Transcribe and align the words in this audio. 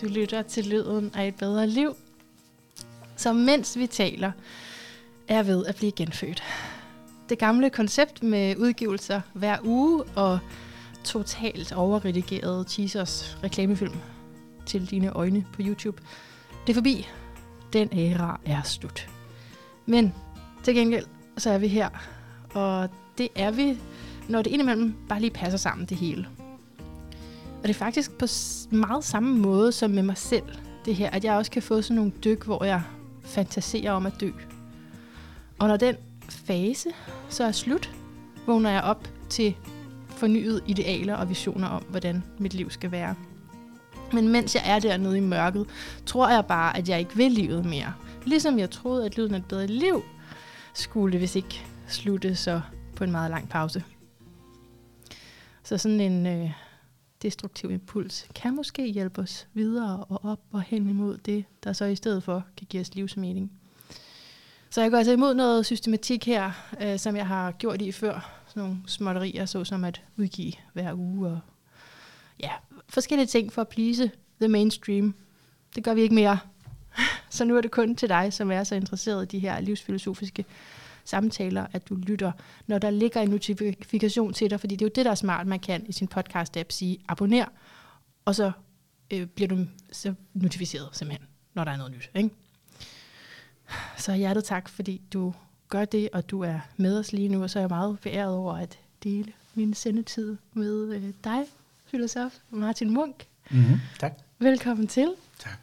Du 0.00 0.06
lytter 0.06 0.42
til 0.42 0.66
lyden 0.66 1.10
af 1.14 1.28
et 1.28 1.34
bedre 1.34 1.66
liv, 1.66 1.96
som 3.16 3.36
mens 3.36 3.78
vi 3.78 3.86
taler, 3.86 4.32
er 5.28 5.42
ved 5.42 5.66
at 5.66 5.76
blive 5.76 5.92
genfødt. 5.92 6.42
Det 7.28 7.38
gamle 7.38 7.70
koncept 7.70 8.22
med 8.22 8.56
udgivelser 8.56 9.20
hver 9.34 9.56
uge 9.64 10.04
og 10.16 10.38
totalt 11.04 11.72
overredigerede 11.72 12.64
teasers 12.68 13.38
reklamefilm 13.44 13.96
til 14.66 14.90
dine 14.90 15.10
øjne 15.10 15.46
på 15.52 15.62
YouTube, 15.64 16.02
det 16.66 16.72
er 16.72 16.74
forbi. 16.74 17.06
Den 17.72 17.88
æra 17.92 18.40
er 18.44 18.62
slut. 18.62 19.08
Men 19.86 20.14
til 20.62 20.74
gengæld, 20.74 21.06
så 21.38 21.50
er 21.50 21.58
vi 21.58 21.68
her. 21.68 21.88
Og 22.54 22.88
det 23.18 23.28
er 23.34 23.50
vi, 23.50 23.78
når 24.28 24.42
det 24.42 24.50
indimellem 24.50 24.94
bare 25.08 25.20
lige 25.20 25.30
passer 25.30 25.58
sammen 25.58 25.86
det 25.86 25.96
hele. 25.96 26.28
Og 27.56 27.62
det 27.62 27.70
er 27.70 27.74
faktisk 27.74 28.18
på 28.18 28.26
meget 28.70 29.04
samme 29.04 29.38
måde 29.38 29.72
som 29.72 29.90
med 29.90 30.02
mig 30.02 30.16
selv, 30.16 30.44
det 30.84 30.94
her, 30.94 31.10
at 31.10 31.24
jeg 31.24 31.34
også 31.34 31.50
kan 31.50 31.62
få 31.62 31.82
sådan 31.82 31.96
nogle 31.96 32.12
dyk, 32.24 32.44
hvor 32.44 32.64
jeg 32.64 32.82
fantaserer 33.24 33.92
om 33.92 34.06
at 34.06 34.12
dø. 34.20 34.30
Og 35.58 35.68
når 35.68 35.76
den 35.76 35.96
fase 36.28 36.88
så 37.28 37.44
er 37.44 37.52
slut, 37.52 37.94
vågner 38.46 38.70
jeg 38.70 38.82
op 38.82 39.08
til 39.28 39.56
fornyede 40.08 40.60
idealer 40.66 41.14
og 41.14 41.28
visioner 41.28 41.68
om, 41.68 41.82
hvordan 41.82 42.22
mit 42.38 42.54
liv 42.54 42.70
skal 42.70 42.90
være. 42.90 43.14
Men 44.12 44.28
mens 44.28 44.54
jeg 44.54 44.62
er 44.66 44.78
dernede 44.78 45.16
i 45.16 45.20
mørket, 45.20 45.66
tror 46.06 46.28
jeg 46.28 46.46
bare, 46.46 46.76
at 46.76 46.88
jeg 46.88 46.98
ikke 46.98 47.16
vil 47.16 47.32
livet 47.32 47.64
mere. 47.64 47.94
Ligesom 48.24 48.58
jeg 48.58 48.70
troede, 48.70 49.06
at 49.06 49.16
lyden 49.16 49.34
af 49.34 49.38
et 49.38 49.44
bedre 49.44 49.66
liv 49.66 50.02
skulle, 50.74 51.18
hvis 51.18 51.36
ikke 51.36 51.66
slutte 51.88 52.36
så 52.36 52.60
på 52.96 53.04
en 53.04 53.12
meget 53.12 53.30
lang 53.30 53.48
pause. 53.48 53.84
Så 55.62 55.78
sådan 55.78 56.00
en 56.00 56.26
øh, 56.26 56.50
destruktiv 57.22 57.70
impuls 57.70 58.26
kan 58.34 58.56
måske 58.56 58.86
hjælpe 58.86 59.20
os 59.20 59.46
videre 59.54 60.04
og 60.04 60.24
op 60.24 60.40
og 60.52 60.62
hen 60.62 60.88
imod 60.88 61.18
det, 61.18 61.44
der 61.64 61.72
så 61.72 61.84
i 61.84 61.96
stedet 61.96 62.22
for 62.22 62.44
kan 62.56 62.66
give 62.70 62.80
os 62.80 62.94
livsmening. 62.94 63.52
Så 64.70 64.80
jeg 64.80 64.90
går 64.90 64.98
altså 64.98 65.12
imod 65.12 65.34
noget 65.34 65.66
systematik 65.66 66.26
her, 66.26 66.50
øh, 66.80 66.98
som 66.98 67.16
jeg 67.16 67.26
har 67.26 67.52
gjort 67.52 67.82
i 67.82 67.92
før. 67.92 68.42
Sådan 68.48 68.62
nogle 68.62 68.76
småtterier, 68.86 69.46
såsom 69.46 69.84
at 69.84 70.02
udgive 70.16 70.52
hver 70.72 70.94
uge 70.94 71.28
og 71.28 71.40
ja, 72.40 72.50
forskellige 72.88 73.26
ting 73.26 73.52
for 73.52 73.62
at 73.62 73.68
please 73.68 74.10
the 74.40 74.48
mainstream. 74.48 75.14
Det 75.74 75.84
gør 75.84 75.94
vi 75.94 76.00
ikke 76.00 76.14
mere. 76.14 76.38
Så 77.30 77.44
nu 77.44 77.56
er 77.56 77.60
det 77.60 77.70
kun 77.70 77.96
til 77.96 78.08
dig, 78.08 78.32
som 78.32 78.50
er 78.50 78.64
så 78.64 78.74
interesseret 78.74 79.22
i 79.22 79.36
de 79.36 79.38
her 79.38 79.60
livsfilosofiske 79.60 80.44
samtaler, 81.06 81.66
at 81.72 81.88
du 81.88 81.94
lytter, 81.94 82.32
når 82.66 82.78
der 82.78 82.90
ligger 82.90 83.20
en 83.20 83.28
notifikation 83.28 84.32
til 84.32 84.50
dig, 84.50 84.60
fordi 84.60 84.76
det 84.76 84.82
er 84.82 84.86
jo 84.86 84.92
det, 84.94 85.04
der 85.04 85.10
er 85.10 85.14
smart, 85.14 85.46
man 85.46 85.60
kan 85.60 85.86
i 85.88 85.92
sin 85.92 86.08
podcast-app 86.14 86.70
sige, 86.70 86.98
abonner, 87.08 87.46
og 88.24 88.34
så 88.34 88.52
øh, 89.10 89.26
bliver 89.26 89.48
du 89.48 89.66
så 89.92 90.14
notificeret 90.34 90.88
simpelthen, 90.92 91.28
når 91.54 91.64
der 91.64 91.72
er 91.72 91.76
noget 91.76 91.92
nyt. 91.92 92.10
Ikke? 92.14 92.30
Så 93.96 94.14
hjertet 94.14 94.44
tak, 94.44 94.68
fordi 94.68 95.00
du 95.12 95.34
gør 95.68 95.84
det, 95.84 96.08
og 96.12 96.30
du 96.30 96.40
er 96.40 96.60
med 96.76 96.98
os 96.98 97.12
lige 97.12 97.28
nu, 97.28 97.42
og 97.42 97.50
så 97.50 97.58
er 97.58 97.62
jeg 97.62 97.68
meget 97.68 97.98
beæret 98.00 98.34
over 98.34 98.54
at 98.54 98.78
dele 99.04 99.32
min 99.54 99.74
sendetid 99.74 100.36
med 100.52 100.94
øh, 100.94 101.12
dig, 101.24 101.44
filosof 101.86 102.34
Martin 102.50 102.90
Munk. 102.90 103.26
Mm-hmm. 103.50 103.80
Tak. 103.98 104.12
Velkommen 104.38 104.86
til. 104.86 105.14
Tak. 105.38 105.58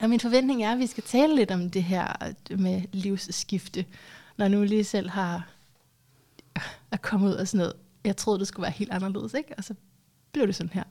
Og 0.00 0.10
min 0.10 0.20
forventning 0.20 0.64
er, 0.64 0.72
at 0.72 0.78
vi 0.78 0.86
skal 0.86 1.04
tale 1.04 1.36
lidt 1.36 1.50
om 1.50 1.70
det 1.70 1.82
her 1.82 2.32
med 2.56 2.82
livsskifte, 2.92 3.84
når 4.36 4.48
nu 4.48 4.62
lige 4.64 4.84
selv 4.84 5.10
har 5.10 5.48
er 6.90 6.96
kommet 6.96 7.28
ud 7.28 7.34
af 7.34 7.48
sådan 7.48 7.58
noget. 7.58 7.74
Jeg 8.04 8.16
troede, 8.16 8.38
det 8.38 8.48
skulle 8.48 8.62
være 8.62 8.72
helt 8.72 8.92
anderledes, 8.92 9.34
ikke? 9.34 9.54
Og 9.58 9.64
så 9.64 9.74
blev 10.32 10.46
det 10.46 10.54
sådan 10.54 10.72
her. 10.72 10.84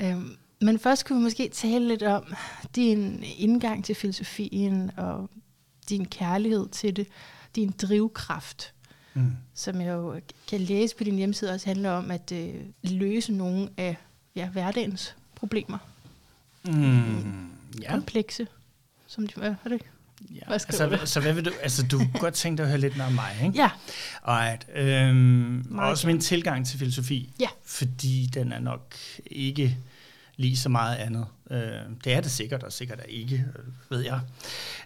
Øhm, 0.00 0.36
men 0.60 0.78
først 0.78 1.06
kunne 1.06 1.18
vi 1.18 1.22
måske 1.22 1.48
tale 1.48 1.88
lidt 1.88 2.02
om 2.02 2.34
din 2.76 3.24
indgang 3.38 3.84
til 3.84 3.94
filosofien 3.94 4.90
og 4.96 5.30
din 5.88 6.04
kærlighed 6.04 6.68
til 6.68 6.96
det, 6.96 7.08
din 7.56 7.74
drivkraft, 7.82 8.74
mm. 9.14 9.32
som 9.54 9.80
jeg 9.80 9.92
jo 9.92 10.20
kan 10.48 10.60
læse 10.60 10.96
på 10.96 11.04
din 11.04 11.16
hjemmeside 11.16 11.50
også 11.50 11.66
handler 11.66 11.90
om 11.90 12.10
at 12.10 12.32
øh, 12.32 12.54
løse 12.82 13.32
nogle 13.32 13.70
af 13.76 13.96
ja, 14.36 14.48
hverdagens 14.48 15.16
problemer. 15.34 15.78
Mm. 16.64 17.50
Ja. 17.82 17.90
Komplekse, 17.90 18.46
som 19.06 19.26
de 19.26 19.40
er, 19.40 19.54
er 19.64 19.68
det? 19.68 19.82
Ja. 20.20 20.40
Hvad 20.46 20.54
altså, 20.54 20.86
du? 20.86 21.06
så 21.06 21.20
hvad 21.20 21.32
vil 21.32 21.44
du, 21.44 21.50
altså 21.62 21.86
du 21.86 21.98
kunne 21.98 22.20
godt 22.20 22.34
tænke 22.34 22.56
dig 22.56 22.64
at 22.64 22.68
høre 22.68 22.80
lidt 22.80 22.96
mere 22.96 23.06
om 23.06 23.12
mig, 23.12 23.36
ikke? 23.44 23.58
Ja. 23.58 23.70
Alright, 24.22 24.66
øhm, 24.74 25.78
også 25.78 26.06
min 26.06 26.20
tilgang 26.20 26.66
til 26.66 26.78
filosofi, 26.78 27.32
ja. 27.40 27.48
fordi 27.64 28.30
den 28.34 28.52
er 28.52 28.58
nok 28.58 28.94
ikke 29.26 29.76
lige 30.36 30.56
så 30.56 30.68
meget 30.68 30.96
andet. 30.96 31.26
Øh, 31.50 31.60
det 32.04 32.12
er 32.12 32.20
det 32.20 32.30
sikkert, 32.30 32.62
og 32.62 32.72
sikkert 32.72 32.98
er 32.98 33.04
ikke, 33.08 33.44
ved 33.90 34.00
jeg. 34.00 34.20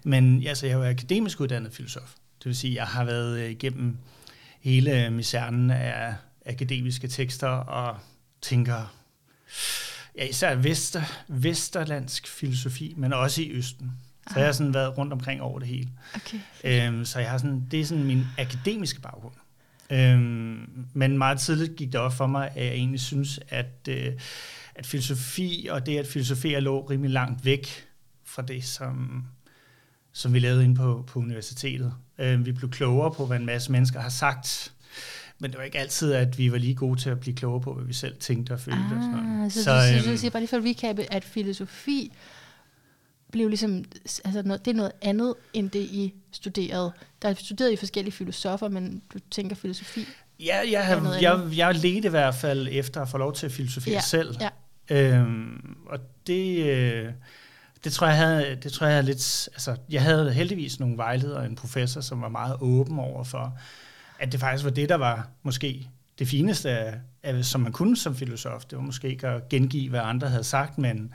Men 0.05 0.47
altså, 0.47 0.67
jeg 0.67 0.72
er 0.72 0.78
jo 0.78 0.91
akademisk 0.91 1.41
uddannet 1.41 1.72
filosof. 1.72 2.15
Det 2.39 2.47
vil 2.47 2.56
sige, 2.56 2.71
at 2.71 2.77
jeg 2.77 2.87
har 2.87 3.05
været 3.05 3.39
øh, 3.41 3.51
igennem 3.51 3.97
hele 4.61 5.11
misæren 5.11 5.71
af 5.71 6.15
akademiske 6.47 7.09
tekster 7.09 7.49
og 7.49 7.99
tænker, 8.43 8.95
ja, 10.16 10.25
især 10.25 10.55
vester, 10.55 11.03
vesterlandsk 11.28 12.28
filosofi, 12.28 12.95
men 12.97 13.12
også 13.12 13.43
i 13.43 13.51
Østen. 13.51 13.93
Så 14.33 14.39
jeg 14.39 14.47
har 14.47 14.53
sådan 14.53 14.75
været 14.75 14.99
rundt 14.99 15.12
omkring 15.12 15.43
over 15.43 15.59
det 15.59 15.69
hele. 15.69 15.89
Okay. 16.15 16.39
Øhm, 16.65 17.05
så 17.05 17.19
jeg 17.19 17.31
har 17.31 17.39
sådan, 17.39 17.67
det 17.71 17.81
er 17.81 17.85
sådan 17.85 18.05
min 18.05 18.25
akademiske 18.39 19.01
baggrund. 19.01 19.35
Øhm, 19.91 20.87
men 20.93 21.19
meget 21.19 21.41
tidligt 21.41 21.77
gik 21.77 21.93
det 21.93 22.01
op 22.01 22.12
for 22.12 22.27
mig, 22.27 22.51
at 22.55 22.65
jeg 22.65 22.73
egentlig 22.73 23.01
synes, 23.01 23.41
at, 23.49 23.89
øh, 23.89 24.13
at 24.75 24.87
filosofi 24.87 25.69
og 25.71 25.87
det 25.87 25.99
at 25.99 26.07
filosofere 26.07 26.61
lå 26.61 26.81
rimelig 26.81 27.11
langt 27.11 27.45
væk 27.45 27.87
fra 28.25 28.43
det, 28.43 28.65
som, 28.65 29.25
som 30.13 30.33
vi 30.33 30.39
lavede 30.39 30.65
inde 30.65 30.75
på, 30.75 31.05
på 31.07 31.19
universitetet. 31.19 31.95
Øhm, 32.19 32.47
vi 32.47 32.53
blev 32.53 32.71
klogere 32.71 33.15
på, 33.15 33.27
hvad 33.27 33.37
en 33.37 33.47
masse 33.47 33.73
mennesker 33.73 34.01
har 34.01 34.09
sagt, 34.09 34.73
men 35.39 35.51
det 35.51 35.59
var 35.59 35.65
ikke 35.65 35.79
altid, 35.79 36.13
at 36.13 36.39
vi 36.39 36.53
var 36.53 36.59
lige 36.59 36.75
gode 36.75 37.01
til 37.01 37.11
at 37.11 37.21
blive 37.21 37.37
klogere 37.37 37.61
på, 37.61 37.75
hvad 37.75 37.84
vi 37.84 37.93
selv 37.93 38.17
tænkte 38.17 38.53
og 38.53 38.61
følte. 38.61 38.79
Ah, 38.79 38.97
og 38.97 39.03
sådan. 39.03 39.51
Så, 39.51 39.63
så, 39.63 39.71
øhm, 39.71 40.03
så 40.03 40.11
du 40.11 40.17
siger 40.17 40.31
bare 40.31 40.43
lige 40.43 40.49
for 40.49 40.57
at 40.57 40.65
recappe, 40.65 41.13
at 41.13 41.25
filosofi 41.25 42.13
blev 43.34 43.49
ligesom, 43.49 43.84
altså 44.25 44.43
noget, 44.43 44.65
det 44.65 44.71
er 44.71 44.75
noget 44.75 44.93
andet, 45.03 45.34
end 45.53 45.71
det 45.71 45.81
I 45.81 46.15
studerede. 46.33 46.93
Der 47.22 47.28
er 47.28 47.34
studeret 47.34 47.72
i 47.72 47.77
forskellige 47.77 48.12
filosofer, 48.12 48.69
men 48.69 49.03
du 49.15 49.19
tænker 49.31 49.56
filosofi? 49.56 50.06
Ja, 50.41 50.61
jeg, 50.71 50.87
har, 50.87 51.19
jeg, 51.21 51.41
jeg 51.56 51.75
ledte 51.75 52.06
i 52.06 52.11
hvert 52.11 52.34
fald 52.34 52.69
efter 52.71 53.03
at 53.03 53.09
få 53.09 53.19
lov 53.19 53.33
til 53.33 53.47
at 53.47 53.53
filosofere 53.53 53.95
ja, 53.95 54.00
selv. 54.00 54.37
Ja. 54.41 54.49
Øhm, 54.91 55.77
og 55.87 55.99
det, 56.27 56.67
øh, 56.67 57.12
det 57.84 57.93
tror 57.93 58.06
jeg 58.06 58.17
havde, 58.17 58.59
det 58.62 58.72
tror 58.72 58.87
jeg 58.87 58.95
havde 58.95 59.06
lidt, 59.06 59.49
altså 59.53 59.77
jeg 59.91 60.03
havde 60.03 60.33
heldigvis 60.33 60.81
nogle 60.81 60.97
vejledere 60.97 61.39
og 61.39 61.47
en 61.47 61.56
professor, 61.56 62.01
som 62.01 62.22
var 62.22 62.28
meget 62.28 62.56
åben 62.61 62.99
over 62.99 63.25
for, 63.25 63.59
at 64.19 64.33
det 64.33 64.41
faktisk 64.41 64.65
var 64.65 64.71
det, 64.71 64.89
der 64.89 64.95
var 64.95 65.28
måske 65.43 65.89
det 66.19 66.28
fineste, 66.28 66.71
af, 66.71 66.95
af, 67.22 67.45
som 67.45 67.61
man 67.61 67.72
kunne 67.72 67.97
som 67.97 68.16
filosof. 68.16 68.65
Det 68.65 68.78
var 68.78 68.84
måske 68.84 69.09
ikke 69.09 69.28
at 69.28 69.49
gengive, 69.49 69.91
hvad 69.91 70.01
andre 70.01 70.28
havde 70.28 70.45
sagt, 70.45 70.78
men 70.78 71.15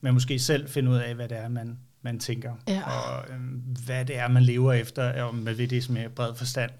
men 0.00 0.14
måske 0.14 0.38
selv 0.38 0.68
finde 0.68 0.90
ud 0.90 0.96
af, 0.96 1.14
hvad 1.14 1.28
det 1.28 1.38
er, 1.38 1.48
man, 1.48 1.78
man 2.02 2.18
tænker, 2.18 2.52
ja. 2.68 2.82
og 2.82 3.24
øhm, 3.30 3.62
hvad 3.84 4.04
det 4.04 4.18
er, 4.18 4.28
man 4.28 4.42
lever 4.42 4.72
efter, 4.72 5.22
og 5.22 5.34
med 5.34 5.68
det 5.68 5.84
som 5.84 5.96
er 5.96 6.08
bred 6.08 6.34
forstand. 6.34 6.70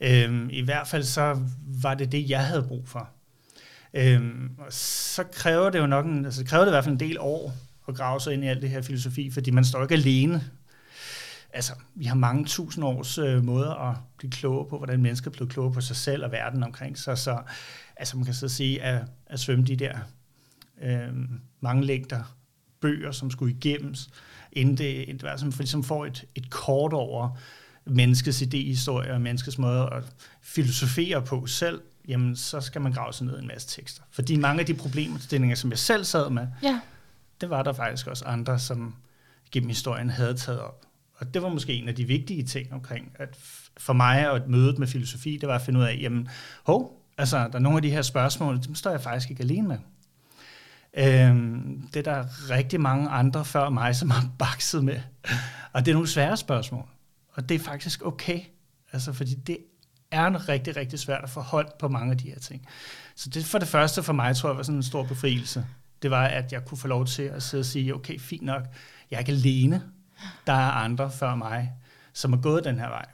Øhm, 0.00 0.48
I 0.50 0.60
hvert 0.60 0.88
fald 0.88 1.02
så 1.02 1.40
var 1.82 1.94
det 1.94 2.12
det, 2.12 2.30
jeg 2.30 2.46
havde 2.46 2.62
brug 2.62 2.88
for. 2.88 3.10
Øhm, 3.94 4.50
og 4.58 4.72
så 4.72 5.24
kræver 5.32 5.70
det 5.70 5.78
jo 5.78 5.86
nok 5.86 6.06
en, 6.06 6.24
altså 6.24 6.44
kræver 6.44 6.64
det 6.64 6.70
i 6.70 6.74
hvert 6.74 6.84
fald 6.84 6.94
en 6.94 7.00
del 7.00 7.16
år 7.20 7.54
at 7.88 7.94
grave 7.94 8.20
sig 8.20 8.34
ind 8.34 8.44
i 8.44 8.46
alt 8.46 8.62
det 8.62 8.70
her 8.70 8.82
filosofi, 8.82 9.30
fordi 9.30 9.50
man 9.50 9.64
står 9.64 9.82
ikke 9.82 9.94
alene. 9.94 10.44
Altså, 11.52 11.72
vi 11.94 12.04
har 12.04 12.14
mange 12.14 12.44
tusind 12.44 12.84
års 12.84 13.18
øh, 13.18 13.44
måder 13.44 13.90
at 13.90 13.96
blive 14.18 14.30
klogere 14.30 14.68
på, 14.68 14.76
hvordan 14.76 15.02
mennesker 15.02 15.30
bliver 15.30 15.48
klogere 15.48 15.72
på 15.72 15.80
sig 15.80 15.96
selv 15.96 16.24
og 16.24 16.32
verden 16.32 16.62
omkring 16.62 16.98
sig. 16.98 17.18
Så 17.18 17.42
altså, 17.96 18.16
man 18.16 18.24
kan 18.24 18.34
så 18.34 18.48
sige, 18.48 18.82
at, 18.82 19.02
at 19.26 19.40
svømme 19.40 19.64
de 19.64 19.76
der 19.76 19.98
øh, 20.82 21.08
mange 21.60 21.84
længder 21.84 22.37
bøger, 22.80 23.12
som 23.12 23.30
skulle 23.30 23.54
igennems, 23.54 24.10
inden 24.52 24.76
det, 24.76 25.06
det 25.06 25.22
var, 25.22 25.36
som 25.36 25.52
for 25.52 25.62
ligesom 25.62 25.84
får 25.84 26.06
et, 26.06 26.24
et 26.34 26.50
kort 26.50 26.92
over 26.92 27.38
menneskets 27.84 28.42
idéhistorie 28.42 29.12
og 29.12 29.20
menneskets 29.20 29.58
måde 29.58 29.88
at 29.92 30.02
filosofere 30.42 31.22
på 31.22 31.46
selv, 31.46 31.80
jamen 32.08 32.36
så 32.36 32.60
skal 32.60 32.80
man 32.80 32.92
grave 32.92 33.12
sig 33.12 33.26
ned 33.26 33.36
i 33.38 33.40
en 33.40 33.46
masse 33.46 33.68
tekster. 33.68 34.02
Fordi 34.10 34.36
mange 34.36 34.60
af 34.60 34.66
de 34.66 34.74
problemstillinger, 34.74 35.56
som 35.56 35.70
jeg 35.70 35.78
selv 35.78 36.04
sad 36.04 36.30
med, 36.30 36.46
ja. 36.62 36.80
det 37.40 37.50
var 37.50 37.62
der 37.62 37.72
faktisk 37.72 38.06
også 38.06 38.24
andre, 38.24 38.58
som 38.58 38.94
gennem 39.52 39.68
historien 39.68 40.10
havde 40.10 40.34
taget 40.34 40.60
op. 40.60 40.84
Og 41.14 41.34
det 41.34 41.42
var 41.42 41.48
måske 41.48 41.74
en 41.74 41.88
af 41.88 41.94
de 41.94 42.04
vigtige 42.04 42.42
ting 42.42 42.72
omkring, 42.72 43.12
at 43.14 43.38
for 43.76 43.92
mig 43.92 44.30
og 44.30 44.40
mødet 44.46 44.78
med 44.78 44.86
filosofi, 44.86 45.36
det 45.36 45.48
var 45.48 45.54
at 45.54 45.62
finde 45.62 45.80
ud 45.80 45.84
af, 45.84 45.98
jamen, 46.00 46.28
hov, 46.62 47.04
altså, 47.18 47.38
der 47.38 47.54
er 47.54 47.58
nogle 47.58 47.78
af 47.78 47.82
de 47.82 47.90
her 47.90 48.02
spørgsmål, 48.02 48.62
dem 48.66 48.74
står 48.74 48.90
jeg 48.90 49.00
faktisk 49.00 49.30
ikke 49.30 49.42
alene 49.42 49.68
med. 49.68 49.78
Øhm, 50.98 51.88
det 51.94 52.06
er 52.06 52.12
der 52.12 52.50
rigtig 52.50 52.80
mange 52.80 53.08
andre 53.08 53.44
før 53.44 53.68
mig, 53.68 53.96
som 53.96 54.10
har 54.10 54.30
bakset 54.38 54.84
med. 54.84 55.00
Og 55.72 55.84
det 55.84 55.90
er 55.90 55.94
nogle 55.94 56.08
svære 56.08 56.36
spørgsmål. 56.36 56.84
Og 57.32 57.48
det 57.48 57.54
er 57.54 57.58
faktisk 57.58 58.06
okay. 58.06 58.40
Altså, 58.92 59.12
fordi 59.12 59.34
det 59.34 59.58
er 60.10 60.48
rigtig, 60.48 60.76
rigtig 60.76 60.98
svært 60.98 61.24
at 61.24 61.30
få 61.30 61.40
hold 61.40 61.68
på 61.78 61.88
mange 61.88 62.10
af 62.10 62.18
de 62.18 62.28
her 62.28 62.38
ting. 62.38 62.66
Så 63.14 63.30
det 63.30 63.44
for 63.44 63.58
det 63.58 63.68
første 63.68 64.02
for 64.02 64.12
mig, 64.12 64.36
tror 64.36 64.48
jeg, 64.48 64.56
var 64.56 64.62
sådan 64.62 64.76
en 64.76 64.82
stor 64.82 65.02
befrielse. 65.02 65.66
Det 66.02 66.10
var, 66.10 66.24
at 66.24 66.52
jeg 66.52 66.64
kunne 66.64 66.78
få 66.78 66.88
lov 66.88 67.06
til 67.06 67.22
at 67.22 67.42
sidde 67.42 67.62
og 67.62 67.66
sige, 67.66 67.94
okay, 67.94 68.20
fint 68.20 68.42
nok, 68.42 68.62
jeg 69.10 69.16
er 69.16 69.20
ikke 69.20 69.32
alene. 69.32 69.82
Der 70.46 70.52
er 70.52 70.70
andre 70.70 71.10
før 71.10 71.34
mig, 71.34 71.72
som 72.12 72.32
har 72.32 72.40
gået 72.40 72.64
den 72.64 72.78
her 72.78 72.88
vej. 72.88 73.06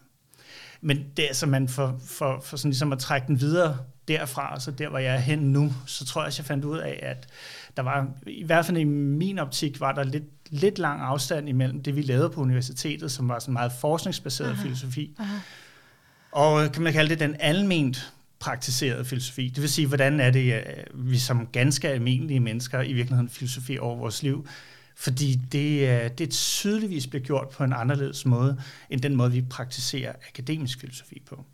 Men 0.81 0.97
det 1.17 1.23
er 1.23 1.27
altså, 1.27 1.47
man 1.47 1.69
for, 1.69 2.01
for, 2.07 2.41
for 2.41 2.57
sådan 2.57 2.71
ligesom 2.71 2.93
at 2.93 2.99
trække 2.99 3.27
den 3.27 3.41
videre 3.41 3.79
derfra, 4.09 4.61
så 4.61 4.71
der, 4.71 4.89
hvor 4.89 4.99
jeg 4.99 5.15
er 5.15 5.19
hen 5.19 5.39
nu, 5.39 5.73
så 5.87 6.05
tror 6.07 6.23
jeg, 6.23 6.27
at 6.27 6.39
jeg 6.39 6.47
fandt 6.47 6.65
ud 6.65 6.79
af, 6.79 7.01
at 7.03 7.27
der 7.77 7.83
var, 7.83 8.09
i 8.27 8.45
hvert 8.45 8.67
fald 8.67 8.77
i 8.77 8.85
min 8.85 9.39
optik, 9.39 9.81
var 9.81 9.93
der 9.93 10.03
lidt, 10.03 10.25
lidt 10.51 10.79
lang 10.79 11.01
afstand 11.01 11.49
imellem 11.49 11.83
det, 11.83 11.97
vi 11.97 12.03
lavede 12.03 12.31
på 12.31 12.41
universitetet, 12.41 13.13
som 13.13 13.29
var 13.29 13.39
sådan 13.39 13.53
meget 13.53 13.73
forskningsbaseret 13.81 14.51
Aha. 14.51 14.63
filosofi, 14.63 15.15
Aha. 15.19 15.37
og 16.33 16.73
kan 16.73 16.83
man 16.83 16.93
kalde 16.93 17.11
det 17.11 17.21
den 17.21 17.37
alment 17.39 18.13
praktiserede 18.39 19.05
filosofi. 19.05 19.49
Det 19.49 19.63
vil 19.63 19.71
sige, 19.71 19.87
hvordan 19.87 20.21
er 20.21 20.31
det, 20.31 20.65
vi 20.95 21.19
som 21.19 21.47
ganske 21.47 21.89
almindelige 21.89 22.41
mennesker 22.41 22.83
i 22.83 22.93
virkeligheden 22.93 23.29
filosofi 23.29 23.79
over 23.79 23.97
vores 23.97 24.23
liv, 24.23 24.47
fordi 24.97 25.41
det, 25.53 26.19
det 26.19 26.31
tydeligvis 26.31 27.07
bliver 27.07 27.23
gjort 27.23 27.49
på 27.49 27.65
en 27.65 27.73
anderledes 27.73 28.27
måde, 28.27 28.61
end 28.91 29.01
den 29.01 29.17
måde, 29.17 29.33
vi 29.33 29.43
praktiserer 29.43 30.13
akademisk 30.29 30.81
filosofi 30.81 31.23
på. 31.27 31.45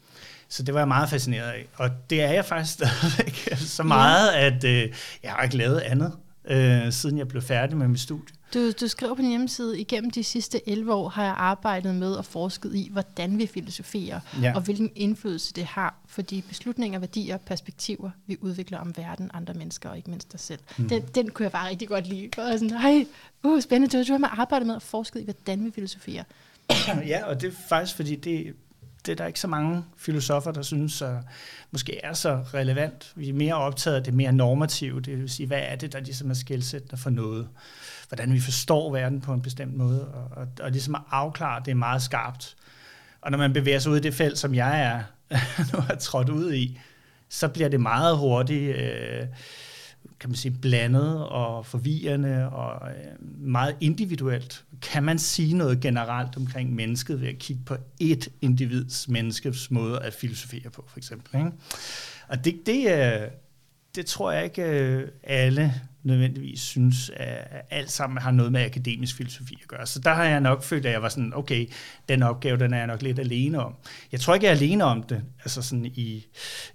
Så 0.50 0.62
det 0.62 0.74
var 0.74 0.80
jeg 0.80 0.88
meget 0.88 1.10
fascineret 1.10 1.50
af. 1.50 1.66
Og 1.74 1.90
det 2.10 2.22
er 2.22 2.32
jeg 2.32 2.44
faktisk 2.44 2.74
stadigvæk 2.78 3.48
så 3.56 3.82
meget, 3.82 4.32
ja. 4.32 4.46
at 4.46 4.64
øh, 4.64 4.92
jeg 5.22 5.30
har 5.30 5.42
ikke 5.42 5.56
lavet 5.56 5.78
andet, 5.78 6.12
øh, 6.44 6.92
siden 6.92 7.18
jeg 7.18 7.28
blev 7.28 7.42
færdig 7.42 7.76
med 7.76 7.88
mit 7.88 8.00
studie. 8.00 8.34
Du, 8.54 8.70
du 8.70 8.88
skriver 8.88 9.14
på 9.14 9.22
din 9.22 9.30
hjemmeside, 9.30 9.80
igennem 9.80 10.10
de 10.10 10.24
sidste 10.24 10.68
11 10.68 10.94
år 10.94 11.08
har 11.08 11.24
jeg 11.24 11.34
arbejdet 11.36 11.94
med 11.94 12.12
og 12.12 12.24
forsket 12.24 12.74
i, 12.74 12.88
hvordan 12.92 13.38
vi 13.38 13.46
filosoferer, 13.46 14.20
ja. 14.42 14.52
og 14.54 14.60
hvilken 14.60 14.90
indflydelse 14.96 15.52
det 15.52 15.64
har 15.64 15.94
for 16.06 16.22
de 16.22 16.42
beslutninger, 16.48 16.98
værdier 16.98 17.34
og 17.34 17.40
perspektiver, 17.40 18.10
vi 18.26 18.36
udvikler 18.40 18.78
om 18.78 18.96
verden, 18.96 19.30
andre 19.34 19.54
mennesker 19.54 19.88
og 19.88 19.96
ikke 19.96 20.10
mindst 20.10 20.34
os 20.34 20.40
selv. 20.40 20.60
Mm. 20.78 20.88
Den, 20.88 21.02
den 21.14 21.30
kunne 21.30 21.44
jeg 21.44 21.52
bare 21.52 21.68
rigtig 21.68 21.88
godt 21.88 22.06
lide. 22.06 22.28
For 22.34 22.42
sådan, 22.52 22.70
Ej, 22.70 23.06
uh, 23.42 23.60
spændende, 23.60 23.98
du, 23.98 24.14
du 24.14 24.18
har 24.18 24.40
arbejdet 24.40 24.66
med 24.66 24.74
og 24.74 24.82
forsket 24.82 25.20
i, 25.20 25.24
hvordan 25.24 25.64
vi 25.64 25.70
filosoferer. 25.74 26.24
ja, 27.06 27.24
og 27.24 27.40
det 27.40 27.48
er 27.48 27.56
faktisk, 27.68 27.96
fordi 27.96 28.16
det, 28.16 28.54
det 29.06 29.12
er 29.12 29.16
der 29.16 29.26
ikke 29.26 29.40
så 29.40 29.48
mange 29.48 29.84
filosofer, 29.96 30.52
der 30.52 30.62
synes 30.62 31.02
uh, 31.02 31.08
måske 31.70 32.00
er 32.04 32.12
så 32.12 32.44
relevant. 32.54 33.12
Vi 33.16 33.28
er 33.28 33.32
mere 33.32 33.54
optaget 33.54 33.96
af 33.96 34.04
det 34.04 34.14
mere 34.14 34.32
normative, 34.32 35.00
det 35.00 35.18
vil 35.18 35.30
sige, 35.30 35.46
hvad 35.46 35.62
er 35.62 35.76
det, 35.76 35.92
der 35.92 36.00
ligesom 36.00 36.30
er 36.30 36.34
skældsættende 36.34 36.96
for 36.96 37.10
noget? 37.10 37.48
Hvordan 38.08 38.32
vi 38.32 38.40
forstår 38.40 38.92
verden 38.92 39.20
på 39.20 39.32
en 39.32 39.42
bestemt 39.42 39.76
måde, 39.76 40.08
og, 40.08 40.28
og, 40.36 40.46
og 40.60 40.70
ligesom 40.70 40.94
at 40.94 41.00
afklare 41.10 41.62
det 41.64 41.70
er 41.70 41.74
meget 41.74 42.02
skarpt. 42.02 42.56
Og 43.20 43.30
når 43.30 43.38
man 43.38 43.52
bevæger 43.52 43.78
sig 43.78 43.92
ud 43.92 43.96
i 43.96 44.00
det 44.00 44.14
felt, 44.14 44.38
som 44.38 44.54
jeg 44.54 44.80
er 44.80 45.02
nu 45.72 45.80
har 45.80 45.94
trådt 45.94 46.28
ud 46.28 46.52
i, 46.52 46.80
så 47.28 47.48
bliver 47.48 47.68
det 47.68 47.80
meget 47.80 48.18
hurtigt... 48.18 48.76
Øh, 48.76 49.26
kan 50.20 50.30
man 50.30 50.36
sige, 50.36 50.52
blandet 50.52 51.26
og 51.26 51.66
forvirrende 51.66 52.50
og 52.50 52.90
øh, 52.90 53.28
meget 53.38 53.76
individuelt. 53.80 54.64
Kan 54.82 55.02
man 55.02 55.18
sige 55.18 55.54
noget 55.56 55.80
generelt 55.80 56.36
omkring 56.36 56.74
mennesket 56.74 57.20
ved 57.20 57.28
at 57.28 57.38
kigge 57.38 57.62
på 57.66 57.76
et 58.00 58.28
individs 58.40 59.08
menneskes 59.08 59.70
måde 59.70 60.00
at 60.00 60.14
filosofere 60.14 60.70
på, 60.70 60.84
for 60.88 60.98
eksempel? 60.98 61.38
Ikke? 61.38 61.52
Og 62.28 62.44
det, 62.44 62.66
det, 62.66 62.92
øh, 62.92 63.28
det 63.94 64.06
tror 64.06 64.32
jeg 64.32 64.44
ikke 64.44 64.62
øh, 64.62 65.08
alle 65.22 65.74
nødvendigvis 66.02 66.60
synes, 66.60 67.10
at 67.16 67.66
alt 67.70 67.90
sammen 67.90 68.18
har 68.18 68.30
noget 68.30 68.52
med 68.52 68.64
akademisk 68.64 69.16
filosofi 69.16 69.58
at 69.62 69.68
gøre. 69.68 69.86
Så 69.86 69.98
der 70.00 70.14
har 70.14 70.24
jeg 70.24 70.40
nok 70.40 70.62
følt, 70.62 70.86
at 70.86 70.92
jeg 70.92 71.02
var 71.02 71.08
sådan, 71.08 71.32
okay, 71.34 71.66
den 72.08 72.22
opgave, 72.22 72.58
den 72.58 72.72
er 72.72 72.78
jeg 72.78 72.86
nok 72.86 73.02
lidt 73.02 73.18
alene 73.18 73.64
om. 73.64 73.74
Jeg 74.12 74.20
tror 74.20 74.34
ikke, 74.34 74.46
jeg 74.46 74.52
er 74.52 74.56
alene 74.56 74.84
om 74.84 75.02
det, 75.02 75.22
altså 75.40 75.62
sådan 75.62 75.86
i, 75.86 76.26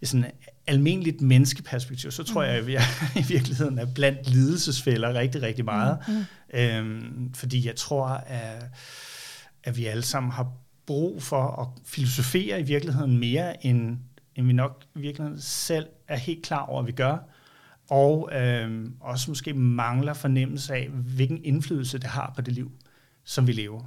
i 0.02 0.06
sådan 0.06 0.26
almindeligt 0.68 1.22
menneskeperspektiv, 1.22 2.12
så 2.12 2.24
tror 2.24 2.42
mm. 2.42 2.48
jeg, 2.48 2.58
at 2.58 2.70
jeg 2.70 2.84
i 3.24 3.24
virkeligheden 3.28 3.80
er 3.80 3.86
blandt 3.86 4.30
lidelsesfælder 4.30 5.14
rigtig, 5.14 5.42
rigtig 5.42 5.66
meget. 5.66 5.98
Mm. 6.08 6.14
mm. 6.14 6.24
Øhm, 6.60 7.34
fordi 7.34 7.68
jeg 7.68 7.76
tror, 7.76 8.08
at, 8.08 8.64
at 9.64 9.78
vi 9.78 9.86
alle 9.86 10.04
sammen 10.04 10.32
har 10.32 10.52
brug 10.86 11.24
for 11.24 11.62
at 11.62 11.68
filosofere 11.86 12.60
i 12.60 12.64
virkeligheden 12.64 13.18
mere, 13.18 13.66
end, 13.66 13.98
end 14.36 14.48
vi 14.48 14.54
nok 14.54 14.84
i 14.96 15.00
virkeligheden 15.00 15.42
selv 15.42 15.86
er 16.08 16.18
helt 16.18 16.46
klar 16.46 16.66
over, 16.66 16.82
at 16.82 16.88
vi 16.88 16.92
gør. 16.92 17.18
Og 17.90 18.30
øhm, 18.34 18.94
også 19.00 19.32
måske 19.32 19.54
mangler 19.54 20.14
fornemmelse 20.14 20.74
af, 20.74 20.88
hvilken 20.90 21.44
indflydelse 21.44 21.98
det 21.98 22.08
har 22.08 22.34
på 22.36 22.42
det 22.42 22.54
liv, 22.54 22.72
som 23.24 23.48
vi 23.48 23.52
lever. 23.52 23.82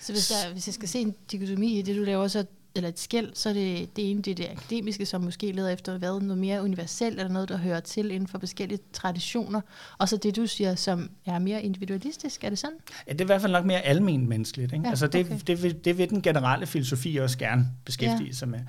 Så 0.00 0.12
hvis, 0.12 0.28
der, 0.28 0.52
hvis 0.52 0.68
jeg 0.68 0.74
skal 0.74 0.88
se 0.88 0.98
en 0.98 1.14
dikotomi 1.30 1.78
i 1.78 1.82
det, 1.82 1.96
du 1.96 2.02
laver, 2.02 2.28
så 2.28 2.44
eller 2.74 2.88
et 2.88 2.98
skæld, 2.98 3.30
så 3.34 3.48
er 3.48 3.52
det 3.52 3.96
det 3.96 4.10
ene, 4.10 4.22
det 4.22 4.30
er 4.30 4.34
det 4.34 4.48
akademiske, 4.56 5.06
som 5.06 5.20
måske 5.20 5.52
leder 5.52 5.70
efter 5.70 5.98
hvad, 5.98 6.20
noget 6.20 6.38
mere 6.38 6.62
universelt, 6.62 7.18
eller 7.18 7.32
noget, 7.32 7.48
der 7.48 7.56
hører 7.56 7.80
til 7.80 8.10
inden 8.10 8.28
for 8.28 8.38
forskellige 8.38 8.78
traditioner, 8.92 9.60
og 9.98 10.08
så 10.08 10.16
det, 10.16 10.36
du 10.36 10.46
siger, 10.46 10.74
som 10.74 11.10
er 11.26 11.38
mere 11.38 11.62
individualistisk, 11.62 12.44
er 12.44 12.48
det 12.48 12.58
sådan? 12.58 12.76
Ja, 13.08 13.12
det 13.12 13.20
er 13.20 13.24
i 13.24 13.26
hvert 13.26 13.40
fald 13.40 13.52
nok 13.52 13.64
mere 13.64 13.80
almen 13.80 14.28
menneskeligt. 14.28 14.72
Ikke? 14.72 14.84
Ja, 14.84 14.90
altså 14.90 15.06
det, 15.06 15.26
okay. 15.26 15.38
det, 15.46 15.62
vil, 15.62 15.84
det 15.84 15.98
vil 15.98 16.10
den 16.10 16.22
generelle 16.22 16.66
filosofi 16.66 17.16
også 17.16 17.38
gerne 17.38 17.68
beskæftige 17.84 18.26
ja. 18.26 18.32
sig 18.32 18.48
med. 18.48 18.60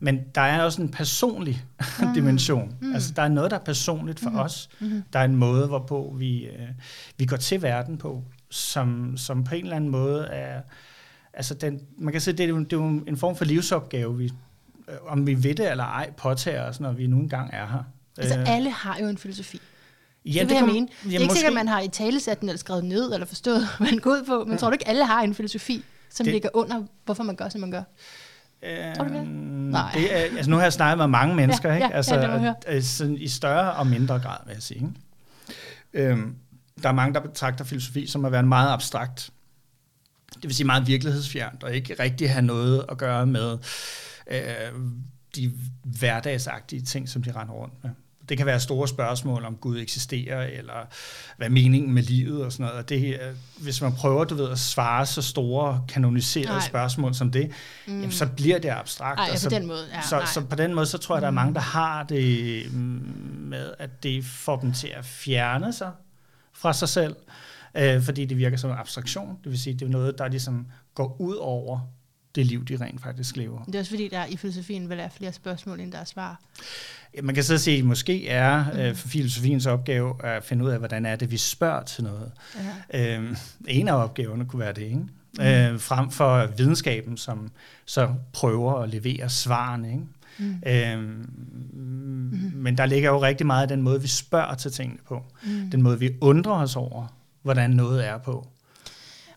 Men 0.00 0.20
der 0.34 0.40
er 0.40 0.62
også 0.62 0.82
en 0.82 0.88
personlig 0.88 1.64
mm. 2.00 2.06
dimension. 2.14 2.76
Mm. 2.80 2.94
Altså 2.94 3.12
der 3.16 3.22
er 3.22 3.28
noget, 3.28 3.50
der 3.50 3.58
er 3.58 3.64
personligt 3.64 4.20
for 4.20 4.30
mm. 4.30 4.36
os. 4.36 4.68
Mm. 4.80 5.02
Der 5.12 5.18
er 5.18 5.24
en 5.24 5.36
måde, 5.36 5.66
hvorpå 5.66 6.14
vi, 6.18 6.44
øh, 6.44 6.68
vi 7.18 7.26
går 7.26 7.36
til 7.36 7.62
verden 7.62 7.98
på, 7.98 8.24
som, 8.50 9.16
som 9.16 9.44
på 9.44 9.54
en 9.54 9.64
eller 9.64 9.76
anden 9.76 9.90
måde 9.90 10.26
er 10.26 10.60
altså 11.34 11.54
den, 11.54 11.80
man 11.98 12.12
kan 12.12 12.20
sige, 12.20 12.36
det 12.36 12.44
er, 12.44 12.48
jo, 12.48 12.58
det 12.58 12.72
er 12.72 12.76
jo 12.76 13.04
en 13.06 13.16
form 13.16 13.36
for 13.36 13.44
livsopgave, 13.44 14.18
vi, 14.18 14.32
øh, 14.88 14.94
om 15.06 15.26
vi 15.26 15.42
ved 15.42 15.54
det 15.54 15.70
eller 15.70 15.84
ej, 15.84 16.10
påtager 16.16 16.62
os, 16.62 16.80
når 16.80 16.92
vi 16.92 17.06
nu 17.06 17.18
engang 17.18 17.50
er 17.52 17.66
her. 17.66 17.82
Altså 18.18 18.38
øh. 18.38 18.54
alle 18.54 18.70
har 18.70 18.98
jo 19.00 19.06
en 19.06 19.18
filosofi. 19.18 19.60
Ja, 20.24 20.40
det, 20.40 20.48
det 20.48 20.54
jeg 20.54 20.66
mene. 20.66 20.88
Det 21.04 21.08
er 21.08 21.12
ikke 21.12 21.24
måske... 21.24 21.34
sikkert, 21.34 21.50
at 21.50 21.54
man 21.54 21.68
har 21.68 21.80
i 21.80 21.88
talesat 21.88 22.40
den, 22.40 22.48
eller 22.48 22.58
skrevet 22.58 22.84
ned, 22.84 23.12
eller 23.12 23.26
forstået, 23.26 23.68
hvad 23.78 23.90
man 23.90 23.98
går 23.98 24.10
ud 24.10 24.24
på, 24.26 24.44
men 24.44 24.52
ja. 24.52 24.58
tror 24.58 24.68
du 24.68 24.72
ikke, 24.72 24.88
alle 24.88 25.04
har 25.04 25.22
en 25.22 25.34
filosofi, 25.34 25.84
som 26.10 26.24
det... 26.24 26.32
ligger 26.32 26.48
under, 26.54 26.82
hvorfor 27.04 27.22
man 27.22 27.36
gør, 27.36 27.48
som 27.48 27.60
man 27.60 27.70
gør? 27.70 27.82
Øh, 28.62 28.96
tror 28.96 29.04
du 29.04 29.14
det? 29.14 29.28
Nej. 29.28 29.90
Det 29.94 30.16
er, 30.16 30.18
altså 30.18 30.50
nu 30.50 30.56
har 30.56 30.62
jeg 30.62 30.72
snakket 30.72 30.98
med 30.98 31.06
mange 31.06 31.34
mennesker, 31.34 31.68
ja, 31.68 31.74
ikke? 31.74 31.86
Ja, 31.86 31.96
altså, 31.96 32.14
ja, 32.14 32.52
altså, 32.66 33.16
i 33.18 33.28
større 33.28 33.72
og 33.72 33.86
mindre 33.86 34.18
grad, 34.18 34.38
vil 34.46 34.52
jeg 34.52 34.62
sige. 34.62 34.76
Ikke? 35.94 36.10
Øhm, 36.10 36.36
der 36.82 36.88
er 36.88 36.92
mange, 36.92 37.14
der 37.14 37.20
betragter 37.20 37.64
filosofi 37.64 38.06
som 38.06 38.24
at 38.24 38.32
være 38.32 38.40
en 38.40 38.48
meget 38.48 38.72
abstrakt 38.72 39.31
det 40.42 40.48
vil 40.48 40.54
sige 40.54 40.66
meget 40.66 40.86
virkelighedsfjernt, 40.86 41.64
og 41.64 41.74
ikke 41.74 41.96
rigtig 42.00 42.30
have 42.30 42.42
noget 42.42 42.84
at 42.88 42.98
gøre 42.98 43.26
med 43.26 43.58
øh, 44.30 44.40
de 45.36 45.52
hverdagsagtige 45.82 46.82
ting, 46.82 47.08
som 47.08 47.22
de 47.22 47.32
render 47.32 47.54
rundt 47.54 47.74
med. 47.82 47.90
Det 48.28 48.36
kan 48.36 48.46
være 48.46 48.60
store 48.60 48.88
spørgsmål 48.88 49.44
om 49.44 49.56
Gud 49.56 49.78
eksisterer, 49.80 50.42
eller 50.42 50.88
hvad 51.36 51.46
er 51.46 51.50
meningen 51.50 51.92
med 51.92 52.02
livet 52.02 52.44
og 52.44 52.52
sådan 52.52 52.64
noget. 52.64 52.78
Og 52.78 52.88
det, 52.88 53.20
hvis 53.58 53.80
man 53.80 53.92
prøver 53.92 54.24
du 54.24 54.34
ved, 54.34 54.50
at 54.50 54.58
svare 54.58 55.06
så 55.06 55.22
store, 55.22 55.84
kanoniserede 55.88 56.48
nej. 56.48 56.60
spørgsmål 56.60 57.14
som 57.14 57.30
det, 57.30 57.50
mm. 57.86 57.94
jamen, 57.94 58.12
så 58.12 58.26
bliver 58.26 58.58
det 58.58 58.68
abstrakt. 58.68 59.20
Ej, 59.20 59.36
så, 59.36 59.48
på 59.50 59.54
den 59.54 59.66
måde. 59.66 59.86
Ja, 59.94 60.02
så, 60.02 60.22
så 60.34 60.40
på 60.40 60.56
den 60.56 60.74
måde, 60.74 60.86
så 60.86 60.98
tror 60.98 61.14
jeg, 61.14 61.22
der 61.22 61.28
er 61.28 61.32
mange, 61.32 61.54
der 61.54 61.60
har 61.60 62.02
det 62.02 62.72
med, 63.38 63.72
at 63.78 64.02
det 64.02 64.24
får 64.24 64.56
dem 64.56 64.72
til 64.72 64.88
at 64.88 65.04
fjerne 65.04 65.72
sig 65.72 65.90
fra 66.52 66.72
sig 66.72 66.88
selv 66.88 67.16
øh, 67.16 67.32
fordi 68.02 68.24
det 68.24 68.38
virker 68.38 68.56
som 68.56 68.70
en 68.70 68.76
abstraktion. 68.76 69.38
Det 69.44 69.50
vil 69.50 69.58
sige, 69.58 69.74
det 69.74 69.82
er 69.82 69.90
noget, 69.90 70.18
der 70.18 70.28
ligesom 70.28 70.66
går 70.94 71.16
ud 71.20 71.34
over 71.36 71.80
det 72.34 72.46
liv, 72.46 72.64
de 72.64 72.76
rent 72.76 73.02
faktisk 73.02 73.36
lever. 73.36 73.64
Det 73.64 73.74
er 73.74 73.78
også 73.78 73.90
fordi, 73.90 74.08
der 74.08 74.24
i 74.26 74.36
filosofien 74.36 74.88
vil 74.88 74.96
være 74.96 75.10
flere 75.10 75.32
spørgsmål, 75.32 75.80
end 75.80 75.92
der 75.92 75.98
er 75.98 76.04
svar. 76.04 76.40
Man 77.22 77.34
kan 77.34 77.44
så 77.44 77.58
sige, 77.58 77.78
at 77.78 77.84
måske 77.84 78.28
er 78.28 78.64
mm. 78.72 78.78
øh, 78.78 78.94
for 78.94 79.08
filosofiens 79.08 79.66
opgave 79.66 80.24
at 80.24 80.44
finde 80.44 80.64
ud 80.64 80.70
af, 80.70 80.78
hvordan 80.78 81.06
er 81.06 81.16
det, 81.16 81.30
vi 81.30 81.36
spørger 81.36 81.82
til 81.82 82.04
noget. 82.04 82.32
Ja. 82.92 83.18
Øh, 83.18 83.36
en 83.68 83.88
af 83.88 83.94
opgaverne 83.94 84.44
kunne 84.44 84.60
være 84.60 84.72
det, 84.72 84.82
ikke? 84.82 84.96
Mm. 85.38 85.44
Øh, 85.44 85.80
frem 85.80 86.10
for 86.10 86.46
videnskaben, 86.56 87.16
som 87.16 87.50
så 87.84 88.14
prøver 88.32 88.74
at 88.74 88.88
levere 88.88 89.28
svarene. 89.28 89.92
Ikke? 89.92 90.04
Mm. 90.38 90.62
Øhm, 90.66 91.30
mm. 91.72 92.52
Men 92.54 92.78
der 92.78 92.86
ligger 92.86 93.10
jo 93.10 93.22
rigtig 93.22 93.46
meget 93.46 93.62
af 93.62 93.68
den 93.68 93.82
måde, 93.82 94.02
vi 94.02 94.08
spørger 94.08 94.54
til 94.54 94.70
tingene 94.72 94.98
på. 95.08 95.24
Mm. 95.44 95.70
Den 95.70 95.82
måde, 95.82 95.98
vi 95.98 96.10
undrer 96.20 96.52
os 96.52 96.76
over, 96.76 97.06
hvordan 97.42 97.70
noget 97.70 98.06
er 98.06 98.18
på. 98.18 98.48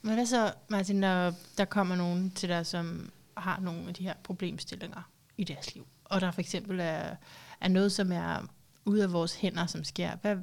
Men 0.01 0.13
hvad 0.13 0.25
så, 0.25 0.51
Martin, 0.69 0.95
når 0.95 1.33
der 1.57 1.65
kommer 1.65 1.95
nogen 1.95 2.31
til 2.31 2.49
dig, 2.49 2.65
som 2.65 3.11
har 3.37 3.59
nogle 3.59 3.87
af 3.87 3.93
de 3.93 4.03
her 4.03 4.13
problemstillinger 4.23 5.09
i 5.37 5.43
deres 5.43 5.73
liv, 5.73 5.87
og 6.05 6.21
der 6.21 6.31
for 6.31 6.41
eksempel 6.41 6.79
er, 6.79 7.15
er 7.61 7.67
noget, 7.67 7.91
som 7.91 8.11
er 8.11 8.49
ude 8.85 9.03
af 9.03 9.13
vores 9.13 9.35
hænder, 9.35 9.65
som 9.65 9.83
sker. 9.83 10.11
Hvad, 10.21 10.35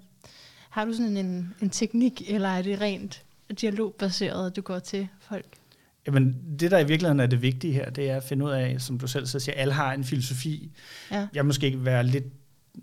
har 0.71 0.85
du 0.85 0.92
sådan 0.92 1.16
en, 1.16 1.54
en 1.61 1.71
teknik, 1.71 2.31
eller 2.31 2.49
er 2.49 2.62
det 2.62 2.81
rent 2.81 3.25
dialogbaseret, 3.61 4.57
du 4.57 4.61
går 4.61 4.78
til 4.78 5.09
folk? 5.21 5.47
Jamen, 6.07 6.37
det 6.61 6.71
der 6.71 6.78
i 6.78 6.87
virkeligheden 6.87 7.21
er 7.21 7.26
det 7.26 7.42
vigtige 7.42 7.73
her, 7.73 7.90
det 7.90 8.11
er 8.11 8.16
at 8.16 8.23
finde 8.23 8.45
ud 8.45 8.50
af, 8.50 8.81
som 8.81 8.99
du 8.99 9.07
selv 9.07 9.26
siger, 9.26 9.54
at 9.54 9.61
alle 9.61 9.75
har 9.75 9.92
en 9.92 10.04
filosofi. 10.04 10.71
Ja. 11.11 11.28
Jeg 11.35 11.47
måske 11.47 11.66
ikke 11.66 11.85
være 11.85 12.04
lidt 12.04 12.25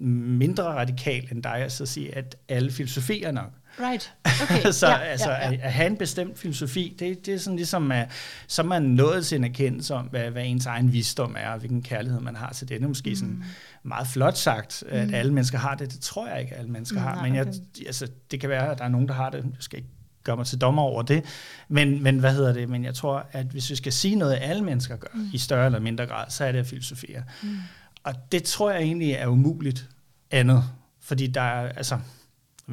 mindre 0.01 0.63
radikal 0.63 1.27
end 1.31 1.43
dig, 1.43 1.55
at 1.55 1.71
så 1.71 1.85
sige, 1.85 2.15
at 2.15 2.35
alle 2.47 2.71
filosofier 2.71 3.31
nok. 3.31 3.51
Right. 3.79 4.13
Okay. 4.43 4.71
så 4.71 4.87
ja, 4.87 4.97
altså, 4.97 5.29
ja, 5.29 5.37
ja. 5.37 5.53
At, 5.53 5.59
at 5.61 5.73
have 5.73 5.87
en 5.87 5.97
bestemt 5.97 6.39
filosofi, 6.39 6.95
det, 6.99 7.25
det 7.25 7.33
er 7.33 7.37
sådan 7.37 7.55
ligesom, 7.55 7.91
at 7.91 8.11
så 8.47 8.63
man 8.63 8.83
nået 8.83 9.25
til 9.25 9.35
en 9.35 9.43
erkendelse 9.43 9.93
om, 9.93 10.05
hvad, 10.05 10.31
hvad 10.31 10.45
ens 10.45 10.65
egen 10.65 10.93
visdom 10.93 11.35
er, 11.39 11.49
og 11.49 11.59
hvilken 11.59 11.81
kærlighed 11.81 12.19
man 12.19 12.35
har 12.35 12.53
til 12.53 12.69
det. 12.69 12.77
Det 12.77 12.83
er 12.83 12.87
måske 12.87 13.09
mm. 13.09 13.15
sådan 13.15 13.43
meget 13.83 14.07
flot 14.07 14.37
sagt, 14.37 14.83
at 14.89 15.07
mm. 15.07 15.13
alle 15.13 15.33
mennesker 15.33 15.57
har 15.57 15.75
det. 15.75 15.91
Det 15.91 15.99
tror 15.99 16.27
jeg 16.27 16.41
ikke, 16.41 16.53
at 16.53 16.59
alle 16.59 16.71
mennesker 16.71 16.99
mm, 16.99 17.05
har. 17.05 17.23
Men 17.23 17.35
jeg, 17.35 17.47
okay. 17.47 17.85
altså, 17.85 18.07
det 18.31 18.39
kan 18.39 18.49
være, 18.49 18.71
at 18.71 18.77
der 18.77 18.83
er 18.83 18.89
nogen, 18.89 19.07
der 19.07 19.13
har 19.13 19.29
det. 19.29 19.37
Jeg 19.37 19.53
skal 19.59 19.79
ikke 19.79 19.89
gøre 20.23 20.37
mig 20.37 20.45
til 20.45 20.61
dommer 20.61 20.81
over 20.81 21.01
det. 21.01 21.25
Men, 21.67 22.03
men 22.03 22.19
hvad 22.19 22.33
hedder 22.33 22.53
det? 22.53 22.69
Men 22.69 22.83
jeg 22.83 22.95
tror, 22.95 23.25
at 23.31 23.45
hvis 23.45 23.69
vi 23.69 23.75
skal 23.75 23.93
sige 23.93 24.15
noget, 24.15 24.37
alle 24.41 24.63
mennesker 24.63 24.95
gør, 24.95 25.07
mm. 25.13 25.29
i 25.33 25.37
større 25.37 25.65
eller 25.65 25.79
mindre 25.79 26.05
grad, 26.05 26.25
så 26.29 26.45
er 26.45 26.51
det 26.51 26.59
at 26.59 26.67
filosofere. 26.67 27.23
Mm. 27.43 27.57
Og 28.03 28.13
det 28.31 28.43
tror 28.43 28.71
jeg 28.71 28.81
egentlig 28.81 29.11
er 29.11 29.27
umuligt 29.27 29.89
andet. 30.31 30.63
Fordi 31.01 31.27
der 31.27 31.41
er, 31.41 31.69
altså, 31.69 31.99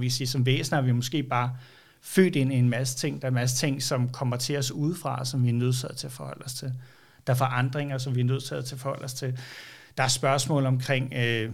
vi 0.01 0.07
kan 0.07 0.13
sige, 0.13 0.27
som 0.27 0.47
væsener 0.47 0.79
er 0.79 0.83
vi 0.83 0.93
måske 0.93 1.23
bare 1.23 1.57
født 2.03 2.37
ind 2.37 2.53
i 2.53 2.57
en 2.57 2.69
masse 2.69 2.97
ting. 2.99 3.23
Der 3.23 3.27
er 3.27 3.31
en 3.31 3.35
masse 3.35 3.57
ting, 3.57 3.83
som 3.83 4.09
kommer 4.09 4.37
til 4.37 4.59
os 4.59 4.73
udefra, 4.73 5.25
som 5.25 5.45
vi 5.45 5.49
er 5.49 5.53
nødsaget 5.53 5.97
til 5.97 6.07
at 6.07 6.13
forholde 6.13 6.45
os 6.45 6.55
til. 6.55 6.73
Der 7.27 7.33
er 7.33 7.37
forandringer, 7.37 7.99
som 7.99 8.15
vi 8.15 8.21
er 8.21 8.25
nødsaget 8.25 8.65
til 8.65 8.75
at 8.75 8.81
forholde 8.81 9.05
os 9.05 9.15
til. 9.15 9.39
Der 9.97 10.03
er 10.03 10.09
spørgsmål 10.09 10.67
omkring, 10.67 11.13
øh, 11.17 11.51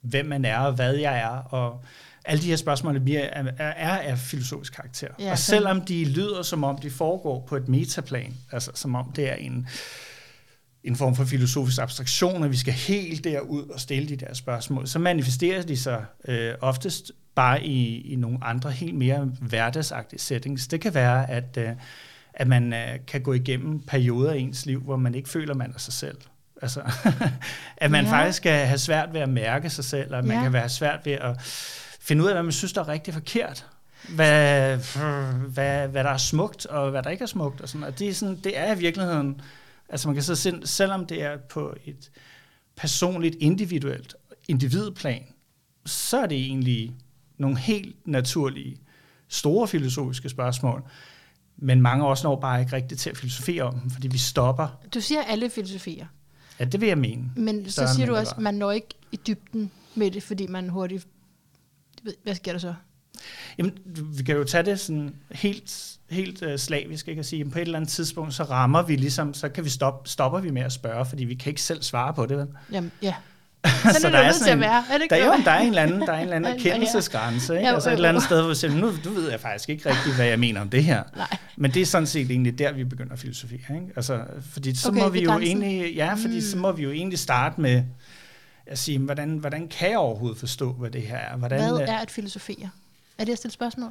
hvem 0.00 0.26
man 0.26 0.44
er, 0.44 0.58
og 0.58 0.72
hvad 0.72 0.94
jeg 0.94 1.18
er, 1.18 1.28
og 1.28 1.84
alle 2.24 2.42
de 2.42 2.48
her 2.48 2.56
spørgsmål 2.56 2.96
er, 2.96 3.28
er, 3.32 3.52
er 3.58 3.98
af 3.98 4.18
filosofisk 4.18 4.72
karakter. 4.72 5.08
Ja, 5.18 5.30
og 5.30 5.38
selvom 5.38 5.80
de 5.80 6.04
lyder, 6.04 6.42
som 6.42 6.64
om 6.64 6.78
de 6.78 6.90
foregår 6.90 7.46
på 7.48 7.56
et 7.56 7.68
metaplan, 7.68 8.34
altså 8.52 8.70
som 8.74 8.94
om 8.94 9.12
det 9.12 9.30
er 9.30 9.34
en, 9.34 9.68
en 10.84 10.96
form 10.96 11.16
for 11.16 11.24
filosofisk 11.24 11.78
abstraktion, 11.78 12.44
at 12.44 12.50
vi 12.50 12.56
skal 12.56 12.74
helt 12.74 13.24
derud 13.24 13.68
og 13.68 13.80
stille 13.80 14.08
de 14.08 14.16
der 14.16 14.34
spørgsmål, 14.34 14.88
så 14.88 14.98
manifesterer 14.98 15.62
de 15.62 15.76
sig 15.76 16.04
øh, 16.28 16.54
oftest 16.60 17.12
bare 17.36 17.64
i, 17.64 18.00
i 18.12 18.16
nogle 18.16 18.38
andre, 18.42 18.70
helt 18.70 18.94
mere 18.94 19.24
hverdagsagtige 19.40 20.20
settings. 20.20 20.68
Det 20.68 20.80
kan 20.80 20.94
være, 20.94 21.30
at, 21.30 21.58
øh, 21.58 21.68
at 22.34 22.48
man 22.48 22.72
øh, 22.72 22.98
kan 23.06 23.22
gå 23.22 23.32
igennem 23.32 23.80
perioder 23.80 24.32
i 24.32 24.40
ens 24.40 24.66
liv, 24.66 24.80
hvor 24.80 24.96
man 24.96 25.14
ikke 25.14 25.28
føler, 25.28 25.54
man 25.54 25.72
er 25.74 25.78
sig 25.78 25.92
selv. 25.92 26.18
Altså, 26.62 26.80
at 27.76 27.90
man 27.90 28.04
ja. 28.04 28.10
faktisk 28.10 28.36
skal 28.36 28.66
have 28.66 28.78
svært 28.78 29.12
ved 29.12 29.20
at 29.20 29.28
mærke 29.28 29.70
sig 29.70 29.84
selv, 29.84 30.12
og 30.12 30.18
at 30.18 30.24
man 30.24 30.36
ja. 30.36 30.42
kan 30.42 30.52
være 30.52 30.68
svært 30.68 31.00
ved 31.04 31.12
at 31.12 31.40
finde 32.00 32.22
ud 32.22 32.28
af, 32.28 32.34
hvad 32.34 32.42
man 32.42 32.52
synes, 32.52 32.72
der 32.72 32.80
er 32.80 32.88
rigtig 32.88 33.14
forkert. 33.14 33.66
Hvad, 34.08 34.76
hvad, 35.48 35.88
hvad 35.88 36.04
der 36.04 36.10
er 36.10 36.16
smukt, 36.16 36.66
og 36.66 36.90
hvad 36.90 37.02
der 37.02 37.10
ikke 37.10 37.22
er 37.22 37.26
smukt. 37.26 37.60
Og 37.60 37.68
sådan. 37.68 37.86
Og 37.86 37.98
det, 37.98 38.08
er 38.08 38.14
sådan, 38.14 38.40
det 38.44 38.58
er 38.58 38.74
i 38.74 38.78
virkeligheden, 38.78 39.40
altså 39.88 40.08
man 40.08 40.14
kan 40.14 40.22
så 40.22 40.34
se, 40.34 40.60
selvom 40.64 41.06
det 41.06 41.22
er 41.22 41.36
på 41.36 41.74
et 41.84 42.10
personligt, 42.76 43.36
individuelt 43.40 44.14
individplan, 44.48 45.22
så 45.86 46.18
er 46.22 46.26
det 46.26 46.38
egentlig 46.38 46.94
nogle 47.38 47.58
helt 47.58 47.96
naturlige, 48.06 48.76
store 49.28 49.68
filosofiske 49.68 50.28
spørgsmål. 50.28 50.82
Men 51.56 51.80
mange 51.80 52.06
også 52.06 52.26
når 52.26 52.40
bare 52.40 52.60
ikke 52.60 52.72
rigtigt 52.72 53.00
til 53.00 53.10
at 53.10 53.16
filosofere 53.16 53.62
om 53.62 53.80
dem, 53.80 53.90
fordi 53.90 54.08
vi 54.08 54.18
stopper. 54.18 54.78
Du 54.94 55.00
siger 55.00 55.22
alle 55.22 55.50
filosofier. 55.50 56.06
Ja, 56.60 56.64
det 56.64 56.80
vil 56.80 56.86
jeg 56.86 56.98
mene. 56.98 57.30
Men 57.36 57.70
så 57.70 57.88
siger 57.94 58.06
du 58.06 58.16
også, 58.16 58.34
at 58.36 58.42
man 58.42 58.54
når 58.54 58.72
ikke 58.72 58.88
i 59.12 59.20
dybden 59.26 59.70
med 59.94 60.10
det, 60.10 60.22
fordi 60.22 60.46
man 60.46 60.68
hurtigt... 60.68 61.06
Hvad 62.22 62.34
sker 62.34 62.52
der 62.52 62.58
så? 62.58 62.74
Jamen, 63.58 63.78
vi 64.18 64.22
kan 64.22 64.36
jo 64.36 64.44
tage 64.44 64.62
det 64.62 64.80
sådan 64.80 65.14
helt, 65.30 65.98
helt 66.10 66.42
uh, 66.42 66.56
slavisk, 66.56 67.08
ikke? 67.08 67.18
at 67.18 67.26
sige, 67.26 67.44
at 67.44 67.50
på 67.50 67.58
et 67.58 67.62
eller 67.62 67.78
andet 67.78 67.90
tidspunkt, 67.90 68.34
så 68.34 68.42
rammer 68.42 68.82
vi 68.82 68.96
ligesom, 68.96 69.34
så 69.34 69.48
kan 69.48 69.64
vi 69.64 69.70
stoppe, 69.70 70.08
stopper 70.08 70.40
vi 70.40 70.50
med 70.50 70.62
at 70.62 70.72
spørge, 70.72 71.06
fordi 71.06 71.24
vi 71.24 71.34
kan 71.34 71.50
ikke 71.50 71.62
selv 71.62 71.82
svare 71.82 72.14
på 72.14 72.26
det. 72.26 72.38
Vel? 72.38 72.48
Jamen, 72.72 72.92
ja. 73.02 73.14
Sådan 73.68 73.94
så 74.00 74.06
er 74.06 74.10
det 74.10 74.12
der 74.12 74.18
er 74.18 74.32
sådan 74.32 74.58
en, 74.58 74.64
at 74.64 74.70
være. 74.70 74.84
Er 74.90 74.92
det 74.92 75.02
ikke 75.02 75.14
der, 75.14 75.24
jo, 75.24 75.32
der 75.44 75.50
er 75.50 75.60
en 75.60 75.68
eller 75.68 75.82
anden, 75.82 76.00
der 76.00 76.12
er 76.12 76.16
en 76.16 76.22
eller 76.22 76.36
anden 76.36 76.52
erkendelsesgrænse. 76.56 77.54
Ikke? 77.54 77.68
Ja, 77.68 77.74
altså 77.74 77.90
et 77.90 77.94
eller 77.94 78.08
andet 78.08 78.22
sted, 78.22 78.40
hvor 78.40 78.48
vi 78.48 78.54
siger, 78.54 78.74
nu 78.74 78.92
du 79.04 79.10
ved 79.10 79.30
jeg 79.30 79.40
faktisk 79.40 79.68
ikke 79.68 79.88
rigtigt, 79.88 80.14
hvad 80.16 80.26
jeg 80.26 80.38
mener 80.38 80.60
om 80.60 80.70
det 80.70 80.84
her. 80.84 81.02
Nej. 81.16 81.36
Men 81.56 81.70
det 81.70 81.82
er 81.82 81.86
sådan 81.86 82.06
set 82.06 82.30
egentlig 82.30 82.58
der, 82.58 82.72
vi 82.72 82.84
begynder 82.84 83.12
at 83.12 83.18
filosofere. 83.18 83.76
Ikke? 83.76 83.92
Altså, 83.96 84.24
fordi 84.52 84.76
så 84.76 84.88
okay, 84.88 85.00
må 85.00 85.08
vi 85.08 85.22
jo 85.22 85.38
egentlig, 85.38 85.94
ja, 85.94 86.14
fordi 86.14 86.34
mm. 86.34 86.40
så 86.40 86.56
må 86.56 86.72
vi 86.72 86.82
jo 86.82 86.90
egentlig 86.90 87.18
starte 87.18 87.60
med 87.60 87.82
at 88.66 88.78
sige, 88.78 88.98
hvordan, 88.98 89.38
hvordan 89.38 89.68
kan 89.68 89.90
jeg 89.90 89.98
overhovedet 89.98 90.38
forstå, 90.38 90.72
hvad 90.72 90.90
det 90.90 91.02
her 91.02 91.16
er? 91.16 91.36
Hvordan, 91.36 91.74
hvad 91.76 91.88
er 91.88 92.00
et 92.00 92.10
filosofere? 92.10 92.70
Er 93.18 93.24
det 93.24 93.32
at 93.32 93.38
stille 93.38 93.52
spørgsmål? 93.52 93.90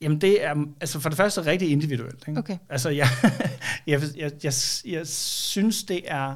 Jamen 0.00 0.20
det 0.20 0.44
er, 0.44 0.54
altså 0.80 1.00
for 1.00 1.08
det 1.08 1.16
første 1.16 1.46
rigtig 1.46 1.70
individuelt. 1.70 2.24
Ikke? 2.28 2.38
Okay. 2.38 2.58
Altså 2.68 2.90
jeg, 2.90 3.08
jeg, 3.86 4.02
jeg, 4.16 4.32
jeg, 4.44 4.52
jeg 4.84 5.06
synes, 5.06 5.84
det 5.84 6.00
er, 6.04 6.34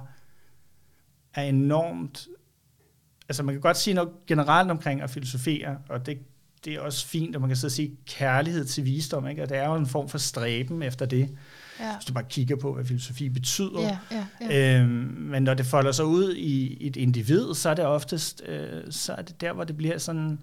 er 1.34 1.42
enormt 1.42 2.28
altså 3.28 3.42
man 3.42 3.54
kan 3.54 3.60
godt 3.60 3.76
sige 3.76 3.94
noget 3.94 4.10
generelt 4.26 4.70
omkring 4.70 5.02
at 5.02 5.10
filosofere, 5.10 5.78
og 5.88 6.06
det, 6.06 6.18
det 6.64 6.74
er 6.74 6.80
også 6.80 7.06
fint, 7.06 7.34
at 7.34 7.40
man 7.40 7.50
kan 7.50 7.56
så 7.56 7.68
sige 7.68 7.96
kærlighed 8.06 8.64
til 8.64 8.84
visdom, 8.84 9.28
ikke? 9.28 9.42
og 9.42 9.48
det 9.48 9.56
er 9.56 9.68
jo 9.68 9.74
en 9.74 9.86
form 9.86 10.08
for 10.08 10.18
stræben 10.18 10.82
efter 10.82 11.06
det, 11.06 11.28
ja. 11.80 11.96
hvis 11.96 12.04
du 12.04 12.12
bare 12.12 12.24
kigger 12.30 12.56
på, 12.56 12.74
hvad 12.74 12.84
filosofi 12.84 13.28
betyder. 13.28 13.80
Ja, 13.80 13.98
ja, 14.10 14.26
ja. 14.50 14.80
Øhm, 14.80 14.90
men 15.18 15.42
når 15.42 15.54
det 15.54 15.66
folder 15.66 15.92
sig 15.92 16.04
ud 16.04 16.34
i 16.34 16.86
et 16.86 16.96
individ, 16.96 17.54
så 17.54 17.70
er 17.70 17.74
det 17.74 17.84
oftest, 17.84 18.42
øh, 18.46 18.82
så 18.90 19.12
er 19.12 19.22
det 19.22 19.40
der, 19.40 19.52
hvor 19.52 19.64
det 19.64 19.76
bliver 19.76 19.98
sådan 19.98 20.38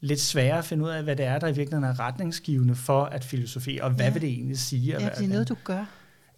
lidt 0.00 0.20
sværere 0.20 0.58
at 0.58 0.64
finde 0.64 0.84
ud 0.84 0.88
af, 0.88 1.02
hvad 1.02 1.16
det 1.16 1.24
er, 1.26 1.38
der 1.38 1.46
i 1.46 1.54
virkeligheden 1.54 1.84
er 1.84 2.00
retningsgivende 2.00 2.74
for 2.74 3.04
at 3.04 3.24
filosofere, 3.24 3.82
og 3.82 3.90
hvad 3.90 4.06
ja. 4.06 4.12
vil 4.12 4.22
det 4.22 4.30
egentlig 4.30 4.58
sige? 4.58 4.82
Ja, 4.82 5.08
det 5.18 5.24
er 5.24 5.28
noget, 5.28 5.48
du 5.48 5.56
gør. 5.64 5.84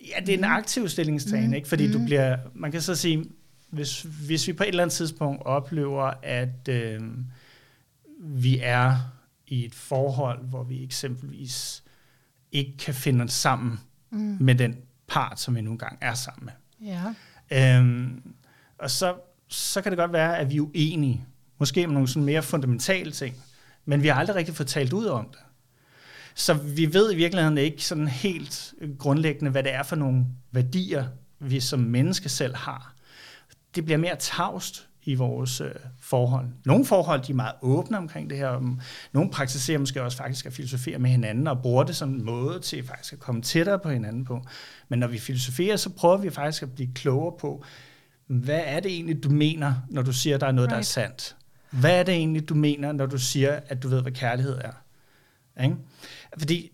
Ja, 0.01 0.21
det 0.21 0.29
er 0.29 0.35
en 0.35 0.41
mm. 0.41 0.53
aktiv 0.53 0.89
stillingstagen, 0.89 1.47
mm. 1.47 1.55
ikke? 1.55 1.69
fordi 1.69 1.87
mm. 1.87 1.93
du 1.93 2.05
bliver, 2.05 2.37
man 2.55 2.73
kan 2.73 2.83
så 2.83 2.95
sige, 2.95 3.25
hvis, 3.71 4.03
hvis 4.03 4.49
vi 4.49 4.53
på 4.53 4.63
et 4.63 4.69
eller 4.69 4.83
andet 4.83 4.95
tidspunkt 4.95 5.43
oplever, 5.45 6.13
at 6.23 6.69
øh, 6.69 7.01
vi 8.21 8.61
er 8.63 8.97
i 9.47 9.65
et 9.65 9.75
forhold, 9.75 10.45
hvor 10.45 10.63
vi 10.63 10.85
eksempelvis 10.85 11.85
ikke 12.53 12.77
kan 12.77 12.95
finde 12.95 13.25
os 13.25 13.33
sammen 13.33 13.81
mm. 14.11 14.37
med 14.41 14.55
den 14.55 14.77
part, 15.09 15.41
som 15.41 15.57
vi 15.57 15.61
nogle 15.61 15.79
gange 15.79 15.99
er 16.01 16.15
sammen 16.15 16.45
med. 16.45 16.53
Ja. 16.89 17.15
Øhm, 17.79 18.23
og 18.79 18.91
så, 18.91 19.15
så 19.49 19.83
kan 19.83 19.93
det 19.93 19.99
godt 19.99 20.13
være, 20.13 20.39
at 20.39 20.51
vi 20.51 20.57
er 20.57 20.61
uenige, 20.61 21.25
måske 21.59 21.85
om 21.85 21.91
nogle 21.91 22.09
sådan 22.09 22.25
mere 22.25 22.43
fundamentale 22.43 23.13
ting, 23.13 23.37
men 23.85 24.03
vi 24.03 24.09
har 24.09 24.15
aldrig 24.15 24.37
rigtig 24.37 24.55
fået 24.55 24.69
talt 24.69 24.93
ud 24.93 25.07
om 25.07 25.29
det. 25.31 25.39
Så 26.35 26.55
vi 26.55 26.95
ved 26.95 27.13
i 27.13 27.17
virkeligheden 27.17 27.59
ikke 27.59 27.85
sådan 27.85 28.09
helt 28.09 28.75
grundlæggende, 28.99 29.51
hvad 29.51 29.63
det 29.63 29.75
er 29.75 29.83
for 29.83 29.97
nogle 29.97 30.27
værdier, 30.51 31.09
vi 31.39 31.61
som 31.61 31.81
menneske 31.81 32.29
selv 32.29 32.57
har 32.57 32.95
det 33.75 33.85
bliver 33.85 33.99
mere 33.99 34.17
tavst 34.17 34.89
i 35.03 35.15
vores 35.15 35.61
øh, 35.61 35.71
forhold. 36.01 36.47
Nogle 36.65 36.85
forhold 36.85 37.23
de 37.23 37.33
er 37.33 37.37
meget 37.37 37.55
åbne 37.63 37.97
omkring 37.99 38.31
det 38.31 38.39
her. 38.39 38.79
Nogle 39.13 39.31
praktiserer 39.31 39.79
måske 39.79 40.03
også 40.03 40.17
faktisk 40.17 40.47
at 40.47 40.53
filosofere 40.53 40.99
med 40.99 41.11
hinanden 41.11 41.47
og 41.47 41.63
bruger 41.63 41.85
det 41.85 41.97
som 41.97 42.09
en 42.09 42.25
måde 42.25 42.61
til 42.61 42.87
faktisk 42.87 43.13
at 43.13 43.19
komme 43.19 43.43
tættere 43.43 43.79
på 43.79 43.91
hinanden 43.91 44.25
på. 44.25 44.43
Men 44.89 44.99
når 44.99 45.07
vi 45.07 45.19
filosoferer, 45.19 45.77
så 45.77 45.91
prøver 45.91 46.17
vi 46.17 46.31
faktisk 46.31 46.63
at 46.63 46.75
blive 46.75 46.89
klogere 46.95 47.35
på, 47.41 47.65
hvad 48.27 48.61
er 48.65 48.81
det 48.81 48.93
egentlig, 48.93 49.25
du 49.25 49.31
mener, 49.31 49.75
når 49.91 50.03
du 50.03 50.13
siger, 50.13 50.35
at 50.35 50.41
der 50.41 50.47
er 50.47 50.53
noget, 50.53 50.69
right. 50.69 50.75
der 50.75 50.79
er 50.79 51.07
sandt? 51.07 51.37
Hvad 51.71 51.99
er 51.99 52.03
det 52.03 52.15
egentlig, 52.15 52.49
du 52.49 52.55
mener, 52.55 52.93
når 52.93 53.07
du 53.07 53.19
siger, 53.19 53.61
at 53.69 53.83
du 53.83 53.89
ved, 53.89 54.03
hvad 54.03 54.13
kærlighed 54.13 54.59
er? 54.65 54.73
Ikke? 55.65 55.77
Fordi 56.39 56.71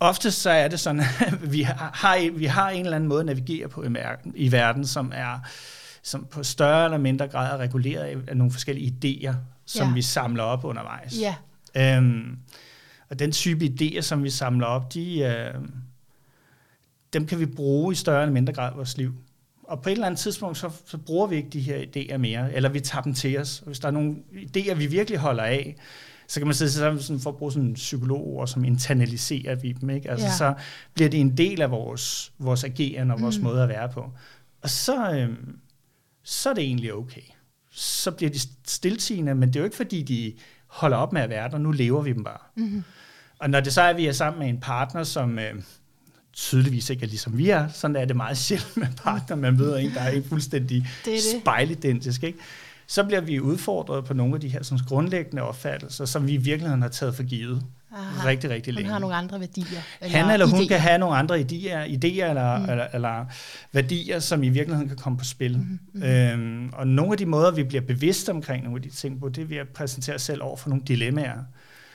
ofte 0.00 0.30
så 0.30 0.50
er 0.50 0.68
det 0.68 0.80
sådan, 0.80 1.00
at 1.00 1.52
vi 1.52 1.62
har, 1.62 2.30
vi 2.30 2.44
har 2.44 2.70
en 2.70 2.84
eller 2.84 2.96
anden 2.96 3.08
måde 3.08 3.20
at 3.20 3.26
navigere 3.26 3.68
på 3.68 3.82
i 3.82 3.94
verden, 3.94 4.32
i 4.36 4.52
verden 4.52 4.86
som 4.86 5.12
er 5.14 5.38
som 6.06 6.26
på 6.30 6.42
større 6.42 6.84
eller 6.84 6.98
mindre 6.98 7.28
grad 7.28 7.52
er 7.52 7.56
reguleret 7.56 8.24
af 8.28 8.36
nogle 8.36 8.52
forskellige 8.52 8.94
idéer, 8.94 9.34
som 9.64 9.88
ja. 9.88 9.94
vi 9.94 10.02
samler 10.02 10.42
op 10.42 10.64
undervejs. 10.64 11.14
Ja. 11.20 11.34
Øhm, 11.76 12.38
og 13.10 13.18
den 13.18 13.32
type 13.32 13.64
idéer, 13.64 14.00
som 14.00 14.24
vi 14.24 14.30
samler 14.30 14.66
op, 14.66 14.94
de, 14.94 15.18
øh, 15.18 15.54
dem 17.12 17.26
kan 17.26 17.40
vi 17.40 17.46
bruge 17.46 17.92
i 17.92 17.94
større 17.94 18.22
eller 18.22 18.32
mindre 18.32 18.52
grad 18.52 18.72
i 18.72 18.76
vores 18.76 18.96
liv. 18.96 19.14
Og 19.62 19.82
på 19.82 19.88
et 19.88 19.92
eller 19.92 20.06
andet 20.06 20.20
tidspunkt, 20.20 20.58
så, 20.58 20.70
så 20.86 20.98
bruger 20.98 21.26
vi 21.26 21.36
ikke 21.36 21.48
de 21.48 21.60
her 21.60 21.78
idéer 21.78 22.16
mere, 22.16 22.52
eller 22.52 22.68
vi 22.68 22.80
tager 22.80 23.02
dem 23.02 23.14
til 23.14 23.38
os. 23.38 23.60
Og 23.60 23.66
hvis 23.66 23.78
der 23.78 23.88
er 23.88 23.92
nogle 23.92 24.16
idéer, 24.32 24.74
vi 24.74 24.86
virkelig 24.86 25.18
holder 25.18 25.42
af, 25.42 25.76
så 26.28 26.40
kan 26.40 26.46
man 26.46 26.54
sige, 26.54 26.70
sådan, 26.70 27.20
for 27.20 27.30
at 27.30 27.36
bruge 27.36 27.52
sådan 27.52 27.68
en 27.68 27.74
psykologord, 27.74 28.48
som 28.48 28.64
internaliserer 28.64 29.54
vi 29.54 29.72
dem, 29.72 29.90
ikke? 29.90 30.10
Altså, 30.10 30.26
ja. 30.26 30.32
så 30.32 30.54
bliver 30.94 31.10
det 31.10 31.20
en 31.20 31.36
del 31.36 31.62
af 31.62 31.70
vores, 31.70 32.32
vores 32.38 32.64
ageren 32.64 33.10
og 33.10 33.20
vores 33.20 33.38
mm. 33.38 33.44
måde 33.44 33.62
at 33.62 33.68
være 33.68 33.88
på. 33.88 34.10
Og 34.62 34.70
så, 34.70 35.10
øhm, 35.12 35.58
så 36.22 36.50
er 36.50 36.54
det 36.54 36.64
egentlig 36.64 36.94
okay. 36.94 37.22
Så 37.70 38.10
bliver 38.10 38.30
de 38.30 38.38
stiltigende, 38.66 39.34
men 39.34 39.48
det 39.48 39.56
er 39.56 39.60
jo 39.60 39.64
ikke 39.64 39.76
fordi, 39.76 40.02
de 40.02 40.34
holder 40.66 40.96
op 40.96 41.12
med 41.12 41.22
at 41.22 41.30
være 41.30 41.50
der, 41.50 41.58
nu 41.58 41.70
lever 41.70 42.02
vi 42.02 42.12
dem 42.12 42.24
bare. 42.24 42.38
Mm-hmm. 42.56 42.84
Og 43.38 43.50
når 43.50 43.60
det 43.60 43.72
så 43.72 43.82
er, 43.82 43.88
at 43.88 43.96
vi 43.96 44.06
er 44.06 44.12
sammen 44.12 44.38
med 44.38 44.48
en 44.48 44.60
partner, 44.60 45.02
som 45.02 45.38
øh, 45.38 45.54
tydeligvis 46.32 46.90
ikke 46.90 47.02
er 47.02 47.08
ligesom 47.08 47.38
vi 47.38 47.50
er, 47.50 47.68
sådan 47.68 47.96
er 47.96 48.04
det 48.04 48.16
meget 48.16 48.38
sjældent 48.38 48.76
med 48.76 48.86
partner, 48.96 49.36
man 49.36 49.56
møder 49.56 49.76
en, 49.76 49.94
der 49.94 50.00
er 50.00 50.22
fuldstændig 50.28 50.86
spejlidentisk, 51.40 52.22
ikke? 52.22 52.38
Så 52.86 53.04
bliver 53.04 53.20
vi 53.20 53.40
udfordret 53.40 54.04
på 54.04 54.14
nogle 54.14 54.34
af 54.34 54.40
de 54.40 54.48
her 54.48 54.62
sådan, 54.62 54.84
grundlæggende 54.86 55.42
opfattelser, 55.42 56.04
som 56.04 56.26
vi 56.26 56.32
i 56.32 56.36
virkeligheden 56.36 56.82
har 56.82 56.88
taget 56.88 57.14
for 57.14 57.22
givet. 57.22 57.62
Aha. 57.92 58.28
rigtig, 58.28 58.50
rigtig 58.50 58.74
længe. 58.74 58.88
Hun 58.88 58.92
har 58.92 58.98
nogle 58.98 59.16
andre 59.16 59.40
værdier. 59.40 59.80
Eller 60.00 60.18
Han 60.18 60.30
eller 60.30 60.46
hun 60.46 60.60
idéer. 60.60 60.68
kan 60.68 60.80
have 60.80 60.98
nogle 60.98 61.16
andre 61.16 61.40
idéer, 61.40 61.84
idéer 61.84 62.24
eller, 62.28 62.58
mm. 62.58 62.70
eller, 62.70 62.86
eller 62.94 63.24
værdier, 63.72 64.18
som 64.18 64.42
i 64.42 64.48
virkeligheden 64.48 64.88
kan 64.88 64.96
komme 64.96 65.18
på 65.18 65.24
spil. 65.24 65.58
Mm-hmm. 65.58 66.02
Øhm, 66.02 66.70
og 66.72 66.86
nogle 66.86 67.12
af 67.12 67.18
de 67.18 67.26
måder, 67.26 67.50
vi 67.50 67.62
bliver 67.62 67.82
bevidste 67.82 68.30
omkring 68.30 68.64
nogle 68.64 68.76
af 68.76 68.82
de 68.82 68.90
ting 68.90 69.20
på, 69.20 69.28
det 69.28 69.42
er 69.42 69.46
ved 69.46 69.56
at 69.56 69.68
præsentere 69.68 70.14
os 70.14 70.22
selv 70.22 70.42
over 70.42 70.56
for 70.56 70.68
nogle 70.68 70.84
dilemmaer. 70.88 71.38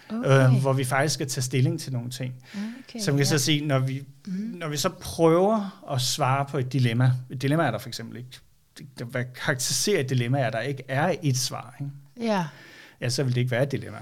Okay. 0.09 0.47
Øh, 0.47 0.61
hvor 0.61 0.73
vi 0.73 0.83
faktisk 0.83 1.13
skal 1.13 1.29
tage 1.29 1.41
stilling 1.41 1.79
til 1.79 1.93
nogle 1.93 2.09
ting. 2.09 2.33
Okay, 2.53 2.99
så 2.99 3.11
vi 3.11 3.17
kan 3.17 3.25
ja. 3.25 3.29
så 3.29 3.37
sige, 3.37 3.65
når 3.65 3.79
vi, 3.79 4.03
mm. 4.27 4.33
når 4.33 4.67
vi 4.67 4.77
så 4.77 4.89
prøver 4.89 5.83
at 5.91 6.01
svare 6.01 6.45
på 6.45 6.57
et 6.57 6.73
dilemma, 6.73 7.11
et 7.29 7.41
dilemma 7.41 7.63
er 7.63 7.71
der 7.71 7.77
for 7.77 7.87
eksempel 7.87 8.17
ikke, 8.17 8.39
hvad 9.05 9.25
karakteriserer 9.35 9.99
et 9.99 10.09
dilemma, 10.09 10.39
er 10.39 10.49
der 10.49 10.59
ikke 10.59 10.83
er 10.87 11.15
et 11.23 11.37
svar. 11.37 11.75
Ikke? 11.79 11.91
Ja 12.31 12.45
ja, 13.01 13.09
så 13.09 13.23
vil 13.23 13.35
det 13.35 13.41
ikke 13.41 13.51
være 13.51 13.63
et 13.63 13.71
dilemma. 13.71 13.97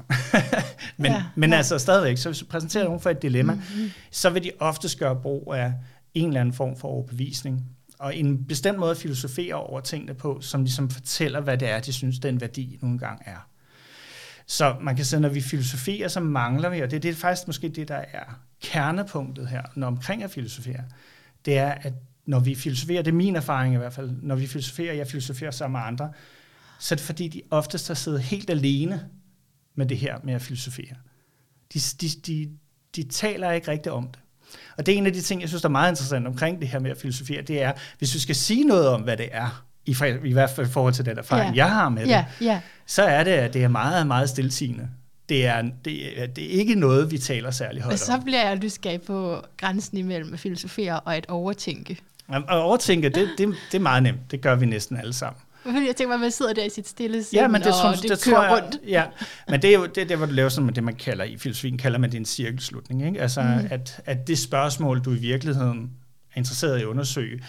men 0.97 1.11
ja, 1.11 1.23
men 1.35 1.49
ja. 1.49 1.57
altså 1.57 1.77
stadigvæk, 1.77 2.17
så 2.17 2.29
hvis 2.29 2.39
du 2.39 2.45
præsenterer 2.45 2.83
nogen 2.83 2.99
for 2.99 3.09
et 3.09 3.21
dilemma, 3.21 3.53
mm-hmm. 3.53 3.91
så 4.11 4.29
vil 4.29 4.43
de 4.43 4.51
ofte 4.59 4.97
gøre 4.97 5.15
brug 5.15 5.53
af 5.53 5.73
en 6.13 6.27
eller 6.27 6.41
anden 6.41 6.53
form 6.53 6.77
for 6.77 6.87
overbevisning, 6.87 7.65
og 7.99 8.15
en 8.15 8.45
bestemt 8.45 8.79
måde 8.79 8.91
at 8.91 8.97
filosofere 8.97 9.55
over 9.55 9.79
tingene 9.79 10.13
på, 10.13 10.41
som 10.41 10.63
ligesom 10.63 10.89
fortæller, 10.89 11.39
hvad 11.39 11.57
det 11.57 11.69
er, 11.69 11.79
de 11.79 11.93
synes, 11.93 12.19
den 12.19 12.41
værdi 12.41 12.79
nogle 12.81 12.99
gange 12.99 13.23
er. 13.25 13.47
Så 14.45 14.75
man 14.81 14.95
kan 14.95 15.05
sige, 15.05 15.19
når 15.19 15.29
vi 15.29 15.41
filosoferer, 15.41 16.07
så 16.07 16.19
mangler 16.19 16.69
vi, 16.69 16.79
og 16.79 16.91
det, 16.91 17.03
det 17.03 17.11
er 17.11 17.15
faktisk 17.15 17.47
måske 17.47 17.69
det, 17.69 17.87
der 17.87 18.03
er 18.13 18.39
kernepunktet 18.61 19.47
her, 19.47 19.61
når 19.75 19.87
omkring 19.87 20.23
at 20.23 20.31
filosofere, 20.31 20.83
det 21.45 21.57
er, 21.57 21.71
at 21.71 21.93
når 22.29 22.39
vi 22.39 22.55
filosoferer, 22.55 23.01
det 23.01 23.11
er 23.11 23.15
min 23.15 23.35
erfaring 23.35 23.73
i 23.73 23.77
hvert 23.77 23.93
fald, 23.93 24.09
når 24.21 24.35
vi 24.35 24.47
filosoferer, 24.47 24.93
jeg 24.93 25.07
filosoferer 25.07 25.51
sammen 25.51 25.79
med 25.79 25.87
andre, 25.87 26.11
så 26.79 26.95
er 26.95 26.95
det 26.95 27.05
fordi, 27.05 27.27
de 27.27 27.41
oftest 27.51 27.87
har 27.87 27.95
siddet 27.95 28.21
helt 28.21 28.49
alene 28.49 29.05
med 29.75 29.85
det 29.85 29.97
her 29.97 30.17
med 30.23 30.33
at 30.33 30.41
filosofere. 30.41 30.95
De, 31.73 31.79
de, 32.01 32.07
de, 32.27 32.49
de 32.95 33.03
taler 33.03 33.51
ikke 33.51 33.71
rigtigt 33.71 33.93
om 33.93 34.07
det. 34.07 34.19
Og 34.77 34.85
det 34.85 34.93
er 34.93 34.97
en 34.97 35.05
af 35.05 35.13
de 35.13 35.21
ting, 35.21 35.41
jeg 35.41 35.49
synes, 35.49 35.61
der 35.61 35.69
er 35.69 35.71
meget 35.71 35.91
interessant 35.91 36.27
omkring 36.27 36.61
det 36.61 36.67
her 36.67 36.79
med 36.79 36.91
at 36.91 36.97
filosofere, 36.97 37.41
det 37.41 37.61
er, 37.61 37.73
hvis 37.97 38.13
vi 38.13 38.19
skal 38.19 38.35
sige 38.35 38.63
noget 38.63 38.87
om, 38.87 39.01
hvad 39.01 39.17
det 39.17 39.29
er, 39.31 39.65
i, 39.85 39.95
i 40.25 40.33
hvert 40.33 40.49
fald 40.49 40.67
i 40.67 40.69
forhold 40.69 40.93
til 40.93 41.05
den 41.05 41.17
erfaring, 41.17 41.47
yeah. 41.47 41.57
jeg 41.57 41.71
har 41.71 41.89
med 41.89 42.01
det, 42.07 42.25
yeah. 42.43 42.61
så 42.85 43.03
er 43.03 43.23
det, 43.23 43.31
at 43.31 43.53
det 43.53 43.63
er 43.63 43.67
meget, 43.67 44.07
meget 44.07 44.29
stilsigende. 44.29 44.89
Det 45.29 45.45
er, 45.45 45.61
det, 45.85 46.21
er, 46.21 46.27
det 46.27 46.43
er 46.43 46.49
ikke 46.49 46.75
noget, 46.75 47.11
vi 47.11 47.17
taler 47.17 47.51
særlig 47.51 47.81
højt 47.81 47.91
om. 47.91 47.93
Og 47.93 47.99
så 47.99 48.25
bliver 48.25 48.47
jeg 48.47 48.55
nysgerrig 48.55 49.01
på 49.01 49.45
grænsen 49.57 49.97
imellem 49.97 50.33
at 50.33 50.39
filosofere 50.39 50.99
og 50.99 51.15
at 51.15 51.25
overtænke. 51.29 51.97
At 52.33 52.43
overtænke, 52.49 53.09
det, 53.09 53.29
det, 53.37 53.55
det 53.71 53.77
er 53.77 53.79
meget 53.79 54.03
nemt. 54.03 54.31
Det 54.31 54.41
gør 54.41 54.55
vi 54.55 54.65
næsten 54.65 54.97
alle 54.97 55.13
sammen. 55.13 55.41
Fordi 55.63 55.87
jeg 55.87 55.95
tænker 55.95 56.13
at 56.13 56.19
man 56.19 56.31
sidder 56.31 56.53
der 56.53 56.63
i 56.63 56.69
sit 56.69 56.87
stille 56.87 57.23
sind, 57.23 57.41
ja, 57.41 57.47
men 57.47 57.61
det, 57.61 57.71
og 57.83 57.95
det, 58.01 58.09
det 58.09 58.23
kører 58.23 58.43
jeg, 58.43 58.63
rundt. 58.63 58.77
Ja, 58.87 59.03
men 59.49 59.61
det 59.61 59.69
er 59.69 59.73
jo 59.73 59.85
det, 59.85 59.97
er 59.97 60.05
der, 60.05 60.15
hvor 60.15 60.25
du 60.25 60.31
laver 60.31 60.49
sådan 60.49 60.69
det, 60.69 60.83
man 60.83 60.95
kalder 60.95 61.23
i 61.23 61.37
filosofien, 61.37 61.77
kalder 61.77 61.99
man 61.99 62.11
det 62.11 62.17
en 62.17 62.25
cirkelslutning. 62.25 63.05
Ikke? 63.05 63.21
Altså, 63.21 63.41
mm. 63.41 63.67
at, 63.69 64.01
at 64.05 64.27
det 64.27 64.39
spørgsmål, 64.39 64.99
du 64.99 65.11
i 65.11 65.17
virkeligheden 65.17 65.91
er 66.33 66.37
interesseret 66.37 66.77
i 66.77 66.81
at 66.81 66.85
undersøge, 66.85 67.39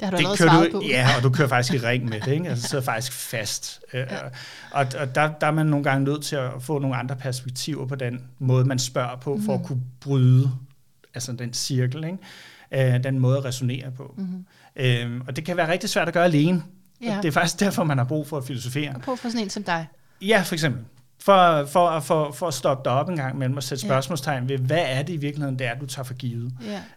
det 0.00 0.08
har 0.08 0.16
du 0.16 0.16
det 0.16 0.38
kører 0.38 0.64
du, 0.64 0.70
på. 0.72 0.82
Ja, 0.88 1.08
og 1.16 1.22
du 1.22 1.30
kører 1.30 1.48
faktisk 1.48 1.82
i 1.82 1.86
ring 1.86 2.04
med 2.04 2.20
det. 2.20 2.32
Ikke? 2.32 2.48
Altså, 2.48 2.68
sidder 2.68 2.84
faktisk 2.84 3.12
fast. 3.12 3.80
Øh, 3.92 4.00
ja. 4.00 4.16
Og, 4.70 4.86
og 4.98 5.14
der, 5.14 5.32
der 5.40 5.46
er 5.46 5.50
man 5.50 5.66
nogle 5.66 5.84
gange 5.84 6.04
nødt 6.04 6.24
til 6.24 6.36
at 6.36 6.50
få 6.60 6.78
nogle 6.78 6.96
andre 6.96 7.16
perspektiver 7.16 7.86
på 7.86 7.94
den 7.94 8.24
måde, 8.38 8.64
man 8.64 8.78
spørger 8.78 9.16
på, 9.16 9.34
mm. 9.34 9.42
for 9.42 9.54
at 9.54 9.62
kunne 9.64 9.82
bryde 10.00 10.50
altså 11.14 11.32
den 11.32 11.52
cirkel, 11.52 12.04
ikke? 12.04 12.18
Øh, 12.74 13.04
den 13.04 13.18
måde 13.18 13.38
at 13.38 13.44
resonere 13.44 13.90
på. 13.90 14.14
Mm. 14.18 14.46
Øhm, 14.76 15.20
og 15.28 15.36
det 15.36 15.44
kan 15.44 15.56
være 15.56 15.72
rigtig 15.72 15.90
svært 15.90 16.08
at 16.08 16.14
gøre 16.14 16.24
alene. 16.24 16.62
Ja. 17.02 17.18
Det 17.22 17.28
er 17.28 17.32
faktisk 17.32 17.60
derfor, 17.60 17.84
man 17.84 17.98
har 17.98 18.04
brug 18.04 18.26
for 18.26 18.38
at 18.38 18.44
filosofere. 18.44 18.94
Og 18.94 19.02
brug 19.02 19.18
for 19.18 19.28
sådan 19.28 19.44
en 19.44 19.50
som 19.50 19.62
dig. 19.62 19.86
Ja, 20.22 20.42
for 20.42 20.54
eksempel. 20.54 20.84
For, 21.18 21.64
for, 21.66 22.00
for, 22.00 22.32
for 22.32 22.48
at 22.48 22.54
stoppe 22.54 22.90
dig 22.90 22.92
op 22.92 23.08
en 23.08 23.16
gang 23.16 23.38
mellem 23.38 23.56
og 23.56 23.62
sætte 23.62 23.82
spørgsmålstegn 23.84 24.48
ved, 24.48 24.58
hvad 24.58 24.84
er 24.86 25.02
det 25.02 25.12
i 25.12 25.16
virkeligheden, 25.16 25.58
det 25.58 25.66
er, 25.66 25.74
du 25.74 25.86
tager 25.86 26.04
for 26.04 26.14
givet. 26.14 26.52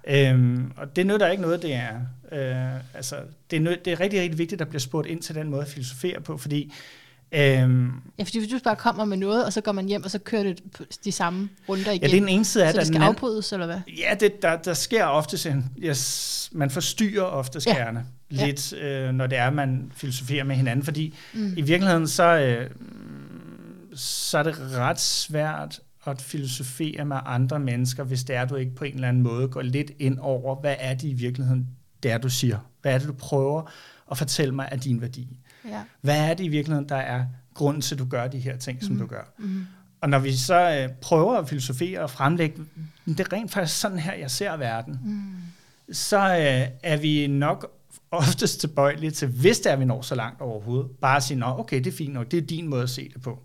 Ja. 0.05 0.31
Øhm, 0.31 0.71
og 0.77 0.95
det 0.95 1.07
nytter 1.07 1.27
ikke 1.27 1.41
noget, 1.41 1.61
det 1.61 1.73
er. 1.73 1.93
Øh, 2.31 2.75
altså, 2.93 3.15
det, 3.51 3.57
er 3.57 3.61
nød, 3.61 3.77
det 3.85 3.93
er 3.93 3.99
rigtig, 3.99 4.21
rigtig 4.21 4.37
vigtigt, 4.37 4.61
at 4.61 4.65
der 4.65 4.69
bliver 4.69 4.79
spurgt 4.79 5.07
ind 5.07 5.21
til 5.21 5.35
den 5.35 5.49
måde 5.49 5.61
at 5.61 5.67
filosofere 5.67 6.21
på, 6.21 6.37
fordi 6.37 6.73
Øhm, 7.35 7.91
ja, 8.19 8.23
fordi 8.23 8.39
hvis 8.39 8.49
du 8.49 8.59
bare 8.63 8.75
kommer 8.75 9.05
med 9.05 9.17
noget, 9.17 9.45
og 9.45 9.53
så 9.53 9.61
går 9.61 9.71
man 9.71 9.85
hjem, 9.85 10.03
og 10.03 10.11
så 10.11 10.19
kører 10.19 10.43
det 10.43 10.61
de 11.05 11.11
samme 11.11 11.49
runder 11.69 11.91
igen. 11.91 12.01
Ja, 12.01 12.07
det 12.07 12.15
er 12.15 12.19
den 12.19 12.29
ene 12.29 12.45
side 12.45 12.65
af 12.65 12.73
det. 12.73 12.75
Så 12.75 12.79
det 12.79 12.95
skal 12.95 13.01
afbrydes, 13.01 13.53
eller 13.53 13.65
hvad? 13.65 13.79
Ja, 13.97 14.15
det, 14.19 14.41
der, 14.41 14.57
der 14.57 14.73
sker 14.73 15.05
ofte 15.05 15.49
en, 15.49 15.71
yes, 15.77 16.49
man 16.53 16.69
forstyrrer 16.69 17.23
ofte 17.23 17.61
skærne 17.61 18.05
ja. 18.31 18.45
lidt, 18.45 18.73
øh, 18.73 19.11
når 19.11 19.27
det 19.27 19.37
er, 19.37 19.49
man 19.49 19.91
filosoferer 19.95 20.43
med 20.43 20.55
hinanden, 20.55 20.85
fordi 20.85 21.15
mm. 21.33 21.53
i 21.57 21.61
virkeligheden, 21.61 22.07
så, 22.07 22.23
øh, 22.23 22.69
så 23.95 24.37
er 24.37 24.43
det 24.43 24.55
ret 24.59 24.99
svært 24.99 25.79
at 26.05 26.21
filosofere 26.21 27.05
med 27.05 27.17
andre 27.25 27.59
mennesker, 27.59 28.03
hvis 28.03 28.23
det 28.23 28.35
er, 28.35 28.45
du 28.45 28.55
ikke 28.55 28.75
på 28.75 28.83
en 28.83 28.93
eller 28.93 29.07
anden 29.07 29.23
måde 29.23 29.47
går 29.47 29.61
lidt 29.61 29.91
ind 29.99 30.19
over, 30.19 30.55
hvad 30.55 30.75
er 30.79 30.93
det 30.93 31.07
i 31.07 31.13
virkeligheden, 31.13 31.67
det 32.03 32.11
er, 32.11 32.17
du 32.17 32.29
siger? 32.29 32.57
Hvad 32.81 32.93
er 32.93 32.97
det, 32.97 33.07
du 33.07 33.13
prøver 33.13 33.71
at 34.11 34.17
fortælle 34.17 34.55
mig 34.55 34.69
af 34.71 34.79
din 34.79 35.01
værdi? 35.01 35.39
Ja. 35.69 35.81
Hvad 36.01 36.29
er 36.29 36.33
det 36.33 36.43
i 36.43 36.47
virkeligheden, 36.47 36.89
der 36.89 36.95
er 36.95 37.25
grunden 37.53 37.81
til, 37.81 37.95
at 37.95 37.99
du 37.99 38.05
gør 38.05 38.27
de 38.27 38.39
her 38.39 38.57
ting, 38.57 38.77
mm. 38.81 38.87
som 38.87 38.97
du 38.97 39.05
gør? 39.05 39.33
Mm. 39.37 39.65
Og 40.01 40.09
når 40.09 40.19
vi 40.19 40.35
så 40.35 40.79
øh, 40.81 40.95
prøver 41.01 41.37
at 41.37 41.49
filosofere 41.49 41.99
og 41.99 42.09
fremlægge, 42.09 42.61
det 43.05 43.19
er 43.19 43.33
rent 43.33 43.51
faktisk 43.51 43.79
sådan 43.79 43.99
her, 43.99 44.13
jeg 44.13 44.31
ser 44.31 44.57
verden, 44.57 44.99
mm. 45.03 45.93
så 45.93 46.17
øh, 46.17 46.67
er 46.83 46.97
vi 46.97 47.27
nok 47.27 47.71
oftest 48.11 48.59
tilbøjelige 48.59 49.11
til, 49.11 49.27
hvis 49.27 49.59
det 49.59 49.71
er, 49.71 49.75
vi 49.75 49.85
når 49.85 50.01
så 50.01 50.15
langt 50.15 50.41
overhovedet, 50.41 50.91
bare 51.01 51.17
at 51.17 51.23
sige, 51.23 51.39
Nå, 51.39 51.45
okay, 51.45 51.77
det 51.77 51.87
er 51.87 51.97
fint 51.97 52.13
nok, 52.13 52.31
det 52.31 52.37
er 52.37 52.41
din 52.47 52.67
måde 52.67 52.83
at 52.83 52.89
se 52.89 53.09
det 53.13 53.21
på. 53.21 53.39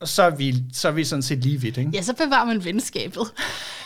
Og 0.00 0.08
så 0.08 0.22
er 0.22 0.30
vi, 0.30 0.54
så 0.72 0.88
er 0.88 0.92
vi 0.92 1.04
sådan 1.04 1.22
set 1.22 1.38
lige 1.38 1.60
vidt, 1.60 1.76
ikke? 1.76 1.90
Ja, 1.94 2.02
så 2.02 2.14
bevarer 2.14 2.44
man 2.44 2.64
venskabet. 2.64 3.22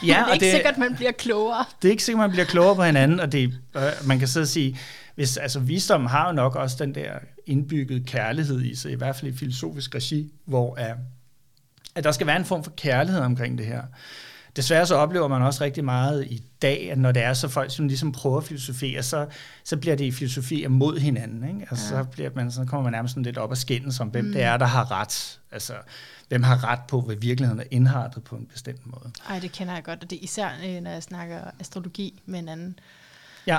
Ja, 0.02 0.06
det 0.06 0.16
er 0.16 0.24
og 0.24 0.34
ikke 0.34 0.44
det, 0.44 0.52
sikkert, 0.52 0.78
man 0.78 0.96
bliver 0.96 1.12
klogere. 1.12 1.64
Det 1.82 1.88
er 1.88 1.92
ikke 1.92 2.04
sikkert, 2.04 2.20
man 2.20 2.30
bliver 2.30 2.44
klogere 2.44 2.76
på 2.76 2.82
hinanden, 2.82 3.20
og 3.20 3.32
det, 3.32 3.60
øh, 3.76 3.82
man 4.04 4.18
kan 4.18 4.28
så 4.28 4.46
sige, 4.46 4.78
hvis, 5.14 5.36
altså 5.36 5.60
visdom 5.60 6.06
har 6.06 6.26
jo 6.26 6.32
nok 6.32 6.56
også 6.56 6.76
den 6.78 6.94
der 6.94 7.12
indbygget 7.50 8.06
kærlighed 8.06 8.62
i 8.62 8.74
sig, 8.74 8.92
i 8.92 8.94
hvert 8.94 9.16
fald 9.16 9.32
i 9.32 9.36
filosofisk 9.36 9.94
regi, 9.94 10.32
hvor 10.44 10.74
at, 10.74 10.96
at 11.94 12.04
der 12.04 12.12
skal 12.12 12.26
være 12.26 12.36
en 12.36 12.44
form 12.44 12.64
for 12.64 12.70
kærlighed 12.76 13.20
omkring 13.20 13.58
det 13.58 13.66
her. 13.66 13.82
Desværre 14.56 14.86
så 14.86 14.94
oplever 14.94 15.28
man 15.28 15.42
også 15.42 15.64
rigtig 15.64 15.84
meget 15.84 16.26
i 16.26 16.42
dag, 16.62 16.90
at 16.90 16.98
når 16.98 17.12
det 17.12 17.22
er 17.22 17.32
så 17.32 17.48
folk, 17.48 17.70
som 17.70 17.88
ligesom 17.88 18.12
prøver 18.12 18.38
at 18.38 18.44
filosofere, 18.44 19.02
så, 19.02 19.26
så 19.64 19.76
bliver 19.76 19.96
det 19.96 20.14
filosofi 20.14 20.66
mod 20.66 20.98
hinanden. 20.98 21.48
Ikke? 21.48 21.66
Altså, 21.70 21.96
ja. 21.96 22.02
så, 22.02 22.08
bliver 22.08 22.30
man, 22.34 22.50
så 22.50 22.64
kommer 22.64 22.82
man 22.82 22.92
nærmest 22.92 23.12
sådan 23.12 23.22
lidt 23.22 23.38
op 23.38 23.50
og 23.50 23.56
skændes 23.56 24.00
om, 24.00 24.08
hvem 24.08 24.24
mm. 24.24 24.32
det 24.32 24.42
er, 24.42 24.56
der 24.56 24.66
har 24.66 24.90
ret. 24.90 25.40
Altså, 25.52 25.72
hvem 26.28 26.42
har 26.42 26.64
ret 26.64 26.80
på, 26.88 27.00
hvad 27.00 27.16
virkeligheden 27.16 27.60
er 27.60 27.64
indrettet 27.70 28.24
på 28.24 28.36
en 28.36 28.46
bestemt 28.46 28.86
måde. 28.86 29.10
Ej, 29.28 29.38
det 29.38 29.52
kender 29.52 29.74
jeg 29.74 29.84
godt, 29.84 30.02
og 30.02 30.10
det 30.10 30.16
er 30.16 30.22
især, 30.22 30.48
øh, 30.66 30.80
når 30.80 30.90
jeg 30.90 31.02
snakker 31.02 31.40
astrologi 31.60 32.22
med 32.26 32.38
en 32.38 32.48
anden. 32.48 32.78
Ja, 33.46 33.58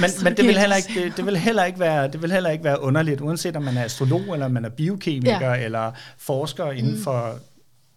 men, 0.00 0.10
men 0.22 0.36
det, 0.36 0.46
vil 0.46 0.58
heller 0.58 0.76
ikke, 0.76 1.04
det, 1.04 1.16
det, 1.16 1.26
vil 1.26 1.36
heller 1.36 1.64
ikke 1.64 1.80
være, 1.80 2.08
det 2.08 2.22
vil 2.22 2.32
heller 2.32 2.50
ikke 2.50 2.64
være 2.64 2.80
underligt, 2.80 3.20
uanset 3.20 3.56
om 3.56 3.62
man 3.62 3.76
er 3.76 3.84
astrolog, 3.84 4.32
eller 4.32 4.48
man 4.48 4.64
er 4.64 4.68
biokemiker, 4.68 5.54
ja. 5.54 5.64
eller 5.64 5.92
forsker 6.18 6.70
inden 6.70 6.94
mm. 6.94 7.02
for 7.02 7.26
et 7.28 7.38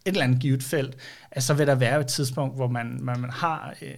eller 0.06 0.24
andet 0.24 0.40
givet 0.42 0.63
felt, 0.63 0.96
at 1.32 1.44
så 1.44 1.54
vil 1.54 1.68
der 1.68 1.76
være 1.76 2.00
et 2.00 2.08
tidspunkt, 2.08 2.56
hvor 2.56 2.68
man, 2.68 3.00
man, 3.02 3.20
man 3.20 3.30
har 3.30 3.74
øh, 3.82 3.96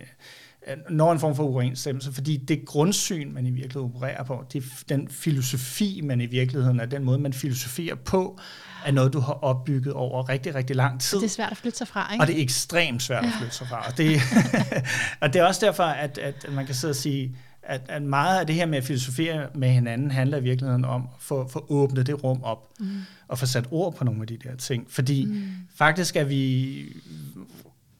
når 0.89 1.11
en 1.11 1.19
form 1.19 1.35
for 1.35 1.43
uoverensstemmelse, 1.43 2.13
fordi 2.13 2.37
det 2.37 2.65
grundsyn, 2.65 3.33
man 3.33 3.45
i 3.45 3.51
virkeligheden 3.51 3.91
opererer 3.95 4.23
på, 4.23 4.45
det 4.53 4.63
den 4.89 5.07
filosofi, 5.09 6.01
man 6.03 6.21
i 6.21 6.25
virkeligheden 6.25 6.79
er, 6.79 6.85
den 6.85 7.03
måde, 7.03 7.19
man 7.19 7.33
filosoferer 7.33 7.95
på, 7.95 8.39
er 8.85 8.91
noget, 8.91 9.13
du 9.13 9.19
har 9.19 9.33
opbygget 9.33 9.93
over 9.93 10.29
rigtig, 10.29 10.55
rigtig 10.55 10.75
lang 10.75 11.01
tid. 11.01 11.17
Det 11.17 11.25
er 11.25 11.29
svært 11.29 11.51
at 11.51 11.57
flytte 11.57 11.77
sig 11.77 11.87
fra, 11.87 12.13
ikke? 12.13 12.23
Og 12.23 12.27
det 12.27 12.37
er 12.37 12.41
ekstremt 12.41 13.03
svært 13.03 13.25
at 13.25 13.31
flytte 13.37 13.55
sig 13.55 13.67
fra. 13.67 13.87
Og 13.87 13.97
det, 13.97 14.21
og 15.21 15.33
det 15.33 15.41
er 15.41 15.45
også 15.45 15.65
derfor, 15.65 15.83
at, 15.83 16.17
at 16.17 16.45
man 16.51 16.65
kan 16.65 16.75
sidde 16.75 16.91
og 16.91 16.95
sige, 16.95 17.35
at, 17.63 17.81
at 17.87 18.01
meget 18.01 18.39
af 18.39 18.47
det 18.47 18.55
her 18.55 18.65
med 18.65 18.77
at 18.77 18.83
filosofere 18.83 19.47
med 19.55 19.69
hinanden 19.69 20.11
handler 20.11 20.37
i 20.37 20.43
virkeligheden 20.43 20.85
om 20.85 21.01
at 21.01 21.09
få, 21.19 21.47
få 21.47 21.65
åbnet 21.69 22.07
det 22.07 22.23
rum 22.23 22.43
op 22.43 22.69
mm. 22.79 22.89
og 23.27 23.39
få 23.39 23.45
sat 23.45 23.65
ord 23.71 23.95
på 23.95 24.03
nogle 24.03 24.21
af 24.21 24.27
de 24.27 24.37
der 24.43 24.55
ting. 24.55 24.91
Fordi 24.91 25.25
mm. 25.25 25.43
faktisk 25.75 26.15
er 26.15 26.23
vi, 26.23 26.83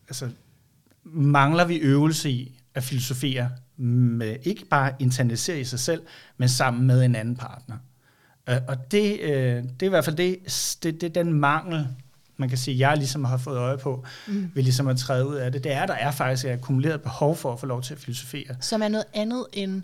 altså 0.07 0.29
mangler 1.03 1.65
vi 1.65 1.77
øvelse 1.77 2.29
i 2.29 2.59
at 2.73 2.83
filosofere 2.83 3.49
med 3.77 4.35
ikke 4.43 4.65
bare 4.65 4.93
internalisere 4.99 5.59
i 5.59 5.63
sig 5.63 5.79
selv, 5.79 6.01
men 6.37 6.49
sammen 6.49 6.87
med 6.87 7.05
en 7.05 7.15
anden 7.15 7.35
partner. 7.35 7.75
Og 8.67 8.91
det, 8.91 9.19
øh, 9.19 9.63
det 9.63 9.81
er 9.81 9.85
i 9.85 9.89
hvert 9.89 10.05
fald 10.05 10.15
det, 10.15 10.37
det, 10.83 11.01
det 11.01 11.15
den 11.15 11.33
mangel, 11.33 11.87
man 12.37 12.49
kan 12.49 12.57
sige, 12.57 12.89
jeg 12.89 12.97
ligesom 12.97 13.25
har 13.25 13.37
fået 13.37 13.57
øje 13.57 13.77
på, 13.77 14.05
mm. 14.27 14.51
ved 14.53 14.63
ligesom 14.63 14.87
at 14.87 14.97
træde 14.97 15.27
ud 15.27 15.35
af 15.35 15.51
det. 15.51 15.63
Det 15.63 15.71
er, 15.71 15.85
der 15.85 15.93
er 15.93 16.11
faktisk 16.11 16.45
et 16.45 16.49
akkumuleret 16.49 17.01
behov 17.01 17.35
for 17.35 17.53
at 17.53 17.59
få 17.59 17.65
lov 17.65 17.81
til 17.81 17.93
at 17.93 17.99
filosofere. 17.99 18.55
Som 18.61 18.81
er 18.81 18.87
noget 18.87 19.05
andet 19.13 19.45
end 19.53 19.81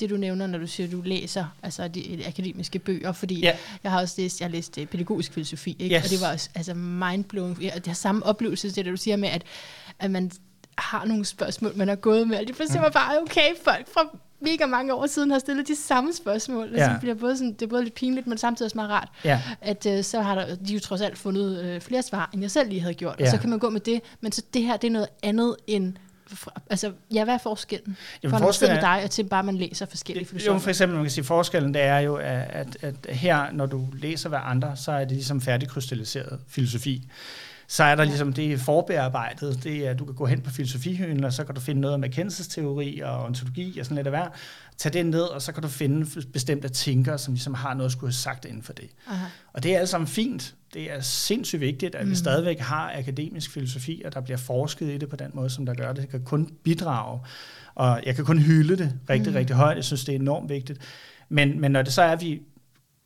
det, 0.00 0.10
du 0.10 0.16
nævner, 0.16 0.46
når 0.46 0.58
du 0.58 0.66
siger, 0.66 0.86
at 0.86 0.92
du 0.92 1.02
læser 1.02 1.44
altså 1.62 1.88
de 1.88 2.22
akademiske 2.26 2.78
bøger, 2.78 3.12
fordi 3.12 3.40
ja. 3.40 3.52
jeg 3.84 3.92
har 3.92 4.00
også 4.00 4.14
læst, 4.18 4.40
jeg 4.40 4.46
har 4.48 4.52
læst 4.52 4.78
øh, 4.78 4.86
pædagogisk 4.86 5.32
filosofi, 5.32 5.76
ikke? 5.78 5.96
Yes. 5.96 6.04
og 6.04 6.10
det 6.10 6.20
var 6.20 6.32
også 6.32 6.50
altså 6.54 6.74
mindblowing. 6.74 7.60
Det 7.60 7.86
har 7.86 7.94
samme 7.94 8.26
oplevelse, 8.26 8.74
det 8.74 8.84
der 8.84 8.90
du 8.90 8.96
siger 8.96 9.16
med, 9.16 9.28
at, 9.28 9.42
at 9.98 10.10
man 10.10 10.30
har 10.78 11.04
nogle 11.04 11.24
spørgsmål, 11.24 11.72
man 11.76 11.88
har 11.88 11.96
gået 11.96 12.28
med, 12.28 12.38
og 12.38 12.48
de 12.48 12.52
pludselig 12.52 12.82
var 12.82 12.90
bare, 12.90 13.18
okay, 13.20 13.50
folk 13.64 13.88
fra 13.94 14.18
mega 14.40 14.66
mange 14.66 14.94
år 14.94 15.06
siden 15.06 15.30
har 15.30 15.38
stillet 15.38 15.68
de 15.68 15.76
samme 15.76 16.12
spørgsmål. 16.12 16.68
Ja. 16.74 16.94
Så 16.94 17.00
bliver 17.00 17.14
både 17.14 17.36
sådan, 17.36 17.52
det 17.52 17.62
er 17.62 17.66
både 17.66 17.84
lidt 17.84 17.94
pinligt, 17.94 18.26
men 18.26 18.38
samtidig 18.38 18.66
også 18.66 18.78
meget 18.78 18.90
rart. 18.90 19.08
Ja. 19.24 19.42
At 19.60 19.86
øh, 19.86 20.04
så 20.04 20.20
har 20.20 20.34
der, 20.34 20.54
de 20.54 20.74
jo 20.74 20.80
trods 20.80 21.00
alt 21.00 21.18
fundet 21.18 21.64
øh, 21.64 21.80
flere 21.80 22.02
svar, 22.02 22.30
end 22.32 22.42
jeg 22.42 22.50
selv 22.50 22.68
lige 22.68 22.80
havde 22.80 22.94
gjort. 22.94 23.16
Ja. 23.18 23.24
Og 23.24 23.30
så 23.30 23.38
kan 23.38 23.50
man 23.50 23.58
gå 23.58 23.70
med 23.70 23.80
det. 23.80 24.00
Men 24.20 24.32
så 24.32 24.42
det 24.54 24.62
her, 24.62 24.76
det 24.76 24.86
er 24.88 24.92
noget 24.92 25.08
andet 25.22 25.56
end... 25.66 25.94
Altså, 26.70 26.92
ja, 27.14 27.24
hvad 27.24 27.34
er 27.34 27.38
forskellen? 27.38 27.96
Jamen, 28.22 28.32
med 28.32 28.40
forskellen 28.40 28.80
dig, 28.80 29.00
og 29.04 29.10
til 29.10 29.24
bare 29.24 29.42
man 29.42 29.56
læser 29.56 29.86
forskellige 29.86 30.24
Jo, 30.24 30.28
filosofer. 30.28 30.58
for 30.58 30.68
eksempel, 30.68 30.96
man 30.96 31.04
kan 31.04 31.10
sige, 31.10 31.24
forskellen 31.24 31.74
det 31.74 31.82
er 31.82 31.98
jo, 31.98 32.16
at, 32.16 32.42
at, 32.48 32.76
at 32.82 33.16
her, 33.16 33.52
når 33.52 33.66
du 33.66 33.86
læser 33.92 34.28
hver 34.28 34.38
andre, 34.38 34.76
så 34.76 34.92
er 34.92 34.98
det 35.04 35.12
ligesom 35.12 35.40
færdigkrystalliseret 35.40 36.38
filosofi. 36.48 37.08
Så 37.68 37.84
er 37.84 37.94
der 37.94 38.04
ligesom 38.04 38.32
det 38.32 38.60
forbearbejdet, 38.60 39.64
det 39.64 39.86
er, 39.86 39.90
at 39.90 39.98
du 39.98 40.04
kan 40.04 40.14
gå 40.14 40.26
hen 40.26 40.40
på 40.40 40.50
filosofihylden, 40.50 41.24
og 41.24 41.32
så 41.32 41.44
kan 41.44 41.54
du 41.54 41.60
finde 41.60 41.80
noget 41.80 41.94
om 41.94 42.04
erkendelsesteori 42.04 43.00
og 43.00 43.24
ontologi 43.24 43.78
og 43.78 43.84
sådan 43.86 43.96
lidt 43.96 44.06
af 44.06 44.12
hver. 44.12 44.28
Tag 44.78 44.92
det 44.92 45.06
ned, 45.06 45.22
og 45.22 45.42
så 45.42 45.52
kan 45.52 45.62
du 45.62 45.68
finde 45.68 46.22
bestemte 46.32 46.68
tænkere, 46.68 47.18
som 47.18 47.34
ligesom 47.34 47.54
har 47.54 47.74
noget 47.74 47.88
at 47.88 47.92
skulle 47.92 48.08
have 48.08 48.12
sagt 48.12 48.44
inden 48.44 48.62
for 48.62 48.72
det. 48.72 48.90
Aha. 49.08 49.26
Og 49.52 49.62
det 49.62 49.74
er 49.74 49.78
alt 49.78 49.88
sammen 49.88 50.08
fint. 50.08 50.54
Det 50.74 50.92
er 50.92 51.00
sindssygt 51.00 51.60
vigtigt, 51.60 51.94
at 51.94 52.04
vi 52.06 52.10
Mm. 52.10 52.14
stadigvæk 52.14 52.58
har 52.58 52.92
akademisk 52.94 53.50
filosofi, 53.50 54.02
og 54.04 54.14
der 54.14 54.20
bliver 54.20 54.36
forsket 54.36 54.86
i 54.90 54.98
det 54.98 55.08
på 55.08 55.16
den 55.16 55.30
måde, 55.34 55.50
som 55.50 55.66
der 55.66 55.74
gør 55.74 55.92
det. 55.92 56.02
Det 56.02 56.10
kan 56.10 56.24
kun 56.24 56.50
bidrage. 56.62 57.20
Og 57.74 58.02
jeg 58.06 58.14
kan 58.16 58.24
kun 58.24 58.38
hylde 58.38 58.76
det 58.76 58.92
rigtig, 59.10 59.32
mm. 59.32 59.36
rigtig 59.36 59.56
højt. 59.56 59.76
Jeg 59.76 59.84
synes, 59.84 60.04
det 60.04 60.14
er 60.14 60.18
enormt 60.18 60.48
vigtigt. 60.48 60.78
Men, 61.28 61.60
men 61.60 61.70
når 61.70 61.82
det 61.82 61.92
så 61.92 62.02
er, 62.02 62.12
at 62.12 62.20
vi 62.20 62.40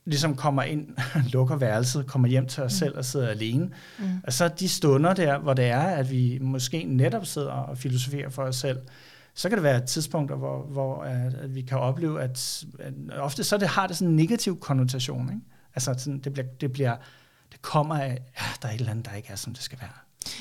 ligesom 0.04 0.36
kommer 0.36 0.62
ind, 0.62 0.88
lukker 1.32 1.56
værelset, 1.56 2.06
kommer 2.06 2.28
hjem 2.28 2.46
til 2.46 2.62
os 2.62 2.72
Mm. 2.72 2.78
selv 2.78 2.96
og 2.98 3.04
sidder 3.04 3.28
alene, 3.28 3.70
Mm. 3.98 4.04
og 4.24 4.32
så 4.32 4.48
de 4.48 4.68
stunder 4.68 5.14
der, 5.14 5.38
hvor 5.38 5.54
det 5.54 5.64
er, 5.66 5.80
at 5.80 6.10
vi 6.10 6.38
måske 6.42 6.84
netop 6.88 7.26
sidder 7.26 7.50
og 7.52 7.78
filosoferer 7.78 8.28
for 8.30 8.42
os 8.42 8.56
selv, 8.56 8.78
så 9.34 9.48
kan 9.48 9.58
det 9.58 9.62
være 9.64 9.86
tidspunkter, 9.86 10.36
hvor, 10.36 10.62
hvor 10.62 11.02
at, 11.02 11.34
at 11.34 11.54
vi 11.54 11.62
kan 11.62 11.78
opleve, 11.78 12.22
at, 12.22 12.64
at 12.80 12.92
ofte 13.20 13.44
så 13.44 13.56
det, 13.58 13.68
har 13.68 13.86
det 13.86 13.96
sådan 13.96 14.08
en 14.08 14.16
negativ 14.16 14.60
konnotation. 14.60 15.28
Ikke? 15.28 15.40
Altså 15.74 15.94
sådan, 15.98 16.18
det, 16.18 16.32
bliver, 16.32 16.46
det, 16.60 16.72
bliver, 16.72 16.96
det 17.52 17.62
kommer 17.62 17.94
af, 17.98 18.18
ja, 18.40 18.44
der 18.62 18.68
er 18.68 18.72
et 18.72 18.78
eller 18.80 18.90
andet, 18.90 19.06
der 19.06 19.12
ikke 19.16 19.28
er, 19.32 19.36
som 19.36 19.54
det 19.54 19.62
skal 19.62 19.78
være. 19.80 19.90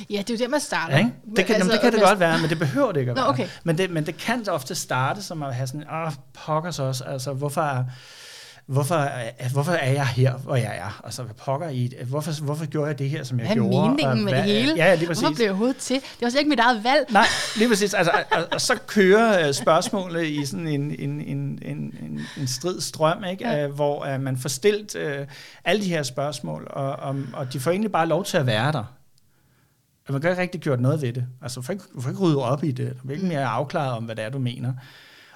Ja, 0.10 0.18
det 0.18 0.30
er 0.30 0.34
jo 0.34 0.38
der, 0.38 0.48
man 0.48 0.60
starter. 0.60 0.94
Ja, 0.98 1.00
ikke? 1.00 1.12
Det 1.36 1.46
kan, 1.46 1.56
altså, 1.56 1.72
det, 1.72 1.82
kan 1.82 1.92
det 1.92 2.00
man- 2.00 2.08
godt 2.10 2.20
være, 2.20 2.40
men 2.42 2.50
det 2.50 2.60
behøver 2.60 2.92
det 2.92 3.00
ikke 3.00 3.12
at 3.12 3.16
Nå, 3.18 3.22
være. 3.22 3.30
okay. 3.30 3.48
Men, 3.64 3.78
det, 3.78 3.90
men 3.92 4.06
det 4.06 4.18
kan 4.18 4.50
ofte 4.50 4.76
starte 4.76 5.24
som 5.24 5.44
at 5.44 5.56
have 5.56 5.68
sådan, 5.68 5.86
åh, 5.94 6.12
pokkers 6.34 6.80
også, 6.80 7.04
altså 7.04 7.34
hvorfor 7.34 7.62
er, 7.62 7.84
hvorfor, 8.70 8.96
er- 8.96 9.50
hvorfor 9.50 9.72
er 9.72 9.92
jeg 9.92 10.08
her, 10.08 10.34
hvor 10.34 10.56
jeg 10.56 10.78
er? 10.78 11.02
Altså, 11.04 11.24
hvad 11.24 11.36
pokker 11.36 11.70
i 11.70 11.88
det? 11.88 11.98
Hvorfor, 12.08 12.44
hvorfor 12.44 12.66
gjorde 12.66 12.88
jeg 12.88 13.00
det 13.00 13.10
her, 13.10 13.24
som 13.24 13.40
jeg 13.40 13.48
Hvad 13.48 13.58
er 13.58 13.62
gjorde? 13.62 13.90
meningen 13.90 14.08
Og 14.08 14.18
med 14.18 14.34
hvad, 14.34 14.44
det 14.44 14.52
hele? 14.52 14.74
Ja, 14.76 14.96
lige 14.96 15.08
præcis. 15.08 15.22
Hvorfor 15.22 15.36
blev 15.36 15.44
jeg 15.46 15.52
overhovedet 15.52 15.78
til? 15.78 15.96
Det 15.96 16.22
var 16.22 16.30
slet 16.30 16.40
ikke 16.40 16.50
mit 16.50 16.60
eget 16.60 16.84
valg. 16.84 17.06
Nej, 17.12 17.26
lige 17.58 17.70
præcis. 17.70 17.94
Altså, 17.94 18.12
og, 18.32 18.44
og 18.52 18.62
så 18.62 18.76
kører 18.88 19.48
øh, 19.48 19.54
spørgsmålet 19.54 20.26
i 20.26 20.46
sådan 20.46 20.68
en, 20.68 20.82
en, 21.00 21.22
en, 21.22 21.60
en, 21.62 21.78
en, 22.02 22.22
en 22.38 22.48
strid 22.48 22.82
strøm, 22.82 23.24
ikke? 23.24 23.48
Ja. 23.50 23.56
Ja. 23.62 23.68
hvor 23.68 24.14
uh, 24.16 24.22
man 24.22 24.38
får 24.38 24.50
stillet 24.50 24.96
uh, 24.96 25.28
alle 25.66 25.84
de 25.84 25.90
her 25.90 26.04
spørgsmål, 26.04 26.68
og, 26.70 26.92
og, 26.96 27.16
og 27.34 27.54
de 27.54 27.60
får 27.60 27.72
egentlig 27.72 27.92
bare 27.92 28.08
lov 28.08 28.24
til 28.26 28.38
at 28.38 28.46
være 28.46 28.72
der. 28.72 28.84
Og 30.08 30.14
man 30.14 30.22
kan 30.22 30.30
ikke 30.32 30.42
rigtig 30.42 30.62
gjort 30.62 30.80
noget 30.80 31.02
ved 31.02 31.14
det. 31.14 31.26
Altså, 31.42 31.60
du 31.60 31.66
får 31.66 31.74
ikke, 31.74 31.86
du 31.96 32.02
får 32.02 32.10
ikke 32.10 32.22
ryddet 32.22 32.40
op 32.40 32.64
i 32.64 32.72
det. 32.72 32.94
Du 32.94 33.08
får 33.08 33.14
ikke 33.14 33.26
mere 33.26 33.46
afklaret 33.46 33.92
om, 33.94 34.04
hvad 34.04 34.16
det 34.16 34.24
er, 34.26 34.30
du 34.30 34.40
mener. 34.40 34.74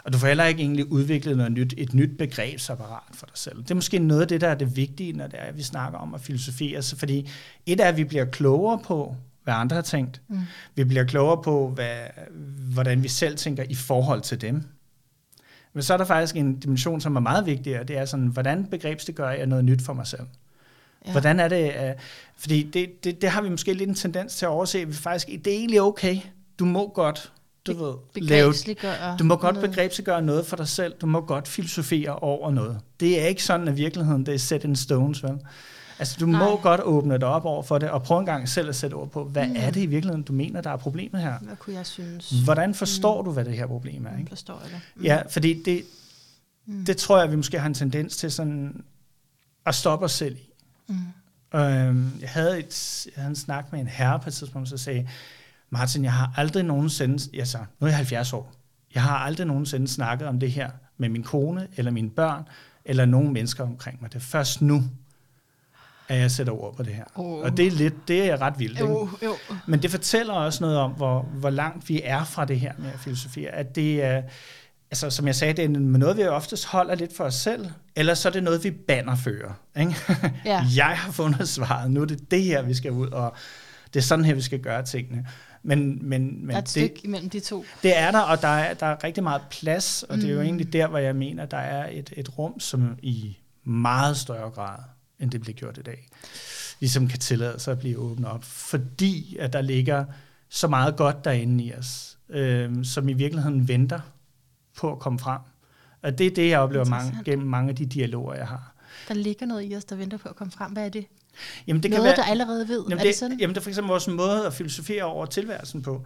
Og 0.03 0.13
du 0.13 0.17
får 0.17 0.27
heller 0.27 0.45
ikke 0.45 0.61
egentlig 0.61 0.91
udviklet 0.91 1.37
noget 1.37 1.51
nyt, 1.51 1.73
et 1.77 1.93
nyt 1.93 2.17
begrebsapparat 2.17 3.15
for 3.15 3.25
dig 3.25 3.37
selv. 3.37 3.57
Det 3.57 3.71
er 3.71 3.75
måske 3.75 3.99
noget 3.99 4.21
af 4.21 4.27
det, 4.27 4.41
der 4.41 4.47
er 4.47 4.55
det 4.55 4.75
vigtige, 4.75 5.13
når 5.13 5.27
det 5.27 5.39
er, 5.39 5.43
at 5.43 5.57
vi 5.57 5.63
snakker 5.63 5.99
om 5.99 6.13
at 6.13 6.21
filosofere. 6.21 6.81
Så 6.81 6.97
fordi 6.97 7.29
et 7.65 7.79
er, 7.79 7.85
at 7.85 7.97
vi 7.97 8.03
bliver 8.03 8.25
klogere 8.25 8.79
på, 8.79 9.15
hvad 9.43 9.53
andre 9.53 9.75
har 9.75 9.81
tænkt. 9.81 10.21
Mm. 10.27 10.39
Vi 10.75 10.83
bliver 10.83 11.03
klogere 11.03 11.43
på, 11.43 11.67
hvad, 11.67 11.97
hvordan 12.73 13.03
vi 13.03 13.07
selv 13.07 13.37
tænker 13.37 13.63
i 13.69 13.75
forhold 13.75 14.21
til 14.21 14.41
dem. 14.41 14.63
Men 15.73 15.83
så 15.83 15.93
er 15.93 15.97
der 15.97 16.05
faktisk 16.05 16.35
en 16.35 16.59
dimension, 16.59 17.01
som 17.01 17.15
er 17.15 17.19
meget 17.19 17.45
vigtig, 17.45 17.79
og 17.79 17.87
det 17.87 17.97
er 17.97 18.05
sådan, 18.05 18.27
hvordan 18.27 18.65
begrebsliggør 18.65 19.29
jeg 19.29 19.45
noget 19.45 19.65
nyt 19.65 19.81
for 19.81 19.93
mig 19.93 20.07
selv? 20.07 20.27
Ja. 21.05 21.11
Hvordan 21.11 21.39
er 21.39 21.47
det? 21.47 21.67
Uh, 21.67 22.01
fordi 22.37 22.63
det, 22.63 23.03
det, 23.03 23.21
det 23.21 23.29
har 23.29 23.41
vi 23.41 23.49
måske 23.49 23.73
lidt 23.73 23.89
en 23.89 23.95
tendens 23.95 24.35
til 24.35 24.45
at 24.45 24.49
overse. 24.49 24.87
Vi 24.87 24.93
faktisk, 24.93 25.27
det 25.27 25.53
er 25.53 25.57
egentlig 25.57 25.81
okay. 25.81 26.17
Du 26.59 26.65
må 26.65 26.89
godt, 26.89 27.31
du 27.67 27.73
ved, 27.85 28.21
lave, 28.21 28.53
du 29.19 29.23
må 29.23 29.35
godt 29.35 29.59
begrebsliggøre 29.61 30.21
noget 30.21 30.45
for 30.45 30.55
dig 30.55 30.67
selv. 30.67 30.93
Du 31.01 31.05
må 31.05 31.21
godt 31.21 31.47
filosofere 31.47 32.15
over 32.15 32.51
noget. 32.51 32.79
Det 32.99 33.21
er 33.21 33.25
ikke 33.27 33.43
sådan, 33.43 33.67
at 33.67 33.77
virkeligheden 33.77 34.25
det 34.25 34.33
er 34.33 34.37
set 34.39 34.63
in 34.63 34.75
stones, 34.75 35.23
vel? 35.23 35.39
Altså, 35.99 36.17
du 36.19 36.25
Nej. 36.25 36.39
må 36.49 36.57
godt 36.57 36.81
åbne 36.81 37.17
dig 37.17 37.27
op 37.27 37.45
over 37.45 37.63
for 37.63 37.77
det, 37.77 37.89
og 37.89 38.03
prøve 38.03 38.19
en 38.19 38.25
gang 38.25 38.49
selv 38.49 38.69
at 38.69 38.75
sætte 38.75 38.93
ord 38.93 39.09
på, 39.09 39.23
hvad 39.23 39.47
Mm. 39.47 39.53
er 39.57 39.71
det 39.71 39.81
i 39.81 39.85
virkeligheden, 39.85 40.23
du 40.23 40.33
mener, 40.33 40.61
der 40.61 40.69
er 40.69 40.77
problemet 40.77 41.21
her? 41.21 41.33
Hvad 41.41 41.55
kunne 41.55 41.75
jeg 41.75 41.85
synes? 41.85 42.29
Hvordan 42.43 42.73
forstår 42.73 43.21
du, 43.21 43.31
hvad 43.31 43.45
det 43.45 43.53
her 43.53 43.67
problem 43.67 44.05
er? 44.05 44.11
Mm, 44.11 44.19
Ikke? 44.19 44.29
forstår 44.29 44.61
jeg 44.63 44.69
det. 44.71 44.79
Mm. 44.95 45.03
Ja, 45.03 45.21
fordi 45.29 45.63
det, 45.63 45.83
Mm. 46.65 46.85
det 46.85 46.97
tror 46.97 47.19
jeg, 47.19 47.31
vi 47.31 47.35
måske 47.35 47.59
har 47.59 47.67
en 47.67 47.73
tendens 47.73 48.17
til 48.17 48.31
sådan 48.31 48.83
at 49.65 49.75
stoppe 49.75 50.05
os 50.05 50.11
selv 50.11 50.35
i. 50.37 50.49
Mm. 50.87 50.95
Øhm, 51.59 52.11
jeg, 52.21 52.29
havde 52.29 52.59
et, 52.59 53.05
jeg 53.05 53.13
havde 53.15 53.29
en 53.29 53.35
snak 53.35 53.71
med 53.71 53.79
en 53.79 53.87
herre 53.87 54.19
på 54.19 54.29
et 54.29 54.33
tidspunkt, 54.33 54.69
så 54.69 54.77
sagde 54.77 55.07
Martin, 55.73 56.03
jeg 56.03 56.13
har 56.13 56.33
aldrig 56.37 56.63
nogensinde, 56.63 57.39
altså, 57.39 57.57
nu 57.57 57.87
er 57.87 57.89
jeg 57.89 57.97
70 57.97 58.33
år, 58.33 58.53
jeg 58.95 59.03
har 59.03 59.17
aldrig 59.17 59.47
nogensinde 59.47 59.87
snakket 59.87 60.27
om 60.27 60.39
det 60.39 60.51
her 60.51 60.69
med 60.97 61.09
min 61.09 61.23
kone, 61.23 61.67
eller 61.77 61.91
mine 61.91 62.09
børn, 62.09 62.43
eller 62.85 63.05
nogen 63.05 63.33
mennesker 63.33 63.63
omkring 63.63 63.97
mig. 64.01 64.13
Det 64.13 64.19
er 64.19 64.23
først 64.23 64.61
nu, 64.61 64.83
at 66.07 66.17
jeg 66.17 66.31
sætter 66.31 66.53
ord 66.53 66.75
på 66.75 66.83
det 66.83 66.93
her. 66.93 67.03
Oh. 67.15 67.43
Og 67.43 67.57
det 67.57 67.67
er 67.67 67.71
lidt, 67.71 68.07
det 68.07 68.29
er 68.29 68.41
ret 68.41 68.59
vildt. 68.59 68.79
Ikke? 68.79 68.91
Jo, 68.91 69.09
jo. 69.23 69.35
Men 69.67 69.81
det 69.81 69.91
fortæller 69.91 70.33
også 70.33 70.63
noget 70.63 70.77
om, 70.77 70.91
hvor, 70.91 71.21
hvor 71.21 71.49
langt 71.49 71.89
vi 71.89 72.01
er 72.03 72.23
fra 72.23 72.45
det 72.45 72.59
her 72.59 72.73
med 72.77 72.91
at 72.93 72.99
filosofere. 72.99 73.51
At 73.51 73.75
det 73.75 74.03
er, 74.03 74.21
altså 74.91 75.09
som 75.09 75.27
jeg 75.27 75.35
sagde, 75.35 75.53
det 75.53 75.65
er 75.65 75.69
noget, 75.79 76.17
vi 76.17 76.23
oftest 76.23 76.65
holder 76.65 76.95
lidt 76.95 77.17
for 77.17 77.23
os 77.23 77.35
selv, 77.35 77.67
eller 77.95 78.13
så 78.13 78.29
er 78.29 78.33
det 78.33 78.43
noget, 78.43 78.63
vi 78.63 78.71
bannerfører. 78.71 79.53
Ikke? 79.79 79.95
Ja. 80.45 80.65
jeg 80.85 80.97
har 80.97 81.11
fundet 81.11 81.49
svaret, 81.49 81.91
nu 81.91 82.01
er 82.01 82.05
det 82.05 82.31
det 82.31 82.43
her, 82.43 82.61
vi 82.61 82.73
skal 82.73 82.91
ud, 82.91 83.07
og 83.07 83.35
det 83.93 83.99
er 83.99 84.03
sådan 84.03 84.25
her, 84.25 84.33
vi 84.33 84.41
skal 84.41 84.59
gøre 84.59 84.83
tingene. 84.83 85.27
Men, 85.63 86.09
men, 86.09 86.39
men 86.39 86.49
Der 86.49 86.53
er 86.55 86.57
et 86.57 86.63
det, 86.63 86.69
stykke 86.69 87.01
imellem 87.03 87.29
de 87.29 87.39
to. 87.39 87.65
det 87.83 87.97
er 87.97 88.11
der, 88.11 88.19
og 88.19 88.41
der 88.41 88.47
er, 88.47 88.73
der 88.73 88.85
er 88.85 89.03
rigtig 89.03 89.23
meget 89.23 89.41
plads, 89.51 90.03
og 90.03 90.15
mm. 90.15 90.21
det 90.21 90.29
er 90.29 90.33
jo 90.33 90.39
Mm. 90.39 90.45
egentlig 90.45 90.73
der, 90.73 90.87
hvor 90.87 90.97
jeg 90.97 91.15
mener, 91.15 91.45
der 91.45 91.57
er 91.57 91.89
et, 91.91 92.13
et 92.17 92.37
rum, 92.39 92.59
som 92.59 92.97
i 93.01 93.37
meget 93.63 94.17
større 94.17 94.49
grad, 94.49 94.79
end 95.19 95.31
det 95.31 95.41
bliver 95.41 95.55
gjort 95.55 95.77
i 95.77 95.81
dag, 95.81 96.07
ligesom 96.79 97.07
kan 97.07 97.19
tillade 97.19 97.59
sig 97.59 97.71
at 97.71 97.79
blive 97.79 97.97
åbnet 97.97 98.27
op, 98.29 98.43
fordi 98.43 99.37
at 99.39 99.53
der 99.53 99.61
ligger 99.61 100.05
så 100.49 100.67
meget 100.67 100.95
godt 100.95 101.25
derinde 101.25 101.63
i 101.63 101.73
os, 101.73 102.17
øh, 102.29 102.85
som 102.85 103.09
i 103.09 103.13
virkeligheden 103.13 103.67
venter 103.67 103.99
på 104.77 104.91
at 104.91 104.99
komme 104.99 105.19
frem. 105.19 105.39
Og 106.01 106.17
det 106.17 106.27
er 106.27 106.31
det, 106.31 106.49
jeg 106.49 106.59
oplever 106.59 106.85
mange, 106.85 107.17
gennem 107.25 107.47
mange 107.47 107.69
af 107.69 107.75
de 107.75 107.85
dialoger, 107.85 108.33
jeg 108.35 108.47
har. 108.47 108.73
Der 109.07 109.13
ligger 109.13 109.45
noget 109.45 109.71
i 109.71 109.75
os, 109.75 109.85
der 109.85 109.95
venter 109.95 110.17
på 110.17 110.29
at 110.29 110.35
komme 110.35 110.51
frem. 110.51 110.71
Hvad 110.71 110.85
er 110.85 110.89
det? 110.89 111.05
Jamen, 111.67 111.83
Det 111.83 111.91
noget, 111.91 112.03
kan 112.05 112.15
der 112.15 112.21
være, 112.21 112.29
allerede 112.29 112.67
ved. 112.67 112.83
jamen, 112.83 112.91
er 112.91 112.97
det, 112.97 113.05
det 113.07 113.15
sådan? 113.15 113.39
jamen, 113.39 113.53
det 113.53 113.59
er 113.59 113.63
for 113.63 113.69
eksempel 113.69 113.89
vores 113.89 114.07
måde 114.07 114.45
at 114.47 114.53
filosofere 114.53 115.03
over 115.03 115.25
tilværelsen 115.25 115.81
på. 115.81 116.05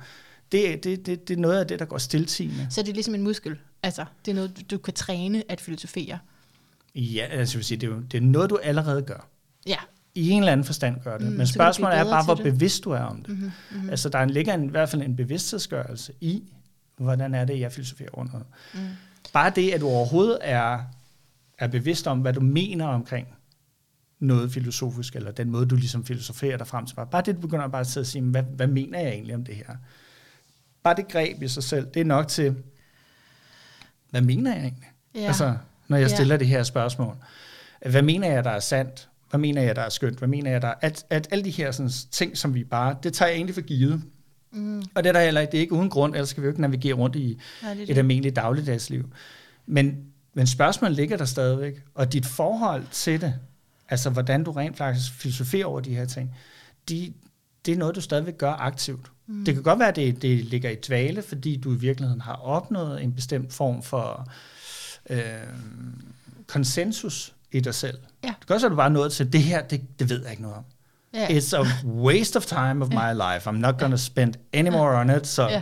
Det, 0.52 0.84
det, 0.84 1.06
det, 1.06 1.28
det 1.28 1.38
er 1.38 1.42
noget 1.42 1.60
af 1.60 1.68
det, 1.68 1.80
der 1.80 1.86
går 1.86 1.98
stiltigende. 1.98 2.68
Så 2.70 2.82
det 2.82 2.90
er 2.90 2.94
ligesom 2.94 3.16
en 3.16 3.22
muskel. 3.24 3.58
Altså, 3.84 4.06
det 4.26 4.32
er 4.32 4.36
noget, 4.36 4.72
du, 4.72 4.78
kan 4.78 4.94
træne 4.94 5.44
at 5.50 5.62
filosofere. 5.62 6.20
Ja, 6.96 7.26
altså 7.32 7.56
jeg 7.56 7.60
vil 7.60 7.66
sige, 7.66 7.78
det 7.78 7.88
er, 7.88 7.92
jo, 7.92 8.00
det 8.00 8.18
er 8.18 8.22
noget, 8.22 8.50
du 8.50 8.58
allerede 8.64 9.02
gør. 9.02 9.28
Ja. 9.68 9.78
I 10.16 10.30
en 10.30 10.40
eller 10.40 10.52
anden 10.52 10.64
forstand 10.66 11.02
gør 11.04 11.18
det. 11.18 11.28
Mm, 11.28 11.34
Men 11.38 11.48
spørgsmålet 11.48 11.98
er 11.98 12.04
bare, 12.04 12.24
hvor 12.26 12.36
det. 12.36 12.44
bevidst 12.44 12.84
du 12.84 12.92
er 12.92 13.00
om 13.00 13.18
det. 13.24 13.30
Mm-hmm. 13.30 13.52
Mm-hmm. 13.72 13.90
Altså 13.90 14.10
der 14.10 14.26
ligger 14.26 14.54
en, 14.54 14.64
i 14.64 14.70
hvert 14.70 14.90
fald 14.90 15.02
en 15.02 15.16
bevidsthedsgørelse 15.16 16.14
i, 16.22 16.44
hvordan 16.98 17.34
er 17.36 17.46
det, 17.46 17.60
jeg 17.60 17.72
filosoferer 17.72 18.10
over 18.14 18.26
noget. 18.26 18.46
Mm. 18.74 18.80
Bare 19.34 19.50
det, 19.56 19.72
at 19.72 19.82
du 19.82 19.88
overhovedet 19.88 20.38
er, 20.42 20.80
er 21.60 21.68
bevidst 21.68 22.08
om, 22.08 22.20
hvad 22.20 22.34
du 22.34 22.40
mener 22.42 22.88
omkring 22.88 23.28
noget 24.20 24.52
filosofisk, 24.52 25.16
eller 25.16 25.32
den 25.32 25.50
måde, 25.50 25.66
du 25.66 25.76
ligesom 25.76 26.06
filosoferer 26.06 26.58
dig 26.58 26.68
frem 26.68 26.86
til. 26.86 26.96
Bare 27.12 27.22
det, 27.26 27.36
du 27.36 27.42
begynder 27.42 27.68
bare 27.68 27.82
at 27.82 27.88
sidde 27.88 28.04
og 28.04 28.08
sige, 28.08 28.22
hvad, 28.22 28.44
hvad 28.44 28.68
mener 28.68 29.00
jeg 29.00 29.10
egentlig 29.10 29.36
om 29.36 29.44
det 29.44 29.56
her? 29.56 29.76
Bare 30.84 30.96
det 30.96 31.08
greb 31.08 31.42
i 31.42 31.48
sig 31.48 31.64
selv, 31.64 31.88
det 31.94 32.00
er 32.00 32.06
nok 32.06 32.28
til, 32.28 32.56
hvad 34.10 34.22
mener 34.22 34.54
jeg 34.54 34.62
egentlig? 34.64 34.90
Ja. 35.16 35.20
Altså, 35.20 35.58
når 35.88 35.98
jeg 35.98 36.10
Ja. 36.10 36.16
stiller 36.16 36.38
det 36.38 36.48
her 36.48 36.64
spørgsmål. 36.64 37.16
Hvad 37.90 38.02
mener 38.02 38.32
jeg, 38.32 38.44
der 38.44 38.50
er 38.52 38.60
sandt? 38.60 39.10
Hvad 39.30 39.40
mener 39.40 39.62
jeg, 39.62 39.76
der 39.76 39.82
er 39.82 39.90
skønt? 39.90 40.18
Hvad 40.18 40.28
mener 40.28 40.52
jeg, 40.52 40.62
der 40.62 40.68
er... 40.68 40.74
At, 40.82 41.06
at 41.10 41.28
alle 41.32 41.44
de 41.44 41.50
her 41.50 41.72
sådan, 41.72 41.92
ting, 42.12 42.38
som 42.38 42.54
vi 42.54 42.64
bare... 42.64 42.96
Det 43.04 43.14
tager 43.14 43.30
jeg 43.30 43.36
egentlig 43.36 43.54
for 43.56 43.62
givet. 43.62 44.02
Mm. 44.52 44.84
Og 44.96 45.04
det 45.04 45.10
er 45.10 45.14
der 45.14 45.22
heller 45.24 45.42
ikke, 45.42 45.52
det 45.52 45.58
er 45.58 45.62
ikke 45.62 45.74
uden 45.74 45.90
grund, 45.90 46.14
ellers 46.16 46.30
skal 46.30 46.42
vi 46.44 46.46
jo 46.46 46.50
ikke 46.52 46.62
navigere 46.62 46.94
rundt 46.94 47.16
i 47.16 47.40
Nej, 47.64 47.74
det 47.74 47.80
er 47.80 47.84
et 47.84 47.88
det. 47.88 47.98
almindeligt 47.98 48.36
dagligdagsliv. 48.36 49.10
Men, 49.66 49.98
men 50.34 50.48
spørgsmålet 50.48 50.96
ligger 50.96 51.18
der 51.18 51.26
stadigvæk, 51.26 51.82
og 51.96 52.14
dit 52.14 52.26
forhold 52.26 52.84
til 52.92 53.22
det, 53.22 53.34
altså 53.90 54.10
hvordan 54.10 54.44
du 54.44 54.52
rent 54.52 54.78
faktisk 54.78 55.12
filosoferer 55.14 55.66
over 55.66 55.80
de 55.80 55.96
her 55.96 56.06
ting, 56.06 56.36
de, 56.90 57.14
det 57.66 57.74
er 57.74 57.78
noget, 57.78 57.96
du 57.96 58.02
stadigvæk 58.02 58.38
gør 58.38 58.52
aktivt. 58.52 59.12
Mm. 59.28 59.46
Det 59.46 59.54
kan 59.54 59.64
godt 59.64 59.80
være, 59.80 59.88
at 59.88 59.96
det, 59.96 60.22
det 60.22 60.46
ligger 60.46 60.70
i 60.70 60.76
dvale, 60.88 61.22
fordi 61.22 61.58
du 61.58 61.74
i 61.74 61.78
virkeligheden 61.78 62.22
har 62.22 62.34
opnået 62.36 63.04
en 63.04 63.14
bestemt 63.14 63.54
form 63.54 63.84
for 63.84 64.28
øh, 65.10 65.20
konsensus 66.48 67.34
i 67.52 67.60
dig 67.60 67.76
selv. 67.76 67.98
Ja. 68.24 68.28
Det 68.40 68.48
kan 68.48 68.54
også 68.54 68.66
være, 68.68 68.72
at 68.72 68.72
du 68.72 68.76
bare 68.82 68.90
nået 68.90 69.12
til, 69.12 69.34
det 69.34 69.44
her, 69.44 69.62
det, 69.62 70.00
det 70.00 70.10
ved 70.10 70.22
jeg 70.22 70.32
ikke 70.32 70.42
noget 70.42 70.58
om. 70.58 70.64
Ja. 71.14 71.28
It's 71.28 71.56
a 71.58 71.66
waste 71.86 72.38
of 72.38 72.46
time 72.46 72.86
of 72.86 72.90
my 72.90 73.14
life. 73.14 73.50
I'm 73.50 73.54
not 73.58 73.80
going 73.80 73.92
to 73.92 73.98
spend 73.98 74.34
any 74.54 74.70
more 74.70 75.00
on 75.00 75.10
it, 75.18 75.28
så 75.28 75.48
Ja. 75.50 75.62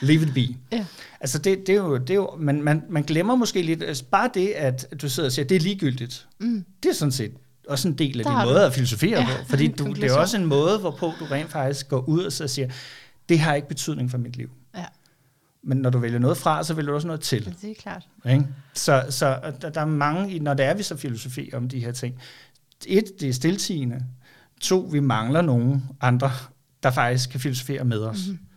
leave 0.00 0.22
it 0.22 0.34
be. 0.34 0.56
Ja. 0.76 0.86
Altså 1.20 1.38
det, 1.38 1.58
det 1.66 1.68
er 1.68 1.76
jo, 1.76 1.96
det 1.96 2.10
er 2.10 2.14
jo 2.14 2.36
man, 2.38 2.62
man, 2.62 2.82
man 2.88 3.02
glemmer 3.02 3.34
måske 3.34 3.62
lidt, 3.62 3.82
altså 3.82 4.04
bare 4.04 4.30
det, 4.34 4.48
at 4.48 4.94
du 5.02 5.08
sidder 5.08 5.28
og 5.28 5.32
siger, 5.32 5.46
det 5.46 5.56
er 5.56 5.60
ligegyldigt. 5.60 6.26
Mm. 6.38 6.64
Det 6.82 6.88
er 6.88 6.94
sådan 6.94 7.12
set 7.12 7.32
også 7.68 7.88
en 7.88 7.94
del 7.94 8.20
af 8.20 8.24
din 8.26 8.44
måde 8.44 8.66
at 8.66 8.72
filosofere 8.72 9.20
Ja, 9.20 9.26
på. 9.26 9.48
Fordi 9.48 9.68
du, 9.78 9.92
det 9.92 10.04
er 10.04 10.16
også 10.18 10.36
en 10.36 10.46
måde, 10.46 10.78
hvorpå 10.78 11.12
du 11.20 11.24
rent 11.24 11.50
faktisk 11.50 11.88
går 11.88 12.08
ud 12.08 12.24
og 12.24 12.32
så 12.32 12.48
siger, 12.48 12.68
det 13.28 13.38
har 13.38 13.54
ikke 13.54 13.68
betydning 13.68 14.10
for 14.10 14.18
mit 14.18 14.36
liv. 14.36 14.50
Ja. 14.76 14.84
Men 15.62 15.78
når 15.78 15.90
du 15.90 15.98
vælger 15.98 16.18
noget 16.18 16.36
fra, 16.36 16.64
så 16.64 16.74
vælger 16.74 16.90
du 16.90 16.94
også 16.94 17.06
noget 17.06 17.20
til. 17.20 17.56
Det 17.62 17.70
er 17.70 17.74
klart. 17.74 18.08
Ikke? 18.26 18.46
Så, 18.74 19.06
så 19.10 19.38
der, 19.62 19.70
der 19.70 19.80
er 19.80 19.84
mange, 19.84 20.38
når 20.38 20.54
det 20.54 20.66
er, 20.66 20.74
vi 20.74 20.82
så 20.82 20.96
filosofi 20.96 21.50
om 21.52 21.68
de 21.68 21.80
her 21.80 21.92
ting. 21.92 22.20
Et, 22.86 23.04
det 23.20 23.28
er 23.28 23.32
stiltigende. 23.32 24.04
To, 24.60 24.88
vi 24.92 25.00
mangler 25.00 25.42
nogen 25.42 25.84
andre, 26.00 26.30
der 26.82 26.90
faktisk 26.90 27.30
kan 27.30 27.40
filosofere 27.40 27.84
med 27.84 27.98
os. 27.98 28.18
Mhm. 28.26 28.32
Mm-hmm. 28.32 28.47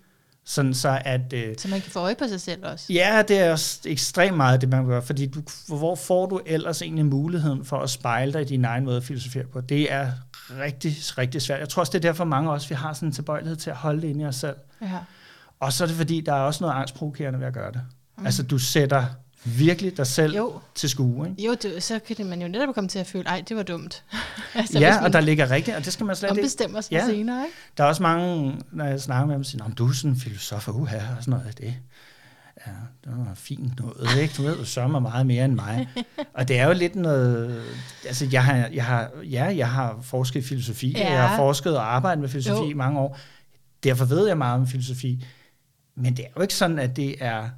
Sådan 0.52 0.74
så 0.74 1.02
at... 1.06 1.34
Øh, 1.34 1.56
Så 1.58 1.68
man 1.68 1.82
kan 1.82 1.92
få 1.92 2.00
øje 2.00 2.16
på 2.16 2.28
sig 2.28 2.42
selv 2.42 2.66
også. 2.66 2.94
Ja, 2.94 3.24
det 3.28 3.40
er 3.40 3.52
også 3.52 3.80
ekstremt 3.86 4.38
meget 4.38 4.62
det, 4.62 4.70
man 4.70 4.86
gør, 4.86 5.02
fordi 5.02 5.26
du, 5.26 5.42
hvor 5.68 5.96
får 5.96 6.26
du 6.26 6.42
ellers 6.46 6.82
egentlig 6.82 7.06
muligheden 7.06 7.66
for 7.66 7.80
at 7.80 7.90
spejle 7.90 8.34
dig 8.34 8.42
i 8.42 8.46
din 8.46 8.66
egen 8.66 8.86
måde 8.86 8.98
at 8.98 9.04
filosofere 9.04 9.44
på? 9.46 9.62
Det 9.62 9.92
er 9.92 10.12
rigtig, 10.60 10.96
rigtig 11.18 11.42
svært. 11.42 11.60
Jeg 11.60 11.70
tror 11.70 11.80
også, 11.80 11.92
det 11.92 11.98
er 11.98 12.10
derfor 12.10 12.24
mange 12.24 12.50
af 12.50 12.54
os, 12.54 12.70
vi 12.70 12.76
har 12.76 12.94
sådan 12.94 13.10
en 13.10 13.14
tilbøjelighed 13.14 13.56
til 13.56 13.70
at 13.70 13.76
holde 13.76 14.02
det 14.02 14.08
inde 14.08 14.22
i 14.22 14.26
os 14.26 14.36
selv. 14.36 14.56
Ja. 14.82 14.98
Og 15.60 15.74
så 15.74 15.84
er 15.84 15.88
det 15.88 15.98
fordi, 15.98 16.22
der 16.22 16.34
er 16.34 16.40
også 16.40 16.64
noget 16.64 16.76
angstprovokerende 16.76 17.40
ved 17.40 17.48
at 17.48 17.54
gøre 17.54 17.72
det. 17.72 17.82
Mm. 18.18 18.26
Altså, 18.26 18.44
du 18.44 18.58
sætter 18.58 19.06
virkelig 19.44 19.98
dig 19.98 20.08
selv 20.08 20.36
Jo, 20.36 20.60
til 20.76 20.90
skue, 20.90 21.30
ikke? 21.30 21.44
jo 21.44 21.54
det, 21.62 21.84
så 21.84 22.00
kan 22.08 22.18
det 22.18 22.26
man 22.26 22.42
jo 22.42 22.48
netop 22.48 22.76
komme 22.76 22.88
til 22.88 23.00
at 23.00 23.08
føle, 23.08 23.26
ej, 23.28 23.44
det 23.50 23.58
var 23.58 23.64
dumt. 23.64 24.04
altså, 24.56 24.80
Ja, 24.80 25.04
og 25.04 25.14
der 25.14 25.20
ligger 25.22 25.52
rigtigt, 25.52 25.78
og 25.78 25.86
det 25.86 25.94
skal 25.94 26.06
man 26.06 26.16
slet 26.16 26.30
ikke... 26.30 26.42
ombestemmer 26.42 26.82
sig 26.82 26.92
Ja. 26.92 27.06
senere, 27.06 27.44
ikke? 27.46 27.56
Der 27.78 27.84
er 27.84 27.88
også 27.88 28.04
mange, 28.04 28.58
når 28.72 28.86
jeg 28.86 29.02
snakker 29.02 29.26
med 29.28 29.36
dem, 29.36 29.44
siger, 29.44 29.64
"Nå, 29.64 29.68
men 29.68 29.76
du 29.76 29.88
er 29.88 29.94
sådan 29.94 30.12
en 30.12 30.18
filosof 30.20 30.68
og 30.68 30.76
uha, 30.80 30.96
og 30.98 31.04
sådan 31.24 31.32
noget 31.32 31.46
af 31.48 31.54
det. 31.54 31.76
Ja, 32.68 32.72
det 33.04 33.12
var 33.18 33.34
fint 33.36 33.80
noget, 33.80 34.18
ikke? 34.22 34.34
Du 34.38 34.42
ved 34.44 34.58
jo 34.58 34.66
så 34.66 34.88
meget 34.88 35.26
mere 35.26 35.46
end 35.46 35.54
mig. 35.54 35.88
Og 36.38 36.48
det 36.48 36.60
er 36.60 36.68
jo 36.68 36.74
lidt 36.74 36.96
noget... 36.96 37.62
Altså, 38.08 38.28
jeg 38.32 38.46
har, 38.46 38.56
jeg 38.74 38.86
har, 38.86 39.10
ja, 39.24 39.44
jeg 39.58 39.70
har 39.72 40.00
forsket 40.02 40.40
i 40.40 40.48
filosofi, 40.48 40.92
ja. 40.98 41.12
jeg 41.14 41.30
har 41.30 41.38
forsket 41.38 41.78
og 41.78 41.96
arbejdet 41.96 42.22
med 42.22 42.30
filosofi 42.30 42.64
Jo. 42.64 42.70
i 42.70 42.74
mange 42.74 43.00
år. 43.00 43.18
Derfor 43.84 44.06
ved 44.06 44.28
jeg 44.28 44.38
meget 44.38 44.60
om 44.60 44.68
filosofi. 44.68 45.26
Men 45.96 46.18
det 46.18 46.26
er 46.26 46.30
jo 46.38 46.42
ikke 46.42 46.54
sådan, 46.54 46.80
at 46.80 46.96
det 46.96 47.16
er, 47.20 47.50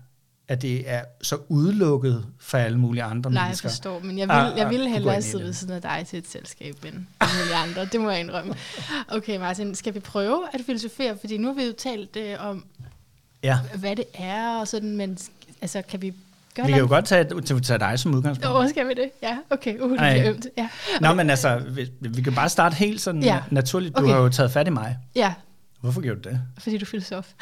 at 0.47 0.61
det 0.61 0.89
er 0.91 1.01
så 1.21 1.37
udelukket 1.49 2.25
for 2.39 2.57
alle 2.57 2.77
mulige 2.79 3.03
andre 3.03 3.31
Nej, 3.31 3.41
jeg 3.41 3.47
mennesker. 3.47 3.69
forstår, 3.69 3.99
men 3.99 4.17
jeg 4.17 4.29
Ah, 4.29 4.45
vil, 4.45 4.53
jeg 4.57 4.65
ah, 4.65 4.71
ville 4.71 4.85
går 4.85 4.93
hellere 4.93 5.21
sidde 5.21 5.43
ved 5.43 5.53
siden 5.53 5.73
af 5.73 5.81
dig 5.81 6.05
til 6.07 6.19
et 6.19 6.27
selskab 6.27 6.75
end 6.85 6.93
alle 7.19 7.33
mulige 7.39 7.55
andre. 7.55 7.85
Det 7.85 8.01
må 8.01 8.09
jeg 8.09 8.19
indrømme. 8.19 8.53
Okay, 9.07 9.37
Martin, 9.37 9.75
skal 9.75 9.93
vi 9.93 9.99
prøve 9.99 10.43
at 10.53 10.61
filosofere? 10.65 11.17
Fordi 11.19 11.37
nu 11.37 11.47
har 11.47 11.53
vi 11.53 11.63
jo 11.65 11.73
talt 11.77 12.15
øh, 12.15 12.35
om, 12.39 12.65
Ja, 13.43 13.59
hvad 13.75 13.95
det 13.95 14.05
er 14.13 14.59
og 14.59 14.67
sådan, 14.67 14.97
men 14.97 15.17
altså, 15.61 15.81
kan 15.81 16.01
vi 16.01 16.13
gøre 16.55 16.65
vi 16.65 16.71
kan 16.71 16.81
jo 16.81 16.87
godt 16.87 17.05
tage, 17.05 17.41
tage, 17.61 17.79
dig 17.79 17.99
som 17.99 18.13
udgangspunkt. 18.15 18.63
Jo, 18.63 18.69
skal 18.69 18.87
vi 18.87 18.93
det? 18.93 19.09
Ja, 19.23 19.37
okay. 19.49 19.79
Uh, 19.79 19.89
det 19.91 19.97
bliver 19.99 20.29
ømt. 20.29 20.47
Ja. 20.57 20.69
Nå, 21.01 21.13
men 21.13 21.29
altså, 21.29 21.61
vi, 21.69 21.89
vi 21.99 22.21
kan 22.21 22.33
bare 22.35 22.49
starte 22.49 22.75
helt 22.75 23.01
sådan 23.01 23.23
ja. 23.23 23.39
naturligt. 23.51 23.95
Du 23.97 24.01
Okay. 24.01 24.11
har 24.13 24.19
jo 24.21 24.29
taget 24.29 24.51
fat 24.51 24.67
i 24.67 24.69
mig. 24.69 24.97
ja, 25.15 25.33
Hvorfor 25.81 26.01
gjorde 26.01 26.21
du 26.21 26.29
det? 26.29 26.41
fordi 26.57 26.77
du 26.77 26.83
er 26.83 26.87
filosof. 26.87 27.27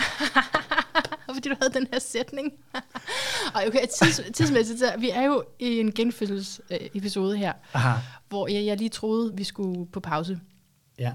Fordi 1.36 1.50
du 1.50 1.56
havde 1.62 1.74
den 1.74 1.88
her 1.94 2.00
sætning. 2.00 2.54
Og 3.56 3.64
okay, 3.68 3.86
tids, 4.00 4.22
tidsmæssigt, 4.34 4.80
så 4.80 4.94
vi 4.98 5.10
er 5.10 5.22
jo 5.22 5.44
i 5.60 5.80
en 5.80 5.92
genfødselsepisode 5.92 7.38
her, 7.38 7.54
Aha. 7.74 8.00
hvor 8.30 8.48
jeg, 8.48 8.66
jeg 8.66 8.78
lige 8.78 8.90
troede, 8.90 9.36
vi 9.36 9.44
skulle 9.44 9.86
på 9.86 10.00
pause. 10.00 10.40
Ja. 11.00 11.14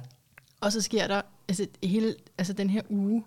Og 0.61 0.73
så 0.73 0.81
sker 0.81 1.07
der, 1.07 1.23
altså 1.49 1.67
hele, 1.83 2.15
altså 2.39 2.53
den 2.53 2.71
her 2.71 2.83
uge, 2.89 3.25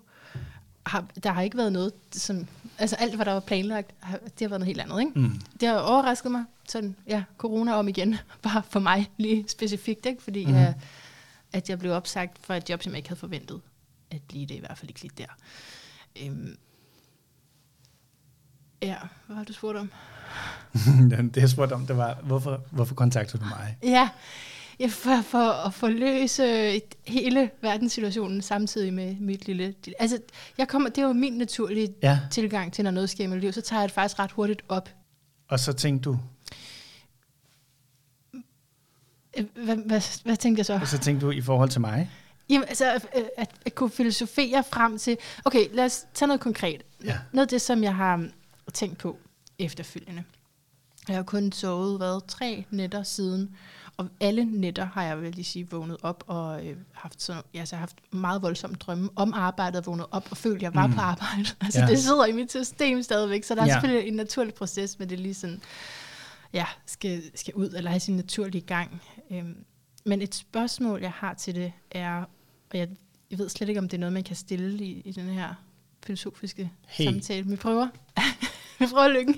har, 0.86 1.06
der 1.24 1.32
har 1.32 1.42
ikke 1.42 1.58
været 1.58 1.74
noget, 1.74 1.94
som, 2.12 2.48
altså 2.78 2.96
alt, 2.96 3.16
hvad 3.16 3.26
der 3.26 3.34
var 3.34 3.40
planlagt, 3.40 3.92
har, 4.00 4.18
det 4.18 4.42
har 4.42 4.48
været 4.48 4.60
noget 4.60 4.66
helt 4.66 4.82
andet, 4.82 5.00
ikke? 5.00 5.20
Mm. 5.20 5.42
Det 5.60 5.68
har 5.68 5.78
overrasket 5.78 6.32
mig, 6.32 6.46
sådan, 6.70 6.96
ja, 7.08 7.24
corona 7.38 7.74
om 7.74 7.88
igen, 7.88 8.16
bare 8.44 8.64
for 8.70 8.80
mig 8.80 9.12
lige 9.18 9.46
specifikt, 9.48 10.06
ikke? 10.06 10.24
Fordi 10.24 10.46
mm. 10.46 10.54
jeg, 10.54 10.76
at 11.54 11.70
jeg 11.70 11.80
blev 11.80 11.92
opsagt 11.92 12.46
fra 12.46 12.58
et 12.58 12.70
job, 12.70 12.84
som 12.84 12.92
jeg 12.92 12.98
ikke 12.98 13.10
havde 13.10 13.20
forventet, 13.20 13.62
at 14.12 14.22
lige 14.30 14.46
det 14.46 14.56
i 14.56 14.60
hvert 14.60 14.78
fald 14.78 14.90
ikke 14.90 15.02
lige 15.02 15.14
der. 15.18 15.38
Øhm, 16.24 16.58
ja, 18.82 18.96
hvad 19.28 19.36
har 19.38 19.44
du 19.44 19.54
spurgt 19.54 19.78
om? 19.78 19.92
det 21.34 21.38
jeg 21.38 21.50
spurgte 21.50 21.74
om, 21.74 21.88
det 21.88 21.98
var, 21.98 22.18
hvorfor, 22.24 22.62
hvorfor 22.72 22.96
kontaktede 22.96 23.44
du 23.44 23.48
mig? 23.50 23.78
Ja, 23.84 24.10
ja 24.80 24.88
for, 24.88 25.22
for 25.22 25.66
at 25.68 25.74
forløse 25.74 26.82
hele 27.08 27.50
verdenssituationen 27.62 28.42
samtidig 28.42 28.94
med 28.94 29.16
mit 29.20 29.46
lille... 29.48 29.74
Altså, 30.00 30.20
jeg 30.58 30.68
kommer, 30.68 30.90
det 30.90 30.98
er 30.98 31.08
jo 31.08 31.14
min 31.14 31.34
naturlige 31.34 31.94
Ja, 32.04 32.20
tilgang 32.32 32.74
til, 32.74 32.84
når 32.84 32.92
noget 32.92 33.10
sker 33.10 33.24
i 33.24 33.28
mit 33.28 33.40
liv, 33.42 33.54
så 33.54 33.62
tager 33.62 33.80
jeg 33.82 33.90
det 33.90 33.94
faktisk 33.96 34.20
ret 34.20 34.32
hurtigt 34.32 34.62
op. 34.70 34.90
og 35.48 35.60
så 35.60 35.74
tænkte 35.74 36.10
du, 36.10 36.18
Øh, 39.38 39.46
Hvad, 39.66 39.76
hvad, 39.76 40.24
hvad 40.24 40.38
tænkte 40.38 40.60
jeg 40.60 40.66
så? 40.66 40.74
og 40.82 40.88
så 40.88 40.98
tænkte 40.98 41.26
du 41.26 41.32
i 41.32 41.42
forhold 41.42 41.70
til 41.70 41.82
mig? 41.82 42.10
Jamen, 42.50 42.68
altså, 42.68 42.94
øh, 42.96 43.24
at, 43.38 43.50
at 43.66 43.76
kunne 43.76 43.90
filosofere 43.90 44.64
frem 44.72 44.98
til... 44.98 45.18
Okay, 45.46 45.66
lad 45.74 45.86
os 45.86 46.06
tage 46.14 46.28
noget 46.28 46.42
konkret. 46.42 46.84
Ja. 47.04 47.18
Noget 47.34 47.46
af 47.46 47.50
det, 47.50 47.62
som 47.62 47.84
jeg 47.84 47.96
har 47.96 48.28
mm, 48.70 48.74
tænkt 48.74 48.98
på 48.98 49.18
efterfølgende. 49.60 50.24
Jeg 51.08 51.16
har 51.16 51.24
kun 51.24 51.52
sovet, 51.52 51.98
hvad, 51.98 52.28
tre 52.28 52.66
nætter 52.72 53.04
siden. 53.04 53.56
Og 53.98 54.10
alle 54.20 54.46
nætter 54.46 54.86
har 54.86 55.04
jeg 55.04 55.22
vel 55.22 55.32
lige 55.32 55.46
sige 55.46 55.70
vågnet 55.70 55.98
op 56.04 56.24
og 56.28 56.66
øh, 56.68 56.78
haft, 56.94 57.22
sådan, 57.22 57.42
ja, 57.54 57.60
altså, 57.60 57.76
haft 57.76 57.96
meget 58.14 58.42
voldsomme 58.42 58.76
drømme 58.76 59.10
om 59.16 59.34
arbejdet, 59.34 59.78
og 59.80 59.86
vågnet 59.86 60.06
op 60.12 60.28
og 60.32 60.38
følt, 60.38 60.56
at 60.56 60.62
jeg 60.62 60.76
var 60.76 60.88
Mm. 60.88 60.94
på 60.94 61.00
arbejde. 61.02 61.46
Altså 61.62 61.80
Ja. 61.80 61.86
ja. 61.86 61.92
det 61.92 62.00
sidder 62.00 62.26
i 62.26 62.32
mit 62.32 62.52
system 62.52 63.04
stadigvæk, 63.04 63.44
så 63.44 63.56
der 63.56 63.62
er 63.62 63.66
Ja. 63.66 63.72
selvfølgelig 63.74 64.08
en 64.08 64.14
naturlig 64.16 64.54
proces, 64.54 65.00
men 65.00 65.10
det 65.10 65.16
er 65.20 65.22
lige 65.24 65.34
sådan, 65.34 65.62
ja, 66.54 66.66
skal, 66.86 67.24
skal 67.36 67.54
ud 67.54 67.70
eller 67.70 67.90
have 67.90 68.00
sin 68.00 68.16
naturlige 68.16 68.62
gang. 68.62 69.02
Øhm, 69.32 69.66
men 70.06 70.22
et 70.22 70.36
spørgsmål, 70.36 71.02
jeg 71.02 71.12
har 71.12 71.34
til 71.34 71.56
det 71.56 71.74
er, 71.92 72.24
og 72.72 72.78
jeg, 72.78 72.90
jeg 73.32 73.40
ved 73.40 73.50
slet 73.50 73.70
ikke, 73.70 73.80
om 73.80 73.90
det 73.90 73.98
er 73.98 74.00
noget, 74.00 74.14
man 74.14 74.24
kan 74.24 74.36
stille 74.36 74.86
i, 74.86 75.02
i 75.06 75.12
den 75.12 75.30
her 75.30 75.54
filosofiske 76.06 76.72
Hey. 76.88 77.06
samtale. 77.06 77.48
Vi 77.48 77.56
prøver. 77.56 77.88
vi 78.86 78.86
prøver 78.92 79.08
lykken. 79.08 79.36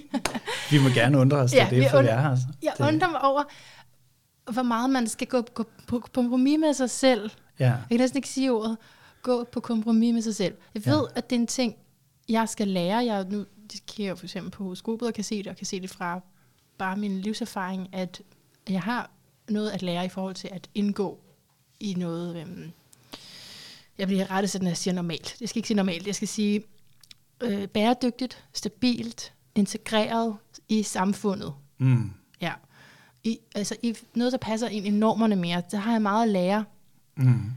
Vi 0.71 0.80
må 0.80 0.89
gerne 0.89 1.17
undre 1.17 1.38
os, 1.38 1.54
Ja, 1.54 1.63
ja, 1.63 1.69
det 1.69 1.71
er 1.71 1.75
vi 1.80 1.84
derfor, 1.84 2.01
vi 2.01 2.08
und- 2.08 2.12
er 2.12 2.21
her. 2.21 2.30
altså. 2.30 2.45
Jeg 2.63 2.73
det, 2.77 2.88
undrer 2.88 3.10
mig 3.12 3.21
over, 3.23 3.43
hvor 4.54 4.63
meget 4.63 4.89
man 4.89 5.08
skal 5.08 5.27
gå, 5.27 5.41
gå 5.41 5.65
på 5.88 5.99
kompromis 6.13 6.60
med 6.60 6.73
sig 6.73 6.89
selv. 6.89 7.32
Ja, 7.60 7.65
Jeg 7.65 7.82
kan 7.89 7.99
næsten 7.99 8.17
ikke 8.17 8.30
sige 8.30 8.51
ordet. 8.51 8.77
Gå 9.21 9.43
på 9.43 9.60
kompromis 9.60 10.13
med 10.13 10.21
sig 10.21 10.36
selv. 10.36 10.56
Jeg 10.73 10.86
Ja. 10.86 10.91
ved, 10.91 11.04
at 11.15 11.30
det 11.30 11.36
er 11.36 11.39
en 11.39 11.47
ting, 11.47 11.75
jeg 12.30 12.49
skal 12.49 12.67
lære. 12.67 12.97
Jeg 13.06 13.25
nu 13.30 13.45
kigger 13.88 14.10
jeg 14.12 14.17
for 14.17 14.25
eksempel 14.25 14.51
på 14.51 14.63
horoskopet 14.63 15.08
og 15.08 15.13
kan 15.13 15.23
se 15.23 15.38
det, 15.38 15.47
og 15.47 15.56
kan 15.56 15.65
se 15.65 15.80
det 15.82 15.89
fra 15.89 16.19
bare 16.77 16.97
min 16.97 17.19
livserfaring, 17.21 17.89
at 17.95 18.21
jeg 18.69 18.82
har 18.82 19.10
noget 19.49 19.69
at 19.69 19.82
lære 19.82 20.06
i 20.06 20.10
forhold 20.10 20.36
til 20.36 20.49
at 20.51 20.69
indgå 20.75 21.19
i 21.80 21.93
noget... 21.93 22.36
Øhm, 22.38 22.71
jeg 23.97 24.08
bliver 24.08 24.32
rettet, 24.32 24.62
når 24.62 24.69
jeg 24.69 24.77
siger 24.77 24.93
normalt. 24.93 25.36
Jeg 25.41 25.49
skal 25.49 25.60
ikke 25.60 25.67
sige 25.67 25.77
normalt. 25.77 26.08
Jeg 26.08 26.15
skal 26.15 26.27
sige 26.27 26.63
øh, 27.41 27.67
bæredygtigt, 27.67 28.45
stabilt, 28.54 29.34
integreret 29.56 30.36
i 30.69 30.84
samfundet. 30.84 31.54
mm, 31.77 32.12
Ja. 32.41 32.54
I, 33.23 33.38
altså 33.56 33.75
i 33.84 33.95
noget, 34.15 34.32
der 34.32 34.38
passer 34.38 34.67
ind 34.67 34.86
i 34.86 34.89
normerne 34.89 35.36
mere, 35.36 35.62
der 35.71 35.77
har 35.77 35.91
jeg 35.91 36.01
meget 36.01 36.23
at 36.23 36.30
lære. 36.30 36.65
mm, 37.17 37.51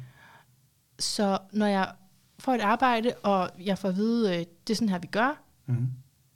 Så 0.99 1.39
når 1.53 1.67
jeg 1.67 1.93
får 2.39 2.55
et 2.55 2.61
arbejde, 2.61 3.15
og 3.23 3.51
jeg 3.61 3.79
får 3.79 3.89
at 3.89 3.97
vide, 3.97 4.33
øh, 4.33 4.45
det 4.67 4.73
er 4.73 4.75
sådan 4.77 4.89
her, 4.89 4.99
vi 4.99 5.07
gør, 5.07 5.43
mm, 5.67 5.89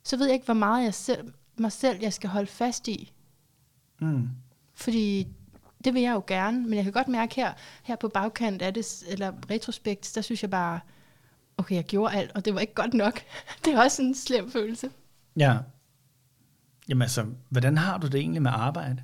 så 0.04 0.16
ved 0.16 0.26
jeg 0.26 0.34
ikke, 0.34 0.44
hvor 0.44 0.54
meget 0.54 0.84
jeg 0.84 0.94
selv, 0.94 1.32
mig 1.58 1.72
selv 1.72 1.98
jeg 2.00 2.12
skal 2.12 2.30
holde 2.30 2.46
fast 2.46 2.88
i. 2.88 3.12
mm. 4.00 4.28
Fordi 4.74 5.28
det 5.84 5.94
vil 5.94 6.02
jeg 6.02 6.14
jo 6.14 6.22
gerne, 6.26 6.62
men 6.62 6.74
jeg 6.74 6.84
kan 6.84 6.92
godt 6.92 7.08
mærke 7.08 7.34
her, 7.34 7.52
her 7.82 7.96
på 7.96 8.08
bagkant 8.08 8.62
af 8.62 8.74
det, 8.74 9.02
eller 9.08 9.32
retrospekt, 9.50 10.12
der 10.14 10.20
synes 10.20 10.42
jeg 10.42 10.50
bare, 10.50 10.80
okay, 11.58 11.74
jeg 11.74 11.84
gjorde 11.84 12.14
alt, 12.14 12.30
og 12.34 12.44
det 12.44 12.54
var 12.54 12.60
ikke 12.60 12.74
godt 12.74 12.94
nok. 12.94 13.20
det 13.64 13.74
er 13.74 13.82
også 13.82 14.02
en 14.02 14.14
slem 14.14 14.50
følelse. 14.52 14.90
Ja. 15.36 15.58
Jamen 16.88 17.02
altså, 17.02 17.26
hvordan 17.48 17.78
har 17.78 17.98
du 17.98 18.06
det 18.06 18.14
egentlig 18.20 18.42
med 18.42 18.50
arbejde? 18.54 19.02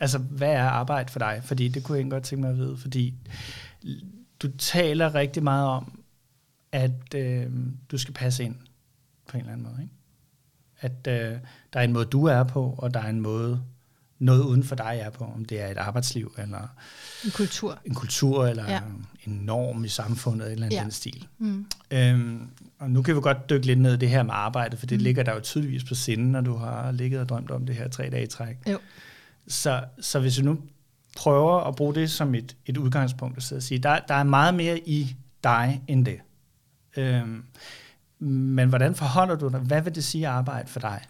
Altså, 0.00 0.18
hvad 0.18 0.52
er 0.52 0.62
arbejde 0.68 1.12
for 1.12 1.18
dig? 1.18 1.40
Fordi 1.44 1.68
det 1.68 1.84
kunne 1.84 1.98
jeg 1.98 2.10
godt 2.10 2.22
tænke 2.24 2.40
mig 2.42 2.50
at 2.50 2.56
vide, 2.56 2.76
fordi 2.76 3.14
du 4.42 4.48
taler 4.58 5.14
rigtig 5.14 5.42
meget 5.42 5.68
om, 5.68 6.00
at 6.72 7.14
øh, 7.14 7.46
du 7.90 7.98
skal 7.98 8.14
passe 8.14 8.44
ind 8.44 8.56
på 9.28 9.36
en 9.36 9.40
eller 9.40 9.52
anden 9.52 9.66
måde. 9.66 9.82
Ikke? 9.82 9.94
At 10.80 11.32
øh, 11.32 11.38
der 11.72 11.80
er 11.80 11.84
en 11.84 11.92
måde, 11.92 12.04
du 12.04 12.24
er 12.24 12.42
på, 12.44 12.74
og 12.78 12.94
der 12.94 13.00
er 13.00 13.08
en 13.08 13.20
måde, 13.20 13.62
noget 14.18 14.42
uden 14.44 14.64
for 14.64 14.74
dig 14.74 14.98
er 15.02 15.10
på, 15.10 15.24
om 15.24 15.44
det 15.44 15.60
er 15.60 15.66
et 15.68 15.78
arbejdsliv, 15.78 16.34
eller 16.38 16.68
En 17.24 17.30
kultur. 17.30 17.78
en 17.84 17.94
kultur, 17.94 18.46
eller 18.46 18.70
Ja. 18.70 18.80
En 19.26 19.32
norm 19.34 19.84
i 19.84 19.88
samfundet, 19.88 20.52
eller 20.52 20.66
anden 20.66 20.78
Ja. 20.78 20.82
den 20.82 20.90
stil. 20.90 21.26
Mm. 21.38 21.66
Øhm, 21.90 22.48
og 22.78 22.90
nu 22.90 23.02
kan 23.02 23.16
vi 23.16 23.20
godt 23.20 23.50
dykke 23.50 23.66
lidt 23.66 23.80
ned 23.80 23.94
i 23.94 23.96
det 23.96 24.08
her 24.10 24.22
med 24.22 24.34
arbejde, 24.34 24.76
for 24.76 24.86
det 24.86 24.98
Mm. 24.98 25.04
ligger 25.04 25.22
der 25.22 25.32
jo 25.34 25.40
tydeligvis 25.40 25.84
på 25.84 25.94
sinden, 25.94 26.32
når 26.32 26.40
du 26.40 26.56
har 26.56 26.92
ligget 26.92 27.20
og 27.20 27.28
drømt 27.28 27.50
om 27.50 27.66
det 27.66 27.76
her 27.76 27.88
tre 27.88 28.10
dage 28.10 28.22
i 28.22 28.26
træk. 28.26 28.56
Jo. 28.70 28.78
Så, 29.48 29.84
så 30.00 30.20
hvis 30.20 30.38
vi 30.38 30.44
nu 30.44 30.58
prøver 31.16 31.60
at 31.60 31.76
bruge 31.76 31.94
det 31.94 32.10
som 32.10 32.34
et, 32.34 32.56
et 32.66 32.76
udgangspunkt, 32.76 33.36
at 33.36 33.42
sidde 33.42 33.58
og 33.58 33.62
sige, 33.62 33.78
der, 33.78 33.98
der 34.08 34.14
er 34.14 34.22
meget 34.24 34.54
mere 34.54 34.78
i 34.88 35.16
dig 35.44 35.82
end 35.88 36.06
det. 36.06 36.18
Øhm, 36.96 37.44
men 38.18 38.68
hvordan 38.68 38.94
forholder 38.94 39.34
du 39.36 39.48
dig? 39.48 39.60
Hvad 39.60 39.82
vil 39.82 39.94
det 39.94 40.04
sige 40.04 40.26
at 40.26 40.32
arbejde 40.32 40.68
for 40.68 40.80
dig? 40.80 41.02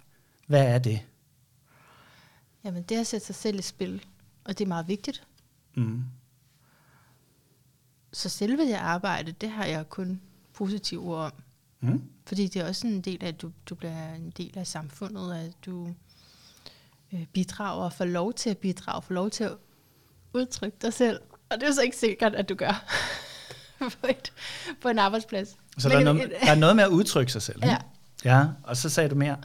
Hvad 0.47 0.65
er 0.67 0.79
det? 0.79 1.01
Jamen, 2.65 2.83
det 2.83 2.97
er 2.97 3.01
at 3.01 3.07
sætte 3.07 3.27
sig 3.27 3.35
selv 3.35 3.59
i 3.59 3.63
spil, 3.63 4.03
og 4.45 4.59
det 4.59 4.65
er 4.65 4.69
meget 4.69 4.89
vigtigt. 4.89 5.23
Mm. 5.75 6.03
Så 8.17 8.29
selve 8.29 8.63
det 8.67 8.75
arbejde, 8.75 9.33
det 9.33 9.51
har 9.51 9.65
jeg 9.65 9.89
kun 9.89 10.21
positive 10.55 11.01
ord 11.01 11.25
om. 11.25 11.33
Mm. 11.81 12.03
Fordi 12.27 12.47
det 12.49 12.63
er 12.63 12.69
også 12.69 12.87
en 12.87 13.01
del 13.01 13.25
af, 13.25 13.29
at 13.29 13.43
du, 13.43 13.51
du 13.67 13.75
bliver 13.75 14.15
en 14.15 14.31
del 14.37 14.59
af 14.59 14.67
samfundet, 14.67 15.35
at 15.35 15.53
du 15.67 15.95
øh, 17.13 17.27
bidrager 17.33 17.85
og 17.85 17.93
får 17.93 18.05
lov 18.05 18.33
til 18.33 18.51
at 18.51 18.59
bidrage, 18.59 19.03
får 19.03 19.15
lov 19.15 19.31
til 19.31 19.45
at 19.45 19.53
udtrykke 20.33 20.77
dig 20.83 20.93
selv. 20.93 21.21
Og 21.49 21.57
det 21.57 21.63
er 21.63 21.67
jo 21.67 21.73
så 21.75 21.83
ikke 21.83 21.97
sikkert, 21.97 22.35
at 22.35 22.49
du 22.49 22.55
gør 22.55 22.85
på, 24.01 24.07
et, 24.09 24.33
på 24.83 24.89
en 24.89 24.99
arbejdsplads. 24.99 25.57
Så 25.79 25.89
der 25.89 25.99
er, 25.99 26.05
noget, 26.05 26.33
der 26.43 26.51
er 26.51 26.55
noget 26.55 26.77
med 26.77 26.85
at 26.85 26.91
udtrykke 26.91 27.33
sig 27.33 27.43
selv. 27.43 27.57
ikke? 27.57 27.69
Ja. 27.69 27.79
Ja, 28.39 28.47
og 28.63 28.77
så 28.77 28.89
sagde 28.89 29.09
du 29.11 29.15
mere. 29.15 29.37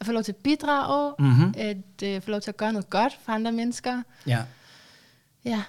At 0.00 0.06
få 0.06 0.12
lov 0.12 0.22
til 0.22 0.32
at 0.32 0.36
bidrage, 0.36 1.14
Mm-hmm. 1.18 1.54
at 1.56 2.02
øh, 2.04 2.22
få 2.22 2.30
lov 2.30 2.40
til 2.40 2.50
at 2.50 2.56
gøre 2.56 2.72
noget 2.72 2.90
godt 2.90 3.18
for 3.24 3.32
andre 3.32 3.52
mennesker. 3.52 4.02
Ja. 4.26 4.44
Ja. 5.44 5.62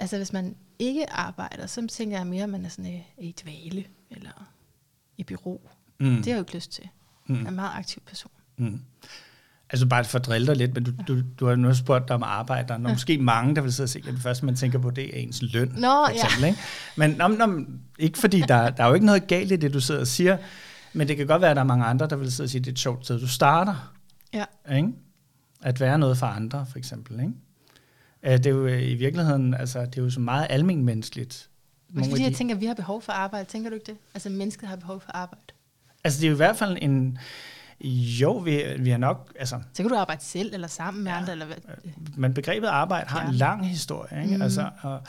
Altså 0.00 0.16
hvis 0.16 0.32
man 0.32 0.56
ikke 0.78 1.10
arbejder, 1.10 1.66
så 1.66 1.86
tænker 1.86 2.16
jeg 2.16 2.26
mere, 2.26 2.42
at 2.42 2.48
man 2.48 2.64
er 2.64 2.68
sådan 2.68 2.94
øh, 2.94 3.24
i 3.24 3.34
dvale, 3.42 3.84
eller 4.10 4.50
i 5.16 5.24
bureau. 5.24 5.60
Mm. 6.00 6.06
Det 6.06 6.24
har 6.24 6.30
jeg 6.30 6.36
jo 6.36 6.42
ikke 6.42 6.54
lyst 6.54 6.72
til. 6.72 6.88
Mm. 7.26 7.34
Jeg 7.34 7.44
er 7.44 7.48
en 7.48 7.54
meget 7.54 7.70
aktiv 7.74 8.02
person. 8.06 8.32
Mm. 8.56 8.80
Altså 9.70 9.86
bare 9.86 10.04
for 10.04 10.18
at 10.18 10.26
drille 10.26 10.46
dig 10.46 10.56
lidt, 10.56 10.74
men 10.74 10.84
du, 10.84 10.92
du, 11.08 11.22
du 11.40 11.46
har 11.46 11.56
nu 11.56 11.74
spurgt 11.74 12.08
dig 12.08 12.14
om 12.14 12.22
arbejde. 12.22 12.68
Der 12.68 12.74
er 12.74 12.78
måske 12.78 13.18
mange, 13.18 13.56
der 13.56 13.62
vil 13.62 13.72
sidde 13.72 13.84
og 13.84 13.88
sige, 13.90 14.08
at 14.08 14.14
det 14.14 14.22
første, 14.22 14.44
man 14.44 14.56
tænker 14.56 14.78
på, 14.78 14.90
det 14.90 15.16
er 15.16 15.22
ens 15.22 15.42
løn. 15.42 15.68
Nå, 15.68 15.80
for 15.80 16.12
eksempel, 16.12 16.44
ikke? 16.44 16.58
Men 16.96 17.10
nå, 17.10 17.28
nå, 17.28 17.64
ikke 17.98 18.18
fordi, 18.18 18.40
der, 18.40 18.70
der 18.70 18.84
er 18.84 18.88
jo 18.88 18.94
ikke 18.94 19.06
noget 19.06 19.26
galt 19.26 19.52
i 19.52 19.56
det, 19.56 19.74
du 19.74 19.80
sidder 19.80 20.00
og 20.00 20.06
siger, 20.06 20.38
men 20.92 21.08
det 21.08 21.16
kan 21.16 21.26
godt 21.26 21.42
være, 21.42 21.50
at 21.50 21.56
der 21.56 21.62
er 21.62 21.66
mange 21.66 21.84
andre, 21.84 22.06
der 22.06 22.16
vil 22.16 22.32
sidde 22.32 22.46
og 22.46 22.50
sige, 22.50 22.58
at 22.58 22.64
det 22.64 22.70
er 22.70 22.74
et 22.74 22.78
sjovt 22.78 23.04
sted, 23.04 23.20
du 23.20 23.28
starter. 23.28 23.92
Ja. 24.34 24.44
Ikke? 24.76 24.88
At 25.62 25.80
være 25.80 25.98
noget 25.98 26.18
for 26.18 26.26
andre, 26.26 26.66
for 26.70 26.78
eksempel. 26.78 27.20
Ikke? 27.20 27.32
Øh, 28.22 28.32
Det 28.32 28.46
er 28.46 28.50
jo 28.50 28.66
øh, 28.66 28.82
i 28.82 28.94
virkeligheden, 28.94 29.54
altså, 29.54 29.80
det 29.86 29.98
er 29.98 30.02
jo 30.02 30.10
så 30.10 30.20
meget. 30.20 30.64
Men 31.90 32.00
Nogle 32.00 32.10
fordi 32.10 32.22
af 32.22 32.24
jeg 32.24 32.32
de- 32.32 32.36
tænker, 32.38 32.54
at 32.54 32.60
vi 32.60 32.66
har 32.66 32.74
behov 32.74 33.02
for 33.02 33.12
arbejde. 33.12 33.44
Tænker 33.48 33.70
du 33.70 33.74
ikke 33.74 33.86
det? 33.86 33.96
Altså 34.14 34.30
mennesket 34.30 34.68
har 34.68 34.76
behov 34.76 35.00
for 35.00 35.10
arbejde. 35.14 35.44
Altså 36.04 36.20
det 36.20 36.26
er 36.26 36.30
jo 36.30 36.34
i 36.34 36.36
hvert 36.36 36.56
fald 36.56 36.78
en... 36.82 37.18
Jo, 38.20 38.32
vi, 38.38 38.62
vi 38.78 38.90
har 38.90 38.98
nok... 38.98 39.32
Altså, 39.38 39.60
Så 39.74 39.82
kan 39.82 39.90
du 39.90 39.96
arbejde 39.96 40.24
selv, 40.24 40.54
eller 40.54 40.68
sammen 40.68 41.04
med 41.04 41.12
Ja. 41.12 41.18
andre, 41.18 41.32
eller 41.32 41.46
hvad? 41.46 41.56
men 42.16 42.34
begrebet 42.34 42.66
arbejde 42.66 43.08
har 43.10 43.26
en 43.26 43.32
Ja. 43.32 43.38
lang 43.38 43.68
historie. 43.68 44.22
Ikke? 44.22 44.34
Mhm. 44.34 44.42
Altså, 44.42 44.70
og, 44.82 45.00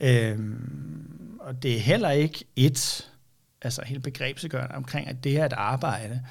øhm, 0.00 1.36
og 1.40 1.62
det 1.62 1.76
er 1.76 1.80
heller 1.80 2.10
ikke 2.10 2.44
et, 2.56 3.10
altså 3.62 3.82
helt 3.86 4.02
begrebsgørende 4.02 4.74
omkring, 4.74 5.08
at 5.08 5.24
det 5.24 5.32
her 5.32 5.44
at 5.44 5.52
arbejde, 5.52 6.22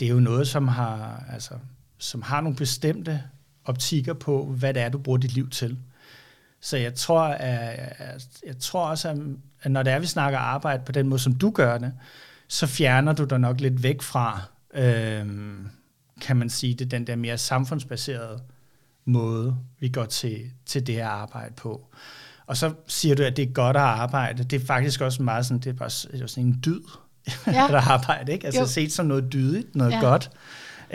det 0.00 0.06
er 0.06 0.10
jo 0.12 0.20
noget, 0.20 0.48
som 0.48 0.68
har, 0.68 1.24
altså, 1.32 1.54
som 1.98 2.22
har 2.22 2.40
nogle 2.40 2.56
bestemte 2.56 3.22
optikker 3.68 4.12
på, 4.14 4.44
hvad 4.44 4.74
det 4.74 4.82
er, 4.82 4.88
du 4.88 4.98
bruger 4.98 5.18
dit 5.18 5.32
liv 5.34 5.50
til. 5.50 5.78
Så 6.60 6.76
jeg 6.76 6.94
tror, 6.94 7.22
at, 7.22 7.78
jeg 8.46 8.58
tror 8.60 8.86
også, 8.86 9.08
at- 9.62 9.70
når 9.70 9.82
det 9.82 9.92
er, 9.92 9.98
vi 9.98 10.06
snakker 10.06 10.38
arbejde 10.38 10.82
på 10.86 10.92
den 10.92 11.08
måde, 11.08 11.20
som 11.20 11.34
du 11.34 11.50
gør 11.50 11.78
det, 11.78 11.92
så 12.48 12.66
fjerner 12.66 13.12
du 13.12 13.24
dig 13.24 13.38
nok 13.40 13.60
lidt 13.60 13.82
væk 13.82 14.02
fra, 14.02 14.42
øhm, 14.74 15.68
kan 16.20 16.36
man 16.36 16.50
sige 16.50 16.74
det, 16.74 16.90
den 16.90 17.06
der 17.06 17.16
mere 17.16 17.38
samfundsbaserede 17.38 18.40
måde, 19.04 19.56
vi 19.80 19.88
går 19.88 20.04
til, 20.04 20.40
til 20.66 20.86
det 20.86 20.94
her 20.94 21.08
arbejde 21.08 21.54
på. 21.54 21.86
Og 22.46 22.56
så 22.56 22.72
siger 22.86 23.14
du, 23.14 23.22
at 23.22 23.36
det 23.36 23.42
er 23.48 23.52
godt 23.52 23.76
at 23.76 23.82
arbejde. 23.82 24.44
Det 24.44 24.62
er 24.62 24.66
faktisk 24.66 25.00
også 25.00 25.22
meget 25.22 25.46
sådan, 25.46 25.58
det 25.58 25.66
er 25.70 25.74
bare 25.74 25.88
det 26.12 26.22
er 26.22 26.26
sådan 26.26 26.44
en 26.44 26.60
dyd 26.64 26.80
Ja. 27.46 27.68
at 27.76 27.84
arbejde, 27.90 28.32
ikke? 28.32 28.46
Altså 28.46 28.60
Jo. 28.60 28.66
set 28.66 28.92
som 28.92 29.06
noget 29.06 29.32
dydigt, 29.32 29.76
noget 29.76 29.90
Ja. 29.92 30.00
godt. 30.00 30.30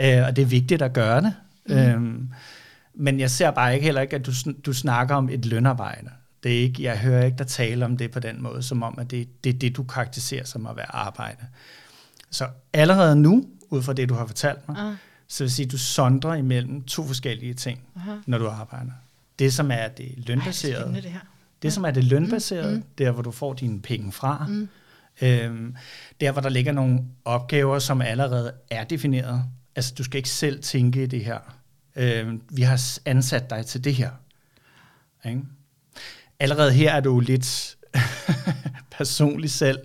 Øh, 0.00 0.22
og 0.26 0.36
det 0.36 0.42
er 0.42 0.46
vigtigt 0.46 0.82
at 0.82 0.92
gøre 0.92 1.20
det. 1.22 1.34
Mhm. 1.68 1.76
Øhm, 1.78 2.28
men 2.96 3.20
jeg 3.20 3.30
ser 3.30 3.50
bare 3.50 3.74
ikke 3.74 3.84
heller 3.84 4.00
ikke, 4.00 4.16
at 4.16 4.26
du, 4.26 4.32
du 4.66 4.72
snakker 4.72 5.14
om 5.14 5.28
et 5.28 5.44
lønarbejde. 5.46 6.08
Det 6.42 6.54
er 6.56 6.60
ikke, 6.60 6.82
jeg 6.82 6.98
hører 6.98 7.24
ikke 7.24 7.38
dig 7.38 7.46
tale 7.46 7.84
om 7.84 7.96
det 7.96 8.10
på 8.10 8.20
den 8.20 8.42
måde, 8.42 8.62
som 8.62 8.82
om, 8.82 8.98
at 8.98 9.10
det, 9.10 9.44
det 9.44 9.54
er 9.54 9.58
det, 9.58 9.76
du 9.76 9.82
karakteriserer 9.82 10.44
som 10.44 10.66
at 10.66 10.76
være 10.76 10.94
arbejde. 10.94 11.44
Så 12.30 12.46
allerede 12.72 13.16
nu, 13.16 13.44
ud 13.70 13.82
fra 13.82 13.92
det, 13.92 14.08
du 14.08 14.14
har 14.14 14.26
fortalt 14.26 14.68
mig, 14.68 14.76
Ah, 14.78 14.94
så 15.28 15.44
vil 15.44 15.50
sige, 15.50 15.66
at 15.66 15.72
du 15.72 15.78
sondrer 15.78 16.34
imellem 16.34 16.82
to 16.82 17.06
forskellige 17.06 17.54
ting, 17.54 17.80
aha. 17.96 18.10
når 18.26 18.38
du 18.38 18.48
arbejder. 18.48 18.92
Det, 19.38 19.52
som 19.52 19.70
er 19.70 19.88
det 19.88 20.06
Ej, 20.06 20.14
det 20.16 20.28
lønbaserede, 20.28 20.94
det 20.94 21.02
her. 21.04 21.18
det, 21.62 21.72
som 21.72 21.84
er 21.84 21.90
det 21.90 22.04
lønbaserede, 22.04 22.70
Mm, 22.70 22.76
mm, 22.76 22.84
der 22.98 23.10
hvor 23.10 23.22
du 23.22 23.30
får 23.30 23.52
dine 23.54 23.82
penge 23.82 24.12
fra, 24.12 24.46
Mm. 24.48 24.68
øhm, 25.22 25.74
der 26.20 26.32
hvor 26.32 26.42
der 26.42 26.48
ligger 26.48 26.72
nogle 26.72 27.00
opgaver, 27.24 27.78
som 27.78 28.02
allerede 28.02 28.52
er 28.70 28.84
defineret. 28.84 29.44
Altså, 29.76 29.94
du 29.98 30.04
skal 30.04 30.16
ikke 30.18 30.28
selv 30.30 30.62
tænke 30.62 31.02
i 31.02 31.06
det 31.06 31.24
her. 31.24 31.38
Øhm, 31.96 32.42
vi 32.50 32.62
har 32.62 32.98
ansat 33.04 33.50
dig 33.50 33.66
til 33.66 33.84
det 33.84 33.94
her. 33.94 34.10
Ikke? 35.24 35.40
Allerede 36.40 36.72
her 36.72 36.92
er 36.92 37.00
du 37.00 37.20
lidt 37.20 37.76
personligt 38.98 39.52
selv 39.52 39.78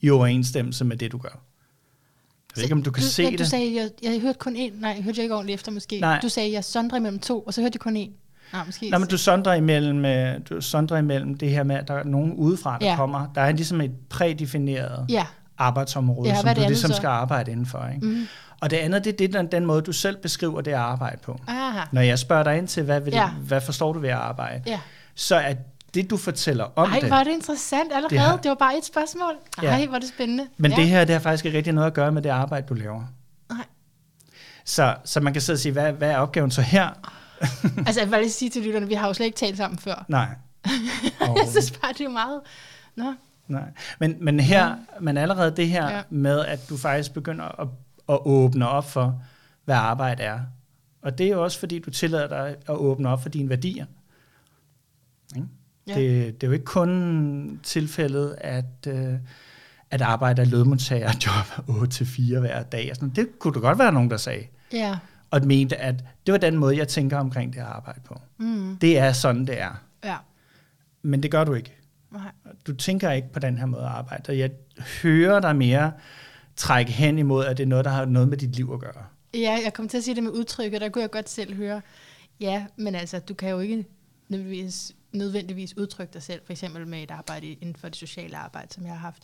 i 0.00 0.10
overensstemmelse 0.10 0.84
med 0.84 0.96
det, 0.96 1.12
du 1.12 1.18
gør. 1.18 1.28
Jeg 1.28 2.56
ved 2.56 2.62
ikke, 2.62 2.74
om 2.74 2.82
du 2.82 2.90
kan 2.90 3.02
du, 3.02 3.08
se 3.08 3.22
ja, 3.22 3.30
det. 3.30 3.38
Du 3.38 3.44
sagde, 3.44 3.74
jeg, 3.76 3.90
jeg 4.02 4.20
hørte 4.20 4.38
kun 4.38 4.56
én. 4.56 4.80
Nej, 4.80 4.90
jeg 4.90 5.02
hørte 5.04 5.16
jeg 5.18 5.22
ikke 5.22 5.34
ordentligt 5.34 5.54
efter 5.54 5.72
måske. 5.72 6.00
Nej. 6.00 6.18
Du 6.22 6.28
sagde, 6.28 6.52
jeg 6.52 6.64
sondrer 6.64 6.98
imellem 6.98 7.18
to, 7.18 7.40
og 7.40 7.54
så 7.54 7.60
hørte 7.60 7.74
jeg 7.76 7.80
kun 7.80 7.96
én. 7.96 8.10
Nej, 8.52 8.64
måske. 8.66 8.90
Nå, 8.90 8.98
men 8.98 9.08
du 9.08 9.18
sondrer 9.18 9.54
imellem, 9.54 10.04
øh, 10.04 10.40
du 10.50 10.60
sondrer 10.60 10.98
imellem 10.98 11.38
det 11.38 11.50
her 11.50 11.62
med, 11.62 11.76
at 11.76 11.88
der 11.88 11.94
er 11.94 12.04
nogen 12.04 12.32
udefra, 12.32 12.78
der 12.78 12.86
Ja. 12.86 12.96
kommer. 12.96 13.32
Der 13.34 13.40
er 13.40 13.52
ligesom 13.52 13.80
et 13.80 13.90
prædefineret 14.10 15.06
Ja. 15.08 15.26
arbejdsområde, 15.58 16.28
Ja, 16.28 16.40
som 16.40 16.54
du 16.54 16.60
ligesom 16.60 16.90
så? 16.90 16.96
skal 16.96 17.06
arbejde 17.06 17.50
indenfor. 17.50 17.86
Ikke? 17.94 18.06
Mm. 18.06 18.26
Og 18.60 18.70
det 18.70 18.76
andet, 18.76 19.04
det 19.04 19.12
er 19.12 19.16
det, 19.16 19.32
den, 19.32 19.46
den 19.52 19.66
måde, 19.66 19.82
du 19.82 19.92
selv 19.92 20.16
beskriver 20.16 20.60
det 20.60 20.70
at 20.70 20.76
arbejde 20.78 21.16
på. 21.22 21.40
Aha. 21.48 21.80
Når 21.92 22.00
jeg 22.00 22.18
spørger 22.18 22.42
dig 22.42 22.58
ind 22.58 22.68
til, 22.68 22.82
hvad, 22.82 23.00
vil, 23.00 23.12
Ja. 23.14 23.20
ja. 23.20 23.28
hvad 23.28 23.60
forstår 23.60 23.92
du 23.92 23.98
ved 23.98 24.08
at 24.08 24.14
arbejde, 24.16 24.62
Ja. 24.66 24.80
så 25.14 25.36
er 25.36 25.54
det, 25.94 26.10
du 26.10 26.16
fortæller 26.16 26.64
om 26.76 26.90
Ej, 26.92 26.98
det. 27.00 27.08
hvor 27.08 27.16
er 27.16 27.24
det 27.24 27.30
interessant 27.32 27.92
allerede. 27.92 28.02
Det 28.02 28.10
Det, 28.10 28.20
har- 28.20 28.36
det 28.36 28.48
var 28.48 28.54
bare 28.54 28.78
et 28.78 28.84
spørgsmål. 28.84 29.32
Ej, 29.58 29.64
Ja. 29.64 29.86
hvor 29.86 29.96
er 29.96 30.00
det 30.00 30.08
spændende. 30.08 30.46
Men 30.56 30.70
ja. 30.70 30.76
det 30.76 30.86
her, 30.88 31.04
det 31.04 31.12
har 31.14 31.20
faktisk 31.20 31.44
ikke 31.44 31.58
rigtig 31.58 31.72
noget 31.72 31.86
at 31.86 31.94
gøre 31.94 32.12
med 32.12 32.22
det 32.22 32.28
arbejde, 32.30 32.66
du 32.66 32.74
laver. 32.74 33.02
Nej. 33.50 33.64
Så, 34.64 34.94
så 35.04 35.20
man 35.20 35.32
kan 35.32 35.42
sidde 35.42 35.56
og 35.56 35.60
sige, 35.60 35.72
hvad, 35.72 35.92
hvad 35.92 36.10
er 36.10 36.16
opgaven 36.18 36.50
så 36.50 36.62
her? 36.62 36.88
Altså, 37.86 38.00
jeg 38.00 38.10
vil 38.10 38.18
lige 38.18 38.30
sige 38.30 38.50
til 38.50 38.62
lytterne, 38.62 38.86
vi 38.88 38.94
har 38.94 39.06
jo 39.06 39.14
slet 39.14 39.26
ikke 39.26 39.36
talt 39.38 39.56
sammen 39.56 39.78
før. 39.78 40.04
Nej. 40.08 40.26
Jeg 41.20 41.46
synes 41.50 41.70
bare, 41.70 41.92
det 41.92 42.00
er 42.00 42.08
meget... 42.08 42.40
Nå, 42.96 43.14
Nej. 43.48 43.62
Men, 43.98 44.16
men 44.20 44.40
her, 44.40 44.74
men 45.00 45.16
allerede 45.16 45.56
det 45.56 45.68
her 45.68 45.88
Ja. 45.88 45.96
ja. 45.96 46.02
med, 46.10 46.44
at 46.44 46.68
du 46.68 46.76
faktisk 46.76 47.14
begynder 47.14 47.60
at, 47.60 47.68
at 48.08 48.18
åbne 48.24 48.68
op 48.68 48.90
for, 48.90 49.22
hvad 49.64 49.74
arbejde 49.76 50.22
er. 50.22 50.40
Og 51.02 51.18
det 51.18 51.28
er 51.30 51.36
også, 51.36 51.58
fordi 51.58 51.78
du 51.78 51.90
tillader 51.90 52.28
dig 52.28 52.48
at 52.68 52.74
åbne 52.74 53.08
op 53.08 53.22
for 53.22 53.28
dine 53.28 53.48
værdier. 53.48 53.86
Ikke? 55.36 55.48
Ja. 55.86 55.94
Det, 55.94 56.34
det 56.40 56.42
er 56.42 56.48
jo 56.48 56.52
ikke 56.52 56.64
kun 56.64 57.60
tilfældet, 57.62 58.36
at, 58.40 58.64
øh, 58.86 59.14
at 59.90 60.02
arbejde 60.02 60.42
er 60.42 60.46
lødmodtagerjob 60.46 61.46
8-4 61.68 62.38
hver 62.38 62.62
dag. 62.62 62.88
og 62.90 62.96
Sådan. 62.96 63.08
Det 63.10 63.38
kunne 63.38 63.54
der 63.54 63.60
godt 63.60 63.78
være 63.78 63.92
nogen, 63.92 64.10
der 64.10 64.16
sagde. 64.16 64.44
ja. 64.72 64.98
Og 65.30 65.40
mente, 65.46 65.76
at 65.76 66.04
det 66.26 66.32
var 66.32 66.38
den 66.38 66.56
måde, 66.56 66.76
jeg 66.76 66.88
tænker 66.88 67.18
omkring 67.18 67.52
det 67.52 67.58
at 67.60 67.66
arbejde 67.66 68.00
på. 68.04 68.20
Mm. 68.38 68.76
Det 68.80 68.98
er 68.98 69.12
sådan, 69.12 69.46
det 69.46 69.60
er. 69.60 69.82
Ja. 70.04 70.16
Men 71.02 71.22
det 71.22 71.30
gør 71.30 71.44
du 71.44 71.54
ikke. 71.54 71.76
Nej. 72.10 72.30
Du 72.66 72.72
tænker 72.72 73.10
ikke 73.10 73.32
på 73.32 73.38
den 73.38 73.58
her 73.58 73.66
måde 73.66 73.82
at 73.82 73.88
arbejde. 73.88 74.30
Og 74.30 74.38
jeg 74.38 74.50
hører 75.02 75.40
dig 75.40 75.56
mere 75.56 75.92
trække 76.58 76.92
hen 76.92 77.18
imod, 77.18 77.44
at 77.44 77.56
det 77.56 77.62
er 77.62 77.66
noget, 77.66 77.84
der 77.84 77.90
har 77.90 78.04
noget 78.04 78.28
med 78.28 78.36
dit 78.36 78.56
liv 78.56 78.70
at 78.74 78.80
gøre. 78.80 79.04
Ja, 79.34 79.58
jeg 79.64 79.72
kom 79.74 79.88
til 79.88 79.98
at 79.98 80.04
sige 80.04 80.14
det 80.14 80.22
med 80.22 80.30
udtrykket, 80.32 80.80
der 80.80 80.88
kunne 80.88 81.02
jeg 81.02 81.10
godt 81.10 81.28
selv 81.30 81.54
høre. 81.54 81.80
Ja, 82.40 82.64
men 82.76 82.94
altså, 82.94 83.18
du 83.18 83.34
kan 83.34 83.48
jo 83.50 83.58
ikke 83.60 83.84
nødvendigvis, 84.28 84.92
nødvendigvis 85.12 85.76
udtrykke 85.76 86.12
dig 86.12 86.22
selv, 86.22 86.40
for 86.44 86.52
eksempel 86.52 86.86
med 86.86 87.02
et 87.02 87.10
arbejde 87.10 87.46
inden 87.46 87.76
for 87.76 87.88
det 87.88 87.96
sociale 87.96 88.36
arbejde, 88.36 88.74
som 88.74 88.82
jeg 88.84 88.92
har 88.92 88.98
haft, 88.98 89.22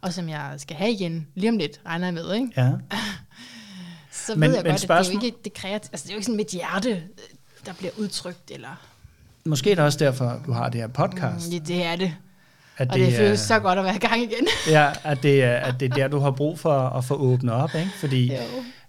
og 0.00 0.12
som 0.12 0.28
jeg 0.28 0.54
skal 0.58 0.76
have 0.76 0.90
igen 0.90 1.26
lige 1.34 1.50
om 1.50 1.56
lidt, 1.58 1.80
regner 1.86 2.06
jeg 2.06 2.14
med, 2.14 2.34
ikke? 2.34 2.48
Ja. 2.56 2.70
Så 4.12 4.34
Men- 4.34 4.40
ved 4.40 4.56
jeg 4.56 4.56
men 4.56 4.56
godt, 4.56 4.58
at 4.58 4.64
det 4.64 4.70
er 4.72 4.76
spørgsmål- 4.76 5.20
jo 5.22 5.26
ikke 5.26 5.38
det 5.44 5.52
kreative, 5.54 5.90
altså 5.92 6.04
det 6.04 6.10
er 6.10 6.14
jo 6.14 6.18
ikke 6.18 6.24
sådan 6.26 6.36
mit 6.36 6.48
hjerte, 6.48 7.02
der 7.66 7.72
bliver 7.72 7.92
udtrykt, 7.98 8.50
eller... 8.50 8.86
Måske 9.44 9.70
er 9.70 9.74
det 9.74 9.84
også 9.84 9.98
derfor, 9.98 10.42
du 10.46 10.52
har 10.52 10.68
det 10.68 10.80
her 10.80 10.88
podcast. 10.88 11.46
Mm, 11.48 11.52
ja, 11.52 11.58
det 11.58 11.84
er 11.84 11.96
det. 11.96 12.16
At 12.80 12.88
Og 12.90 12.98
det, 12.98 13.06
det 13.06 13.16
føles 13.16 13.40
så 13.40 13.58
godt 13.58 13.78
at 13.78 13.84
være 13.84 13.94
i 13.96 13.98
gang 13.98 14.22
igen. 14.22 14.46
Ja, 14.76 14.90
at 15.04 15.22
det, 15.22 15.44
er, 15.44 15.56
at 15.56 15.74
det 15.80 15.90
er 15.90 15.94
der, 15.94 16.08
du 16.08 16.18
har 16.18 16.30
brug 16.30 16.58
for 16.58 16.72
at 16.78 17.04
få 17.04 17.14
åbnet 17.14 17.54
op. 17.54 17.74
Ikke? 17.74 17.90
Fordi 18.00 18.26
Jo. 18.32 18.38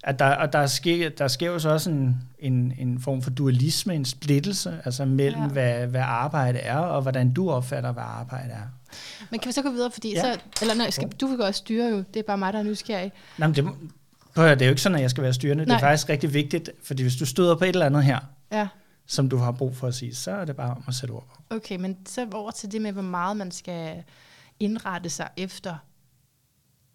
at 0.04 0.20
der, 0.20 0.26
og 0.36 0.54
der, 0.54 0.66
sker, 0.68 1.10
der 1.10 1.28
sker 1.28 1.48
jo 1.48 1.60
så 1.60 1.70
også 1.70 1.90
en, 1.90 2.16
en, 2.40 2.74
en 2.80 3.00
form 3.02 3.22
for 3.22 3.30
dualisme, 3.30 3.96
en 3.96 4.06
splittelse, 4.06 4.74
altså 4.86 5.06
mellem, 5.06 5.42
Ja. 5.42 5.48
hvad, 5.48 5.88
hvad 5.88 6.02
arbejde 6.02 6.60
er, 6.60 6.78
og 6.78 7.02
hvordan 7.02 7.34
du 7.34 7.52
opfatter, 7.52 7.92
hvad 7.92 8.04
arbejde 8.20 8.50
er. 8.52 8.96
Men 9.30 9.40
kan 9.40 9.48
vi 9.48 9.54
så 9.54 9.62
gå 9.62 9.70
videre, 9.70 9.92
fordi 9.92 10.14
Ja. 10.14 10.22
så... 10.22 10.40
Eller 10.62 10.74
nej, 10.76 10.90
skal, 10.90 11.08
du 11.22 11.28
kan 11.28 11.42
også 11.42 11.58
styre 11.58 11.90
jo, 11.90 11.98
det 11.98 12.20
er 12.20 12.24
bare 12.28 12.38
mig, 12.38 12.54
der 12.54 12.60
er 12.60 12.64
nysgerrig. 12.64 13.12
Nå, 13.38 13.48
men 13.48 13.56
det, 13.56 13.64
prøv 13.64 13.74
at 14.36 14.42
høre, 14.44 14.56
det 14.56 14.62
er 14.62 14.66
jo 14.66 14.72
ikke 14.72 14.82
sådan, 14.82 14.96
at 14.96 15.02
jeg 15.02 15.10
skal 15.10 15.24
være 15.24 15.34
styrende. 15.34 15.62
Det 15.62 15.68
Nej. 15.68 15.78
er 15.78 15.80
faktisk 15.82 16.10
rigtig 16.10 16.34
vigtigt, 16.34 16.70
fordi 16.84 17.04
hvis 17.04 17.16
du 17.16 17.26
støder 17.26 17.56
på 17.56 17.64
et 17.64 17.70
eller 17.70 17.86
andet 17.86 18.04
her, 18.04 18.20
Ja, 18.52 18.68
som 19.06 19.30
du 19.30 19.38
har 19.38 19.52
brug 19.52 19.76
for 19.76 19.88
at 19.88 19.96
sige, 19.96 20.16
så 20.16 20.32
er 20.32 20.46
det 20.46 20.56
bare 20.56 20.72
om 20.76 20.84
at 20.88 20.94
sætte 20.96 21.12
ord 21.12 21.28
på. 21.28 21.56
Okay, 21.56 21.76
men 21.76 21.98
så 22.06 22.28
over 22.34 22.52
til 22.52 22.72
det 22.72 22.82
med, 22.82 22.92
hvor 22.92 23.02
meget 23.02 23.38
man 23.38 23.52
skal 23.52 24.04
indrette 24.60 25.10
sig 25.10 25.30
efter, 25.38 25.76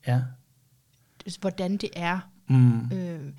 Ja. 0.06 0.20
hvordan 1.40 1.76
det 1.76 1.90
er. 1.96 2.18
Mm. 2.48 2.92
Øh, 2.92 3.32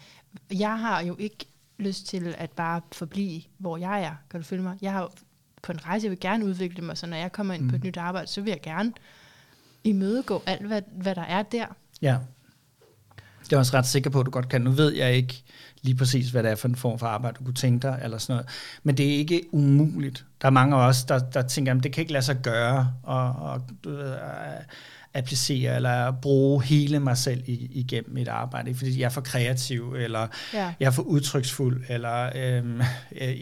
jeg 0.59 0.79
har 0.79 1.01
jo 1.01 1.15
ikke 1.19 1.45
lyst 1.77 2.07
til 2.07 2.35
at 2.37 2.51
bare 2.51 2.81
forblive, 2.91 3.41
hvor 3.57 3.77
jeg 3.77 4.01
er. 4.03 4.15
Kan 4.29 4.39
du 4.39 4.45
følge 4.45 4.63
mig? 4.63 4.77
Jeg 4.81 4.91
har 4.93 5.11
på 5.61 5.71
en 5.71 5.85
rejse, 5.85 6.05
jeg 6.05 6.11
vil 6.11 6.19
gerne 6.19 6.45
udvikle 6.45 6.83
mig, 6.83 6.97
så 6.97 7.07
når 7.07 7.17
jeg 7.17 7.31
kommer 7.31 7.53
ind 7.53 7.63
mm. 7.63 7.69
på 7.69 7.75
et 7.75 7.83
nyt 7.83 7.97
arbejde, 7.97 8.27
så 8.27 8.41
vil 8.41 8.49
jeg 8.51 8.61
gerne 8.61 8.93
imødegå 9.83 10.43
alt, 10.45 10.67
hvad, 10.67 10.81
hvad 10.91 11.15
der 11.15 11.21
er 11.21 11.43
der. 11.43 11.65
Ja. 12.01 12.17
Det 13.43 13.53
er 13.53 13.57
også 13.57 13.77
ret 13.77 13.85
sikker 13.85 14.09
på, 14.09 14.19
at 14.19 14.25
du 14.25 14.31
godt 14.31 14.49
kan. 14.49 14.61
Nu 14.61 14.71
ved 14.71 14.93
jeg 14.93 15.13
ikke 15.15 15.43
lige 15.81 15.95
præcis, 15.95 16.29
hvad 16.29 16.43
det 16.43 16.51
er 16.51 16.55
for 16.55 16.67
en 16.67 16.75
form 16.75 16.99
for 16.99 17.07
arbejde, 17.07 17.37
du 17.39 17.43
kunne 17.43 17.53
tænke 17.53 17.87
dig, 17.87 17.99
eller 18.03 18.17
sådan 18.17 18.33
noget. 18.33 18.49
Men 18.83 18.97
det 18.97 19.05
er 19.05 19.17
ikke 19.17 19.41
umuligt. 19.51 20.25
Der 20.41 20.47
er 20.47 20.51
mange 20.51 20.75
af 20.75 20.79
os, 20.87 21.03
der, 21.03 21.19
der 21.19 21.41
tænker, 21.41 21.75
at 21.75 21.83
det 21.83 21.93
kan 21.93 22.01
ikke 22.01 22.13
lade 22.13 22.25
sig 22.25 22.37
gøre, 22.43 22.93
og, 23.03 23.31
og 23.31 23.61
du 23.83 23.89
ved, 23.89 24.11
at 24.11 24.65
applicere 25.13 25.75
eller 25.75 26.11
bruge 26.11 26.63
hele 26.63 26.99
mig 26.99 27.17
selv 27.17 27.43
igennem 27.47 28.17
et 28.17 28.27
arbejde, 28.27 28.75
fordi 28.75 28.99
jeg 28.99 29.05
er 29.05 29.09
for 29.09 29.21
kreativ, 29.21 29.93
eller 29.97 30.27
ja. 30.53 30.73
jeg 30.79 30.87
er 30.87 30.91
for 30.91 31.03
udtryksfuld, 31.03 31.83
eller 31.89 32.29
øhm, 32.35 32.81
øh, 33.21 33.35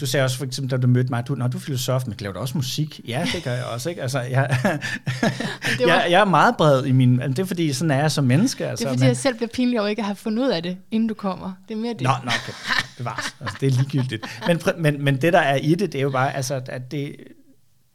du 0.00 0.06
sagde 0.06 0.24
også 0.24 0.38
for 0.38 0.44
eksempel, 0.44 0.70
da 0.70 0.76
du 0.76 0.86
mødte 0.86 1.10
mig, 1.10 1.28
du, 1.28 1.34
når 1.34 1.48
du 1.48 1.58
er 1.58 1.60
filosof, 1.60 2.06
men 2.06 2.16
laver 2.20 2.32
du 2.32 2.40
også 2.40 2.56
musik? 2.56 3.00
Ja, 3.08 3.26
det 3.34 3.44
gør 3.44 3.52
jeg 3.52 3.64
også. 3.64 3.90
Ikke? 3.90 4.02
Altså, 4.02 4.20
jeg, 4.20 4.58
var... 4.62 4.80
jeg, 5.80 6.06
jeg 6.10 6.20
er 6.20 6.24
meget 6.24 6.56
bred 6.56 6.84
i 6.84 6.92
min... 6.92 7.20
Altså, 7.20 7.34
det 7.34 7.38
er 7.38 7.46
fordi, 7.46 7.72
sådan 7.72 7.90
er 7.90 7.96
jeg 7.96 8.12
som 8.12 8.24
menneske. 8.24 8.66
Altså, 8.66 8.84
det 8.84 8.88
er 8.88 8.92
fordi, 8.92 9.00
men... 9.00 9.08
jeg 9.08 9.16
selv 9.16 9.36
bliver 9.36 9.48
pinlig 9.54 9.80
over 9.80 9.88
ikke 9.88 10.02
at 10.02 10.06
have 10.06 10.16
fundet 10.16 10.44
ud 10.44 10.48
af 10.48 10.62
det, 10.62 10.76
inden 10.90 11.08
du 11.08 11.14
kommer. 11.14 11.52
Det 11.68 11.74
er 11.74 11.78
mere 11.78 11.92
det. 11.92 12.02
Nå, 12.02 12.10
nå 12.24 12.30
okay. 12.42 12.52
det 12.98 13.04
var 13.04 13.34
altså, 13.40 13.56
det 13.60 13.66
er 13.66 13.70
ligegyldigt. 13.70 14.26
Men, 14.46 14.60
men, 14.78 15.04
men 15.04 15.20
det, 15.20 15.32
der 15.32 15.38
er 15.38 15.56
i 15.56 15.74
det, 15.74 15.92
det 15.92 15.98
er 15.98 16.02
jo 16.02 16.10
bare, 16.10 16.36
altså, 16.36 16.60
at 16.66 16.90
det, 16.90 17.16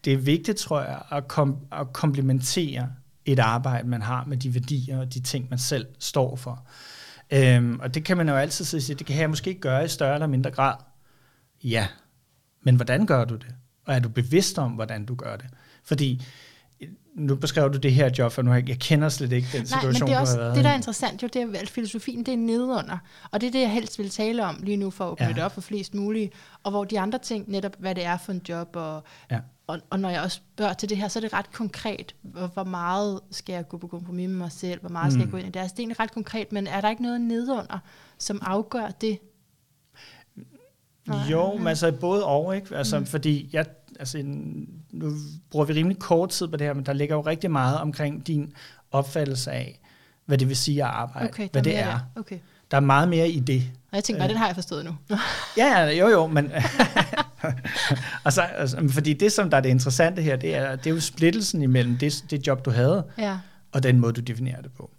det 0.05 0.13
er 0.13 0.17
vigtigt, 0.17 0.57
tror 0.57 0.81
jeg, 0.81 0.99
at, 1.11 1.27
kom, 1.27 1.57
at 1.71 1.93
komplementere 1.93 2.87
et 3.25 3.39
arbejde, 3.39 3.87
man 3.87 4.01
har 4.01 4.23
med 4.27 4.37
de 4.37 4.53
værdier 4.53 4.99
og 4.99 5.13
de 5.13 5.19
ting, 5.19 5.47
man 5.49 5.59
selv 5.59 5.85
står 5.99 6.35
for. 6.35 6.67
Øhm, 7.31 7.79
og 7.79 7.95
det 7.95 8.03
kan 8.03 8.17
man 8.17 8.29
jo 8.29 8.35
altid 8.35 8.65
sige, 8.65 8.95
det 8.95 9.07
kan 9.07 9.17
jeg 9.17 9.29
måske 9.29 9.49
ikke 9.49 9.61
gøre 9.61 9.85
i 9.85 9.87
større 9.87 10.13
eller 10.13 10.27
mindre 10.27 10.51
grad. 10.51 10.75
Ja, 11.63 11.87
men 12.61 12.75
hvordan 12.75 13.05
gør 13.05 13.25
du 13.25 13.35
det? 13.35 13.55
Og 13.85 13.93
er 13.93 13.99
du 13.99 14.09
bevidst 14.09 14.59
om, 14.59 14.71
hvordan 14.71 15.05
du 15.05 15.15
gør 15.15 15.35
det? 15.35 15.45
Fordi 15.83 16.25
nu 17.15 17.35
beskrev 17.35 17.73
du 17.73 17.77
det 17.77 17.93
her 17.93 18.09
job, 18.17 18.31
for 18.31 18.41
nu 18.41 18.53
jeg, 18.53 18.69
jeg 18.69 18.79
kender 18.79 19.09
slet 19.09 19.31
ikke 19.31 19.47
den 19.53 19.65
situation, 19.65 19.91
Nej, 19.91 19.99
men 19.99 20.07
det 20.07 20.15
er 20.15 20.19
også, 20.19 20.33
du 20.33 20.39
har 20.39 20.45
været 20.45 20.55
Det, 20.55 20.63
der 20.63 20.69
er 20.69 20.75
interessant, 20.75 21.23
jo, 21.23 21.27
det 21.33 21.41
er, 21.41 21.59
at 21.59 21.69
filosofien 21.69 22.25
det 22.25 22.33
er 22.33 22.37
nedunder. 22.37 22.97
Og 23.31 23.41
det 23.41 23.47
er 23.47 23.51
det, 23.51 23.61
jeg 23.61 23.71
helst 23.71 23.99
vil 23.99 24.09
tale 24.09 24.45
om 24.45 24.59
lige 24.63 24.77
nu, 24.77 24.89
for 24.89 25.05
at 25.05 25.11
åbne 25.11 25.25
ja. 25.25 25.33
det 25.33 25.43
op 25.43 25.53
for 25.53 25.61
flest 25.61 25.93
mulige. 25.93 26.31
Og 26.63 26.71
hvor 26.71 26.83
de 26.83 26.99
andre 26.99 27.19
ting, 27.19 27.49
netop 27.49 27.75
hvad 27.79 27.95
det 27.95 28.05
er 28.05 28.17
for 28.17 28.31
en 28.31 28.41
job, 28.49 28.69
og, 28.73 29.03
ja. 29.31 29.39
og, 29.67 29.79
og 29.89 29.99
når 29.99 30.09
jeg 30.09 30.21
også 30.21 30.37
spørger 30.55 30.73
til 30.73 30.89
det 30.89 30.97
her, 30.97 31.07
så 31.07 31.19
er 31.19 31.21
det 31.21 31.33
ret 31.33 31.51
konkret, 31.51 32.15
hvor, 32.21 32.47
hvor 32.47 32.63
meget 32.63 33.19
skal 33.31 33.53
jeg 33.53 33.67
gå 33.67 33.77
på 33.77 33.87
kompromis 33.87 34.27
med 34.27 34.37
mig 34.37 34.51
selv, 34.51 34.79
hvor 34.79 34.89
meget 34.89 35.05
mm. 35.05 35.11
skal 35.11 35.21
jeg 35.21 35.31
gå 35.31 35.37
ind 35.37 35.47
i 35.47 35.51
det. 35.51 35.59
Altså, 35.59 35.73
det 35.73 35.79
er 35.79 35.83
egentlig 35.83 35.99
ret 35.99 36.13
konkret, 36.13 36.51
men 36.51 36.67
er 36.67 36.81
der 36.81 36.89
ikke 36.89 37.01
noget 37.01 37.21
nedunder, 37.21 37.79
som 38.17 38.39
afgør 38.41 38.87
det? 38.87 39.19
Nej, 41.07 41.17
jo, 41.31 41.57
men 41.57 41.67
altså 41.67 41.91
både 41.91 42.25
og, 42.25 42.55
ikke? 42.55 42.75
Altså, 42.75 42.99
mm. 42.99 43.05
fordi 43.05 43.49
jeg, 43.53 43.65
altså, 43.99 44.21
nu 44.91 45.13
bruger 45.51 45.65
vi 45.65 45.73
rimelig 45.73 45.99
kort 45.99 46.29
tid 46.29 46.47
på 46.47 46.57
det 46.57 46.67
her, 46.67 46.73
men 46.73 46.85
der 46.85 46.93
ligger 46.93 47.15
jo 47.15 47.21
rigtig 47.21 47.51
meget 47.51 47.77
omkring 47.77 48.27
din 48.27 48.53
opfattelse 48.91 49.51
af, 49.51 49.79
hvad 50.25 50.37
det 50.37 50.49
vil 50.49 50.57
sige 50.57 50.83
at 50.83 50.89
arbejde, 50.89 51.29
okay, 51.29 51.49
hvad 51.51 51.61
det 51.61 51.77
er. 51.77 51.99
Okay. 52.15 52.39
Der 52.71 52.77
er 52.77 52.81
meget 52.81 53.09
mere 53.09 53.29
i 53.29 53.39
det. 53.39 53.63
Og 53.91 53.95
jeg 53.95 54.03
tænker 54.03 54.19
bare, 54.19 54.27
øh. 54.27 54.29
den 54.29 54.37
har 54.37 54.45
jeg 54.45 54.55
forstået 54.55 54.85
nu. 54.85 54.95
ja, 55.57 55.79
ja, 55.79 55.89
jo 55.89 56.07
jo, 56.07 56.27
men 56.27 56.51
altså, 58.25 58.41
altså, 58.41 58.89
fordi 58.89 59.13
det, 59.13 59.31
som 59.31 59.49
der 59.49 59.57
er 59.57 59.61
det 59.61 59.69
interessante 59.69 60.21
her, 60.21 60.35
det 60.35 60.55
er, 60.55 60.75
det 60.75 60.87
er 60.87 60.93
jo 60.93 60.99
splittelsen 60.99 61.61
imellem 61.61 61.97
det, 61.97 62.25
det 62.29 62.47
job, 62.47 62.65
du 62.65 62.71
havde, 62.71 63.05
ja. 63.17 63.37
og 63.71 63.83
den 63.83 63.99
måde, 63.99 64.13
du 64.13 64.21
definerer 64.21 64.61
det 64.61 64.71
på. 64.71 64.91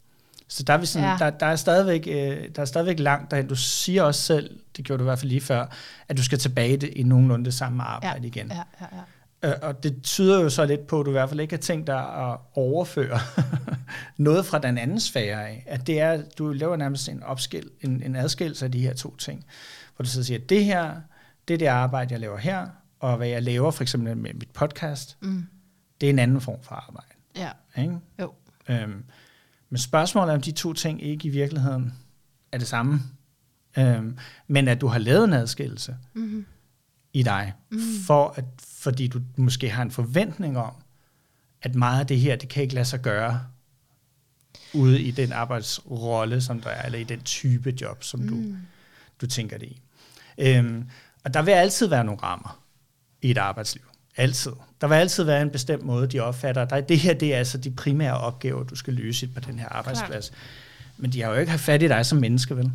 Så 0.49 0.63
der 0.63 0.73
er, 0.73 0.79
vi 0.79 0.87
sådan, 0.87 1.09
ja. 1.09 1.17
der, 1.19 1.31
der, 1.31 1.47
er 1.47 1.57
stadigvæk, 1.57 2.07
øh, 2.07 2.49
der 2.57 2.63
er 2.63 2.65
stadigvæk 2.65 2.99
langt 2.99 3.31
derhen. 3.31 3.49
Du 3.49 3.57
siger 3.57 4.03
også 4.03 4.23
selv, 4.23 4.61
det 4.77 4.85
gjorde 4.85 4.99
du 4.99 5.05
i 5.05 5.09
hvert 5.09 5.19
fald 5.19 5.29
lige 5.29 5.41
før, 5.41 5.67
at 6.09 6.17
du 6.17 6.23
skal 6.23 6.39
tilbage 6.39 6.89
i 6.89 7.03
nogenlunde 7.03 7.45
det 7.45 7.55
samme 7.55 7.83
arbejde 7.83 8.21
ja. 8.21 8.27
igen. 8.27 8.49
Ja, 8.49 8.63
ja, 8.81 8.87
ja. 8.93 9.03
Øh, 9.45 9.55
og 9.63 9.83
det 9.83 10.03
tyder 10.03 10.41
jo 10.43 10.51
så 10.51 10.65
lidt 10.65 10.87
på, 10.87 11.01
at 11.01 11.07
du 11.07 11.11
i 11.11 11.13
hvert 11.13 11.29
fald 11.29 11.41
ikke 11.41 11.55
har 11.55 11.61
tænkt 11.61 11.87
dig 11.87 12.31
at 12.31 12.39
overføre 12.55 13.19
noget 14.19 14.47
fra 14.47 14.59
den 14.59 14.79
anden 14.79 15.01
sfære 15.01 15.49
af. 15.49 15.65
At 15.67 15.87
det 15.87 16.01
er, 16.01 16.23
du 16.39 16.53
laver 16.53 16.77
nærmest 16.77 17.09
en, 17.09 17.23
opskil, 17.23 17.71
en, 17.81 18.03
en 18.03 18.17
adskillelse 18.17 18.65
af 18.65 18.73
de 18.73 18.81
her 18.81 18.95
to 18.95 19.17
ting. 19.17 19.45
Hvor 19.97 20.03
du 20.03 20.09
så 20.09 20.25
siger, 20.25 20.39
at 20.39 20.49
det 20.49 20.65
her, 20.65 20.95
det 21.49 21.55
er 21.55 21.59
det 21.59 21.67
arbejde, 21.67 22.13
jeg 22.13 22.21
laver 22.21 22.39
her, 22.39 22.67
og 23.01 23.17
hvad 23.17 23.29
jeg 23.29 23.43
laver 23.43 23.71
for 23.71 23.83
eksempel 23.83 24.17
med 24.17 24.35
mit 24.35 24.51
podcast, 24.51 25.17
mm. 25.21 25.47
det 26.01 26.07
er 26.07 26.11
en 26.11 26.19
anden 26.19 26.41
form 26.41 26.63
for 26.63 26.75
arbejde. 26.75 27.15
Ja. 27.37 27.51
Ikke? 27.83 27.99
Jo. 28.21 28.33
Øhm, 28.69 29.05
men 29.71 29.79
spørgsmålet 29.79 30.31
er, 30.31 30.37
om 30.37 30.43
de 30.43 30.53
to 30.53 30.73
ting 30.73 31.03
ikke 31.03 31.29
i 31.29 31.31
virkeligheden 31.31 31.95
er 32.53 32.59
det 32.59 32.69
samme. 32.69 33.01
Øhm, 33.79 34.19
men 34.49 34.69
at 34.69 34.81
du 34.81 34.87
har 34.87 34.99
lavet 34.99 35.25
en 35.25 35.33
adskillelse 35.33 35.97
mm-hmm. 36.15 36.47
i 37.13 37.23
dig, 37.23 37.53
mm-hmm. 37.71 38.05
for 38.07 38.35
at, 38.37 38.45
fordi 38.59 39.07
du 39.09 39.21
måske 39.37 39.71
har 39.71 39.83
en 39.83 39.91
forventning 39.91 40.59
om, 40.59 40.73
at 41.63 41.75
meget 41.75 42.01
af 42.01 42.07
det 42.07 42.21
her, 42.21 42.37
det 42.37 42.49
kan 42.49 42.63
ikke 42.63 42.75
lade 42.75 42.85
sig 42.85 43.01
gøre 43.01 43.41
ude 44.75 45.03
i 45.03 45.11
den 45.11 45.33
arbejdsrolle, 45.33 46.41
som 46.41 46.61
der 46.61 46.71
er, 46.71 46.83
eller 46.83 46.99
i 46.99 47.05
den 47.05 47.21
type 47.21 47.75
job, 47.81 48.05
som 48.05 48.21
mm. 48.21 48.29
du, 48.29 48.57
du 49.21 49.27
tænker 49.27 49.59
det 49.59 49.67
i. 49.67 49.81
Øhm, 50.39 50.89
og 51.25 51.35
der 51.35 51.43
vil 51.43 51.53
altid 51.53 51.87
være 51.87 52.05
nogle 52.05 52.23
rammer 52.23 52.63
i 53.23 53.31
et 53.31 53.39
arbejdsliv. 53.39 53.83
Altid. 54.17 54.53
Der 54.81 54.87
vil 54.87 54.95
altid 54.95 55.25
være 55.25 55.43
en 55.43 55.51
bestemt 55.51 55.85
måde, 55.85 56.07
de 56.07 56.21
opfatter 56.21 56.65
dig. 56.65 56.89
Det 56.89 56.99
her, 56.99 57.15
det 57.15 57.35
er 57.35 57.39
altså 57.39 57.59
de 57.59 57.71
primære 57.71 58.19
opgaver, 58.19 58.63
du 58.63 58.77
skal 58.77 58.95
løse 58.95 59.29
på 59.29 59.41
den 59.41 59.59
her 59.59 59.69
arbejdsplads. 59.69 60.29
Klar. 60.29 60.39
Men 60.97 61.13
de 61.13 61.23
har 61.23 61.31
jo 61.31 61.37
ikke 61.37 61.51
haft 61.51 61.63
fat 61.63 61.83
i 61.83 61.89
dig 61.89 62.07
som 62.07 62.19
menneske, 62.19 62.57
vel? 62.57 62.73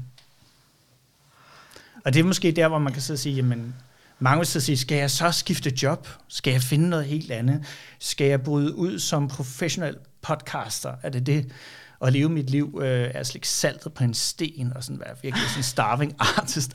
Og 2.06 2.14
det 2.14 2.20
er 2.20 2.24
måske 2.24 2.52
der, 2.52 2.68
hvor 2.68 2.80
man 2.80 2.94
kan 2.94 3.02
så 3.02 3.18
sige, 3.18 3.36
jamen, 3.36 3.76
mange 4.20 4.40
vil 4.40 4.48
så 4.48 4.60
sige, 4.60 4.78
skal 4.78 4.98
jeg 4.98 5.12
så 5.12 5.32
skifte 5.32 5.74
job? 5.84 6.08
Skal 6.28 6.52
jeg 6.52 6.62
finde 6.62 6.90
noget 6.90 7.06
helt 7.06 7.32
andet? 7.32 7.64
Skal 8.00 8.28
jeg 8.28 8.42
bryde 8.42 8.76
ud 8.76 9.00
som 9.00 9.28
professionel 9.28 9.96
podcaster? 10.22 10.94
Er 11.04 11.10
det 11.10 11.26
det? 11.26 11.52
Og 12.00 12.12
leve 12.12 12.30
mit 12.30 12.50
liv 12.50 12.80
øh, 12.82 13.12
er 13.14 13.24
slik 13.24 13.46
saltet 13.46 13.94
på 13.94 14.04
en 14.04 14.14
sten, 14.14 14.74
og 14.76 14.84
sådan 14.84 15.00
være 15.00 15.16
virkelig 15.22 15.50
sådan 15.50 15.64
starving 15.64 16.16
artist 16.38 16.74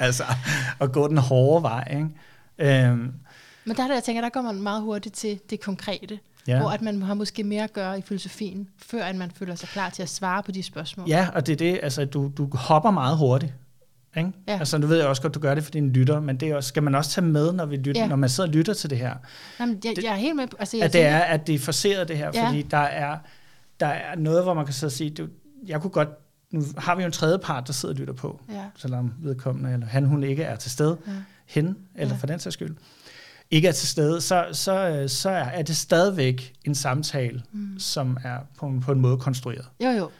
Altså, 0.00 0.24
og 0.78 0.92
gå 0.92 1.08
den 1.08 1.18
hårde 1.18 1.62
vej, 1.62 1.88
ikke? 1.90 2.08
Øhm, 2.58 3.12
men 3.64 3.76
der, 3.76 3.86
der 3.86 3.94
jeg 3.94 4.04
tænker, 4.04 4.22
der 4.22 4.28
går 4.28 4.42
man 4.42 4.62
meget 4.62 4.82
hurtigt 4.82 5.14
til 5.14 5.40
det 5.50 5.60
konkrete. 5.60 6.18
Ja. 6.48 6.60
Hvor 6.60 6.70
at 6.70 6.82
man 6.82 7.02
har 7.02 7.14
måske 7.14 7.44
mere 7.44 7.64
at 7.64 7.72
gøre 7.72 7.98
i 7.98 8.02
filosofien, 8.02 8.68
før 8.78 9.04
at 9.04 9.16
man 9.16 9.30
føler 9.30 9.54
sig 9.54 9.68
klar 9.68 9.90
til 9.90 10.02
at 10.02 10.08
svare 10.08 10.42
på 10.42 10.52
de 10.52 10.62
spørgsmål. 10.62 11.08
Ja, 11.08 11.28
og 11.34 11.46
det 11.46 11.52
er 11.52 11.56
det, 11.56 11.80
altså 11.82 12.04
du, 12.04 12.32
du 12.36 12.48
hopper 12.52 12.90
meget 12.90 13.16
hurtigt. 13.18 13.52
Ikke? 14.16 14.32
Ja. 14.48 14.58
Altså, 14.58 14.78
du 14.78 14.86
ved 14.86 14.98
jeg 14.98 15.06
også 15.06 15.22
godt, 15.22 15.34
du 15.34 15.40
gør 15.40 15.54
det 15.54 15.64
for 15.64 15.70
dine 15.70 15.92
lytter, 15.92 16.20
men 16.20 16.36
det 16.36 16.48
er 16.50 16.56
også, 16.56 16.68
skal 16.68 16.82
man 16.82 16.94
også 16.94 17.10
tage 17.10 17.24
med, 17.24 17.52
når, 17.52 17.66
vi 17.66 17.76
lytter, 17.76 18.00
ja. 18.00 18.08
når 18.08 18.16
man 18.16 18.28
sidder 18.28 18.48
og 18.48 18.54
lytter 18.54 18.74
til 18.74 18.90
det 18.90 18.98
her. 18.98 19.14
Jamen, 19.60 19.80
jeg, 19.84 20.04
jeg 20.04 20.12
er 20.12 20.16
helt 20.16 20.36
med. 20.36 20.46
Altså, 20.58 20.76
jeg 20.76 20.84
at 20.84 20.92
det 20.92 21.02
er, 21.02 21.18
at 21.18 21.46
det 21.46 21.54
er 21.54 21.58
forseret 21.58 22.08
det 22.08 22.16
her, 22.16 22.30
ja. 22.34 22.46
fordi 22.46 22.62
der 22.62 22.76
er, 22.76 23.18
der 23.80 23.86
er 23.86 24.16
noget, 24.16 24.42
hvor 24.42 24.54
man 24.54 24.64
kan 24.64 24.74
så 24.74 24.90
sige, 24.90 25.10
du, 25.10 25.28
jeg 25.66 25.80
kunne 25.80 25.90
godt, 25.90 26.08
nu 26.50 26.62
har 26.78 26.94
vi 26.94 27.02
jo 27.02 27.06
en 27.06 27.12
tredje 27.12 27.38
part, 27.38 27.66
der 27.66 27.72
sidder 27.72 27.94
og 27.94 27.98
lytter 27.98 28.14
på, 28.14 28.40
ja. 28.50 28.64
selvom 28.76 29.12
vedkommende, 29.18 29.72
eller 29.72 29.86
han, 29.86 30.04
hun 30.04 30.22
ikke 30.22 30.42
er 30.42 30.56
til 30.56 30.70
stede, 30.70 30.98
ja. 31.06 31.12
hen, 31.46 31.76
eller 31.94 32.14
ja. 32.14 32.20
for 32.20 32.26
den 32.26 32.38
sags 32.38 32.54
skyld 32.54 32.76
ikke 33.52 33.68
er 33.68 33.72
til 33.72 33.88
stede, 33.88 34.20
så, 34.20 34.46
så, 34.52 35.04
så 35.06 35.30
er 35.30 35.62
det 35.62 35.76
stadigvæk 35.76 36.52
en 36.64 36.74
samtale, 36.74 37.42
mm. 37.52 37.78
som 37.78 38.18
er 38.24 38.36
på 38.58 38.66
en, 38.66 38.80
på 38.80 38.92
en 38.92 39.00
måde 39.00 39.18
konstrueret. 39.18 39.66
Jo, 39.80 39.90
jo. 39.90 40.10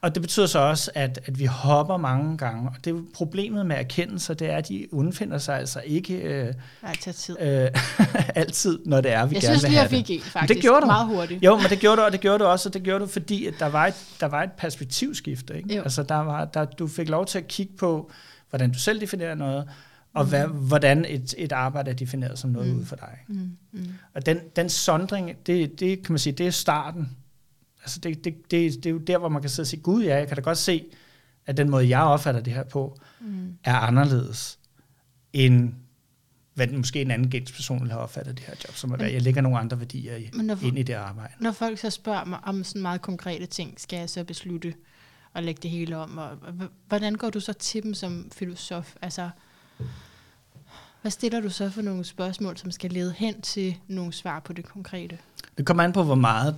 Og 0.00 0.14
det 0.14 0.22
betyder 0.22 0.46
så 0.46 0.58
også, 0.58 0.90
at, 0.94 1.20
at 1.26 1.38
vi 1.38 1.44
hopper 1.44 1.96
mange 1.96 2.38
gange. 2.38 2.68
Og 2.68 2.84
det 2.84 2.94
er 2.94 3.00
problemet 3.14 3.66
med 3.66 3.76
erkendelse, 3.76 4.34
det 4.34 4.50
er, 4.50 4.56
at 4.56 4.68
de 4.68 4.94
undfinder 4.94 5.38
sig 5.38 5.58
altså 5.58 5.82
ikke 5.84 6.14
øh, 6.14 6.54
altid. 6.82 7.36
Øh, 7.40 7.68
altid, 8.34 8.78
når 8.86 9.00
det 9.00 9.12
er, 9.12 9.26
vi 9.26 9.34
jeg 9.34 9.42
gerne 9.42 9.42
vil 9.42 9.42
have 9.42 9.42
det. 9.42 9.42
Jeg 9.42 9.58
synes 9.58 9.70
lige, 9.70 9.80
jeg 9.80 9.90
fik 9.90 10.10
en, 10.10 10.20
faktisk. 10.20 10.54
Det 10.54 10.62
gjorde 10.62 10.80
du. 10.80 10.86
Meget 10.86 11.06
hurtigt. 11.06 11.44
Jo, 11.44 11.56
men 11.56 11.66
det 11.70 11.78
gjorde 11.78 11.96
du, 11.96 12.02
og 12.02 12.12
det 12.12 12.20
gjorde 12.20 12.38
du 12.38 12.44
også, 12.44 12.68
og 12.68 12.74
det 12.74 12.82
gjorde 12.82 13.00
du, 13.00 13.06
fordi 13.06 13.46
at 13.46 13.54
der, 13.58 13.66
var 13.66 13.86
et, 13.86 13.94
der 14.20 14.26
var 14.26 14.42
et 14.42 14.52
perspektivskifte. 14.52 15.56
Ikke? 15.56 15.82
Altså, 15.82 16.02
der 16.02 16.14
var, 16.14 16.44
der, 16.44 16.64
du 16.64 16.88
fik 16.88 17.08
lov 17.08 17.26
til 17.26 17.38
at 17.38 17.48
kigge 17.48 17.72
på, 17.78 18.10
hvordan 18.50 18.72
du 18.72 18.78
selv 18.78 19.00
definerer 19.00 19.34
noget, 19.34 19.68
og 20.16 20.24
hvad, 20.24 20.46
hvordan 20.46 21.04
et, 21.08 21.34
et 21.38 21.52
arbejde 21.52 21.90
er 21.90 21.94
defineret 21.94 22.38
som 22.38 22.50
noget 22.50 22.74
mm. 22.74 22.80
ud 22.80 22.84
for 22.84 22.96
dig. 22.96 23.18
Mm. 23.28 23.56
Mm. 23.72 23.86
Og 24.14 24.26
den, 24.26 24.38
den 24.56 24.68
sondring, 24.68 25.46
det, 25.46 25.80
det 25.80 26.02
kan 26.02 26.12
man 26.12 26.18
sige, 26.18 26.32
det 26.32 26.46
er 26.46 26.50
starten. 26.50 27.16
Altså 27.82 28.00
det, 28.00 28.24
det, 28.24 28.34
det, 28.50 28.74
det 28.74 28.86
er 28.86 28.90
jo 28.90 28.98
der, 28.98 29.18
hvor 29.18 29.28
man 29.28 29.42
kan 29.42 29.50
sidde 29.50 29.64
og 29.64 29.68
sige, 29.68 29.80
gud 29.80 30.04
ja, 30.04 30.16
jeg 30.16 30.28
kan 30.28 30.36
da 30.36 30.42
godt 30.42 30.58
se, 30.58 30.84
at 31.46 31.56
den 31.56 31.70
måde, 31.70 31.88
jeg 31.88 32.02
opfatter 32.02 32.40
det 32.40 32.52
her 32.52 32.64
på, 32.64 32.98
mm. 33.20 33.58
er 33.64 33.74
anderledes 33.74 34.58
end 35.32 35.72
hvad 36.54 36.66
den, 36.66 36.76
måske 36.76 37.00
en 37.00 37.10
anden 37.10 37.30
gens 37.30 37.52
person 37.52 37.80
ville 37.80 37.92
have 37.92 38.02
opfattet 38.02 38.38
det 38.38 38.46
her 38.46 38.54
job, 38.64 38.74
som 38.74 38.92
at 38.92 39.12
jeg 39.12 39.22
lægger 39.22 39.40
nogle 39.40 39.58
andre 39.58 39.78
værdier 39.78 40.16
i, 40.16 40.30
når, 40.34 40.64
ind 40.64 40.78
i 40.78 40.82
det 40.82 40.92
arbejde. 40.94 41.32
Når 41.40 41.52
folk 41.52 41.78
så 41.78 41.90
spørger 41.90 42.24
mig 42.24 42.38
om 42.42 42.64
sådan 42.64 42.82
meget 42.82 43.02
konkrete 43.02 43.46
ting, 43.46 43.80
skal 43.80 43.98
jeg 43.98 44.10
så 44.10 44.24
beslutte 44.24 44.74
at 45.34 45.44
lægge 45.44 45.60
det 45.62 45.70
hele 45.70 45.96
om, 45.96 46.18
og 46.18 46.30
hvordan 46.88 47.14
går 47.14 47.30
du 47.30 47.40
så 47.40 47.52
til 47.52 47.82
dem 47.82 47.94
som 47.94 48.30
filosof? 48.34 48.94
Altså, 49.02 49.30
Hvad 51.02 51.10
stiller 51.10 51.40
du 51.40 51.50
så 51.50 51.70
for 51.70 51.82
nogle 51.82 52.04
spørgsmål, 52.04 52.56
som 52.56 52.70
skal 52.70 52.90
lede 52.90 53.14
hen 53.16 53.40
til 53.40 53.76
nogle 53.88 54.12
svar 54.12 54.40
på 54.40 54.52
det 54.52 54.64
konkrete? 54.64 55.18
Det 55.58 55.66
kommer 55.66 55.84
an 55.84 55.92
på, 55.92 56.02
hvor 56.02 56.14
meget, 56.14 56.56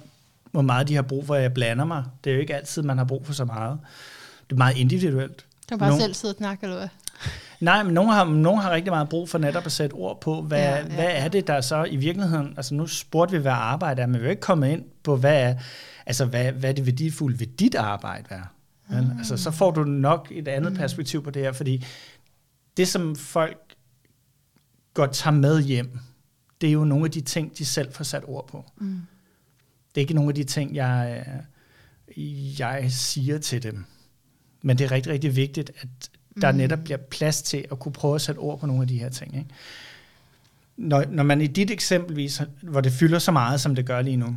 hvor 0.50 0.62
meget 0.62 0.88
de 0.88 0.94
har 0.94 1.02
brug 1.02 1.26
for, 1.26 1.34
at 1.34 1.42
jeg 1.42 1.54
blander 1.54 1.84
mig. 1.84 2.04
Det 2.24 2.30
er 2.30 2.34
jo 2.34 2.40
ikke 2.40 2.54
altid, 2.56 2.82
man 2.82 2.98
har 2.98 3.04
brug 3.04 3.26
for 3.26 3.32
så 3.32 3.44
meget. 3.44 3.78
Det 4.46 4.52
er 4.52 4.58
meget 4.58 4.76
individuelt. 4.76 5.36
Du 5.36 5.44
kan 5.68 5.78
bare 5.78 5.88
Nogle- 5.88 6.02
selv 6.02 6.14
sidde 6.14 6.32
og 6.32 6.36
snakke, 6.36 6.64
eller 6.64 6.76
hvad? 6.78 6.88
Nej, 7.60 7.82
men 7.82 7.94
nogen 7.94 8.10
har, 8.10 8.24
nogen 8.24 8.60
har 8.60 8.70
rigtig 8.70 8.92
meget 8.92 9.08
brug 9.08 9.28
for 9.28 9.38
netop 9.38 9.66
at 9.66 9.72
sætte 9.72 9.94
ord 9.94 10.20
på, 10.20 10.42
hvad, 10.42 10.58
Ja, 10.58 10.76
ja, 10.76 10.82
hvad 10.84 11.08
er 11.10 11.28
det, 11.28 11.46
der 11.46 11.60
så 11.60 11.84
i 11.84 11.96
virkeligheden, 11.96 12.54
altså 12.56 12.74
nu 12.74 12.86
spurgte 12.86 13.32
vi, 13.36 13.42
hvad 13.42 13.52
arbejde 13.52 14.02
er, 14.02 14.06
men 14.06 14.14
vi 14.14 14.18
er 14.20 14.24
jo 14.24 14.30
ikke 14.30 14.40
kommet 14.42 14.68
ind 14.68 14.84
på, 15.02 15.16
hvad 15.16 15.42
er, 15.42 15.54
altså 16.06 16.24
hvad, 16.24 16.52
hvad 16.52 16.70
er 16.70 16.74
det 16.74 16.86
værdifulde 16.86 17.40
ved 17.40 17.46
dit 17.46 17.74
arbejde 17.74 18.24
er. 18.30 18.42
Vel? 18.88 18.98
Ah. 19.12 19.18
Altså, 19.18 19.36
så 19.36 19.50
får 19.50 19.70
du 19.70 19.84
nok 19.84 20.28
et 20.30 20.48
andet 20.48 20.72
Mm. 20.72 20.78
perspektiv 20.78 21.24
på 21.24 21.30
det 21.30 21.42
her, 21.42 21.52
fordi 21.52 21.84
det, 22.76 22.88
som 22.88 23.16
folk 23.16 23.58
godt 25.02 25.12
tager 25.12 25.34
med 25.34 25.62
hjem, 25.62 25.98
det 26.60 26.68
er 26.68 26.72
jo 26.72 26.84
nogle 26.84 27.04
af 27.04 27.10
de 27.10 27.20
ting, 27.20 27.58
de 27.58 27.64
selv 27.64 27.92
får 27.92 28.04
sat 28.04 28.22
ord 28.26 28.48
på. 28.48 28.64
Mm. 28.76 29.00
Det 29.94 30.00
er 30.00 30.02
ikke 30.02 30.14
nogle 30.14 30.28
af 30.30 30.34
de 30.34 30.44
ting, 30.44 30.74
jeg, 30.74 31.24
jeg 32.58 32.86
siger 32.92 33.38
til 33.38 33.62
dem. 33.62 33.84
Men 34.62 34.78
det 34.78 34.84
er 34.84 34.90
rigtig, 34.92 35.12
rigtig 35.12 35.36
vigtigt, 35.36 35.70
at 35.80 36.10
der 36.40 36.52
Mm. 36.52 36.58
netop 36.58 36.78
bliver 36.84 36.96
plads 36.96 37.42
til 37.42 37.64
at 37.72 37.78
kunne 37.78 37.92
prøve 37.92 38.14
at 38.14 38.20
sætte 38.20 38.38
ord 38.38 38.60
på 38.60 38.66
nogle 38.66 38.82
af 38.82 38.88
de 38.88 38.98
her 38.98 39.08
ting. 39.08 39.36
Ikke? 39.36 39.48
Når, 40.76 41.04
når 41.08 41.22
man 41.22 41.40
i 41.40 41.46
dit 41.46 41.70
eksempelvis, 41.70 42.42
hvor 42.62 42.80
det 42.80 42.92
fylder 42.92 43.18
så 43.18 43.32
meget, 43.32 43.60
som 43.60 43.74
det 43.74 43.86
gør 43.86 44.02
lige 44.02 44.16
nu, 44.16 44.36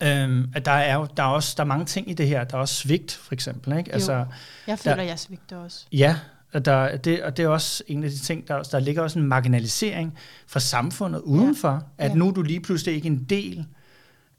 Ja. 0.00 0.22
øhm, 0.24 0.50
at 0.54 0.64
der 0.64 0.70
er 0.72 0.94
jo 0.94 1.06
der 1.16 1.22
er 1.22 1.26
også 1.26 1.54
der 1.56 1.62
er 1.62 1.66
mange 1.66 1.84
ting 1.84 2.10
i 2.10 2.14
det 2.14 2.28
her. 2.28 2.44
Der 2.44 2.56
er 2.56 2.60
også 2.60 2.74
svigt, 2.74 3.12
for 3.12 3.34
eksempel. 3.34 3.78
Ikke? 3.78 3.90
Jo. 3.90 3.94
Altså, 3.94 4.26
Jeg 4.66 4.78
føler, 4.78 4.96
Der- 4.96 5.02
jeg 5.02 5.18
svigter 5.18 5.56
også. 5.56 5.86
Ja, 5.92 6.18
og, 6.54 6.64
der, 6.64 6.96
det, 6.96 7.22
og 7.22 7.36
det 7.36 7.42
er 7.44 7.48
også 7.48 7.84
en 7.86 8.04
af 8.04 8.10
de 8.10 8.18
ting, 8.18 8.48
der, 8.48 8.62
der 8.62 8.78
ligger 8.80 9.02
også 9.02 9.18
en 9.18 9.26
marginalisering 9.26 10.18
fra 10.46 10.60
samfundet 10.60 11.20
udenfor, 11.20 11.68
ja. 11.98 12.04
at 12.04 12.10
Ja. 12.10 12.14
nu 12.14 12.28
er 12.28 12.32
du 12.32 12.42
lige 12.42 12.60
pludselig 12.60 12.94
ikke 12.94 13.06
en 13.06 13.24
del 13.24 13.66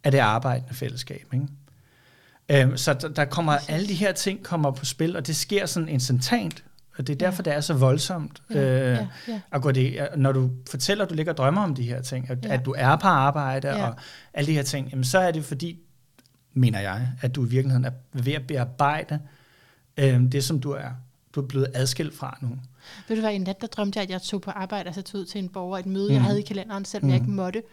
af 0.03 0.11
det 0.11 0.19
arbejdende 0.19 0.73
fællesskab. 0.73 1.27
Ikke? 1.33 1.47
Øhm, 2.49 2.77
så 2.77 2.93
der, 2.93 3.07
der 3.07 3.25
kommer 3.25 3.57
alle 3.69 3.87
de 3.87 3.93
her 3.93 4.11
ting 4.11 4.43
kommer 4.43 4.71
på 4.71 4.85
spil, 4.85 5.15
og 5.15 5.27
det 5.27 5.35
sker 5.35 5.65
sådan 5.65 5.89
instantant, 5.89 6.63
og 6.97 7.07
det 7.07 7.13
er 7.13 7.17
derfor, 7.17 7.43
Ja. 7.45 7.49
det 7.51 7.57
er 7.57 7.61
så 7.61 7.73
voldsomt. 7.73 8.41
Ja, 8.49 8.59
øh, 8.61 8.97
ja, 8.97 9.07
ja. 9.27 9.41
at 9.51 9.61
gå 9.61 9.71
det, 9.71 10.07
når 10.17 10.31
du 10.31 10.49
fortæller, 10.69 11.03
at 11.03 11.09
du 11.09 11.15
ligger 11.15 11.31
og 11.33 11.37
drømmer 11.37 11.61
om 11.63 11.75
de 11.75 11.83
her 11.83 12.01
ting, 12.01 12.29
at, 12.29 12.45
Ja. 12.45 12.53
at 12.53 12.65
du 12.65 12.75
er 12.77 12.95
på 12.95 13.07
arbejde 13.07 13.67
ja. 13.67 13.87
og 13.87 13.95
alle 14.33 14.47
de 14.47 14.53
her 14.53 14.63
ting, 14.63 14.89
jamen, 14.89 15.03
så 15.03 15.19
er 15.19 15.31
det 15.31 15.45
fordi, 15.45 15.79
mener 16.53 16.79
jeg, 16.79 17.07
at 17.21 17.35
du 17.35 17.45
i 17.45 17.49
virkeligheden 17.49 17.85
er 17.85 17.91
ved 18.13 18.33
at 18.33 18.47
bearbejde 18.47 19.19
øh, 19.97 20.21
det, 20.31 20.43
som 20.43 20.59
du 20.59 20.71
er. 20.71 20.89
Du 21.35 21.41
er 21.41 21.45
blevet 21.47 21.67
adskilt 21.73 22.13
fra 22.17 22.37
nu. 22.41 22.49
Ved 23.07 23.15
du 23.15 23.21
hvad, 23.21 23.33
en 23.33 23.41
nat, 23.41 23.61
der 23.61 23.67
drømte 23.67 23.97
jeg, 23.99 24.03
at 24.03 24.09
jeg 24.09 24.21
tog 24.21 24.41
på 24.41 24.51
arbejde, 24.51 24.85
altså 24.87 25.01
tog 25.01 25.21
ud 25.21 25.25
til 25.25 25.39
en 25.39 25.49
borger, 25.49 25.77
et 25.77 25.85
møde, 25.85 26.05
Mhm. 26.05 26.13
jeg 26.13 26.23
havde 26.23 26.39
i 26.39 26.43
kalenderen, 26.43 26.85
selvom 26.85 27.09
jeg 27.09 27.17
Mhm. 27.19 27.25
ikke 27.25 27.35
måtte. 27.35 27.63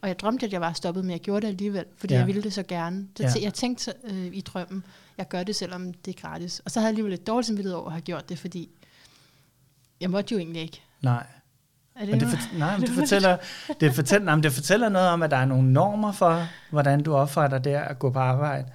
Og 0.00 0.08
jeg 0.08 0.18
drømte, 0.18 0.46
at 0.46 0.52
jeg 0.52 0.60
var 0.60 0.72
stoppet, 0.72 1.04
men 1.04 1.10
jeg 1.10 1.20
gjorde 1.20 1.40
det 1.40 1.48
alligevel, 1.52 1.84
fordi 1.96 2.14
Ja. 2.14 2.18
jeg 2.18 2.26
ville 2.26 2.42
det 2.42 2.52
så 2.52 2.62
gerne. 2.62 3.06
Så 3.16 3.22
Ja. 3.22 3.44
jeg 3.44 3.54
tænkte 3.54 3.92
øh, 4.04 4.26
i 4.26 4.40
drømmen, 4.40 4.84
jeg 5.18 5.28
gør 5.28 5.42
det, 5.42 5.56
selvom 5.56 5.92
det 5.94 6.16
er 6.16 6.20
gratis. 6.20 6.60
Og 6.64 6.70
så 6.70 6.80
havde 6.80 6.86
jeg 6.86 6.90
alligevel 6.90 7.10
lidt 7.10 7.26
dårligt 7.26 7.46
samvittighed 7.46 7.76
over 7.76 7.86
at 7.86 7.92
have 7.92 8.00
gjort 8.02 8.28
det, 8.28 8.38
fordi 8.38 8.70
jeg 10.00 10.10
måtte 10.10 10.32
jo 10.34 10.38
egentlig 10.38 10.62
ikke. 10.62 10.80
Nej. 11.02 11.26
Er 11.96 12.00
det, 12.00 12.08
Men 12.10 12.20
det, 12.20 12.28
for, 12.28 12.58
nej, 12.58 12.76
men 12.78 12.80
det, 12.86 12.94
fortæller, 12.94 13.36
det, 13.80 13.94
fortæller, 13.94 14.24
nej, 14.24 14.34
men 14.34 14.42
det 14.42 14.52
fortæller 14.52 14.88
noget 14.88 15.08
om, 15.08 15.22
at 15.22 15.30
der 15.30 15.36
er 15.36 15.44
nogle 15.44 15.72
normer 15.72 16.12
for, 16.12 16.46
hvordan 16.70 17.02
du 17.02 17.14
opfatter 17.14 17.58
det 17.58 17.70
at 17.70 17.98
gå 17.98 18.10
på 18.10 18.18
arbejde. 18.18 18.66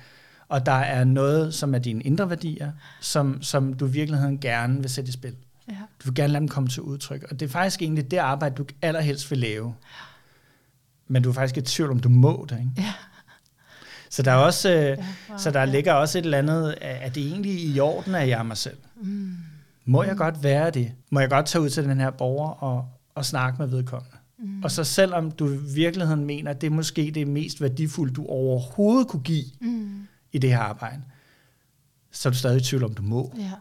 Og 0.50 0.66
der 0.66 0.72
er 0.72 1.04
noget, 1.04 1.54
som 1.54 1.76
er 1.76 1.80
dine 1.80 2.02
indre 2.04 2.30
værdier, 2.30 2.72
som, 3.02 3.42
som 3.42 3.74
du 3.74 3.88
i 3.88 3.92
virkeligheden 3.92 4.40
gerne 4.40 4.80
vil 4.82 4.90
sætte 4.90 5.10
i 5.10 5.12
spil. 5.12 5.36
Ja. 5.70 5.74
Du 5.74 6.06
vil 6.06 6.16
gerne 6.16 6.34
lade 6.34 6.40
dem 6.40 6.48
komme 6.48 6.70
til 6.70 6.82
udtryk. 6.82 7.24
Og 7.32 7.40
det 7.40 7.46
er 7.46 7.50
faktisk 7.50 7.82
egentlig 7.82 8.12
det 8.12 8.18
arbejde, 8.18 8.56
du 8.56 8.66
allerhelst 8.82 9.32
vil 9.32 9.40
lave. 9.40 9.74
Men 11.08 11.24
du 11.24 11.30
er 11.30 11.34
faktisk 11.34 11.58
i 11.58 11.62
tvivl 11.62 11.92
om, 11.92 12.00
du 12.00 12.10
må 12.10 12.46
det. 12.50 12.60
Ikke? 12.60 12.72
Ja. 12.78 12.94
Så 14.10 14.22
der 14.24 14.32
er 14.32 14.36
også, 14.36 14.70
øh, 14.70 14.76
Ja, 14.84 14.96
wow, 15.30 15.38
så 15.38 15.52
der 15.52 15.60
ja. 15.60 15.66
ligger 15.66 15.94
også 15.94 16.18
et 16.18 16.26
eller 16.26 16.38
andet, 16.38 16.76
er 16.82 17.10
det 17.10 17.28
egentlig 17.28 17.66
i 17.66 17.80
orden, 17.80 18.16
at 18.16 18.30
jeg 18.30 18.40
er 18.40 18.44
mig 18.44 18.58
selv? 18.58 18.78
Mm. 19.02 19.36
Må 19.86 20.04
jeg 20.04 20.18
godt 20.18 20.44
være 20.44 20.70
det? 20.70 20.92
Må 21.10 21.20
jeg 21.20 21.30
godt 21.30 21.46
tage 21.46 21.62
ud 21.62 21.70
til 21.70 21.84
den 21.84 22.00
her 22.00 22.10
borger 22.10 22.50
og, 22.50 22.86
og 23.16 23.26
snakke 23.26 23.58
med 23.60 23.68
vedkommende? 23.68 24.18
Mm. 24.40 24.64
Og 24.64 24.72
så 24.72 24.84
selvom 24.84 25.32
du 25.32 25.54
i 25.54 25.58
virkeligheden 25.76 26.26
mener, 26.26 26.52
at 26.52 26.62
det 26.62 26.68
er 26.68 26.72
måske 26.72 27.12
det 27.16 27.28
mest 27.28 27.62
værdifulde, 27.62 28.14
du 28.14 28.26
overhovedet 28.26 29.08
kunne 29.08 29.24
give 29.24 29.46
Mm. 29.62 30.07
I 30.32 30.38
det 30.38 30.50
her 30.50 30.60
arbejde, 30.60 31.04
så 32.12 32.30
er 32.30 32.32
du 32.32 32.38
stadig 32.38 32.62
i 32.62 32.64
tvivl 32.64 32.84
om, 32.84 32.94
du 32.94 33.02
må. 33.02 33.34
Ja. 33.38 33.52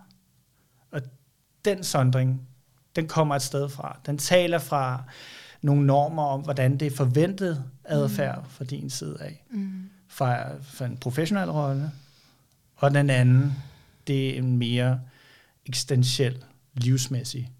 Den 1.64 1.84
sondring, 1.84 2.48
den 2.96 3.08
kommer 3.08 3.34
et 3.36 3.42
sted 3.42 3.68
fra. 3.68 4.00
Den 4.06 4.18
taler 4.18 4.58
fra 4.58 5.04
nogle 5.62 5.86
normer 5.86 6.22
om, 6.22 6.40
hvordan 6.40 6.76
det 6.76 6.86
er 6.86 6.96
forventet 6.96 7.64
adfærd 7.84 8.44
fra 8.48 8.64
din 8.64 8.90
side 8.90 9.16
af. 9.20 9.44
Mm. 9.50 9.90
Fra, 10.08 10.58
fra 10.62 10.84
en 10.84 10.96
professionel 10.96 11.50
rolle. 11.50 11.92
Og 12.76 12.94
den 12.94 13.10
anden, 13.10 13.52
det 14.06 14.34
er 14.34 14.38
en 14.38 14.56
mere 14.56 15.00
eksistentiel, 15.66 16.44
livsmæssig. 16.74 17.52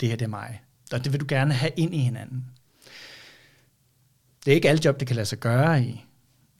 Det 0.00 0.08
her, 0.08 0.16
det 0.16 0.24
er 0.24 0.28
mig. 0.28 0.62
Og 0.92 1.04
det 1.04 1.12
vil 1.12 1.20
du 1.20 1.26
gerne 1.28 1.54
have 1.54 1.72
ind 1.76 1.94
i 1.94 1.98
hinanden. 1.98 2.44
Det 4.44 4.50
er 4.50 4.54
ikke 4.54 4.68
alle 4.68 4.82
job, 4.84 5.00
det 5.00 5.06
kan 5.06 5.16
lade 5.16 5.26
sig 5.26 5.38
gøre 5.38 5.82
i. 5.82 6.05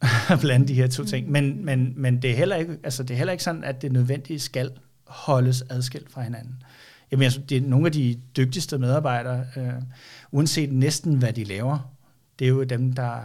at 0.30 0.40
blande 0.40 0.68
de 0.68 0.74
her 0.74 0.86
to 0.86 1.04
ting. 1.04 1.30
Men, 1.30 1.64
men, 1.64 1.92
men 1.96 2.22
det, 2.22 2.30
er 2.30 2.36
heller 2.36 2.56
ikke, 2.56 2.78
altså 2.84 3.02
det 3.02 3.14
er 3.14 3.18
heller 3.18 3.32
ikke 3.32 3.44
sådan, 3.44 3.64
at 3.64 3.82
det 3.82 3.92
nødvendigt 3.92 4.42
skal 4.42 4.70
holdes 5.06 5.64
adskilt 5.70 6.12
fra 6.12 6.22
hinanden. 6.22 6.62
Jamen, 7.10 7.24
altså, 7.24 7.40
det 7.40 7.56
er 7.56 7.60
nogle 7.60 7.86
af 7.86 7.92
de 7.92 8.20
dygtigste 8.36 8.78
medarbejdere, 8.78 9.44
øh, 9.56 9.72
uanset 10.30 10.72
næsten 10.72 11.18
hvad 11.18 11.32
de 11.32 11.44
laver, 11.44 11.92
det 12.38 12.44
er 12.44 12.48
jo 12.48 12.64
dem, 12.64 12.92
der, 12.92 13.20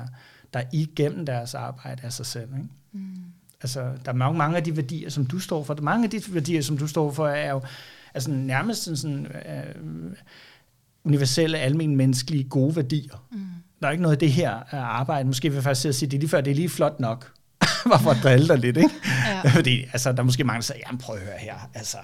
der 0.54 0.62
igennem 0.74 1.26
deres 1.26 1.54
arbejde 1.54 2.02
er 2.04 2.10
sig 2.10 2.26
selv. 2.26 2.50
Ikke? 2.58 2.70
Mm. 2.92 3.16
Altså, 3.62 3.82
der 4.06 4.12
er 4.12 4.16
mange, 4.16 4.38
mange 4.38 4.58
af 4.58 4.64
de 4.64 4.76
værdier, 4.76 5.10
som 5.10 5.26
du 5.26 5.40
står 5.40 5.64
for. 5.64 5.78
Mange 5.82 6.04
af 6.04 6.10
de 6.10 6.22
værdier, 6.30 6.62
som 6.62 6.78
du 6.78 6.88
står 6.88 7.12
for, 7.12 7.28
er 7.28 7.52
jo 7.52 7.62
altså, 8.14 8.32
nærmest 8.32 8.84
sådan, 8.84 8.98
sådan 8.98 9.26
øh, 9.26 10.14
universelle, 11.04 11.58
almen 11.58 11.96
menneskelige, 11.96 12.44
gode 12.44 12.76
værdier. 12.76 13.26
Mm. 13.32 13.46
Der 13.82 13.88
er 13.88 13.92
ikke 13.92 14.02
noget 14.02 14.16
af 14.16 14.20
det 14.20 14.32
her 14.32 14.58
øh, 14.58 14.64
arbejde. 14.74 15.28
Måske 15.28 15.50
vil 15.50 15.56
jeg 15.56 15.64
faktisk 15.64 16.00
sige, 16.00 16.08
at 16.08 16.12
det 16.12 16.18
er 16.18 16.20
lige 16.20 16.30
før, 16.30 16.42
det 16.42 16.52
er 16.52 16.56
lige 16.56 16.70
flot 16.70 17.00
nok. 17.00 17.32
Bare 17.92 18.00
for 18.00 18.12
at 18.12 18.18
drille 18.24 18.48
dig 18.48 18.58
lidt, 18.58 18.78
ikke? 18.78 18.90
Ja. 19.28 19.50
Fordi 19.56 19.84
altså, 19.94 20.12
der 20.12 20.20
er 20.20 20.24
måske 20.24 20.44
mange, 20.44 20.58
der 20.58 20.64
siger, 20.64 20.78
jamen 20.88 21.00
prøv 21.00 21.16
at 21.16 21.22
høre 21.22 21.38
her, 21.40 21.56
altså, 21.74 21.98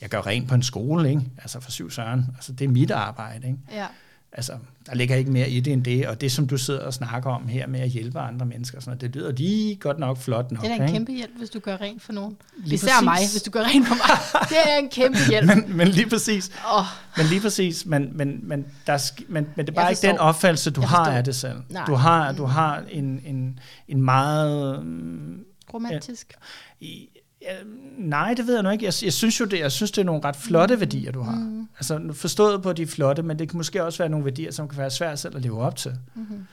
jeg 0.00 0.10
gør 0.10 0.26
rent 0.26 0.48
på 0.48 0.54
en 0.54 0.62
skole, 0.62 1.08
ikke? 1.08 1.22
Altså 1.38 1.60
for 1.60 1.70
syv 1.70 1.90
søren. 1.90 2.26
Altså, 2.34 2.52
det 2.52 2.64
er 2.64 2.68
mit 2.68 2.90
arbejde, 2.90 3.46
ikke? 3.46 3.58
ja. 3.72 3.86
Altså, 4.34 4.52
der 4.86 4.94
ligger 4.94 5.16
ikke 5.16 5.30
mere 5.30 5.50
i 5.50 5.60
det 5.60 5.72
end 5.72 5.84
det, 5.84 6.06
og 6.06 6.20
det, 6.20 6.32
som 6.32 6.46
du 6.46 6.56
sidder 6.56 6.80
og 6.80 6.94
snakker 6.94 7.30
om 7.30 7.48
her 7.48 7.66
med 7.66 7.80
at 7.80 7.88
hjælpe 7.88 8.18
andre 8.20 8.46
mennesker, 8.46 8.80
sådan, 8.80 8.90
noget, 8.90 9.00
det 9.00 9.14
lyder 9.14 9.32
lige 9.32 9.76
godt 9.76 9.98
nok 9.98 10.18
flot 10.18 10.52
nok. 10.52 10.62
Det 10.62 10.70
er 10.70 10.74
en 10.74 10.82
ikke? 10.82 10.92
kæmpe 10.92 11.12
hjælp, 11.12 11.30
hvis 11.38 11.50
du 11.50 11.58
gør 11.58 11.76
rent 11.76 12.02
for 12.02 12.12
nogen. 12.12 12.36
Lige 12.64 12.74
Især 12.74 12.88
præcis. 12.88 13.04
mig, 13.04 13.18
hvis 13.32 13.42
du 13.42 13.50
gør 13.50 13.62
rent 13.62 13.88
for 13.88 13.94
mig. 13.94 14.18
Det 14.50 14.56
er 14.72 14.78
en 14.78 14.88
kæmpe 14.88 15.18
hjælp. 15.28 15.46
men, 15.46 15.76
men 15.76 15.88
lige 15.88 16.08
præcis, 16.08 16.50
oh, 16.74 16.84
men 17.16 17.26
lige 17.26 17.40
præcis, 17.40 17.86
men, 17.86 18.10
men, 18.16 18.40
men, 18.48 18.64
der, 18.86 18.98
sk- 18.98 19.24
men, 19.28 19.46
men 19.56 19.66
det 19.66 19.72
er 19.72 19.76
bare 19.76 19.90
ikke 19.90 20.02
den 20.06 20.18
opfattelse, 20.18 20.70
du 20.70 20.80
har 20.80 21.04
af 21.10 21.24
det 21.24 21.34
selv. 21.36 21.56
Nej. 21.68 21.84
Du 21.86 21.94
har, 21.94 22.30
Mm. 22.30 22.36
du 22.36 22.44
har 22.44 22.82
en, 22.90 23.20
en, 23.24 23.58
en 23.88 24.02
meget... 24.02 24.84
mm, 24.86 25.44
romantisk. 25.74 26.32
i- 26.80 27.08
ja, 27.42 27.56
nej, 27.98 28.34
det 28.34 28.46
ved 28.46 28.54
jeg 28.54 28.62
nu 28.62 28.70
ikke. 28.70 28.84
Jeg, 28.84 28.92
jeg 29.02 29.12
synes 29.12 29.40
jo 29.40 29.44
det, 29.44 29.58
jeg 29.58 29.72
synes, 29.72 29.90
det 29.90 30.00
er 30.00 30.04
nogle 30.04 30.24
ret 30.24 30.36
flotte 30.36 30.80
værdier, 30.80 31.12
du 31.12 31.22
har. 31.22 31.34
Mm. 31.36 31.68
Altså 31.76 32.12
forstået 32.12 32.62
på 32.62 32.72
de 32.72 32.86
flotte, 32.86 33.22
men 33.22 33.38
det 33.38 33.48
kan 33.48 33.56
måske 33.56 33.84
også 33.84 33.98
være 33.98 34.08
nogle 34.08 34.24
værdier, 34.24 34.50
som 34.50 34.68
kan 34.68 34.78
være 34.78 34.90
svært 34.90 35.18
selv 35.18 35.36
at 35.36 35.42
leve 35.42 35.60
op 35.62 35.76
til. 35.76 35.94
Mm-hmm. 36.14 36.46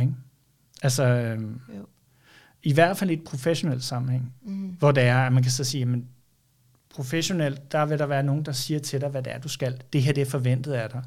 Ikke? 0.00 0.12
Altså, 0.82 1.04
Jo. 1.76 1.86
i 2.62 2.72
hvert 2.72 2.96
fald 2.96 3.10
i 3.10 3.12
et 3.12 3.24
professionelt 3.24 3.84
sammenhæng, 3.84 4.32
Mm. 4.42 4.68
hvor 4.78 4.92
det 4.92 5.02
er, 5.02 5.18
at 5.18 5.32
man 5.32 5.42
kan 5.42 5.52
så 5.52 5.64
sige, 5.64 5.82
at 5.82 5.98
professionelt, 6.94 7.72
der 7.72 7.86
vil 7.86 7.98
der 7.98 8.06
være 8.06 8.22
nogen, 8.22 8.42
der 8.44 8.52
siger 8.52 8.80
til 8.80 9.00
dig, 9.00 9.08
hvad 9.08 9.22
det 9.22 9.32
er, 9.32 9.38
du 9.38 9.48
skal. 9.48 9.82
Det 9.92 10.02
her, 10.02 10.12
det 10.12 10.20
er 10.20 10.30
forventet 10.30 10.72
af 10.72 10.90
dig. 10.90 11.02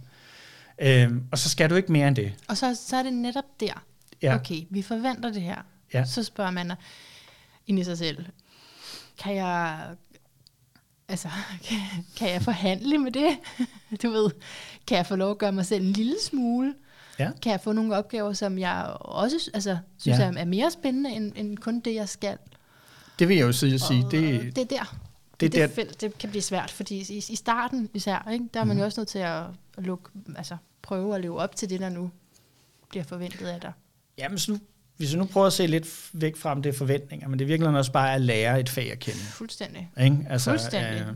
Øhm, 0.81 1.23
og 1.31 1.37
så 1.37 1.49
skal 1.49 1.69
du 1.69 1.75
ikke 1.75 1.91
mere 1.91 2.07
end 2.07 2.15
det. 2.15 2.33
Og 2.47 2.57
så, 2.57 2.75
så 2.87 2.95
er 2.97 3.03
det 3.03 3.13
netop 3.13 3.43
der. 3.59 3.83
Ja. 4.21 4.35
Okay, 4.35 4.61
vi 4.69 4.81
forventer 4.81 5.31
det 5.31 5.41
her. 5.41 5.61
Ja. 5.93 6.05
Så 6.05 6.23
spørger 6.23 6.51
man 6.51 6.71
ind 7.67 7.79
i 7.79 7.83
sig 7.83 7.97
selv, 7.97 8.25
kan 9.19 9.35
jeg, 9.35 9.79
altså, 11.07 11.27
kan, 11.67 11.77
kan 12.17 12.29
jeg 12.29 12.41
forhandle 12.41 12.97
med 12.97 13.11
det? 13.11 13.37
Du 14.03 14.09
ved, 14.09 14.29
kan 14.87 14.97
jeg 14.97 15.05
få 15.05 15.15
lov 15.15 15.31
at 15.31 15.37
gøre 15.37 15.51
mig 15.51 15.65
selv 15.65 15.85
en 15.85 15.93
lille 15.93 16.15
smule? 16.23 16.75
Ja. 17.19 17.31
Kan 17.41 17.51
jeg 17.51 17.61
få 17.61 17.71
nogle 17.71 17.95
opgaver, 17.95 18.33
som 18.33 18.57
jeg 18.57 18.95
også 18.99 19.51
altså, 19.53 19.77
synes 19.97 20.19
Ja. 20.19 20.23
er, 20.23 20.33
er 20.33 20.45
mere 20.45 20.71
spændende, 20.71 21.09
end, 21.11 21.31
end 21.35 21.57
kun 21.57 21.79
det, 21.79 21.95
jeg 21.95 22.09
skal? 22.09 22.37
Det 23.19 23.27
vil 23.27 23.37
jeg 23.37 23.43
jo 23.47 23.51
sige, 23.51 23.79
sige. 23.79 24.01
Det, 24.11 24.55
det 24.55 24.61
er 24.61 24.65
der. 24.65 24.97
det, 25.39 25.51
det, 25.51 25.61
er 25.61 25.67
der, 25.67 25.73
felt, 25.73 26.01
det 26.01 26.17
kan 26.17 26.29
blive 26.29 26.41
svært, 26.41 26.71
fordi 26.71 26.95
i, 27.13 27.23
i 27.29 27.35
starten 27.35 27.89
især, 27.93 28.29
ikke, 28.31 28.45
der 28.53 28.59
er 28.59 28.63
man 28.63 28.75
Mhm. 28.75 28.79
jo 28.79 28.85
også 28.85 28.99
nødt 29.01 29.07
til 29.07 29.19
at, 29.19 29.43
at 29.77 29.83
lukke, 29.83 30.09
altså, 30.35 30.57
prøve 30.81 31.15
at 31.15 31.21
leve 31.21 31.39
op 31.39 31.55
til 31.55 31.69
det, 31.69 31.79
der 31.79 31.89
nu 31.89 32.11
bliver 32.89 33.03
forventet 33.03 33.45
af 33.47 33.61
dig. 33.61 33.71
Jamen, 34.17 34.39
så 34.39 34.51
nu 34.51 34.59
hvis 34.99 35.13
vi 35.13 35.17
nu 35.17 35.25
prøver 35.25 35.47
at 35.47 35.53
se 35.53 35.67
lidt 35.67 35.87
væk 36.13 36.37
fra, 36.37 36.51
om 36.51 36.61
det 36.61 36.69
er 36.69 36.77
forventninger, 36.77 37.27
men 37.27 37.39
det 37.39 37.45
er 37.45 37.47
virkelig 37.47 37.77
også 37.77 37.91
bare 37.91 38.15
at 38.15 38.21
lære 38.21 38.59
et 38.59 38.69
fag 38.69 38.91
at 38.91 38.99
kende. 38.99 39.19
Fuldstændig. 39.19 39.89
Ikke? 40.01 40.17
Altså, 40.29 40.49
Fuldstændig. 40.49 41.01
Øh, 41.01 41.07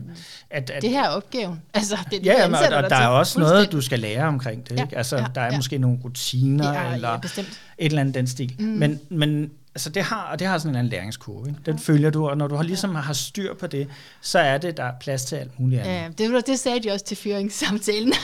at, 0.50 0.70
at, 0.70 0.82
Det 0.82 0.90
her 0.90 1.04
er 1.04 1.08
opgaven. 1.08 1.62
Altså, 1.74 1.98
det 2.10 2.18
er 2.18 2.22
ja, 2.24 2.32
vi 2.32 2.40
ja, 2.40 2.48
men, 2.48 2.54
ansætter 2.54 2.76
og 2.76 2.82
dig 2.82 2.90
der 2.90 2.96
er 2.96 3.06
også 3.06 3.40
noget, 3.40 3.72
du 3.72 3.80
skal 3.80 3.98
lære 3.98 4.24
omkring 4.24 4.68
det. 4.68 4.76
Ja, 4.76 4.82
Ikke? 4.82 4.96
Altså, 4.96 5.16
ja, 5.16 5.26
der 5.34 5.40
er 5.40 5.50
ja. 5.50 5.56
måske 5.56 5.78
nogle 5.78 5.98
rutiner, 6.04 6.72
ja, 6.72 6.94
eller 6.94 7.10
ja, 7.10 7.16
bestemt. 7.16 7.60
et 7.78 7.86
eller 7.86 8.00
andet 8.00 8.14
den 8.14 8.26
stil. 8.26 8.56
Mm. 8.58 8.64
Men, 8.64 9.00
men 9.08 9.50
altså, 9.74 9.90
det 9.90 10.02
har, 10.02 10.22
og 10.22 10.38
det 10.38 10.46
har 10.46 10.58
sådan 10.58 10.72
en 10.72 10.76
anden 10.78 10.90
læringskurve. 10.90 11.48
Ikke? 11.48 11.60
Den 11.66 11.78
følger 11.78 12.10
du, 12.10 12.28
og 12.28 12.36
når 12.36 12.48
du 12.48 12.54
har, 12.54 12.62
ligesom 12.62 12.94
har 12.94 13.12
styr 13.12 13.54
på 13.54 13.66
det, 13.66 13.88
så 14.20 14.38
er 14.38 14.58
det, 14.58 14.76
der 14.76 14.84
er 14.84 14.92
plads 15.00 15.24
til 15.24 15.36
alt 15.36 15.60
muligt 15.60 15.80
andet. 15.80 16.20
Ja, 16.20 16.28
det, 16.34 16.46
det 16.46 16.58
sagde 16.58 16.82
de 16.82 16.92
også 16.92 17.04
til 17.04 17.16
fyringssamtalen. 17.16 18.12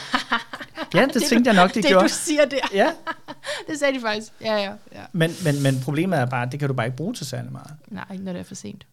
Ja, 0.94 1.04
det, 1.04 1.14
det 1.14 1.22
tænkte 1.22 1.48
jeg 1.50 1.56
nok, 1.62 1.74
de 1.74 1.82
det, 1.82 1.88
gjorde. 1.88 2.04
du 2.04 2.08
siger 2.12 2.44
der. 2.44 2.56
Ja, 2.74 2.92
Det 3.68 3.78
sagde 3.78 3.94
de 3.94 4.00
faktisk. 4.00 4.32
Ja, 4.40 4.54
ja, 4.54 4.72
ja. 4.92 5.02
men, 5.12 5.30
men, 5.44 5.62
men 5.62 5.80
problemet 5.80 6.18
er 6.18 6.26
bare, 6.26 6.46
at 6.46 6.52
det 6.52 6.60
kan 6.60 6.68
du 6.68 6.74
bare 6.74 6.86
ikke 6.86 6.96
bruge 6.96 7.14
til 7.14 7.26
særlig 7.26 7.52
meget. 7.52 7.70
Nej, 7.88 8.04
ikke 8.12 8.24
når 8.24 8.32
det 8.32 8.40
er 8.40 8.44
for 8.44 8.54
sent. 8.54 8.86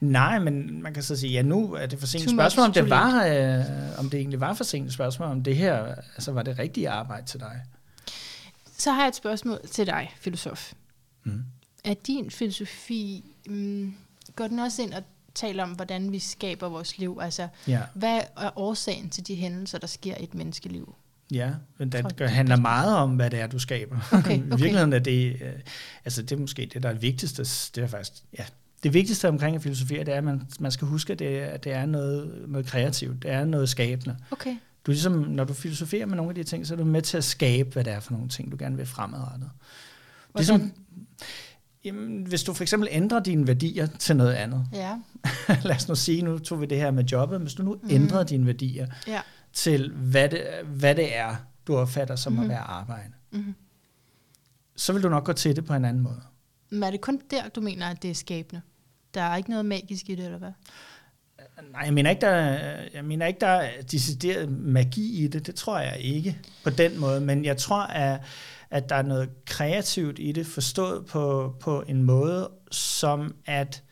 Nej, 0.00 0.38
men 0.38 0.82
man 0.82 0.94
kan 0.94 1.02
så 1.02 1.16
sige, 1.16 1.32
ja, 1.32 1.42
nu 1.42 1.72
er 1.74 1.86
det 1.86 1.98
for 1.98 2.06
sent. 2.06 2.30
Spørgsmål 2.30 2.66
om 2.66 2.72
det 2.72 2.90
var, 2.90 3.24
øh, 3.26 3.64
om 3.98 4.10
det 4.10 4.20
egentlig 4.20 4.40
var 4.40 4.54
for 4.54 4.64
sent. 4.64 4.92
Spørgsmål 4.92 5.28
om 5.28 5.42
det 5.42 5.56
her, 5.56 5.94
altså 6.14 6.32
var 6.32 6.42
det 6.42 6.58
rigtige 6.58 6.90
arbejde 6.90 7.26
til 7.26 7.40
dig? 7.40 7.60
Så 8.78 8.92
har 8.92 9.00
jeg 9.00 9.08
et 9.08 9.16
spørgsmål 9.16 9.58
til 9.70 9.86
dig, 9.86 10.14
filosof. 10.20 10.72
Mm. 11.24 11.44
Er 11.84 11.94
din 11.94 12.30
filosofi, 12.30 13.24
mm, 13.46 13.94
går 14.36 14.46
den 14.46 14.58
også 14.58 14.82
ind 14.82 14.94
og 14.94 15.02
taler 15.34 15.62
om, 15.62 15.70
hvordan 15.70 16.12
vi 16.12 16.18
skaber 16.18 16.68
vores 16.68 16.98
liv? 16.98 17.18
Altså, 17.22 17.48
Ja, 17.66 17.80
hvad 17.94 18.20
er 18.36 18.58
årsagen 18.58 19.10
til 19.10 19.26
de 19.26 19.34
hændelser, 19.34 19.78
der 19.78 19.86
sker 19.86 20.14
i 20.16 20.24
et 20.24 20.34
menneskeliv? 20.34 20.94
ja, 21.30 21.50
men 21.78 21.92
det 21.92 22.18
dit 22.18 22.30
handler 22.30 22.56
meget 22.56 22.96
om, 22.96 23.16
hvad 23.16 23.30
det 23.30 23.40
er, 23.40 23.46
du 23.46 23.58
skaber. 23.58 23.96
Okay, 24.12 24.38
I 24.38 24.40
okay. 24.40 24.48
virkeligheden 24.48 24.92
er 24.92 24.98
det, 24.98 25.42
øh, 25.42 25.52
altså 26.04 26.22
det 26.22 26.32
er 26.32 26.36
måske 26.36 26.70
det, 26.74 26.82
der 26.82 26.88
er 26.88 26.94
vigtigste. 26.94 27.42
Det 27.74 27.84
er 27.84 27.86
faktisk, 27.86 28.12
ja, 28.38 28.44
det 28.82 28.94
vigtigste 28.94 29.28
omkring 29.28 29.56
at 29.56 29.62
filosofere, 29.62 30.04
det 30.04 30.14
er, 30.14 30.18
at 30.18 30.24
man, 30.24 30.42
man 30.60 30.72
skal 30.72 30.88
huske, 30.88 31.12
at 31.12 31.18
det, 31.18 31.26
at 31.26 31.64
det 31.64 31.72
er 31.72 31.86
noget, 31.86 32.44
noget 32.48 32.66
kreativt. 32.66 33.22
Det 33.22 33.30
er 33.30 33.44
noget 33.44 33.68
skabende. 33.68 34.16
Okay. 34.30 34.56
Du 34.86 34.90
er 34.90 34.94
ligesom, 34.94 35.12
når 35.12 35.44
du 35.44 35.54
filosoferer 35.54 36.06
med 36.06 36.16
nogle 36.16 36.30
af 36.30 36.34
de 36.34 36.44
ting, 36.44 36.66
så 36.66 36.74
er 36.74 36.78
du 36.78 36.84
med 36.84 37.02
til 37.02 37.16
at 37.16 37.24
skabe, 37.24 37.70
hvad 37.72 37.84
det 37.84 37.92
er 37.92 38.00
for 38.00 38.12
nogle 38.12 38.28
ting, 38.28 38.52
du 38.52 38.56
gerne 38.58 38.76
vil 38.76 38.86
fremadrettet. 38.86 39.50
Hvordan? 40.32 40.60
Ligesom, 40.60 40.72
jamen, 41.84 42.26
hvis 42.26 42.42
du 42.42 42.52
for 42.52 42.62
eksempel 42.64 42.88
ændrer 42.92 43.20
dine 43.20 43.46
værdier 43.46 43.86
til 43.86 44.16
noget 44.16 44.32
andet. 44.32 44.66
Ja, 44.72 44.96
Lad 45.64 45.76
os 45.76 45.88
nu 45.88 45.94
sige, 45.94 46.22
nu 46.22 46.38
tog 46.38 46.60
vi 46.60 46.66
det 46.66 46.78
her 46.78 46.90
med 46.90 47.04
jobbet. 47.04 47.40
Hvis 47.40 47.54
du 47.54 47.62
nu 47.62 47.72
Mhm. 47.74 47.80
mm. 47.84 47.90
ændrer 47.90 48.22
dine 48.24 48.46
værdier 48.46 48.86
ja. 49.06 49.20
til, 49.52 49.92
hvad 49.92 50.28
det, 50.28 50.42
hvad 50.66 50.94
det 50.94 51.16
er, 51.16 51.36
du 51.66 51.76
opfatter 51.76 52.16
som 52.16 52.32
mm. 52.32 52.36
Mhm. 52.38 52.44
at 52.44 52.48
være 52.50 52.60
arbejde, 52.60 53.12
Mm-hmm. 53.32 53.54
så 54.76 54.92
vil 54.92 55.02
du 55.02 55.08
nok 55.08 55.24
gå 55.24 55.32
til 55.32 55.56
det 55.56 55.64
på 55.64 55.74
en 55.74 55.84
anden 55.84 56.02
måde. 56.02 56.20
Men 56.70 56.82
er 56.82 56.90
det 56.90 57.00
kun 57.00 57.20
der, 57.30 57.48
du 57.48 57.60
mener, 57.60 57.86
at 57.86 58.02
det 58.02 58.10
er 58.10 58.14
skabende? 58.14 58.62
Der 59.14 59.22
er 59.22 59.36
ikke 59.36 59.50
noget 59.50 59.66
magisk 59.66 60.08
i 60.10 60.14
det, 60.14 60.24
eller 60.24 60.38
hvad? 60.38 60.52
Nej, 61.72 61.82
jeg 61.84 61.94
mener 61.94 62.10
ikke, 62.10 62.20
der, 62.20 62.28
er- 62.28 62.88
jeg 62.94 63.04
mener 63.04 63.26
ikke, 63.26 63.40
der 63.40 63.46
er 63.46 63.82
decideret 63.82 64.48
magi 64.52 65.24
i 65.24 65.28
det. 65.28 65.46
Det 65.46 65.54
tror 65.54 65.78
jeg 65.78 65.98
ikke 66.00 66.38
på 66.64 66.70
den 66.70 67.00
måde. 67.00 67.20
Men 67.20 67.44
jeg 67.44 67.56
tror, 67.56 67.82
at, 67.82 68.20
at 68.74 68.88
der 68.88 68.94
er 68.96 69.02
noget 69.02 69.28
kreativt 69.46 70.18
i 70.18 70.32
det, 70.32 70.46
forstået 70.46 71.06
på, 71.06 71.54
på 71.60 71.84
en 71.88 72.02
måde, 72.02 72.50
som 72.70 73.34
at 73.46 73.82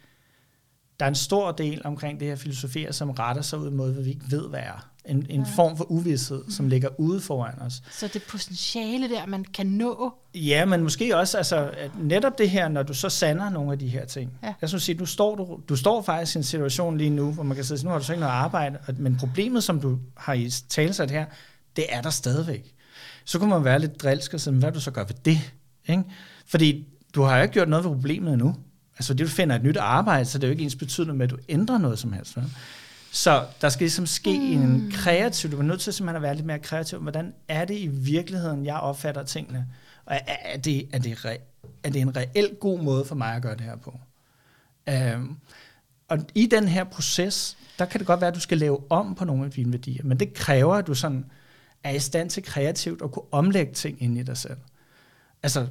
der 1.01 1.07
er 1.07 1.09
en 1.09 1.15
stor 1.15 1.53
del 1.53 1.81
omkring 1.85 2.21
det 2.21 2.29
her 2.29 2.37
filosofier, 2.37 2.93
som 2.93 3.11
retter 3.11 3.43
sig 3.43 3.59
ud 3.59 3.71
mod, 3.71 3.93
hvad 3.93 4.03
vi 4.05 4.11
ikke 4.11 4.25
ved, 4.31 4.49
hvad 4.49 4.61
er. 4.61 4.89
En, 5.05 5.27
en 5.31 5.41
Ja. 5.41 5.47
form 5.57 5.77
for 5.77 5.85
uvidshed, 5.91 6.43
som 6.51 6.69
ligger 6.69 6.89
ude 7.01 7.21
foran 7.21 7.59
os. 7.59 7.83
Så 7.93 8.09
det 8.13 8.23
potentiale 8.23 9.09
der, 9.09 9.27
man 9.27 9.45
kan 9.45 9.67
nå, 9.67 10.15
Ja, 10.35 10.65
men 10.65 10.83
måske 10.83 11.17
også 11.17 11.37
altså, 11.39 11.71
at 11.79 11.91
netop 11.99 12.39
det 12.39 12.51
her, 12.51 12.69
når 12.69 12.83
du 12.83 12.95
så 12.95 13.09
sander 13.09 13.51
nogle 13.51 13.73
af 13.73 13.79
de 13.79 13.89
her 13.89 14.05
ting. 14.05 14.39
Ja. 14.43 14.55
Jeg 14.61 14.69
synes 14.69 14.83
sige, 14.83 14.99
du 14.99 15.07
står, 15.07 15.37
du, 15.37 15.61
du 15.69 15.77
står 15.77 16.03
faktisk 16.03 16.37
i 16.37 16.39
en 16.39 16.45
situation 16.45 16.99
lige 16.99 17.11
nu, 17.11 17.33
hvor 17.33 17.43
man 17.43 17.55
kan 17.55 17.65
sige, 17.65 17.85
nu 17.85 17.91
har 17.91 17.99
du 17.99 18.05
så 18.05 18.13
ikke 18.13 18.21
noget 18.21 18.33
arbejde, 18.35 18.79
men 18.99 19.17
problemet, 19.17 19.65
som 19.65 19.81
du 19.81 19.99
har 20.17 20.33
i 20.35 20.51
talsat 20.69 21.11
her, 21.11 21.25
det 21.77 21.85
er 21.89 22.03
der 22.03 22.11
stadigvæk. 22.11 22.75
Så 23.25 23.39
kunne 23.39 23.51
man 23.51 23.65
være 23.65 23.79
lidt 23.79 24.03
drilsk 24.03 24.35
og 24.35 24.41
sige, 24.41 24.55
hvad 24.55 24.71
vil 24.71 24.75
du 24.75 24.81
så 24.81 24.91
gøre 24.91 25.09
ved 25.09 25.17
det? 25.25 25.53
Ikke? 25.89 26.05
Fordi 26.47 26.89
du 27.15 27.23
har 27.23 27.37
jo 27.37 27.43
ikke 27.43 27.53
gjort 27.53 27.69
noget 27.69 27.85
ved 27.85 27.93
problemet 27.93 28.33
endnu. 28.33 28.57
Altså 28.99 29.15
det, 29.15 29.27
du 29.27 29.31
finder 29.31 29.57
et 29.57 29.63
nyt 29.63 29.77
arbejde, 29.77 30.25
så 30.25 30.39
det 30.39 30.45
er 30.45 30.49
jo 30.49 30.53
ikke 30.53 30.65
ens 30.65 30.77
betydende 30.77 31.15
med, 31.15 31.25
at 31.25 31.31
du 31.31 31.39
ændrer 31.49 31.79
noget 31.79 31.99
som 31.99 32.13
helst. 32.13 32.37
Vel? 32.37 32.45
Så 33.13 33.45
der 33.61 33.69
skal 33.69 33.85
ligesom 33.85 34.07
ske 34.07 34.39
mm. 34.39 34.63
en 34.63 34.93
kreativ, 34.95 35.51
du 35.51 35.59
er 35.59 35.63
nødt 35.63 35.81
til 35.81 35.93
simpelthen 35.93 36.17
at 36.17 36.23
være 36.23 36.35
lidt 36.35 36.47
mere 36.47 36.59
kreativ. 36.59 36.99
Hvordan 36.99 37.35
er 37.49 37.65
det 37.65 37.75
i 37.75 37.87
virkeligheden, 37.87 38.67
jeg 38.67 38.77
opfatter 38.77 39.23
tingene? 39.23 39.67
Og 40.05 40.15
er, 40.15 40.37
er, 40.45 40.59
det, 40.59 40.89
er, 40.93 40.99
det 40.99 41.25
re, 41.25 41.37
er 41.83 41.91
det 41.91 42.01
en 42.01 42.17
reelt 42.17 42.61
god 42.61 42.83
måde 42.83 43.05
for 43.05 43.15
mig 43.15 43.35
at 43.35 43.43
gøre 43.43 43.57
det 43.57 43.61
her 43.61 43.77
på? 43.77 44.01
Øhm, 44.89 45.37
og 46.09 46.19
i 46.35 46.47
den 46.47 46.69
her 46.69 46.85
proces, 46.85 47.57
der 47.79 47.85
kan 47.85 47.99
det 48.01 48.07
godt 48.07 48.21
være, 48.21 48.29
at 48.29 48.35
du 48.35 48.41
skal 48.41 48.59
lave 48.59 48.91
om 48.91 49.15
på 49.15 49.25
nogle 49.25 49.45
af 49.45 49.51
dine 49.51 49.73
værdier, 49.73 50.05
men 50.05 50.21
det 50.21 50.35
kræver, 50.35 50.75
at 50.75 50.87
du 50.87 50.95
sådan 50.95 51.25
er 51.85 51.91
i 51.91 51.99
stand 51.99 52.31
til 52.31 52.43
kreativt 52.43 53.03
at 53.03 53.11
kunne 53.13 53.33
omlægge 53.33 53.73
ting 53.73 54.03
ind 54.03 54.19
i 54.19 54.23
dig 54.23 54.37
selv. 54.37 54.57
Altså, 55.43 55.67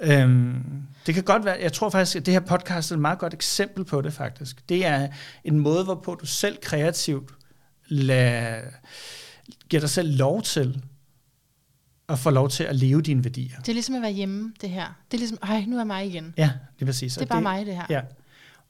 øhm, 0.00 0.62
det 1.06 1.14
kan 1.14 1.22
godt 1.24 1.44
være, 1.44 1.56
jeg 1.60 1.72
tror 1.72 1.90
faktisk, 1.90 2.16
at 2.16 2.26
det 2.26 2.34
her 2.34 2.40
podcast 2.40 2.90
er 2.90 2.94
et 2.96 3.00
meget 3.00 3.18
godt 3.18 3.34
eksempel 3.34 3.84
på 3.84 4.00
det 4.00 4.12
faktisk. 4.12 4.68
Det 4.68 4.86
er 4.86 5.08
en 5.44 5.58
måde, 5.58 5.84
hvorpå 5.84 6.14
du 6.14 6.26
selv 6.26 6.58
kreativt 6.62 7.30
lad, 7.86 8.62
giver 9.68 9.80
dig 9.80 9.90
selv 9.90 10.16
lov 10.16 10.42
til 10.42 10.82
at 12.08 12.18
få 12.18 12.30
lov 12.30 12.48
til 12.48 12.64
at 12.64 12.76
leve 12.76 13.02
dine 13.02 13.24
værdier. 13.24 13.56
det 13.60 13.68
er 13.68 13.72
ligesom 13.72 13.94
at 13.94 14.02
være 14.02 14.12
hjemme, 14.12 14.52
det 14.60 14.70
her. 14.70 14.86
Det 15.10 15.16
er 15.16 15.18
ligesom, 15.18 15.38
ej, 15.42 15.64
nu 15.68 15.78
er 15.78 15.84
mig 15.84 16.06
igen. 16.06 16.34
Ja, 16.36 16.50
det 16.74 16.82
er 16.82 16.86
præcis. 16.86 17.14
Det 17.14 17.22
er 17.22 17.26
bare 17.26 17.42
mig, 17.42 17.66
det 17.66 17.74
her. 17.74 17.84
Ja. 17.90 18.00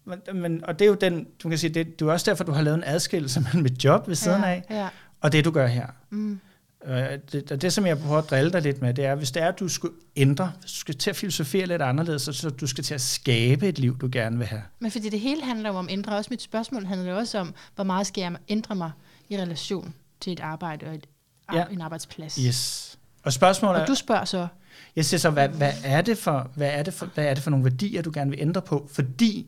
Men, 0.04 0.42
men, 0.42 0.64
og 0.64 0.78
det 0.78 0.84
er 0.84 0.88
jo 0.88 0.94
den, 0.94 1.26
du 1.42 1.48
kan 1.48 1.58
sige, 1.58 1.74
det, 1.74 1.98
det 2.00 2.08
er 2.08 2.12
også 2.12 2.30
derfor, 2.30 2.44
du 2.44 2.52
har 2.52 2.62
lavet 2.62 2.76
en 2.76 2.84
adskillelse 2.86 3.40
mellem 3.52 3.66
et 3.66 3.84
job 3.84 4.08
ved 4.08 4.14
siden 4.14 4.40
ja, 4.40 4.48
af, 4.48 4.64
Ja. 4.70 4.88
og 5.20 5.32
det 5.32 5.44
du 5.44 5.50
gør 5.50 5.66
her. 5.66 5.86
Mm. 6.10 6.40
Øh, 6.86 7.18
det, 7.32 7.52
og 7.52 7.62
det, 7.62 7.72
som 7.72 7.86
jeg 7.86 7.98
prøver 7.98 8.18
at 8.18 8.30
drille 8.30 8.52
dig 8.52 8.62
lidt 8.62 8.82
med, 8.82 8.94
det 8.94 9.04
er, 9.04 9.14
hvis 9.14 9.30
det 9.30 9.42
er, 9.42 9.48
at 9.48 9.60
du 9.60 9.68
skal 9.68 9.90
ændre, 10.16 10.52
hvis 10.60 10.72
du 10.72 10.78
skal 10.78 10.94
til 10.94 11.10
at 11.10 11.16
filosofere 11.16 11.66
lidt 11.66 11.82
anderledes, 11.82 12.22
så, 12.22 12.32
så 12.32 12.50
du 12.50 12.66
skal 12.66 12.84
til 12.84 12.94
at 12.94 13.00
skabe 13.00 13.68
et 13.68 13.78
liv, 13.78 13.98
du 13.98 14.08
gerne 14.12 14.38
vil 14.38 14.46
have. 14.46 14.62
Men 14.78 14.90
fordi 14.90 15.08
det 15.08 15.20
hele 15.20 15.44
handler 15.44 15.70
jo 15.70 15.76
om 15.76 15.86
at 15.86 15.92
ændre. 15.92 16.16
Også 16.16 16.28
mit 16.30 16.42
spørgsmål 16.42 16.84
handler 16.84 17.10
jo 17.12 17.16
også 17.18 17.38
om, 17.38 17.54
hvor 17.74 17.84
meget 17.84 18.06
skal 18.06 18.20
jeg 18.22 18.36
ændre 18.48 18.74
mig 18.74 18.90
i 19.28 19.36
relation 19.36 19.94
til 20.20 20.32
et 20.32 20.40
arbejde 20.40 20.86
og 20.86 20.94
et, 20.94 21.06
Ja. 21.54 21.64
en 21.70 21.80
arbejdsplads. 21.80 22.34
Yes. 22.36 22.98
Og 23.22 23.32
spørgsmålet 23.32 23.76
Og 23.76 23.82
er, 23.82 23.86
du 23.86 23.94
spørger 23.94 24.24
så, 24.24 24.46
jeg 24.96 25.04
siger 25.04 25.18
så, 25.18 25.30
hvad, 25.30 25.48
hvad, 25.48 25.72
er 25.84 26.02
det 26.02 26.18
for, 26.18 26.50
hvad, 26.54 26.70
er 26.72 26.82
det 26.82 26.94
for, 26.94 27.06
hvad 27.06 27.24
er 27.24 27.34
det 27.34 27.42
for 27.42 27.50
nogle 27.50 27.64
værdier, 27.64 28.02
du 28.02 28.10
gerne 28.14 28.30
vil 28.30 28.40
ændre 28.40 28.62
på? 28.62 28.88
Fordi 28.92 29.46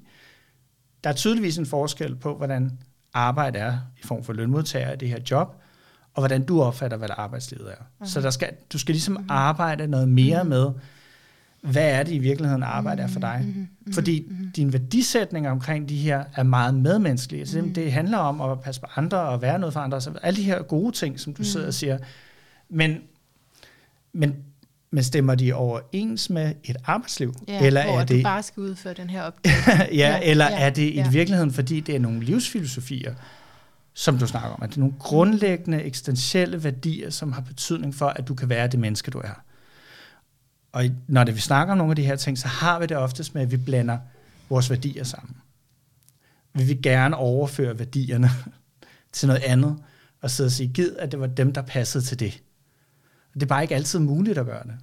der 1.05 1.11
er 1.11 1.15
tydeligvis 1.15 1.59
en 1.59 1.67
forskel 1.67 2.15
på, 2.17 2.37
hvordan 2.37 2.79
arbejde 3.15 3.59
er 3.59 3.79
i 4.03 4.07
form 4.07 4.25
for 4.25 4.33
lønmodtager 4.33 4.93
i 4.93 4.97
det 4.97 5.09
her 5.09 5.19
job, 5.31 5.63
og 6.17 6.23
hvordan 6.23 6.45
du 6.45 6.63
opfatter, 6.63 6.97
hvad 6.97 7.09
arbejdslivet 7.17 7.69
er. 7.71 7.75
Uh-huh. 7.75 8.09
Så 8.09 8.21
der 8.21 8.31
skal, 8.31 8.51
du 8.73 8.79
skal 8.79 8.95
ligesom 8.95 9.17
uh-huh. 9.17 9.33
arbejde 9.33 9.87
noget 9.87 10.09
mere 10.09 10.41
uh-huh. 10.41 10.49
med, 10.49 10.71
hvad 11.61 11.91
er 11.91 12.03
det 12.03 12.13
i 12.13 12.19
virkeligheden, 12.19 12.63
arbejde 12.63 13.03
er 13.03 13.07
for 13.07 13.21
dig. 13.21 13.47
Uh-huh. 13.47 13.95
Fordi 13.95 14.27
uh-huh. 14.31 14.51
dine 14.57 14.73
værdisætninger 14.73 15.51
omkring 15.51 15.89
de 15.89 15.97
her 15.97 16.25
er 16.35 16.43
meget 16.43 16.75
medmenneskelige. 16.75 17.41
Altså, 17.41 17.59
uh-huh. 17.59 17.73
Det 17.73 17.93
handler 17.93 18.19
om 18.19 18.41
at 18.41 18.61
passe 18.61 18.81
på 18.81 18.87
andre 18.97 19.19
og 19.19 19.43
være 19.43 19.59
noget 19.59 19.73
for 19.73 19.81
andre. 19.81 20.01
Så 20.01 20.13
alle 20.23 20.37
de 20.37 20.43
her 20.43 20.63
gode 20.63 20.93
ting, 20.93 21.21
som 21.21 21.35
du 21.35 21.43
uh-huh. 21.43 21.47
sidder 21.47 21.67
og 21.67 21.75
siger. 21.75 21.99
Men, 22.69 22.99
men, 24.13 24.37
men 24.91 25.05
stemmer 25.05 25.35
de 25.35 25.53
overens 25.53 26.31
med 26.31 26.53
et 26.65 26.77
arbejdsliv? 26.85 27.35
ja, 27.49 27.67
eller 27.67 27.85
hvor 27.85 28.01
er 28.01 28.05
du 28.05 28.15
det, 28.15 28.23
bare 28.23 28.43
skal 28.43 28.61
udføre 28.61 28.95
den 28.95 29.11
her 29.11 29.23
opgave. 29.23 29.55
ja, 29.79 29.87
Ja, 29.93 30.21
eller 30.23 30.45
ja, 30.45 30.61
er 30.61 30.71
det 30.71 30.83
i 30.83 30.95
ja. 30.95 31.11
virkeligheden, 31.11 31.53
fordi 31.53 31.81
det 31.81 31.95
er 31.95 32.01
nogle 32.01 32.21
livsfilosofier, 32.21 33.15
som 33.99 34.19
du 34.19 34.27
snakker 34.27 34.51
om, 34.51 34.63
at 34.63 34.69
det 34.69 34.77
er 34.77 34.81
nogle 34.81 34.95
grundlæggende, 34.99 35.83
eksistentielle 35.83 36.65
værdier, 36.65 37.11
som 37.11 37.33
har 37.33 37.41
betydning 37.41 37.95
for, 37.95 38.07
at 38.07 38.29
du 38.29 38.35
kan 38.35 38.49
være 38.49 38.69
det 38.69 38.81
menneske, 38.81 39.11
du 39.11 39.19
er. 39.19 39.43
Og 40.73 40.85
når 41.09 41.25
det, 41.25 41.35
vi 41.35 41.41
snakker 41.41 41.73
om 41.73 41.79
nogle 41.79 41.93
af 41.93 41.97
de 41.97 42.05
her 42.05 42.17
ting, 42.17 42.39
så 42.39 42.49
har 42.49 42.79
vi 42.79 42.87
det 42.87 42.97
oftest 42.97 43.35
med, 43.35 43.43
at 43.43 43.51
vi 43.51 43.57
blander 43.57 43.99
vores 44.49 44.71
værdier 44.71 45.05
sammen. 45.05 45.37
Vi 46.55 46.65
vil 46.65 46.83
gerne 46.83 47.17
overføre 47.17 47.79
værdierne 47.79 48.31
til 49.13 49.29
noget 49.29 49.43
andet, 49.43 49.77
og 50.21 50.31
sidde 50.31 50.49
og 50.49 50.53
sige, 50.53 50.73
gid, 50.73 50.97
at 50.97 51.13
det 51.13 51.21
var 51.21 51.27
dem, 51.27 51.53
der 51.53 51.63
passede 51.63 52.05
til 52.05 52.21
det. 52.21 52.43
Det 53.35 53.43
er 53.43 53.47
bare 53.47 53.63
ikke 53.63 53.75
altid 53.75 53.99
muligt 53.99 54.39
at 54.39 54.47
gøre 54.47 54.65
det. 54.65 54.75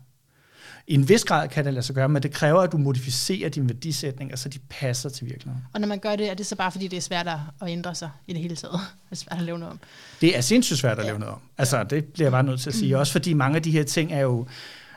I 0.88 0.93
en 0.93 1.09
vis 1.09 1.23
grad 1.23 1.47
kan 1.47 1.65
det 1.65 1.73
lade 1.73 1.86
sig 1.86 1.95
gøre, 1.95 2.09
men 2.09 2.23
det 2.23 2.31
kræver, 2.31 2.61
at 2.61 2.71
du 2.71 2.77
modificerer 2.77 3.49
dine 3.49 3.69
værdisætninger, 3.69 4.36
så 4.36 4.49
de 4.49 4.59
passer 4.69 5.09
til 5.09 5.25
virkeligheden. 5.27 5.65
Og 5.73 5.79
når 5.81 5.88
man 5.88 5.99
gør 5.99 6.15
det, 6.15 6.29
er 6.29 6.34
det 6.34 6.45
så 6.45 6.55
bare 6.55 6.71
fordi, 6.71 6.88
det 6.88 6.97
er 6.97 7.01
svært 7.01 7.27
at 7.61 7.67
ændre 7.67 7.95
sig 7.95 8.09
i 8.27 8.34
det 8.34 8.41
hele 8.41 8.55
taget. 8.55 8.73
Det 9.09 9.11
er 9.11 9.15
svært 9.15 9.39
at 9.39 9.45
lave 9.45 9.59
noget 9.59 9.71
om. 9.71 9.79
Det 10.21 10.38
er 10.38 10.41
sindssygt 10.41 10.79
svært 10.79 10.97
at 10.99 11.03
Ja. 11.03 11.09
lave 11.09 11.19
noget 11.19 11.34
om. 11.34 11.39
Altså, 11.57 11.84
det 11.84 12.05
bliver 12.05 12.25
jeg 12.25 12.31
bare 12.31 12.43
nødt 12.43 12.61
til 12.61 12.69
at 12.69 12.75
sige. 12.75 12.97
Også 12.97 13.11
fordi 13.11 13.34
mange 13.34 13.55
af 13.55 13.63
de 13.63 13.71
her 13.71 13.84
ting 13.84 14.13
er 14.13 14.19
jo, 14.19 14.47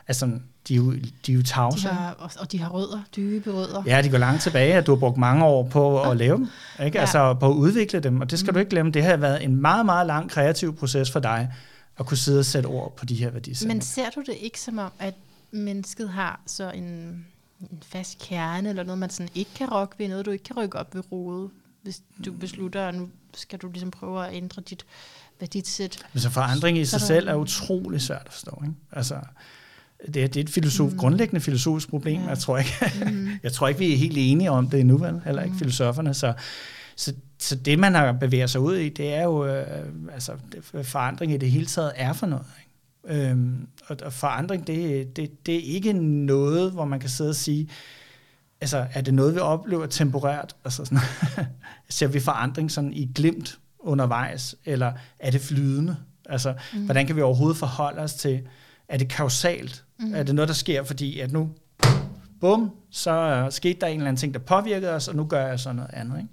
altså, 0.07 0.25
de 0.67 0.73
er 0.73 0.77
jo, 0.77 0.91
de 0.93 1.31
er 1.31 1.33
jo 1.33 1.39
De 1.39 1.43
tavse. 1.45 1.87
har, 1.87 2.11
og, 2.19 2.31
og 2.39 2.51
de 2.51 2.59
har 2.59 2.69
rødder, 2.69 2.99
dybe 3.15 3.51
rødder. 3.53 3.83
Ja, 3.85 4.01
de 4.01 4.09
går 4.09 4.17
langt 4.17 4.41
tilbage, 4.41 4.73
at 4.73 4.85
du 4.87 4.91
har 4.91 4.99
brugt 4.99 5.17
mange 5.17 5.45
år 5.45 5.67
på 5.67 6.01
at 6.01 6.17
lave 6.17 6.37
dem. 6.37 6.47
Ikke? 6.85 6.97
Ja. 6.97 7.01
Altså 7.01 7.33
på 7.33 7.49
at 7.51 7.53
udvikle 7.55 7.99
dem. 7.99 8.21
Og 8.21 8.31
det 8.31 8.39
skal 8.39 8.53
du 8.53 8.59
ikke 8.59 8.69
glemme. 8.69 8.91
Det 8.91 9.03
har 9.03 9.17
været 9.17 9.43
en 9.43 9.61
meget, 9.61 9.85
meget 9.85 10.07
lang 10.07 10.29
kreativ 10.29 10.75
proces 10.77 11.11
for 11.11 11.19
dig, 11.19 11.53
at 11.99 12.05
kunne 12.05 12.17
sidde 12.17 12.39
og 12.39 12.45
sætte 12.45 12.67
ord 12.67 12.93
på 12.97 13.05
de 13.05 13.15
her 13.15 13.29
værdisætninger. 13.29 13.75
Men 13.75 13.81
ser 13.81 14.09
du 14.15 14.19
det 14.21 14.35
ikke 14.41 14.59
som 14.61 14.77
om, 14.77 14.91
at 14.99 15.13
mennesket 15.51 16.09
har 16.09 16.41
så 16.45 16.71
en 16.71 17.25
en 17.61 17.83
fast 17.85 18.19
kerne, 18.19 18.69
eller 18.69 18.83
noget, 18.83 18.99
man 18.99 19.09
sådan 19.09 19.29
ikke 19.35 19.51
kan 19.55 19.69
rokke 19.69 19.95
ved, 19.99 20.07
noget, 20.07 20.25
du 20.25 20.31
ikke 20.31 20.43
kan 20.43 20.55
rykke 20.57 20.79
op 20.79 20.95
ved 20.95 21.11
rodet, 21.11 21.49
hvis 21.81 22.01
du 22.25 22.31
beslutter, 22.31 22.87
at 22.87 22.95
nu 22.95 23.09
skal 23.35 23.59
du 23.59 23.71
ligesom 23.71 23.91
prøve 23.91 24.27
at 24.27 24.33
ændre 24.35 24.61
dit 24.61 24.85
værdisæt. 25.39 26.05
Men 26.13 26.21
så 26.21 26.29
forandring 26.29 26.77
i 26.77 26.85
sig 26.85 27.01
selv 27.01 27.27
er 27.27 27.35
utrolig 27.35 28.01
svært 28.01 28.23
at 28.25 28.33
forstå. 28.33 28.61
Ikke? 28.63 28.75
Altså, 28.91 29.19
det 30.13 30.23
er, 30.23 30.27
det 30.27 30.37
er 30.37 30.43
et 30.43 30.49
filosof, 30.49 30.91
mm. 30.91 30.97
grundlæggende 30.97 31.41
filosofisk 31.41 31.89
problem. 31.89 32.21
Ja. 32.21 32.27
Jeg, 32.27 32.37
tror 32.39 32.57
ikke, 32.57 32.71
Mm. 33.11 33.29
jeg 33.43 33.53
tror 33.53 33.67
ikke, 33.67 33.79
vi 33.79 33.93
er 33.93 33.97
helt 33.97 34.17
enige 34.17 34.51
om 34.51 34.69
det 34.69 34.79
endnu, 34.79 34.97
vel? 34.97 35.21
heller 35.25 35.41
ikke 35.41 35.53
Mm. 35.53 35.59
filosoferne. 35.59 36.13
Så, 36.13 36.33
så, 36.95 37.13
så 37.39 37.55
det, 37.55 37.79
man 37.79 37.95
har 37.95 38.11
bevæget 38.11 38.49
sig 38.49 38.61
ud 38.61 38.75
i, 38.75 38.89
det 38.89 39.13
er 39.13 39.23
jo, 39.23 39.45
øh, 39.45 39.85
altså, 40.13 40.33
forandring 40.83 41.31
i 41.33 41.37
det 41.37 41.51
hele 41.51 41.65
taget 41.65 41.91
er 41.95 42.13
for 42.13 42.25
noget. 42.27 42.45
Ikke? 42.59 42.66
Øhm, 43.07 43.67
og, 43.87 43.97
og 44.03 44.13
forandring, 44.13 44.67
det, 44.67 45.15
det, 45.15 45.45
det 45.45 45.55
er 45.55 45.73
ikke 45.73 45.93
noget, 45.93 46.71
hvor 46.71 46.85
man 46.85 46.99
kan 46.99 47.09
sidde 47.09 47.29
og 47.29 47.35
sige, 47.35 47.69
altså, 48.61 48.87
er 48.93 49.01
det 49.01 49.13
noget, 49.13 49.35
vi 49.35 49.39
oplever 49.39 49.85
temporært? 49.85 50.55
Altså 50.65 50.85
sådan, 50.85 50.99
ser 51.89 52.07
vi 52.07 52.19
forandring 52.19 52.71
sådan 52.71 52.93
i 52.93 53.11
glimt 53.15 53.59
undervejs, 53.79 54.55
eller 54.65 54.93
er 55.19 55.31
det 55.31 55.41
flydende? 55.41 55.97
Altså, 56.29 56.53
mm. 56.73 56.85
hvordan 56.85 57.07
kan 57.07 57.15
vi 57.15 57.21
overhovedet 57.21 57.57
forholde 57.57 58.01
os 58.01 58.13
til, 58.13 58.41
er 58.87 58.97
det 58.97 59.09
kausalt? 59.09 59.83
Mm. 59.99 60.15
Er 60.15 60.23
det 60.23 60.35
noget, 60.35 60.47
der 60.47 60.53
sker, 60.53 60.83
fordi 60.83 61.19
at 61.19 61.31
nu, 61.31 61.49
bum, 62.41 62.71
så 62.91 63.43
uh, 63.45 63.51
skete 63.51 63.79
der 63.81 63.87
en 63.87 63.93
eller 63.93 64.07
anden 64.07 64.19
ting, 64.19 64.33
der 64.33 64.39
påvirkede 64.39 64.91
os, 64.91 65.07
og 65.07 65.15
nu 65.15 65.25
gør 65.25 65.47
jeg 65.47 65.59
så 65.59 65.73
noget 65.73 65.89
andet. 65.93 66.17
Ikke? 66.17 66.29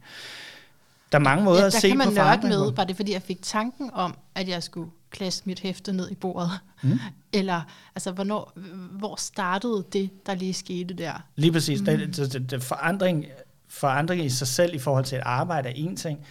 Der 1.13 1.19
er 1.19 1.23
mange 1.23 1.45
måder 1.45 1.61
Ja, 1.61 1.67
at 1.67 1.73
der 1.73 1.79
se 1.79 1.89
kan 1.89 1.99
man 1.99 2.07
på 2.07 2.11
nørde 2.11 2.25
forandring 2.25 2.55
med, 2.55 2.71
på. 2.71 2.77
var 2.77 2.85
det 2.85 2.97
fordi, 2.97 3.13
jeg 3.13 3.23
fik 3.23 3.43
tanken 3.43 3.91
om, 3.93 4.19
at 4.35 4.49
jeg 4.49 4.63
skulle 4.63 4.91
klaske 5.15 5.43
mit 5.47 5.61
hæfte 5.61 5.93
ned 5.93 6.11
i 6.11 6.15
bordet? 6.15 6.51
Mm. 6.83 6.99
Eller, 7.33 7.61
altså, 7.95 8.13
hvornår, 8.13 8.53
hvor 8.99 9.17
startede 9.17 9.85
det, 9.93 10.27
der 10.27 10.35
lige 10.35 10.55
skete 10.55 10.95
der? 10.95 11.25
Lige 11.37 11.53
præcis. 11.53 11.81
Mm. 11.81 11.87
Det, 11.87 12.17
det, 12.17 12.33
det, 12.33 12.51
det 12.51 12.63
forandring, 12.63 13.25
forandring 13.69 14.25
i 14.25 14.29
sig 14.29 14.49
selv 14.49 14.75
i 14.75 14.79
forhold 14.79 15.05
til 15.05 15.19
et 15.19 15.23
arbejde 15.25 15.69
er 15.69 15.73
en 15.77 15.97
ting, 15.97 16.27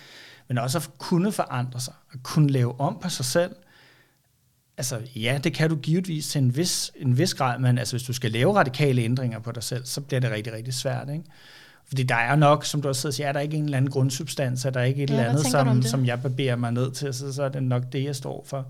men 0.47 0.57
også 0.57 0.77
at 0.77 0.89
kunne 0.97 1.31
forandre 1.31 1.79
sig, 1.79 1.93
at 2.13 2.23
kunne 2.23 2.49
lave 2.49 2.79
om 2.79 2.97
på 3.01 3.09
sig 3.09 3.25
selv. 3.25 3.55
Altså 4.77 5.01
ja, 5.15 5.39
det 5.43 5.53
kan 5.53 5.69
du 5.69 5.75
givetvis 5.75 6.27
til 6.27 6.41
en 6.41 6.55
vis, 6.55 6.91
en 6.95 7.17
vis 7.17 7.33
grad, 7.33 7.59
men 7.59 7.77
altså, 7.77 7.93
hvis 7.93 8.03
du 8.03 8.13
skal 8.13 8.31
lave 8.31 8.55
radikale 8.55 9.01
ændringer 9.01 9.39
på 9.39 9.51
dig 9.51 9.63
selv, 9.63 9.85
så 9.85 10.01
bliver 10.01 10.19
det 10.19 10.31
rigtig, 10.31 10.53
rigtig 10.53 10.73
svært. 10.73 11.09
Ikke? 11.09 11.23
Fordi 11.87 12.03
der 12.03 12.15
er 12.15 12.35
nok, 12.35 12.65
som 12.65 12.81
du 12.81 12.87
også 12.87 13.11
siger, 13.11 13.27
er 13.27 13.31
der 13.33 13.39
ikke 13.39 13.57
en 13.57 13.63
eller 13.65 13.77
anden 13.77 13.91
grundsubstans, 13.91 14.65
er 14.65 14.69
der 14.69 14.81
ikke 14.81 15.03
et 15.03 15.09
Ja, 15.09 15.15
eller 15.15 15.29
andet, 15.29 15.45
som, 15.45 15.81
som 15.81 16.05
jeg 16.05 16.21
barberer 16.21 16.55
mig 16.55 16.71
ned 16.71 16.91
til, 16.91 17.13
så, 17.13 17.33
så 17.33 17.43
er 17.43 17.49
det 17.49 17.63
nok 17.63 17.83
det, 17.91 18.03
jeg 18.03 18.15
står 18.15 18.43
for. 18.47 18.65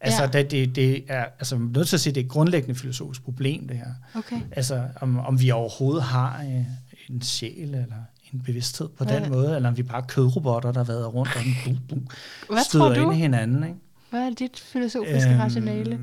Altså, 0.00 0.22
Ja. 0.22 0.28
det, 0.28 0.50
det, 0.50 0.76
det 0.76 1.04
er, 1.08 1.24
altså, 1.38 1.56
jeg 1.56 1.62
er 1.62 1.68
nødt 1.78 1.88
til 1.88 1.96
at 1.96 2.00
sige, 2.00 2.12
det 2.14 2.20
er 2.20 2.24
et 2.24 2.30
grundlæggende 2.30 2.74
filosofisk 2.74 3.22
problem, 3.24 3.68
det 3.68 3.76
her. 3.76 3.86
Okay. 4.14 4.40
Altså, 4.52 4.82
om, 5.00 5.18
om 5.18 5.40
vi 5.40 5.50
overhovedet 5.50 6.02
har 6.02 6.42
øh, 6.42 6.64
en 7.10 7.22
sjæl 7.22 7.68
eller 7.74 7.96
en 8.32 8.40
bevidsthed 8.40 8.88
på 8.88 9.04
Hvad- 9.04 9.20
den 9.20 9.30
måde, 9.32 9.56
eller 9.56 9.68
om 9.68 9.76
vi 9.76 9.82
bare 9.82 10.02
er 10.02 10.06
kødrobotter, 10.06 10.72
der 10.72 10.84
vader 10.84 11.06
rundt 11.06 11.36
og 11.36 11.42
bum, 11.64 11.78
bum, 11.88 12.06
Hvad 12.50 12.62
støder 12.64 12.84
tror 12.84 12.94
du? 12.94 13.00
ind 13.00 13.12
i 13.12 13.16
hinanden. 13.16 13.64
Ikke? 13.64 13.76
Hvad 14.10 14.20
er 14.20 14.30
dit 14.38 14.60
filosofiske 14.72 15.30
øhm, 15.30 15.40
rationale, 15.40 16.00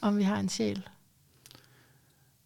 om 0.00 0.18
vi 0.18 0.22
har 0.22 0.36
en 0.36 0.48
sjæl? 0.48 0.82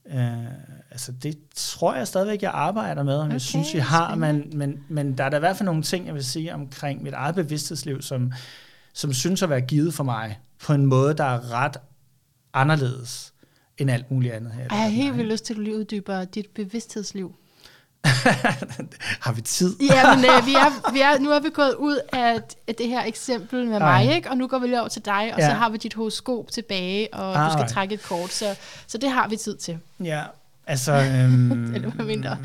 Øh, 0.07 0.45
altså 0.91 1.13
det 1.13 1.39
tror 1.55 1.95
jeg 1.95 2.09
stadigvæk, 2.09 2.43
jeg 2.43 2.51
arbejder 2.55 3.03
med, 3.03 3.15
om 3.15 3.25
okay, 3.25 3.33
jeg 3.33 3.41
synes, 3.41 3.75
vi 3.75 3.79
har, 3.79 4.15
men, 4.15 4.51
men, 4.53 4.85
men 4.89 5.19
der 5.19 5.25
er 5.25 5.29
der 5.29 5.37
i 5.37 5.41
hvert 5.41 5.57
fald 5.57 5.65
nogle 5.65 5.83
ting, 5.83 6.07
jeg 6.07 6.15
vil 6.15 6.25
sige 6.25 6.55
omkring 6.55 7.03
mit 7.03 7.15
eget 7.15 7.35
bevidsthedsliv, 7.35 8.03
som, 8.03 8.33
som 8.93 9.13
synes 9.13 9.43
at 9.43 9.51
være 9.51 9.61
givet 9.61 9.95
for 9.95 10.05
mig, 10.05 10.39
på 10.65 10.73
en 10.73 10.87
måde, 10.87 11.15
der 11.15 11.25
er 11.25 11.53
ret 11.53 11.77
anderledes 12.55 13.35
end 13.79 13.91
alt 13.91 14.11
muligt 14.11 14.35
andet 14.35 14.53
her. 14.53 14.63
jeg 14.71 14.83
har 14.83 14.89
helt 14.89 15.17
vildt 15.17 15.31
lyst 15.31 15.45
til, 15.45 15.55
at 15.55 15.67
du 15.67 15.73
uddyber 15.79 16.25
dit 16.25 16.47
bevidsthedsliv. 16.55 17.35
har 19.25 19.33
vi 19.33 19.41
tid? 19.41 19.77
Ja, 19.81 20.17
men 20.17 20.25
øh, 20.25 20.47
vi 20.47 20.55
er, 20.55 20.93
vi 20.95 21.01
er, 21.01 21.19
nu 21.19 21.31
er 21.31 21.41
vi 21.41 21.49
gået 21.55 21.75
ud 21.75 21.99
af, 22.13 22.41
af 22.69 22.75
det 22.75 22.89
her 22.89 23.05
eksempel 23.05 23.67
med 23.67 23.81
Ej. 23.81 24.05
mig, 24.05 24.17
ikke? 24.17 24.31
og 24.31 24.37
nu 24.37 24.47
går 24.47 24.59
vi 24.59 24.67
lige 24.67 24.81
over 24.81 24.89
til 24.89 25.05
dig, 25.05 25.31
og 25.35 25.41
ja. 25.41 25.49
så 25.49 25.55
har 25.55 25.69
vi 25.71 25.77
dit 25.77 25.95
horoskop 25.95 26.51
tilbage, 26.51 27.15
og 27.15 27.37
Ah, 27.37 27.47
du 27.47 27.53
skal 27.53 27.63
ej. 27.63 27.69
trække 27.69 27.95
et 27.95 28.03
kort, 28.03 28.33
så, 28.33 28.55
så 28.87 28.99
det 28.99 29.11
har 29.11 29.29
vi 29.29 29.37
tid 29.37 29.57
til. 29.57 29.79
Ja, 30.05 30.23
altså... 30.67 30.93
Øhm, 31.17 31.75
Eller 31.75 31.91
hvad 31.91 32.05
mindre. 32.05 32.31
Jeg 32.31 32.39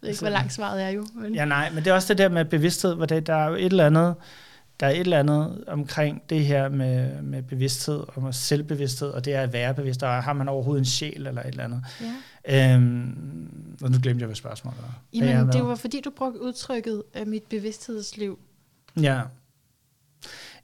ved 0.00 0.08
ikke, 0.08 0.20
hvor 0.20 0.30
langt 0.30 0.52
svaret 0.52 0.82
er 0.82 0.88
jo. 0.88 1.06
Men... 1.14 1.34
Ja, 1.34 1.44
nej, 1.44 1.70
men 1.70 1.84
det 1.84 1.90
er 1.90 1.94
også 1.94 2.08
det 2.08 2.18
der 2.18 2.28
med 2.28 2.44
bevidsthed, 2.44 2.94
hvor 2.94 3.06
det, 3.06 3.26
der 3.26 3.34
er 3.34 3.48
jo 3.48 3.54
et 3.54 3.64
eller 3.64 3.86
andet, 3.86 4.14
der 4.80 4.86
er 4.86 4.90
et 4.90 5.00
eller 5.00 5.18
andet 5.18 5.64
omkring 5.66 6.22
det 6.30 6.46
her 6.46 6.68
med, 6.68 7.22
med 7.22 7.42
bevidsthed 7.42 8.04
og 8.14 8.22
med 8.22 8.32
selvbevidsthed, 8.32 9.08
og 9.08 9.24
det 9.24 9.34
er 9.34 9.42
at 9.42 9.52
være 9.52 9.74
bevidst, 9.74 10.02
og 10.02 10.22
har 10.22 10.32
man 10.32 10.48
overhovedet 10.48 10.80
en 10.80 10.86
sjæl 10.86 11.26
eller 11.26 11.42
et 11.42 11.48
eller 11.48 11.64
andet. 11.64 11.82
Ja. 12.00 12.06
Øhm, 12.50 13.76
og 13.82 13.90
nu 13.90 13.98
glemte 14.02 14.20
jeg, 14.20 14.26
hvad 14.26 14.36
spørgsmålet 14.36 14.82
var. 14.82 14.98
Jamen, 15.12 15.52
det 15.52 15.64
var 15.64 15.74
fordi, 15.74 16.00
du 16.00 16.10
brugte 16.10 16.42
udtrykket 16.42 17.02
af 17.14 17.26
mit 17.26 17.42
bevidsthedsliv. 17.42 18.38
Ja. 19.00 19.22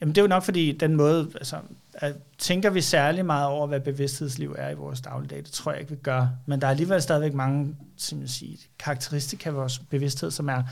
Jamen, 0.01 0.15
det 0.15 0.21
er 0.21 0.23
jo 0.23 0.29
nok 0.29 0.43
fordi, 0.43 0.73
den 0.73 0.97
måde, 0.97 1.31
altså, 1.35 1.57
at, 1.95 2.17
tænker 2.39 2.71
vi 2.71 2.81
særlig 2.81 3.27
meget 3.27 3.47
over, 3.47 3.67
hvad 3.67 3.81
bevidsthedsliv 3.81 4.55
er 4.59 4.71
i 4.71 4.75
vores 4.75 5.01
dagligdag? 5.01 5.39
Det 5.39 5.47
tror 5.47 5.73
jeg 5.73 5.81
ikke, 5.81 5.91
vi 5.91 5.97
gør. 5.97 6.29
Men 6.47 6.61
der 6.61 6.67
er 6.67 6.71
alligevel 6.71 7.03
stadigvæk 7.03 7.35
mange 7.35 7.77
som 7.97 8.21
jeg 8.21 8.29
siger, 8.29 8.57
karakteristika 8.79 9.49
af 9.49 9.55
vores 9.55 9.79
bevidsthed, 9.79 10.31
som 10.31 10.49
er 10.49 10.63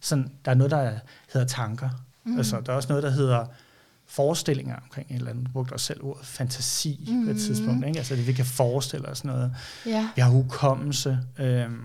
sådan, 0.00 0.32
der 0.44 0.50
er 0.50 0.54
noget, 0.54 0.70
der 0.70 0.92
hedder 1.32 1.46
tanker. 1.46 1.90
Mm. 2.24 2.36
Altså, 2.38 2.60
der 2.60 2.72
er 2.72 2.76
også 2.76 2.88
noget, 2.88 3.02
der 3.02 3.10
hedder 3.10 3.46
forestillinger 4.08 4.76
omkring 4.76 5.10
et 5.10 5.14
eller 5.16 5.30
andet. 5.30 5.46
Du 5.46 5.50
brugte 5.52 5.72
også 5.72 5.86
selv 5.86 6.04
ordet 6.04 6.26
fantasi 6.26 6.96
mm. 7.00 7.06
på 7.06 7.12
Mhm. 7.12 7.28
et 7.30 7.36
tidspunkt. 7.42 7.86
Ikke? 7.86 7.98
Altså, 7.98 8.16
det, 8.16 8.26
vi 8.26 8.32
kan 8.32 8.44
forestille 8.46 9.08
os 9.08 9.24
noget. 9.24 9.54
Ja. 9.86 10.08
Vi 10.16 10.20
har 10.20 10.30
hukommelse. 10.30 11.18
Øhm, 11.38 11.80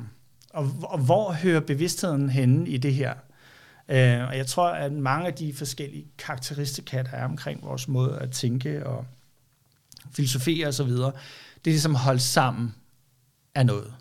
og, 0.50 0.72
og 0.84 1.00
hvor 1.00 1.32
hører 1.34 1.60
bevidstheden 1.60 2.30
henne 2.30 2.70
i 2.70 2.78
det 2.78 2.94
her? 2.94 3.14
Øh, 3.90 4.28
og 4.28 4.38
jeg 4.38 4.48
tror, 4.48 4.70
at 4.70 4.92
mange 4.94 5.28
af 5.28 5.34
de 5.34 5.54
forskellige 5.54 6.06
karakteristika, 6.18 7.02
der 7.04 7.10
er 7.12 7.26
omkring 7.26 7.64
vores 7.64 7.88
måde 7.88 8.20
at 8.20 8.32
tænke 8.32 8.88
og 8.88 9.06
filosofere 10.12 10.68
og 10.68 10.74
så 10.74 10.84
videre, 10.84 11.12
det 11.66 11.72
er 11.72 11.74
ligesom 11.74 11.96
holdt 11.96 12.22
sammen 12.22 12.76
af 13.56 13.66
noget. 13.66 13.94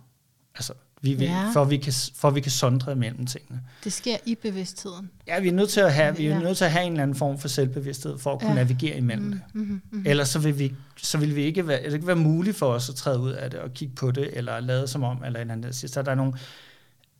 Altså, 0.54 0.72
vi, 1.02 1.14
vi, 1.14 1.24
Ja. 1.24 1.50
for, 1.52 1.64
vi 1.64 1.76
kan, 1.76 1.92
for 2.16 2.30
vi 2.30 2.40
kan 2.40 2.50
sondre 2.52 2.96
mellem 2.96 3.26
tingene. 3.26 3.60
Det 3.84 3.92
sker 3.92 4.16
i 4.26 4.34
bevidstheden. 4.34 5.10
Ja, 5.26 5.40
vi 5.40 5.48
er 5.48 5.52
nødt 5.52 5.70
til 5.70 5.80
at 5.80 5.94
have, 5.94 6.16
vi 6.16 6.26
er 6.26 6.30
Ja. 6.30 6.38
nødt 6.38 6.56
til 6.56 6.64
at 6.64 6.72
have 6.72 6.84
en 6.86 6.92
eller 6.92 7.02
anden 7.02 7.16
form 7.16 7.38
for 7.38 7.48
selvbevidsthed 7.48 8.18
for 8.18 8.32
at 8.32 8.38
kunne 8.40 8.48
Ja. 8.50 8.54
navigere 8.54 8.96
imellem 8.96 9.30
det. 9.30 9.40
Mm-hmm, 9.54 9.70
mm-hmm. 9.90 10.06
Ellers 10.06 10.28
så 10.28 10.38
vil, 10.38 10.58
vi, 10.58 10.74
så 10.96 11.18
vil 11.18 11.36
vi 11.36 11.42
ikke 11.42 11.68
være, 11.68 11.84
det 11.84 11.92
ikke 11.94 12.06
være 12.06 12.16
muligt 12.16 12.56
for 12.56 12.66
os 12.66 12.88
at 12.88 12.94
træde 12.94 13.20
ud 13.20 13.30
af 13.32 13.50
det 13.50 13.60
og 13.60 13.74
kigge 13.74 13.94
på 13.94 14.10
det, 14.10 14.30
eller 14.32 14.60
lade 14.60 14.88
som 14.88 15.02
om, 15.02 15.24
eller 15.24 15.40
en 15.40 15.50
anden. 15.50 15.72
Så 15.72 16.02
der 16.02 16.10
er 16.10 16.14
nogle 16.14 16.32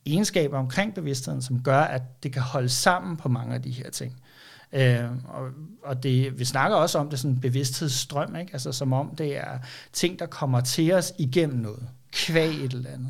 egenskaber 0.05 0.57
omkring 0.57 0.93
bevidstheden, 0.93 1.41
som 1.41 1.61
gør, 1.63 1.79
at 1.81 2.23
det 2.23 2.33
kan 2.33 2.41
holde 2.41 2.69
sammen 2.69 3.17
på 3.17 3.29
mange 3.29 3.55
af 3.55 3.61
de 3.61 3.71
her 3.71 3.89
ting. 3.89 4.15
Øh, 4.73 5.03
og, 5.27 5.49
og 5.83 6.03
det, 6.03 6.39
vi 6.39 6.45
snakker 6.45 6.77
også 6.77 6.97
om 6.99 7.09
det 7.09 7.19
sådan 7.19 7.31
en 7.31 7.39
bevidsthedsstrøm, 7.41 8.35
ikke? 8.35 8.53
Altså, 8.53 8.71
som 8.71 8.93
om 8.93 9.15
det 9.15 9.37
er 9.37 9.59
ting, 9.93 10.19
der 10.19 10.25
kommer 10.25 10.61
til 10.61 10.93
os 10.93 11.13
igennem 11.17 11.59
noget, 11.59 11.87
kvæg 12.11 12.49
et 12.65 12.73
eller 12.73 12.89
andet. 12.89 13.09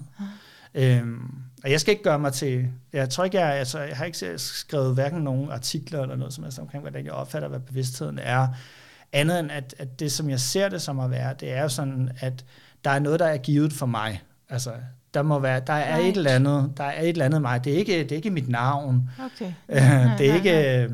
Øhm, 0.74 1.32
og 1.64 1.72
jeg 1.72 1.82
skal 1.82 1.92
ikke 1.92 2.04
gøre 2.04 2.20
mig 2.20 2.34
til, 2.34 2.68
jeg 2.94 3.10
tror 3.10 3.24
ikke, 3.24 3.40
jeg, 3.40 3.54
altså, 3.56 3.80
jeg 3.80 3.98
har 3.98 4.06
ikke 4.06 4.38
skrevet 4.38 4.94
hverken 4.94 5.22
nogen 5.22 5.52
artikler 5.52 6.02
eller 6.02 6.16
noget 6.16 6.34
som 6.34 6.44
helst 6.44 6.60
omkring, 6.60 6.82
hvordan 6.82 7.06
jeg 7.06 7.14
opfatter, 7.14 7.48
hvad 7.48 7.60
bevidstheden 7.60 8.20
er, 8.20 8.48
andet 9.14 9.40
end 9.40 9.52
at, 9.52 9.76
at 9.78 10.00
det, 10.00 10.12
som 10.12 10.30
jeg 10.30 10.40
ser 10.40 10.70
det 10.70 10.82
som 10.82 11.00
at 11.00 11.12
være, 11.12 11.34
det 11.40 11.52
er 11.52 11.62
jo 11.62 11.70
sådan, 11.70 12.10
at 12.20 12.46
der 12.86 12.92
er 12.92 13.00
noget, 13.00 13.20
der 13.20 13.26
er 13.26 13.38
givet 13.38 13.74
for 13.74 13.86
mig. 13.86 14.22
Altså, 14.50 14.74
der 15.14 15.22
må 15.22 15.40
være, 15.40 15.62
der 15.68 15.74
er 15.74 15.96
Right. 15.98 16.10
et 16.10 16.18
eller 16.18 16.32
andet, 16.32 16.74
der 16.78 16.84
er 16.84 17.02
et 17.02 17.10
eller 17.10 17.26
andet 17.26 17.42
mig. 17.42 17.64
Det 17.64 17.74
er 17.74 17.78
ikke, 17.78 18.00
det 18.00 18.12
er 18.12 18.16
ikke 18.16 18.30
mit 18.30 18.50
navn. 18.50 19.10
Okay. 19.20 19.54
Det 20.18 20.30
er 20.30 20.34
ikke, 20.34 20.84
øh, 20.84 20.92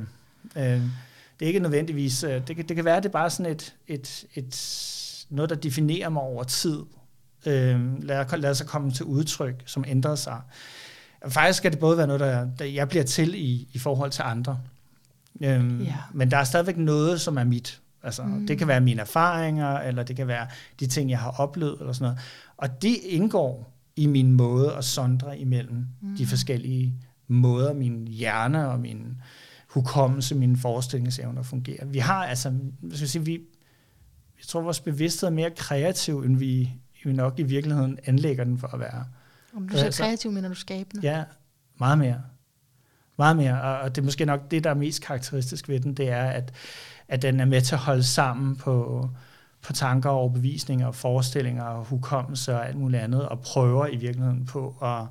øh, 0.55 0.81
det 1.39 1.41
er 1.41 1.47
ikke 1.47 1.59
nødvendigvis, 1.59 2.23
øh, 2.23 2.47
det, 2.47 2.55
kan, 2.55 2.67
det 2.67 2.75
kan 2.75 2.85
være, 2.85 2.95
det 2.97 3.05
er 3.05 3.09
bare 3.09 3.29
sådan 3.29 3.51
et, 3.51 3.75
et, 3.87 4.25
et 4.33 4.55
noget, 5.29 5.49
der 5.49 5.55
definerer 5.55 6.09
mig 6.09 6.21
over 6.21 6.43
tid. 6.43 6.79
Øh, 7.47 8.03
lad, 8.03 8.37
lad 8.37 8.55
sig 8.55 8.67
komme 8.67 8.91
til 8.91 9.05
udtryk, 9.05 9.63
som 9.65 9.83
ændrer 9.87 10.15
sig. 10.15 10.41
Faktisk 11.27 11.57
skal 11.57 11.71
det 11.71 11.79
både 11.79 11.97
være 11.97 12.07
noget, 12.07 12.19
der, 12.19 12.47
der 12.59 12.65
jeg 12.65 12.89
bliver 12.89 13.03
til 13.03 13.33
i, 13.35 13.67
i 13.73 13.79
forhold 13.79 14.11
til 14.11 14.21
andre. 14.25 14.59
Øhm, 15.43 15.81
Ja. 15.81 15.95
Men 16.13 16.31
der 16.31 16.37
er 16.37 16.43
stadigvæk 16.43 16.77
noget, 16.77 17.21
som 17.21 17.37
er 17.37 17.43
mit. 17.43 17.81
Altså, 18.03 18.23
Mm. 18.23 18.29
mm. 18.29 18.47
Det 18.47 18.57
kan 18.57 18.67
være 18.67 18.81
mine 18.81 19.01
erfaringer, 19.01 19.79
eller 19.79 20.03
det 20.03 20.15
kan 20.15 20.27
være 20.27 20.47
de 20.79 20.87
ting, 20.87 21.09
jeg 21.09 21.19
har 21.19 21.31
oplevet, 21.41 21.79
eller 21.79 21.93
sådan 21.93 22.03
noget. 22.05 22.19
Og 22.57 22.81
det 22.81 22.95
indgår 23.03 23.73
i 23.95 24.05
min 24.05 24.31
måde 24.31 24.73
at 24.73 24.85
sondre 24.85 25.39
imellem 25.39 25.85
mm. 26.01 26.17
de 26.17 26.25
forskellige 26.27 26.93
måder, 27.27 27.73
min 27.73 28.07
hjerne 28.07 28.69
og 28.69 28.79
min 28.79 29.21
hukommelse, 29.67 30.35
mine 30.35 30.57
forestillingsevner 30.57 31.43
fungerer. 31.43 31.85
Vi 31.85 31.99
har 31.99 32.25
altså, 32.25 32.49
hvad 32.49 32.91
skal 32.97 33.03
jeg 33.03 33.09
sige, 33.09 33.25
vi, 33.25 33.33
jeg 34.37 34.45
tror, 34.47 34.61
vores 34.61 34.79
bevidsthed 34.79 35.29
er 35.29 35.33
mere 35.33 35.51
kreativ, 35.57 36.19
end 36.19 36.37
vi, 36.37 36.73
vi 37.07 37.13
nok 37.13 37.39
i 37.39 37.43
virkeligheden 37.43 37.99
anlægger 38.05 38.43
den 38.43 38.57
for 38.57 38.67
at 38.67 38.79
være. 38.79 39.05
Om 39.55 39.67
du 39.69 39.73
siger 39.73 39.85
Altså- 39.85 40.03
kreativ, 40.03 40.31
mener 40.31 40.49
du 40.49 40.55
skabende? 40.55 41.07
Ja, 41.11 41.23
meget 41.79 41.97
mere. 41.97 42.21
Meget 43.17 43.37
mere, 43.37 43.61
og 43.61 43.79
og 43.79 43.95
det 43.95 44.01
er 44.01 44.05
måske 44.05 44.25
nok 44.25 44.51
det, 44.51 44.63
der 44.63 44.69
er 44.69 44.73
mest 44.73 45.01
karakteristisk 45.01 45.69
ved 45.69 45.79
den, 45.79 45.93
det 45.93 46.09
er, 46.09 46.23
at, 46.23 46.53
at 47.07 47.21
den 47.21 47.39
er 47.39 47.45
med 47.45 47.61
til 47.61 47.75
at 47.75 47.79
holde 47.79 48.03
sammen 48.03 48.55
på, 48.55 49.09
på 49.61 49.73
tanker 49.73 50.09
og 50.09 50.15
overbevisninger 50.15 50.87
og 50.87 50.95
forestillinger 50.95 51.63
og 51.63 51.85
hukommelse 51.85 52.55
og 52.55 52.67
alt 52.67 52.77
muligt 52.77 53.01
andet, 53.01 53.29
og 53.29 53.39
prøver 53.39 53.87
i 53.87 53.95
virkeligheden 53.95 54.45
på 54.45 54.75
at, 54.81 55.05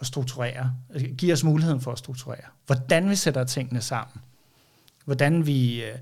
at 0.00 0.06
strukturere, 0.06 0.74
give 1.18 1.32
os 1.32 1.44
muligheden 1.44 1.80
for 1.80 1.92
at 1.92 1.98
strukturere. 1.98 2.44
Hvordan 2.66 3.10
vi 3.10 3.14
sætter 3.14 3.44
tingene 3.44 3.80
sammen. 3.80 4.22
Hvordan 5.04 5.46
vi, 5.46 5.84
øh, 5.84 5.98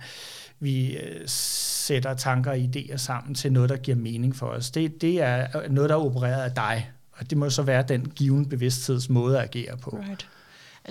vi 0.60 0.96
øh, 0.96 1.22
sætter 1.26 2.14
tanker 2.14 2.50
og 2.50 2.56
idéer 2.56 2.96
sammen 2.96 3.34
til 3.34 3.52
noget, 3.52 3.70
der 3.70 3.76
giver 3.76 3.96
mening 3.96 4.36
for 4.36 4.46
os. 4.46 4.70
Det, 4.70 5.00
det 5.00 5.22
er 5.22 5.68
noget, 5.68 5.90
der 5.90 5.96
er 5.96 6.00
opereret 6.00 6.42
af 6.42 6.52
dig, 6.52 6.90
og 7.12 7.30
det 7.30 7.38
må 7.38 7.50
så 7.50 7.62
være 7.62 7.82
den 7.82 8.10
given 8.10 8.48
bevidstheds 8.48 9.08
måde 9.08 9.38
at 9.38 9.44
agere 9.44 9.76
på. 9.76 9.90
Right. 10.08 10.28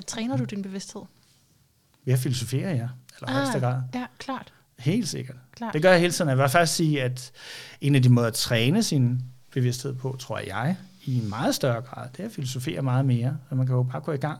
Træner 0.07 0.37
du 0.37 0.43
din 0.43 0.61
bevidsthed? 0.61 1.01
Ved 2.05 2.13
at 2.13 2.19
filosofere, 2.19 2.69
ja. 2.69 2.87
Eller 3.15 3.27
ah, 3.27 3.33
højeste 3.33 3.59
grad. 3.59 3.81
Ja, 3.93 4.05
klart. 4.19 4.53
Helt 4.79 5.07
sikkert. 5.07 5.35
Klart. 5.55 5.73
Det 5.73 5.81
gør 5.81 5.91
jeg 5.91 5.99
hele 5.99 6.13
tiden. 6.13 6.29
Jeg 6.29 6.37
vil 6.37 6.49
faktisk 6.49 6.75
sige, 6.75 7.03
at 7.03 7.31
en 7.81 7.95
af 7.95 8.03
de 8.03 8.09
måder 8.09 8.27
at 8.27 8.33
træne 8.33 8.83
sin 8.83 9.21
bevidsthed 9.51 9.93
på, 9.93 10.15
tror 10.19 10.39
jeg, 10.39 10.75
i 11.05 11.17
en 11.17 11.29
meget 11.29 11.55
større 11.55 11.81
grad, 11.81 12.09
det 12.11 12.19
er 12.19 12.25
at 12.25 12.31
filosofere 12.31 12.81
meget 12.81 13.05
mere. 13.05 13.37
Så 13.49 13.55
man 13.55 13.67
kan 13.67 13.75
jo 13.75 13.83
bare 13.83 14.01
gå 14.01 14.11
i 14.11 14.17
gang, 14.17 14.39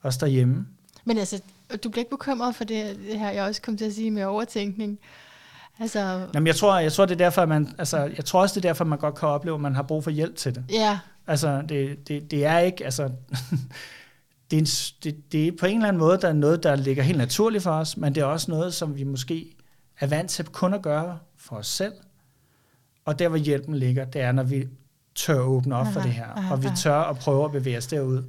også 0.00 0.18
derhjemme. 0.22 0.66
Men 1.04 1.18
altså, 1.18 1.40
du 1.76 1.88
bliver 1.90 2.00
ikke 2.00 2.10
bekymret 2.10 2.54
for 2.54 2.64
det, 2.64 2.98
det 3.10 3.18
her, 3.18 3.30
jeg 3.30 3.44
også 3.44 3.62
kom 3.62 3.76
til 3.76 3.84
at 3.84 3.92
sige 3.92 4.10
med 4.10 4.24
overtænkning. 4.24 4.98
Altså... 5.80 6.28
Jamen, 6.34 6.46
jeg 6.46 6.56
tror, 6.56 6.78
jeg 6.78 6.92
tror, 6.92 7.06
det 7.06 7.14
er 7.14 7.24
derfor, 7.24 7.46
man, 7.46 7.74
altså, 7.78 8.10
jeg 8.16 8.24
tror 8.24 8.40
også, 8.40 8.54
det 8.60 8.64
er 8.64 8.68
derfor, 8.68 8.84
man 8.84 8.98
godt 8.98 9.14
kan 9.14 9.28
opleve, 9.28 9.54
at 9.54 9.60
man 9.60 9.74
har 9.74 9.82
brug 9.82 10.04
for 10.04 10.10
hjælp 10.10 10.36
til 10.36 10.54
det. 10.54 10.64
Ja. 10.70 10.98
Altså, 11.26 11.62
det, 11.68 12.08
det, 12.08 12.30
det 12.30 12.44
er 12.44 12.58
ikke, 12.58 12.84
altså, 12.84 13.02
det, 14.50 14.56
er 14.56 14.60
en, 14.60 14.64
det, 15.04 15.32
det 15.32 15.48
er 15.48 15.52
på 15.60 15.66
en 15.66 15.76
eller 15.76 15.88
anden 15.88 16.00
måde, 16.00 16.18
der 16.20 16.28
er 16.28 16.32
noget, 16.32 16.62
der 16.62 16.76
ligger 16.76 17.02
helt 17.02 17.18
naturligt 17.18 17.62
for 17.62 17.70
os, 17.70 17.96
men 17.96 18.14
det 18.14 18.20
er 18.20 18.24
også 18.24 18.50
noget, 18.50 18.74
som 18.74 18.96
vi 18.96 19.04
måske 19.04 19.56
er 20.00 20.06
vant 20.06 20.30
til 20.30 20.44
kun 20.44 20.74
at 20.74 20.82
gøre 20.82 21.18
for 21.36 21.56
os 21.56 21.66
selv. 21.66 21.92
Og 23.04 23.18
der, 23.18 23.28
hvor 23.28 23.38
hjælpen 23.38 23.74
ligger, 23.74 24.04
det 24.04 24.20
er, 24.20 24.32
når 24.32 24.42
vi 24.42 24.68
tør 25.14 25.40
åbne 25.40 25.76
op 25.76 25.86
aha, 25.86 25.92
for 25.92 26.00
det 26.00 26.12
her, 26.12 26.26
aha, 26.26 26.54
og 26.54 26.62
vi 26.62 26.68
tør 26.76 26.96
at 26.96 27.16
prøve 27.16 27.44
at 27.44 27.52
bevæge 27.52 27.78
os 27.78 27.86
derud, 27.86 28.24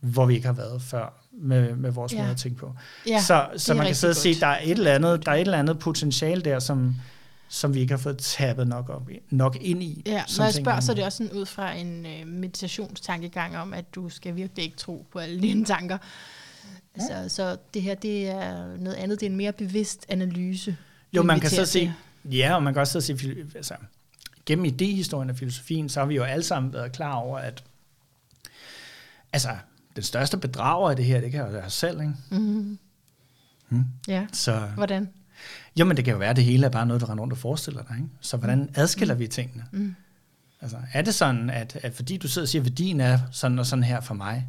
hvor 0.00 0.26
vi 0.26 0.34
ikke 0.34 0.46
har 0.46 0.54
været 0.54 0.82
før 0.82 1.27
med, 1.40 1.76
med 1.76 1.90
vores 1.90 2.12
ja. 2.12 2.18
måde 2.18 2.30
at 2.30 2.36
tænke 2.36 2.58
på. 2.58 2.74
Ja, 3.06 3.22
så 3.22 3.48
så 3.56 3.74
man 3.74 3.86
kan 3.86 3.94
sidde 3.94 4.12
og 4.12 4.16
sige, 4.16 4.34
at 4.34 4.40
der 4.40 4.46
er 4.46 4.60
et 4.62 4.70
eller 4.70 4.92
andet, 4.92 5.26
der 5.26 5.32
er 5.32 5.36
et 5.36 5.40
eller 5.40 5.58
andet 5.58 5.78
potentiale 5.78 6.42
der, 6.42 6.58
som, 6.58 6.96
som 7.48 7.74
vi 7.74 7.80
ikke 7.80 7.92
har 7.92 7.98
fået 7.98 8.18
tabet 8.18 8.68
nok, 8.68 8.88
op, 8.88 9.08
nok 9.30 9.56
ind 9.60 9.82
i. 9.82 10.02
Ja, 10.06 10.22
når 10.38 10.44
jeg 10.44 10.54
spørger, 10.54 10.80
så 10.80 10.92
er 10.92 10.96
det 10.96 11.04
også 11.04 11.18
sådan 11.18 11.32
ud 11.32 11.46
fra 11.46 11.72
en 11.72 12.06
øh, 12.06 12.26
meditationstankegang 12.26 13.56
om, 13.56 13.74
at 13.74 13.94
du 13.94 14.08
skal 14.08 14.36
virkelig 14.36 14.64
ikke 14.64 14.76
tro 14.76 15.06
på 15.12 15.18
alle 15.18 15.40
dine 15.42 15.64
tanker. 15.64 15.98
Ja. 16.98 17.02
Altså, 17.02 17.36
så 17.36 17.56
det 17.74 17.82
her, 17.82 17.94
det 17.94 18.28
er 18.28 18.76
noget 18.76 18.96
andet, 18.96 19.20
det 19.20 19.26
er 19.26 19.30
en 19.30 19.36
mere 19.36 19.52
bevidst 19.52 20.06
analyse. 20.08 20.76
Jo, 21.12 21.22
man 21.22 21.40
kan 21.40 21.50
så 21.50 21.66
sige, 21.66 21.94
ja, 22.24 22.54
og 22.54 22.62
man 22.62 22.74
kan 22.74 22.80
også 22.80 23.00
så 23.00 23.00
sige, 23.00 23.46
altså, 23.54 23.74
gennem 24.46 24.64
idehistorien 24.64 25.30
af 25.30 25.36
filosofien, 25.36 25.88
så 25.88 26.00
har 26.00 26.06
vi 26.06 26.14
jo 26.14 26.22
alle 26.22 26.44
sammen 26.44 26.72
været 26.72 26.92
klar 26.92 27.14
over, 27.14 27.38
at 27.38 27.64
altså, 29.32 29.48
den 29.98 30.04
største 30.04 30.36
bedrager 30.36 30.90
i 30.90 30.94
det 30.94 31.04
her, 31.04 31.20
det 31.20 31.30
kan 31.30 31.40
jo 31.40 31.46
være 31.46 31.70
selv, 31.70 32.00
ikke? 32.00 32.14
Mm-hmm. 32.30 32.78
Hmm. 33.68 33.84
Ja, 34.08 34.26
så, 34.32 34.58
hvordan? 34.74 35.08
Jamen, 35.76 35.96
det 35.96 36.04
kan 36.04 36.12
jo 36.12 36.18
være, 36.18 36.30
at 36.30 36.36
det 36.36 36.44
hele 36.44 36.66
er 36.66 36.70
bare 36.70 36.86
noget, 36.86 37.00
du 37.00 37.06
render 37.06 37.22
rundt 37.22 37.32
og 37.32 37.38
forestiller 37.38 37.82
dig. 37.82 37.96
Ikke? 37.96 38.08
Så 38.20 38.36
hvordan 38.36 38.58
mm. 38.58 38.68
adskiller 38.74 39.14
mm. 39.14 39.20
vi 39.20 39.26
tingene? 39.26 39.64
Mm. 39.72 39.94
Altså, 40.60 40.76
er 40.92 41.02
det 41.02 41.14
sådan, 41.14 41.50
at, 41.50 41.76
at 41.82 41.94
fordi 41.94 42.16
du 42.16 42.28
sidder 42.28 42.44
og 42.44 42.48
siger, 42.48 42.62
at 42.62 42.64
værdien 42.64 43.00
er 43.00 43.18
sådan 43.32 43.58
og 43.58 43.66
sådan 43.66 43.82
her 43.82 44.00
for 44.00 44.14
mig, 44.14 44.48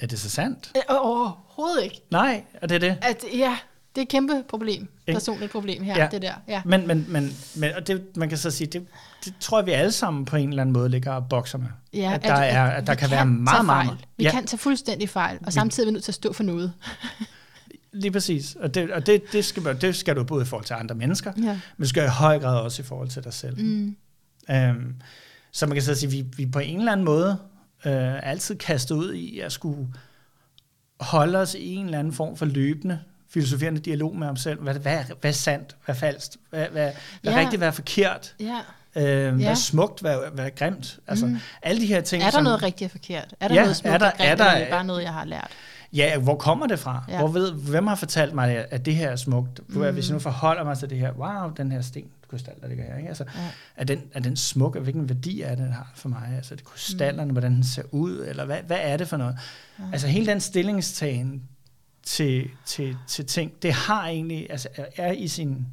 er 0.00 0.06
det 0.06 0.18
så 0.18 0.30
sandt? 0.30 0.72
Æ, 0.76 0.78
overhovedet 0.88 1.84
ikke. 1.84 2.02
Nej, 2.10 2.44
er 2.54 2.66
det 2.66 2.80
det? 2.80 2.98
At, 3.02 3.24
ja, 3.34 3.58
det 3.96 4.02
er 4.02 4.04
et 4.04 4.08
kæmpe 4.08 4.44
problem, 4.48 4.88
personligt 5.06 5.52
problem 5.52 5.82
her, 5.82 5.98
ja. 5.98 6.08
det 6.10 6.22
der. 6.22 6.32
Ja. 6.48 6.62
Men, 6.64 6.86
men, 6.86 7.06
men, 7.08 7.30
men 7.56 7.74
og 7.76 7.86
det, 7.86 8.16
man 8.16 8.28
kan 8.28 8.38
så 8.38 8.50
sige, 8.50 8.66
det, 8.66 8.86
det 9.24 9.34
tror 9.40 9.58
jeg, 9.58 9.66
vi 9.66 9.70
alle 9.70 9.92
sammen 9.92 10.24
på 10.24 10.36
en 10.36 10.48
eller 10.48 10.62
anden 10.62 10.72
måde 10.72 10.88
ligger 10.88 11.12
og 11.12 11.28
bokser 11.28 11.58
med. 11.58 11.66
Ja, 11.94 12.14
at, 12.14 12.22
der, 12.22 12.34
at, 12.34 12.54
er, 12.54 12.64
at 12.64 12.86
der 12.86 12.94
kan, 12.94 13.08
kan 13.08 13.16
være 13.16 13.26
meget, 13.26 13.66
meget... 13.66 13.86
Fejl. 13.86 13.98
Vi 14.16 14.24
ja. 14.24 14.30
kan 14.30 14.46
tage 14.46 14.58
fuldstændig 14.58 15.08
fejl, 15.08 15.38
og 15.46 15.52
samtidig 15.52 15.86
er 15.86 15.90
vi 15.90 15.92
nødt 15.92 16.04
til 16.04 16.10
at 16.10 16.14
stå 16.14 16.32
for 16.32 16.42
noget. 16.42 16.72
Lige 17.92 18.10
præcis. 18.10 18.56
Og 18.60 18.74
det, 18.74 18.90
og 18.90 19.06
det, 19.06 19.22
det, 19.32 19.44
skal, 19.44 19.80
det 19.80 19.96
skal 19.96 20.16
du 20.16 20.24
både 20.24 20.42
i 20.42 20.46
forhold 20.46 20.66
til 20.66 20.74
andre 20.74 20.94
mennesker, 20.94 21.32
ja. 21.36 21.42
men 21.42 21.60
det 21.80 21.88
skal 21.88 22.04
i 22.04 22.08
høj 22.08 22.38
grad 22.38 22.60
også 22.60 22.82
i 22.82 22.84
forhold 22.84 23.08
til 23.08 23.24
dig 23.24 23.32
selv. 23.32 23.60
Mm. 23.60 23.96
Um, 24.54 24.94
så 25.52 25.66
man 25.66 25.74
kan 25.74 25.82
så 25.82 25.94
sige, 25.94 26.08
at 26.08 26.12
vi, 26.12 26.24
vi 26.36 26.46
på 26.46 26.58
en 26.58 26.78
eller 26.78 26.92
anden 26.92 27.04
måde 27.04 27.38
uh, 27.86 28.28
altid 28.28 28.56
kastet 28.56 28.94
ud 28.94 29.12
i 29.12 29.40
at 29.40 29.52
skulle 29.52 29.88
holde 31.00 31.38
os 31.38 31.54
i 31.54 31.74
en 31.74 31.84
eller 31.84 31.98
anden 31.98 32.12
form 32.12 32.36
for 32.36 32.46
løbende 32.46 32.98
filosoferende 33.30 33.80
dialog 33.80 34.16
med 34.16 34.26
ham 34.26 34.36
selv. 34.36 34.62
Hvad, 34.62 34.74
hvad, 34.74 34.98
hvad 35.20 35.30
er 35.30 35.34
sandt? 35.34 35.76
Hvad 35.84 35.94
er 35.94 35.98
falsk? 35.98 36.30
Hvad, 36.50 36.66
hvad, 36.72 36.92
hvad 37.22 37.32
ja. 37.32 37.38
rigtigt? 37.38 37.60
Hvad 37.60 37.68
er 37.68 37.72
forkert? 37.72 38.34
Ja. 38.40 38.60
Øh, 38.96 39.04
ja. 39.04 39.30
Hvad 39.30 39.46
er 39.46 39.54
smukt? 39.54 40.00
Hvad, 40.00 40.18
hvad 40.32 40.44
er 40.44 40.50
grimt? 40.50 40.98
Altså, 41.06 41.26
mm. 41.26 41.38
alle 41.62 41.80
de 41.80 41.86
her 41.86 42.00
ting. 42.00 42.22
Er 42.22 42.26
der 42.26 42.32
som, 42.32 42.44
noget 42.44 42.62
rigtigt 42.62 42.88
og 42.88 42.90
forkert? 42.90 43.34
Er 43.40 43.48
der 43.48 43.54
ja, 43.54 43.60
noget 43.60 43.76
smukt 43.76 43.94
er 43.94 43.98
der, 43.98 44.10
og 44.10 44.16
grimt, 44.16 44.30
er 44.30 44.34
der, 44.34 44.44
eller 44.44 44.56
er 44.56 44.64
det 44.64 44.70
bare 44.70 44.84
noget, 44.84 45.02
jeg 45.02 45.12
har 45.12 45.24
lært? 45.24 45.50
Ja, 45.92 46.18
hvor 46.18 46.36
kommer 46.36 46.66
det 46.66 46.78
fra? 46.78 47.04
Ja. 47.08 47.18
Hvor 47.18 47.28
ved, 47.28 47.52
hvem 47.52 47.86
har 47.86 47.94
fortalt 47.94 48.34
mig, 48.34 48.66
at 48.70 48.86
det 48.86 48.94
her 48.96 49.10
er 49.10 49.16
smukt? 49.16 49.60
Mm. 49.68 49.94
Hvis 49.94 50.08
jeg 50.08 50.12
nu 50.12 50.18
forholder 50.18 50.64
mig 50.64 50.78
til 50.78 50.90
det 50.90 50.98
her, 50.98 51.12
wow, 51.12 51.50
den 51.56 51.72
her 51.72 51.80
sten, 51.80 52.04
krystal, 52.30 52.54
der 52.60 52.68
ligger 52.68 52.84
her, 52.84 52.96
ikke? 52.96 53.08
Altså, 53.08 53.24
ja. 53.34 53.40
er, 53.76 53.84
den, 53.84 54.02
er 54.12 54.20
den 54.20 54.36
smuk, 54.36 54.76
og 54.76 54.82
hvilken 54.82 55.08
værdi 55.08 55.42
er 55.42 55.54
den 55.54 55.72
har 55.72 55.92
for 55.94 56.08
mig? 56.08 56.32
Altså, 56.36 56.54
det 56.54 56.64
krystallerne, 56.64 57.24
mm. 57.24 57.32
hvordan 57.32 57.54
den 57.54 57.64
ser 57.64 57.82
ud, 57.90 58.24
eller 58.28 58.44
hvad, 58.44 58.58
hvad 58.66 58.78
er 58.80 58.96
det 58.96 59.08
for 59.08 59.16
noget? 59.16 59.38
Ja. 59.78 59.84
Altså, 59.92 60.06
hele 60.06 60.26
den 60.26 60.40
stillingstagen 60.40 61.42
til, 62.06 62.50
til, 62.64 62.96
til 63.06 63.26
ting, 63.26 63.52
det 63.62 63.72
har 63.72 64.06
egentlig, 64.06 64.46
altså 64.50 64.68
er 64.96 65.12
i 65.12 65.28
sin 65.28 65.66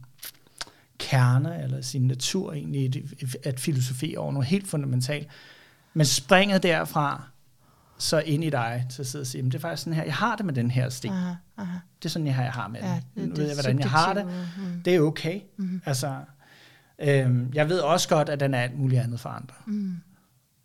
kerne, 0.99 1.63
eller 1.63 1.81
sin 1.81 2.07
natur 2.07 2.53
egentlig, 2.53 3.03
at 3.43 3.59
filosofere 3.59 4.17
over 4.17 4.31
noget 4.31 4.47
helt 4.47 4.67
fundamentalt. 4.67 5.27
Men 5.93 6.05
springet 6.05 6.63
derfra, 6.63 7.23
så 7.97 8.19
ind 8.19 8.43
i 8.43 8.49
dig 8.49 8.86
til 8.89 9.01
at 9.01 9.07
sidde 9.07 9.23
og 9.23 9.27
sige, 9.27 9.43
det 9.43 9.55
er 9.55 9.59
faktisk 9.59 9.84
sådan 9.84 9.93
her, 9.93 10.03
jeg 10.03 10.15
har 10.15 10.36
det 10.36 10.45
med 10.45 10.53
den 10.53 10.71
her 10.71 10.89
sten. 10.89 11.11
Aha, 11.11 11.34
aha. 11.57 11.77
Det 11.97 12.05
er 12.05 12.09
sådan, 12.09 12.27
jeg 12.27 12.36
har, 12.36 12.43
jeg 12.43 12.53
har 12.53 12.67
med 12.67 12.79
ja, 12.81 13.01
det. 13.15 13.29
Nu 13.29 13.36
ved 13.36 13.45
jeg, 13.45 13.55
hvordan 13.55 13.79
jeg 13.79 13.89
har 13.89 14.13
det. 14.13 14.25
Mm. 14.25 14.81
Det 14.86 14.95
er 14.95 14.99
okay. 14.99 15.41
Mm. 15.57 15.81
Altså, 15.86 16.17
øhm, 16.99 17.51
jeg 17.53 17.69
ved 17.69 17.79
også 17.79 18.09
godt, 18.09 18.29
at 18.29 18.39
den 18.39 18.53
er 18.53 18.59
alt 18.59 18.79
muligt 18.79 19.01
andet 19.01 19.19
for 19.19 19.29
andre. 19.29 19.55
Mm. 19.65 19.95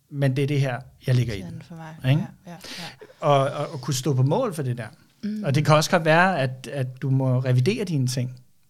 Men 0.09 0.35
det 0.35 0.43
er 0.43 0.47
det 0.47 0.61
her, 0.61 0.79
jeg 1.07 1.15
ligger 1.15 1.33
i 1.33 1.41
den. 1.41 1.61
For 1.61 1.75
mig. 1.75 2.11
Ikke? 2.11 2.27
Ja, 2.45 2.51
ja, 2.51 2.57
ja. 2.79 3.05
Og, 3.19 3.49
og, 3.49 3.73
og 3.73 3.81
kunne 3.81 3.93
stå 3.93 4.13
på 4.13 4.23
mål 4.23 4.53
for 4.53 4.63
det 4.63 4.77
der. 4.77 4.87
Mm. 5.23 5.43
Og 5.43 5.55
det 5.55 5.65
kan 5.65 5.75
også 5.75 5.91
godt 5.91 6.05
være, 6.05 6.39
at, 6.39 6.69
at 6.73 7.01
du 7.01 7.09
må 7.09 7.39
revidere 7.39 7.85
dine 7.85 8.07
ting. 8.07 8.29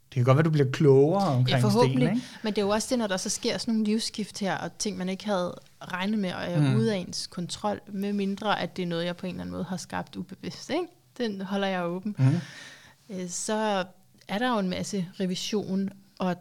Det 0.10 0.16
kan 0.16 0.24
godt 0.24 0.36
være, 0.36 0.42
at 0.42 0.46
du 0.46 0.52
bliver 0.52 0.72
klogere 0.72 1.28
omkring 1.28 1.58
ja, 1.58 1.64
forhåbentlig. 1.64 2.08
Sten, 2.08 2.16
ikke? 2.16 2.28
Men 2.44 2.54
det 2.54 2.62
er 2.62 2.66
jo 2.66 2.70
også 2.70 2.88
det, 2.90 3.00
når 3.00 3.08
der 3.08 3.18
så 3.18 3.30
sker 3.30 3.58
sådan 3.58 3.74
nogle 3.74 3.86
livsskift 3.86 4.40
her, 4.40 4.58
og 4.58 4.78
ting, 4.78 4.98
man 4.98 5.10
ikke 5.10 5.26
havde 5.26 5.56
regnet 5.82 6.20
med, 6.20 6.34
og 6.34 6.42
er 6.42 6.62
mm. 6.62 6.76
ude 6.76 6.94
af 6.94 6.98
ens 6.98 7.28
kontrol, 7.28 7.80
med 7.88 8.14
mindre, 8.14 8.62
at 8.62 8.78
det 8.78 8.84
er 8.84 8.88
noget, 8.88 9.06
jeg 9.06 9.18
på 9.18 9.26
en 9.26 9.30
eller 9.30 9.42
anden 9.42 9.52
måde 9.52 9.64
har 9.64 9.78
skabt 9.78 10.16
ubevidst. 10.16 10.70
Ikke? 10.70 10.84
Den 11.18 11.42
holder 11.42 11.68
jeg 11.68 11.86
åben. 11.86 12.16
Mm. 12.18 13.28
Så 13.28 13.86
er 14.28 14.38
der 14.38 14.50
jo 14.54 14.60
en 14.60 14.70
masse 14.70 15.08
revision 15.20 15.90
og 16.20 16.36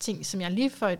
ting, 0.00 0.26
som 0.26 0.40
jeg 0.40 0.50
lige 0.50 0.70
for 0.70 0.88
et 0.88 0.98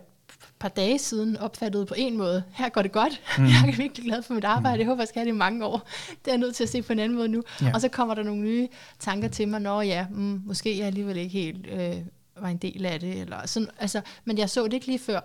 par 0.63 0.69
dage 0.69 0.99
siden 0.99 1.37
opfattede 1.37 1.85
på 1.85 1.93
en 1.97 2.17
måde, 2.17 2.43
her 2.53 2.69
går 2.69 2.81
det 2.81 2.91
godt, 2.91 3.21
mm. 3.37 3.45
jeg 3.45 3.61
er 3.67 3.77
virkelig 3.77 4.05
glad 4.05 4.23
for 4.23 4.33
mit 4.33 4.43
arbejde, 4.43 4.75
mm. 4.75 4.79
jeg 4.79 4.87
håber, 4.87 5.01
jeg 5.01 5.07
skal 5.07 5.19
have 5.19 5.29
det 5.29 5.35
i 5.35 5.37
mange 5.37 5.65
år, 5.65 5.87
det 6.09 6.27
er 6.27 6.31
jeg 6.31 6.37
nødt 6.37 6.55
til 6.55 6.63
at 6.63 6.69
se 6.69 6.81
på 6.81 6.93
en 6.93 6.99
anden 6.99 7.17
måde 7.17 7.27
nu. 7.27 7.43
Ja. 7.61 7.71
Og 7.73 7.81
så 7.81 7.89
kommer 7.89 8.15
der 8.15 8.23
nogle 8.23 8.41
nye 8.41 8.67
tanker 8.99 9.27
til 9.27 9.47
mig, 9.47 9.61
når 9.61 9.81
ja, 9.81 10.07
mm, 10.09 10.41
måske 10.45 10.77
jeg 10.77 10.87
alligevel 10.87 11.17
ikke 11.17 11.33
helt 11.33 11.67
øh, 11.67 11.95
var 12.37 12.47
en 12.47 12.57
del 12.57 12.85
af 12.85 12.99
det, 12.99 13.21
eller 13.21 13.47
sådan, 13.47 13.69
altså, 13.79 14.01
men 14.25 14.37
jeg 14.37 14.49
så 14.49 14.63
det 14.63 14.73
ikke 14.73 14.85
lige 14.85 14.99
før. 14.99 15.19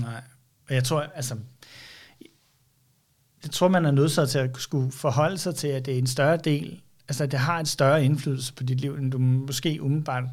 Nej, 0.00 0.22
og 0.68 0.74
jeg 0.74 0.84
tror, 0.84 1.00
altså, 1.00 1.36
jeg 3.42 3.50
tror, 3.50 3.68
man 3.68 3.84
er 3.84 3.90
nødt 3.90 4.12
til 4.30 4.38
at 4.38 4.50
skulle 4.58 4.92
forholde 4.92 5.38
sig 5.38 5.54
til, 5.54 5.68
at 5.68 5.86
det 5.86 5.94
er 5.94 5.98
en 5.98 6.06
større 6.06 6.36
del, 6.36 6.80
altså 7.08 7.26
det 7.26 7.38
har 7.38 7.60
en 7.60 7.66
større 7.66 8.04
indflydelse 8.04 8.54
på 8.54 8.62
dit 8.62 8.80
liv, 8.80 8.94
end 8.94 9.12
du 9.12 9.18
måske 9.18 9.78
umiddelbart 9.82 10.24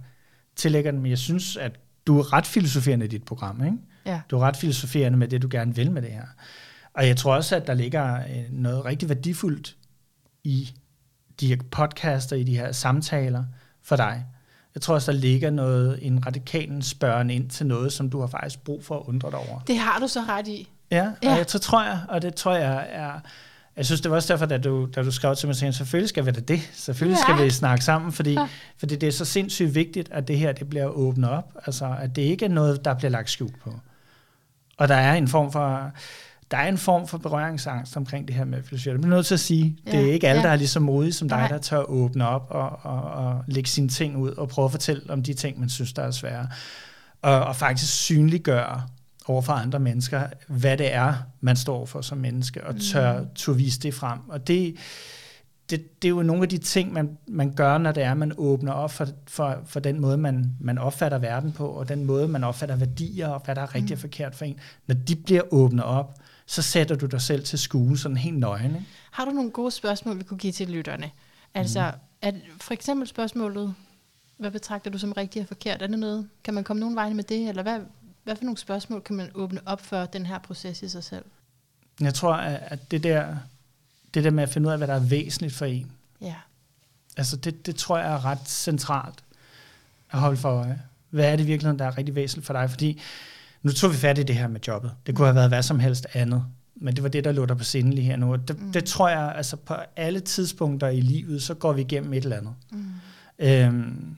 tillægger 0.56 0.92
den, 0.92 1.02
men 1.02 1.10
jeg 1.10 1.18
synes, 1.18 1.58
at 1.58 1.80
du 2.10 2.20
er 2.20 2.34
ret 2.34 2.48
filosoferende 2.48 3.06
i 3.06 3.10
dit 3.10 3.24
program, 3.24 3.66
ikke? 3.66 3.78
Ja. 4.06 4.22
Du 4.32 4.38
er 4.38 4.42
ret 4.42 4.58
filosoferende 4.58 5.18
med 5.18 5.28
det, 5.28 5.42
du 5.42 5.48
gerne 5.52 5.76
vil 5.76 5.92
med 5.92 6.02
det 6.02 6.12
her. 6.12 6.26
Og 6.94 7.08
jeg 7.08 7.18
tror 7.18 7.36
også, 7.36 7.56
at 7.56 7.68
der 7.68 7.74
ligger 7.74 8.16
øh, 8.16 8.44
noget 8.52 8.86
rigtig 8.86 9.10
værdifuldt 9.10 9.76
i 10.44 10.70
de 11.40 11.48
her 11.48 11.58
podcaster, 11.72 12.36
i 12.36 12.44
de 12.44 12.58
her 12.58 12.72
samtaler 12.72 13.44
for 13.84 13.96
dig. 13.96 14.26
Jeg 14.76 14.82
tror 14.82 14.94
også, 14.94 15.12
der 15.12 15.18
ligger 15.18 15.50
noget, 15.50 16.00
en 16.02 16.26
radikal 16.26 16.84
spørgen 16.84 17.30
ind 17.30 17.50
til 17.50 17.66
noget, 17.66 17.94
som 17.94 18.10
du 18.10 18.20
har 18.20 18.28
faktisk 18.28 18.64
brug 18.64 18.86
for 18.86 19.00
at 19.00 19.04
undre 19.06 19.32
dig 19.32 19.40
over. 19.40 19.60
Det 19.60 19.78
har 19.78 20.00
du 20.00 20.08
så 20.08 20.20
ret 20.22 20.48
i. 20.48 20.70
Ja, 20.92 21.12
ja. 21.24 21.32
og 21.32 21.38
jeg, 21.38 21.46
så 21.48 21.60
tror 21.60 21.84
jeg, 21.84 22.00
og 22.10 22.22
det 22.22 22.36
tror 22.36 22.56
jeg 22.56 22.88
er 22.92 23.20
jeg 23.78 23.86
synes, 23.86 24.02
det 24.02 24.12
var 24.12 24.18
også 24.18 24.34
derfor, 24.34 24.46
da 24.46 24.58
du, 24.58 24.90
da 24.96 25.04
du 25.04 25.12
skrev 25.12 25.36
til 25.36 25.48
mig, 25.48 25.64
at 25.64 25.76
selvfølgelig 25.76 26.10
skal 26.10 26.26
vi 26.26 26.32
da 26.32 26.40
det. 26.40 26.70
Selvfølgelig 26.74 27.18
ja. 27.28 27.34
skal 27.34 27.46
vi 27.46 27.50
snakke 27.50 27.86
sammen, 27.86 28.12
fordi, 28.12 28.34
ja. 28.34 28.48
fordi 28.78 28.96
det 28.96 29.08
er 29.08 29.12
så 29.12 29.26
sindssygt 29.26 29.76
vigtigt, 29.76 30.10
at 30.12 30.28
det 30.28 30.38
her 30.38 30.52
det 30.52 30.70
bliver 30.70 30.86
åbnet 30.86 31.30
op. 31.30 31.54
Altså, 31.66 31.96
at 32.00 32.16
det 32.16 32.22
ikke 32.22 32.46
er 32.46 32.50
noget, 32.50 32.86
der 32.86 32.94
bliver 32.94 33.12
lagt 33.12 33.30
skjult 33.30 33.60
på. 33.64 33.74
Og 34.78 34.88
der 34.88 34.96
er 34.96 35.14
en 35.14 35.28
form 35.28 35.52
for 35.52 35.92
der 36.52 36.58
er 36.58 36.68
en 36.68 36.78
form 36.78 37.08
for 37.08 37.18
berøringsangst 37.18 37.98
omkring 37.98 38.28
det 38.28 38.36
her 38.36 38.46
med 38.46 38.64
filosofi. 38.64 38.98
Det 38.98 39.06
er 39.06 39.10
nødt 39.10 39.26
til 39.26 39.34
at 39.34 39.40
sige. 39.40 39.78
Ja, 39.86 39.92
det 39.92 40.10
er 40.10 40.14
ikke 40.14 40.28
alle, 40.28 40.42
ja. 40.42 40.48
der 40.48 40.54
er 40.54 40.58
lige 40.58 40.68
så 40.68 40.80
modige 40.80 41.14
som 41.14 41.30
dig, 41.30 41.38
Nej. 41.38 41.48
der 41.48 41.58
tør 41.58 41.90
åbne 41.90 42.28
op 42.28 42.48
og, 42.50 42.80
og, 42.82 43.02
og 43.02 43.44
lægge 43.48 43.70
sine 43.70 43.90
ting 43.90 44.18
ud 44.18 44.32
og 44.32 44.50
prøve 44.50 44.66
at 44.66 44.72
fortælle 44.72 45.04
om 45.10 45.24
de 45.24 45.34
ting, 45.34 45.60
man 45.60 45.70
synes, 45.70 45.94
der 45.94 46.04
er 46.04 46.12
svære. 46.12 46.48
Og, 47.22 47.46
og 47.46 47.56
faktisk 47.56 47.94
synliggøre 47.94 48.84
over 49.30 49.42
for 49.42 49.54
andre 49.54 49.80
mennesker, 49.80 50.22
hvad 50.48 50.78
det 50.78 50.94
er, 50.94 51.14
man 51.42 51.56
står 51.56 51.86
for 51.86 52.02
som 52.02 52.18
menneske, 52.18 52.64
og 52.68 52.76
tør, 52.82 53.26
tør 53.36 53.54
vise 53.54 53.80
det 53.80 53.94
frem. 53.94 54.20
Og 54.30 54.48
det, 54.48 54.76
det, 55.70 56.02
det 56.02 56.08
er 56.08 56.10
jo 56.10 56.22
nogle 56.24 56.44
af 56.44 56.50
de 56.50 56.58
ting, 56.58 56.94
man, 56.94 57.18
man 57.28 57.54
gør, 57.54 57.78
når 57.78 57.92
det 57.92 58.04
er, 58.04 58.14
man 58.14 58.34
åbner 58.38 58.72
op 58.72 58.92
for, 58.92 59.08
for, 59.28 59.58
for 59.66 59.80
den 59.80 60.00
måde, 60.00 60.18
man, 60.18 60.52
man 60.60 60.78
opfatter 60.78 61.18
verden 61.18 61.52
på, 61.52 61.68
og 61.68 61.90
den 61.90 62.06
måde, 62.06 62.28
man 62.28 62.44
opfatter 62.44 62.76
værdier, 62.76 63.28
og 63.28 63.42
hvad 63.46 63.56
der 63.56 63.62
er 63.62 63.76
rigtigt 63.76 63.92
og 63.92 64.00
forkert 64.00 64.36
for 64.36 64.46
en. 64.46 64.60
Når 64.88 64.96
de 64.96 65.16
bliver 65.16 65.42
åbnet 65.52 65.86
op, 65.86 66.14
så 66.46 66.62
sætter 66.62 66.96
du 66.96 67.06
dig 67.06 67.22
selv 67.22 67.44
til 67.44 67.60
skue 67.60 67.98
sådan 67.98 68.18
helt 68.18 68.38
nøgen. 68.40 68.66
Ikke? 68.72 68.86
Har 69.12 69.26
du 69.26 69.32
nogle 69.32 69.52
gode 69.52 69.72
spørgsmål, 69.72 70.18
vi 70.20 70.24
kunne 70.24 70.38
give 70.38 70.54
til 70.54 70.70
lytterne? 70.70 71.12
Altså, 71.54 71.80
Mhm. 71.80 72.00
er, 72.22 72.32
for 72.62 72.74
eksempel 72.74 73.08
spørgsmålet, 73.08 73.74
hvad 74.38 74.52
betragter 74.52 74.92
du 74.92 74.98
som 74.98 75.12
rigtigt 75.12 75.44
og 75.44 75.48
forkert? 75.48 75.82
Er 75.82 75.88
det 75.88 76.00
noget? 76.00 76.30
Kan 76.44 76.54
man 76.54 76.64
komme 76.64 76.80
nogen 76.80 76.96
vej 76.96 77.14
med 77.14 77.24
det? 77.24 77.50
Eller 77.50 77.64
hvad, 77.64 77.80
hvad 78.24 78.36
for 78.36 78.44
nogle 78.44 78.58
spørgsmål 78.58 79.02
kan 79.02 79.16
man 79.16 79.30
åbne 79.36 79.60
op 79.66 79.82
for 79.82 80.06
den 80.06 80.26
her 80.26 80.40
proces 80.40 80.82
i 80.82 80.90
sig 80.90 81.04
selv? 81.04 81.26
Jeg 82.02 82.14
tror, 82.14 82.34
at 82.34 82.92
det 82.92 83.04
der, 83.04 83.36
det 84.14 84.24
der 84.24 84.32
med 84.32 84.44
at 84.44 84.50
finde 84.50 84.68
ud 84.68 84.72
af, 84.72 84.78
hvad 84.78 84.88
der 84.88 84.94
er 84.96 85.00
væsentligt 85.00 85.54
for 85.54 85.66
en, 85.66 85.92
Ja. 86.22 86.36
altså 87.18 87.36
det, 87.38 87.66
det 87.66 87.76
tror 87.76 87.98
jeg 87.98 88.12
er 88.14 88.26
ret 88.26 88.40
centralt 88.46 89.24
at 90.12 90.20
holde 90.20 90.38
for 90.38 90.50
øje. 90.50 90.82
Hvad 91.10 91.32
er 91.32 91.36
det 91.36 91.48
virkelig, 91.48 91.80
der 91.80 91.86
er 91.86 91.98
rigtig 91.98 92.16
væsentligt 92.16 92.46
for 92.46 92.54
dig? 92.54 92.70
Fordi 92.70 93.02
nu 93.64 93.72
tog 93.72 93.92
vi 93.92 93.96
fat 93.96 94.18
i 94.18 94.24
det 94.24 94.36
her 94.36 94.48
med 94.48 94.60
jobbet. 94.68 94.92
Det 95.06 95.16
kunne 95.16 95.28
have 95.28 95.36
været 95.36 95.50
hvad 95.50 95.64
som 95.64 95.80
helst 95.80 96.08
andet. 96.14 96.46
Men 96.76 96.96
det 96.96 97.04
var 97.04 97.10
det, 97.10 97.24
der 97.24 97.32
lå 97.32 97.46
der 97.46 97.56
på 97.56 97.64
scenen 97.64 97.94
lige 97.94 98.06
her 98.06 98.16
nu. 98.16 98.36
Det, 98.36 98.62
mm. 98.62 98.72
det 98.72 98.86
tror 98.86 99.10
jeg, 99.10 99.34
altså 99.36 99.56
på 99.56 99.76
alle 99.96 100.20
tidspunkter 100.20 100.88
i 100.88 101.02
livet, 101.02 101.44
så 101.44 101.54
går 101.54 101.74
vi 101.74 101.82
igennem 101.82 102.14
et 102.14 102.24
eller 102.24 102.38
andet. 102.38 102.54
Mm. 102.72 102.86
Øhm, 103.40 104.18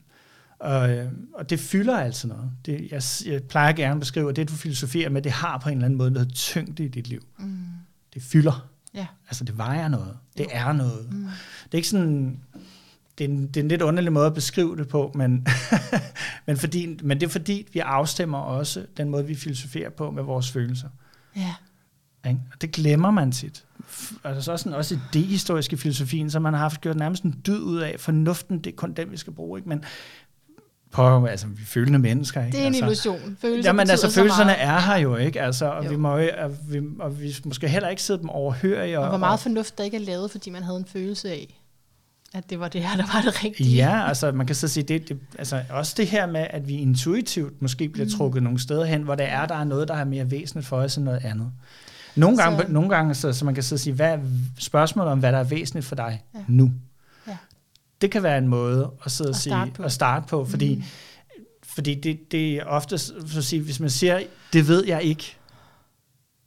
og, 0.62 0.90
øh, 0.90 1.12
og 1.34 1.50
det 1.50 1.60
fylder 1.60 1.98
altså 1.98 2.28
noget. 2.28 2.50
Det, 2.66 2.88
jeg, 2.90 3.02
jeg 3.32 3.42
plejer 3.42 3.72
gerne 3.72 3.92
at 3.92 4.00
beskrive, 4.00 4.30
at 4.30 4.36
det 4.36 4.48
du 4.48 4.54
filosoferer 4.54 5.10
med, 5.10 5.22
det 5.22 5.32
har 5.32 5.58
på 5.58 5.68
en 5.68 5.74
eller 5.74 5.84
anden 5.84 5.98
måde 5.98 6.10
noget 6.10 6.34
tyngde 6.34 6.84
i 6.84 6.88
dit 6.88 7.08
liv. 7.08 7.26
Mm. 7.38 7.66
Det 8.14 8.22
fylder. 8.22 8.68
Ja. 8.94 9.06
Altså 9.28 9.44
det 9.44 9.58
vejer 9.58 9.88
noget. 9.88 10.16
Det 10.38 10.46
er 10.50 10.72
noget. 10.72 11.12
Mm. 11.12 11.24
Det 11.64 11.72
er 11.72 11.76
ikke 11.76 11.88
sådan... 11.88 12.40
Det 13.18 13.24
er, 13.24 13.28
en, 13.28 13.46
det 13.46 13.56
er 13.56 13.60
en 13.60 13.68
lidt 13.68 13.82
underlig 13.82 14.12
måde 14.12 14.26
at 14.26 14.34
beskrive 14.34 14.76
det 14.76 14.88
på, 14.88 15.12
men, 15.14 15.46
men, 16.46 16.56
fordi, 16.56 16.98
men 17.02 17.20
det 17.20 17.26
er 17.26 17.30
fordi, 17.30 17.68
vi 17.72 17.78
afstemmer 17.78 18.38
også 18.38 18.86
den 18.96 19.08
måde, 19.08 19.26
vi 19.26 19.34
filosoferer 19.34 19.90
på 19.90 20.10
med 20.10 20.22
vores 20.22 20.50
følelser. 20.50 20.88
Ja. 21.36 21.54
Ikke? 22.28 22.40
Og 22.52 22.62
det 22.62 22.72
glemmer 22.72 23.10
man 23.10 23.32
tit. 23.32 23.64
Altså 24.24 24.42
så 24.42 24.56
sådan 24.56 24.74
også 24.74 24.94
i 24.94 24.98
det 25.12 25.22
historiske 25.22 25.76
filosofien, 25.76 26.30
så 26.30 26.40
man 26.40 26.52
har 26.52 26.60
haft 26.60 26.80
gjort 26.80 26.96
nærmest 26.96 27.22
en 27.22 27.40
dyd 27.46 27.60
ud 27.60 27.78
af, 27.78 27.96
fornuften, 27.98 28.58
det 28.58 28.72
er 28.72 28.76
kun 28.76 28.92
den, 28.92 29.10
vi 29.10 29.16
skal 29.16 29.32
bruge. 29.32 29.58
Ikke? 29.58 29.68
Men 29.68 29.84
på, 30.92 31.26
altså, 31.26 31.46
vi 31.46 31.64
følende 31.64 31.98
mennesker. 31.98 32.44
Ikke? 32.44 32.56
Det 32.56 32.62
er 32.62 32.66
en 32.66 32.74
altså, 32.74 32.84
illusion. 32.84 33.36
Følelser 33.40 33.68
Jamen 33.70 33.90
altså, 33.90 34.10
følelserne 34.10 34.52
er 34.52 34.80
her 34.80 34.96
jo, 34.96 35.16
ikke? 35.16 35.40
Altså, 35.42 35.66
og, 35.66 35.84
Jo. 35.84 35.90
vi 35.90 35.96
må, 35.96 36.12
og, 36.38 36.50
vi, 36.68 36.80
og 37.00 37.20
vi 37.20 37.34
måske 37.44 37.68
heller 37.68 37.88
ikke 37.88 38.02
sidde 38.02 38.20
dem 38.20 38.28
overhørige. 38.28 38.98
Og 39.00 39.08
hvor 39.08 39.18
meget 39.18 39.40
fornuft 39.40 39.78
der 39.78 39.84
ikke 39.84 39.96
er 39.96 40.00
lavet, 40.00 40.30
fordi 40.30 40.50
man 40.50 40.62
havde 40.62 40.78
en 40.78 40.84
følelse 40.86 41.30
af, 41.30 41.58
at 42.34 42.50
det 42.50 42.60
var 42.60 42.68
det 42.68 42.82
her, 42.82 42.96
der 42.96 43.04
var 43.14 43.22
det 43.30 43.44
rigtige. 43.44 43.74
Ja, 43.76 44.08
altså 44.08 44.32
man 44.32 44.46
kan 44.46 44.56
så 44.56 44.68
sige, 44.68 44.84
det, 44.84 45.08
det, 45.08 45.18
altså 45.38 45.62
også 45.70 45.94
det 45.96 46.06
her 46.06 46.26
med, 46.26 46.46
at 46.50 46.68
vi 46.68 46.74
intuitivt 46.76 47.62
måske 47.62 47.88
bliver 47.88 48.06
Mm. 48.06 48.10
trukket 48.18 48.42
nogle 48.42 48.58
steder 48.60 48.84
hen, 48.84 49.02
hvor 49.02 49.14
det 49.14 49.26
er, 49.28 49.46
der 49.46 49.54
er 49.54 49.64
noget, 49.64 49.88
der 49.88 49.94
er 49.94 50.04
mere 50.04 50.30
væsentligt 50.30 50.66
for 50.66 50.76
os 50.76 50.96
end 50.96 51.04
noget 51.04 51.24
andet. 51.24 51.50
Nogle 52.16 52.36
gange, 52.36 52.58
Så- 52.62 52.66
nogle 52.72 52.88
gange 52.88 53.14
så, 53.14 53.32
så 53.32 53.44
man 53.44 53.54
kan 53.54 53.62
så 53.62 53.78
sige, 53.78 53.94
hvad 53.94 54.12
er 54.12 54.18
spørgsmålet 54.58 55.12
om, 55.12 55.18
hvad 55.18 55.32
der 55.32 55.38
er 55.38 55.44
væsentligt 55.44 55.86
for 55.86 55.94
dig 55.94 56.22
ja. 56.34 56.38
nu? 56.48 56.70
Ja. 58.02 58.06
Det 58.06 58.10
kan 58.10 58.22
være 58.22 58.38
en 58.38 58.48
måde 58.48 58.90
at 59.04 59.10
sidde 59.12 59.30
og 59.30 59.36
sige, 59.36 59.50
starte 59.50 59.70
på. 59.70 59.82
at 59.82 59.92
starte 59.92 60.26
på, 60.28 60.44
fordi, 60.44 60.74
Mm. 60.76 60.82
fordi 61.62 61.94
det, 61.94 62.20
det 62.32 62.54
er 62.56 62.64
ofte, 62.64 62.98
så 62.98 63.12
at 63.36 63.44
sige, 63.44 63.62
hvis 63.62 63.80
man 63.80 63.90
siger, 63.90 64.22
det 64.52 64.68
ved 64.68 64.84
jeg 64.86 65.02
ikke, 65.02 65.36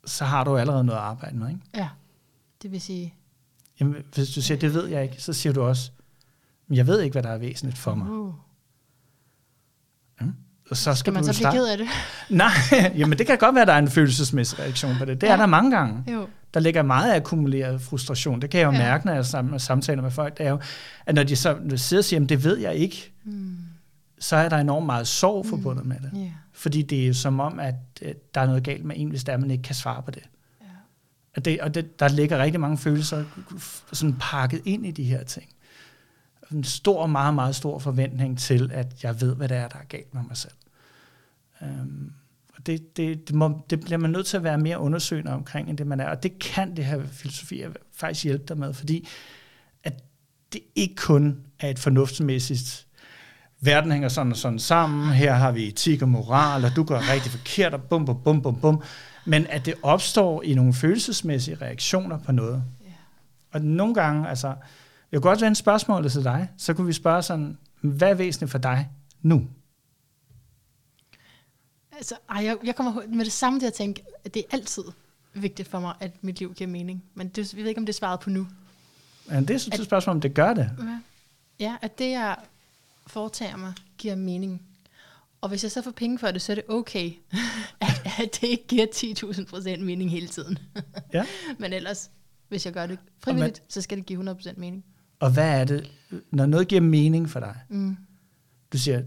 så 0.06 0.26
har 0.26 0.44
du 0.44 0.58
allerede 0.58 0.84
noget 0.84 1.00
at 1.00 1.06
arbejde 1.06 1.38
med, 1.38 1.50
ikke? 1.50 1.62
Ja, 1.76 1.90
det 2.62 2.72
vil 2.72 2.82
sige... 2.82 3.14
Jamen, 3.80 3.96
hvis 4.16 4.30
du 4.30 4.42
siger, 4.42 4.58
det 4.58 4.74
ved 4.74 4.88
jeg 4.88 5.04
ikke, 5.04 5.22
så 5.22 5.34
siger 5.34 5.54
du 5.54 5.62
også, 5.62 5.92
"Men 6.68 6.78
jeg 6.78 6.88
ved 6.88 7.02
ikke, 7.02 7.12
hvad 7.14 7.24
der 7.24 7.30
er 7.30 7.38
væsentligt 7.38 7.78
for 7.78 7.96
mig. 7.96 8.10
Uh. 8.10 8.34
Og 10.70 10.78
så 10.78 10.84
skal, 10.84 10.96
Skal 10.96 11.14
man 11.14 11.24
så 11.24 11.34
starte. 11.34 11.54
blive 11.54 11.62
ked 11.62 11.68
af 11.72 11.78
det? 11.78 11.88
Nej, 12.38 12.52
jamen 12.98 13.18
det 13.18 13.28
kan 13.28 13.38
godt 13.38 13.56
være, 13.56 13.62
at 13.62 13.68
der 13.68 13.74
er 13.74 13.78
en 13.80 13.90
følelsesmæssig 13.90 14.60
reaktion 14.60 14.96
på 14.98 15.06
det. 15.06 15.22
Det 15.22 15.28
ja. 15.28 15.32
Ja. 15.32 15.34
er 15.34 15.38
der 15.38 15.46
mange 15.46 15.72
gange. 15.72 16.04
Jo. 16.14 16.28
Der 16.56 16.62
ligger 16.62 16.84
meget 16.84 17.14
akkumuleret 17.16 17.82
frustration. 17.82 18.42
Det 18.42 18.50
kan 18.50 18.60
jeg 18.60 18.66
jo 18.68 18.72
Ja. 18.72 18.78
mærke, 18.78 19.06
når 19.06 19.14
jeg 19.14 19.26
sam- 19.26 19.60
samtaler 19.60 20.02
med 20.02 20.12
folk. 20.12 20.38
Det 20.38 20.46
er 20.46 20.50
jo, 20.50 20.60
at 21.06 21.16
når 21.16 21.24
de 21.24 21.36
så 21.36 21.54
når 21.62 21.70
de 21.70 21.78
sidder 21.78 22.02
og 22.02 22.06
siger, 22.06 22.22
at 22.24 22.30
det 22.30 22.44
ved 22.44 22.58
jeg 22.58 22.76
ikke, 22.76 23.12
Mm. 23.24 23.58
så 24.20 24.36
er 24.36 24.50
der 24.50 24.58
enormt 24.58 24.86
meget 24.86 25.08
sorg 25.08 25.46
forbundet 25.46 25.84
Mm. 25.86 25.90
med 25.90 25.98
det. 26.00 26.12
Ja. 26.20 26.32
Fordi 26.54 26.82
det 26.82 27.08
er 27.08 27.14
som 27.14 27.40
om, 27.40 27.60
at 27.60 27.76
øh, 28.02 28.14
der 28.36 28.42
er 28.42 28.46
noget 28.46 28.64
galt 28.64 28.86
med 28.86 28.96
en, 29.00 29.10
hvis 29.10 29.24
der 29.24 29.34
er, 29.34 29.38
man 29.38 29.52
ikke 29.52 29.64
kan 29.64 29.76
svare 29.76 30.02
på 30.04 30.12
det. 30.12 30.24
Ja. 30.62 30.66
Og, 31.36 31.46
det, 31.46 31.62
og 31.62 31.76
det, 31.76 32.00
der 32.00 32.08
ligger 32.08 32.38
rigtig 32.38 32.60
mange 32.62 32.78
følelser 32.78 33.24
sådan 33.94 34.16
pakket 34.20 34.62
ind 34.66 34.86
i 34.86 34.92
de 34.92 35.04
her 35.04 35.24
ting. 35.24 35.46
En 36.52 36.64
stor, 36.64 37.08
meget, 37.08 37.34
meget 37.34 37.56
stor 37.56 37.80
forventning 37.80 38.40
til, 38.40 38.72
at 38.74 39.04
jeg 39.04 39.22
ved, 39.22 39.36
hvad 39.36 39.50
det 39.50 39.58
er, 39.58 39.68
der 39.68 39.78
er 39.78 39.86
galt 39.90 40.14
med 40.14 40.22
mig 40.28 40.38
selv. 40.38 40.54
Um, 41.62 42.12
og 42.58 42.66
det, 42.66 42.98
det, 42.98 43.28
det, 43.28 43.36
må, 43.36 43.66
det 43.70 43.80
bliver 43.80 43.98
man 43.98 44.10
nødt 44.10 44.26
til 44.26 44.38
at 44.38 44.44
være 44.44 44.58
mere 44.58 44.80
undersøgende 44.80 45.34
omkring, 45.34 45.70
end 45.70 45.78
det 45.78 45.88
man 45.88 46.00
er. 46.00 46.10
Og 46.10 46.24
det 46.24 46.40
kan 46.40 46.76
det 46.76 46.86
her 46.86 47.02
filosofi 47.12 47.64
faktisk 47.96 48.24
hjælpe 48.24 48.46
dig 48.48 48.58
med, 48.58 48.74
fordi 48.74 49.08
at 49.84 50.04
det 50.54 50.62
ikke 50.76 50.96
kun 50.96 51.40
er 51.60 51.70
et 51.70 51.80
fornuftsmæssigt 51.80 52.86
verden 53.66 53.92
hænger 53.92 54.10
sådan 54.10 54.32
og 54.32 54.38
sådan 54.38 54.60
sammen, 54.60 55.14
her 55.14 55.34
har 55.34 55.52
vi 55.52 55.68
etik 55.68 56.02
og 56.02 56.10
moral, 56.10 56.66
og 56.66 56.72
du 56.76 56.84
gør 56.84 57.14
rigtig 57.14 57.32
forkert, 57.32 57.74
og 57.74 57.82
bum, 57.82 58.06
bum, 58.06 58.22
bum, 58.24 58.42
bum, 58.42 58.60
bum. 58.60 58.84
Men 59.26 59.48
at 59.50 59.66
det 59.66 59.74
opstår 59.84 60.42
i 60.44 60.54
nogle 60.54 60.74
følelsesmæssige 60.74 61.58
reaktioner 61.62 62.18
på 62.18 62.32
noget. 62.32 62.64
Ja. 62.82 62.92
Og 63.52 63.62
nogle 63.62 63.94
gange, 63.94 64.30
altså, 64.30 64.48
jeg 65.12 65.22
kunne 65.22 65.30
godt 65.30 65.42
vende 65.42 65.56
spørgsmålet 65.56 66.12
til 66.12 66.24
dig, 66.24 66.50
så 66.58 66.74
kunne 66.74 66.88
vi 66.88 66.94
spørge 66.94 67.22
sådan, 67.22 67.58
hvad 67.82 68.10
er 68.10 68.14
væsentligt 68.14 68.52
for 68.52 68.58
dig 68.58 68.90
nu? 69.22 69.48
Altså, 71.98 72.16
ej, 72.30 72.44
jeg, 72.46 72.58
jeg 72.64 72.76
kommer 72.76 73.02
med 73.08 73.26
det 73.26 73.34
samme 73.34 73.60
til 73.60 73.68
at 73.68 73.74
tænke, 73.74 74.04
at 74.24 74.34
det 74.34 74.40
er 74.40 74.54
altid 74.54 74.84
vigtigt 75.34 75.68
for 75.68 75.80
mig, 75.80 75.94
at 76.00 76.24
mit 76.24 76.40
liv 76.40 76.54
giver 76.54 76.70
mening. 76.70 77.04
Men 77.14 77.28
det, 77.28 77.54
jeg 77.54 77.62
ved 77.62 77.70
ikke, 77.70 77.80
om 77.80 77.86
det 77.86 77.94
er 77.94 77.98
svaret 77.98 78.20
på 78.20 78.30
nu. 78.30 78.48
Men 79.26 79.48
det 79.48 79.54
er 79.54 79.58
så 79.58 79.70
et 79.74 79.86
spørgsmål, 79.86 80.16
om 80.16 80.22
det 80.22 80.34
gør 80.34 80.54
det. 80.54 80.72
Ja. 80.80 81.00
ja, 81.60 81.76
at 81.82 82.00
det, 82.00 82.12
jeg 82.12 82.36
foretager 83.08 83.58
mig, 83.58 83.74
giver 83.98 84.16
mening. 84.16 84.62
Og 85.42 85.50
hvis 85.50 85.64
jeg 85.64 85.72
så 85.72 85.82
får 85.82 85.92
penge 85.92 86.20
for 86.20 86.32
det, 86.32 86.42
så 86.42 86.52
er 86.52 86.56
det 86.56 86.64
okay, 86.68 87.12
at, 87.82 88.02
at 88.20 88.38
det 88.42 88.48
ikke 88.48 88.68
giver 88.68 88.86
10.000 88.96 89.46
procent 89.46 89.84
mening 89.84 90.12
hele 90.12 90.28
tiden. 90.28 90.58
Ja. 91.14 91.26
Men 91.60 91.74
ellers, 91.74 92.12
hvis 92.48 92.66
jeg 92.66 92.74
gør 92.74 92.86
det 92.86 93.00
frivilligt, 93.20 93.64
så 93.68 93.82
skal 93.82 93.98
det 93.98 94.06
give 94.06 94.16
100 94.16 94.36
procent 94.36 94.58
mening. 94.58 94.86
Og 95.20 95.34
hvad 95.34 95.60
er 95.60 95.66
det, 95.66 95.92
når 96.32 96.46
noget 96.46 96.68
giver 96.68 96.82
mening 96.82 97.30
for 97.30 97.40
dig? 97.40 97.56
Mm. 97.70 97.98
Du 98.74 98.78
siger, 98.78 99.02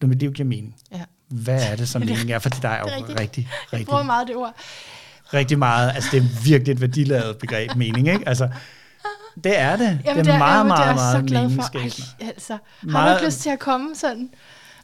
når 0.00 0.08
mit 0.08 0.18
liv 0.18 0.32
giver 0.32 0.48
mening. 0.48 0.76
Ja. 0.92 1.04
Hvad 1.28 1.70
er 1.72 1.76
det, 1.76 1.88
som 1.88 2.00
mening 2.00 2.30
er 2.32 2.38
for 2.38 2.48
dig? 2.48 2.68
Er 2.68 2.82
Det 2.82 2.92
er 2.92 2.98
jo 2.98 3.04
rigtig, 3.20 3.48
Jeg 3.50 3.72
rigtig, 3.72 3.86
bruger 3.86 4.02
meget 4.02 4.28
det 4.28 4.36
ord. 4.36 4.54
rigtig 5.34 5.58
meget. 5.58 5.92
Altså, 5.94 6.08
det 6.12 6.18
er 6.22 6.42
virkelig 6.44 6.72
et 6.72 6.80
værdiladet 6.80 7.38
begreb, 7.38 7.74
mening, 7.76 8.08
ikke? 8.08 8.28
Altså, 8.28 8.48
det 9.44 9.58
er 9.58 9.76
det. 9.76 10.00
Jamen, 10.04 10.24
det 10.24 10.32
er 10.34 10.38
meget, 10.38 10.58
jeg, 10.58 10.66
meget, 10.66 10.78
det 10.78 10.84
er 10.84 10.86
jeg 10.86 10.94
meget 10.94 11.16
så 11.20 11.26
glad 11.26 11.40
for. 11.42 11.48
meningsskabende. 11.48 12.26
Altså, 12.28 12.52
har 12.52 12.60
du 12.82 12.88
Meget- 12.90 13.16
ikke 13.16 13.26
lyst 13.26 13.40
til 13.40 13.50
at 13.50 13.58
komme 13.58 13.94
sådan 13.94 14.30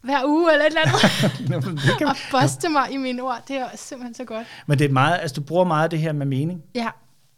hver 0.03 0.21
uge 0.27 0.53
eller 0.53 0.65
et 0.67 0.69
eller 0.69 0.81
andet, 0.81 1.83
det 1.89 1.99
kan, 1.99 2.07
og 2.07 2.17
boste 2.31 2.69
mig 2.69 2.91
i 2.93 2.97
mine 2.97 3.23
ord? 3.23 3.43
Det 3.49 3.57
er 3.57 3.69
simpelthen 3.77 4.15
så 4.15 4.25
godt. 4.25 4.47
men 4.67 4.79
det 4.79 4.85
er 4.85 4.89
meget, 4.93 5.19
altså, 5.21 5.35
du 5.35 5.41
bruger 5.41 5.65
meget 5.65 5.91
det 5.91 5.99
her 5.99 6.13
med 6.13 6.27
mening. 6.27 6.63
Ja, 6.75 6.89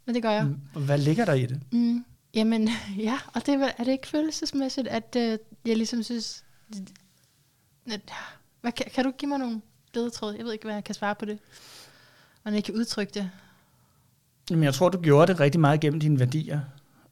men 0.05 0.15
det 0.15 0.23
gør 0.23 0.31
jeg. 0.31 0.45
Hvad 0.73 0.97
ligger 0.97 1.25
der 1.25 1.33
i 1.33 1.45
det? 1.45 1.61
Mm. 1.71 2.05
Jamen, 2.33 2.69
ja, 3.07 3.17
og 3.33 3.45
det 3.45 3.53
er, 3.53 3.69
er 3.77 3.83
det 3.83 3.91
ikke 3.91 4.07
følelsesmæssigt, 4.07 4.87
at 4.87 5.15
øh, 5.17 5.37
jeg 5.65 5.77
ligesom 5.77 6.03
synes... 6.03 6.43
At, 7.91 8.01
hvad, 8.67 8.71
kan, 8.71 8.85
kan 8.93 9.03
du 9.03 9.11
give 9.11 9.29
mig 9.29 9.39
nogle 9.39 9.61
ledetråd? 9.93 10.35
Jeg 10.35 10.45
ved 10.45 10.53
ikke, 10.53 10.65
hvad 10.65 10.73
jeg 10.73 10.83
kan 10.83 10.95
svare 10.95 11.15
på 11.15 11.25
det. 11.25 11.39
Og 12.43 12.53
jeg 12.53 12.63
kan 12.63 12.75
udtrykke 12.75 13.13
det. 13.13 13.29
Jamen, 14.49 14.63
jeg 14.63 14.73
tror, 14.73 14.89
du 14.89 15.01
gjorde 15.01 15.33
det 15.33 15.39
rigtig 15.39 15.61
meget 15.61 15.79
gennem 15.79 15.99
dine 15.99 16.19
værdier. 16.19 16.59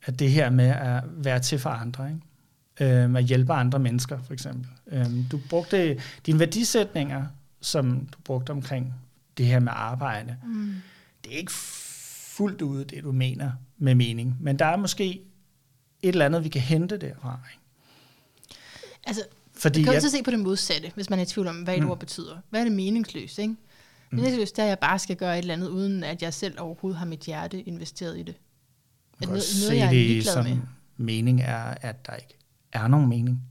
At 0.05 0.19
det 0.19 0.31
her 0.31 0.49
med 0.49 0.69
at 0.69 1.03
være 1.07 1.39
til 1.39 1.59
for 1.59 1.69
andre, 1.69 2.09
ikke? 2.09 2.95
Øhm, 2.95 3.15
at 3.15 3.23
hjælpe 3.23 3.53
andre 3.53 3.79
mennesker, 3.79 4.23
for 4.23 4.33
eksempel. 4.33 4.67
Øhm, 4.87 5.25
du 5.31 5.39
brugte 5.49 6.01
dine 6.25 6.39
værdisætninger, 6.39 7.25
som 7.61 8.05
du 8.05 8.19
brugte 8.23 8.51
omkring 8.51 8.93
det 9.37 9.45
her 9.45 9.59
med 9.59 9.71
arbejde. 9.75 10.37
Mm. 10.43 10.75
Det 11.23 11.33
er 11.33 11.37
ikke 11.37 11.51
fuldt 11.51 12.61
ud 12.61 12.85
det, 12.85 13.03
du 13.03 13.11
mener 13.11 13.51
med 13.77 13.95
mening, 13.95 14.37
men 14.39 14.59
der 14.59 14.65
er 14.65 14.77
måske 14.77 15.21
et 16.01 16.09
eller 16.09 16.25
andet, 16.25 16.43
vi 16.43 16.49
kan 16.49 16.61
hente 16.61 16.97
derfra. 16.97 17.39
Ikke? 17.51 17.63
Altså, 19.07 19.21
Fordi 19.57 19.79
man 19.79 19.83
kan 19.83 19.93
jeg, 19.93 19.95
altid 19.95 20.09
se 20.09 20.23
på 20.23 20.31
det 20.31 20.39
modsatte, 20.39 20.91
hvis 20.95 21.09
man 21.09 21.19
er 21.19 21.23
i 21.23 21.25
tvivl 21.25 21.47
om, 21.47 21.61
hvad 21.63 21.75
et 21.77 21.83
Mm. 21.83 21.89
ord 21.89 21.99
betyder. 21.99 22.37
Hvad 22.49 22.59
er 22.59 22.63
det 22.63 22.73
meningsløst, 22.73 23.39
ikke? 23.39 23.55
Mm. 24.11 24.17
Meningsløs, 24.17 24.51
det 24.51 24.59
er, 24.59 24.63
at 24.63 24.69
jeg 24.69 24.79
bare 24.79 24.99
skal 24.99 25.15
gøre 25.15 25.33
et 25.33 25.37
eller 25.41 25.53
andet, 25.53 25.67
uden 25.67 26.03
at 26.03 26.21
jeg 26.21 26.33
selv 26.33 26.59
overhovedet 26.59 26.99
har 26.99 27.05
mit 27.05 27.19
hjerte 27.19 27.61
investeret 27.61 28.17
i 28.19 28.23
det. 28.23 28.35
Man 29.19 29.19
kan 29.19 29.27
noget, 29.27 29.41
også 29.41 29.55
noget 29.59 29.67
se 29.71 29.75
jeg 29.75 29.85
er 29.85 29.89
det 30.13 30.25
som 30.25 30.43
med. 30.45 30.57
mening 30.97 31.41
er, 31.41 31.63
at 31.81 32.05
der 32.05 32.15
ikke 32.15 32.37
er 32.71 32.87
nogen 32.87 33.09
mening. 33.09 33.41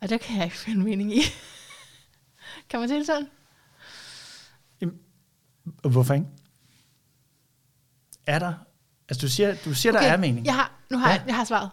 Og 0.00 0.08
der 0.08 0.18
kan 0.18 0.36
jeg 0.36 0.44
ikke 0.44 0.56
finde 0.56 0.80
mening 0.84 1.16
i. 1.16 1.20
kan 2.70 2.80
man 2.80 2.88
det 2.88 3.06
sådan? 3.06 3.28
Og 5.82 5.90
Hvorfor 5.90 6.14
ikke? 6.14 6.26
Er 8.26 8.38
der? 8.38 8.54
Altså, 9.08 9.26
du 9.26 9.28
siger, 9.30 9.54
du 9.64 9.74
siger 9.74 9.92
okay. 9.92 10.04
der 10.04 10.12
er 10.12 10.16
mening. 10.16 10.46
Jeg 10.46 10.54
har, 10.54 10.72
nu 10.90 10.98
har 10.98 11.08
ja. 11.10 11.14
jeg, 11.14 11.24
jeg 11.26 11.36
har 11.36 11.44
svaret. 11.44 11.70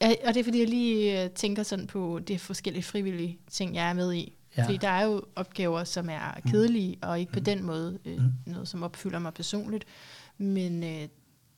Og 0.00 0.34
det 0.34 0.40
er, 0.40 0.44
fordi 0.44 0.58
jeg 0.58 0.68
lige 0.68 1.24
øh, 1.24 1.30
tænker 1.30 1.62
sådan 1.62 1.86
på 1.86 2.20
de 2.28 2.38
forskellige 2.38 2.82
frivillige 2.82 3.38
ting, 3.50 3.74
jeg 3.74 3.88
er 3.88 3.92
med 3.92 4.14
i. 4.14 4.32
Ja. 4.56 4.64
Fordi 4.64 4.76
der 4.76 4.88
er 4.88 5.04
jo 5.04 5.22
opgaver, 5.36 5.84
som 5.84 6.08
er 6.10 6.40
kedelige, 6.50 6.96
mm. 7.02 7.08
og 7.08 7.20
ikke 7.20 7.32
på 7.32 7.40
den 7.40 7.62
måde 7.62 7.98
øh, 8.04 8.16
Mm. 8.16 8.22
mm. 8.22 8.52
noget, 8.52 8.68
som 8.68 8.82
opfylder 8.82 9.18
mig 9.18 9.34
personligt. 9.34 9.84
Men 10.38 10.84
øh, 10.84 11.08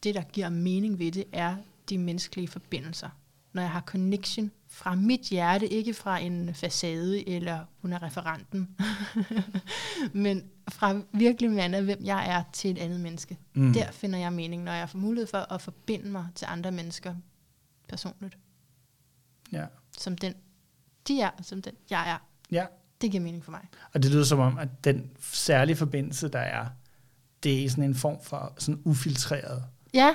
det, 0.03 0.15
der 0.15 0.23
giver 0.23 0.49
mening 0.49 0.99
ved 0.99 1.13
det, 1.13 1.25
er 1.33 1.57
de 1.89 1.99
menneskelige 1.99 2.49
forbindelser. 2.49 3.09
Når 3.53 3.63
jeg 3.63 3.71
har 3.71 3.81
connection 3.81 4.51
fra 4.69 4.95
mit 4.95 5.21
hjerte, 5.21 5.69
ikke 5.69 5.95
fra 5.95 6.19
en 6.19 6.55
facade, 6.55 7.29
eller 7.29 7.59
hun 7.83 7.93
er 7.93 8.03
referenten, 8.03 8.69
men 10.13 10.45
fra 10.69 11.01
virkelig 11.13 11.51
mand 11.51 11.75
af, 11.75 11.83
hvem 11.83 11.99
jeg 12.05 12.31
er 12.39 12.43
til 12.53 12.71
et 12.71 12.79
andet 12.79 13.01
menneske. 13.01 13.39
Mm. 13.55 13.63
Mm. 13.63 13.73
Der 13.73 13.91
finder 13.91 14.19
jeg 14.19 14.33
mening, 14.33 14.63
når 14.63 14.73
jeg 14.73 14.89
får 14.89 14.99
mulighed 14.99 15.27
for 15.27 15.53
at 15.53 15.63
forbinde 15.63 16.09
mig 16.09 16.27
til 16.35 16.47
andre 16.51 16.73
mennesker 16.73 17.15
personligt. 17.93 18.39
Ja. 19.53 19.67
Som 19.99 20.17
den, 20.19 20.35
de 21.09 21.21
er, 21.21 21.31
som 21.43 21.63
den, 21.63 21.73
jeg 21.91 22.11
er. 22.11 22.19
ja. 22.51 22.67
Det 23.01 23.11
giver 23.11 23.23
mening 23.23 23.45
for 23.45 23.51
mig. 23.51 23.69
Og 23.95 24.03
det 24.03 24.11
lyder 24.11 24.25
som 24.25 24.39
om, 24.39 24.59
at 24.59 24.69
den 24.85 25.11
særlige 25.21 25.77
forbindelse, 25.77 26.29
der 26.29 26.39
er, 26.39 26.67
det 27.43 27.65
er 27.65 27.71
sådan 27.71 27.85
en 27.85 27.95
form 27.95 28.17
for 28.23 28.55
sådan 28.59 28.83
ufiltreret. 28.85 29.65
Ja, 29.95 30.15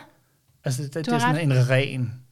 Altså, 0.64 0.84
det, 0.84 0.94
det 0.94 1.08
er 1.08 1.20
sådan 1.20 1.52
en 1.52 1.70
ren, 1.70 2.24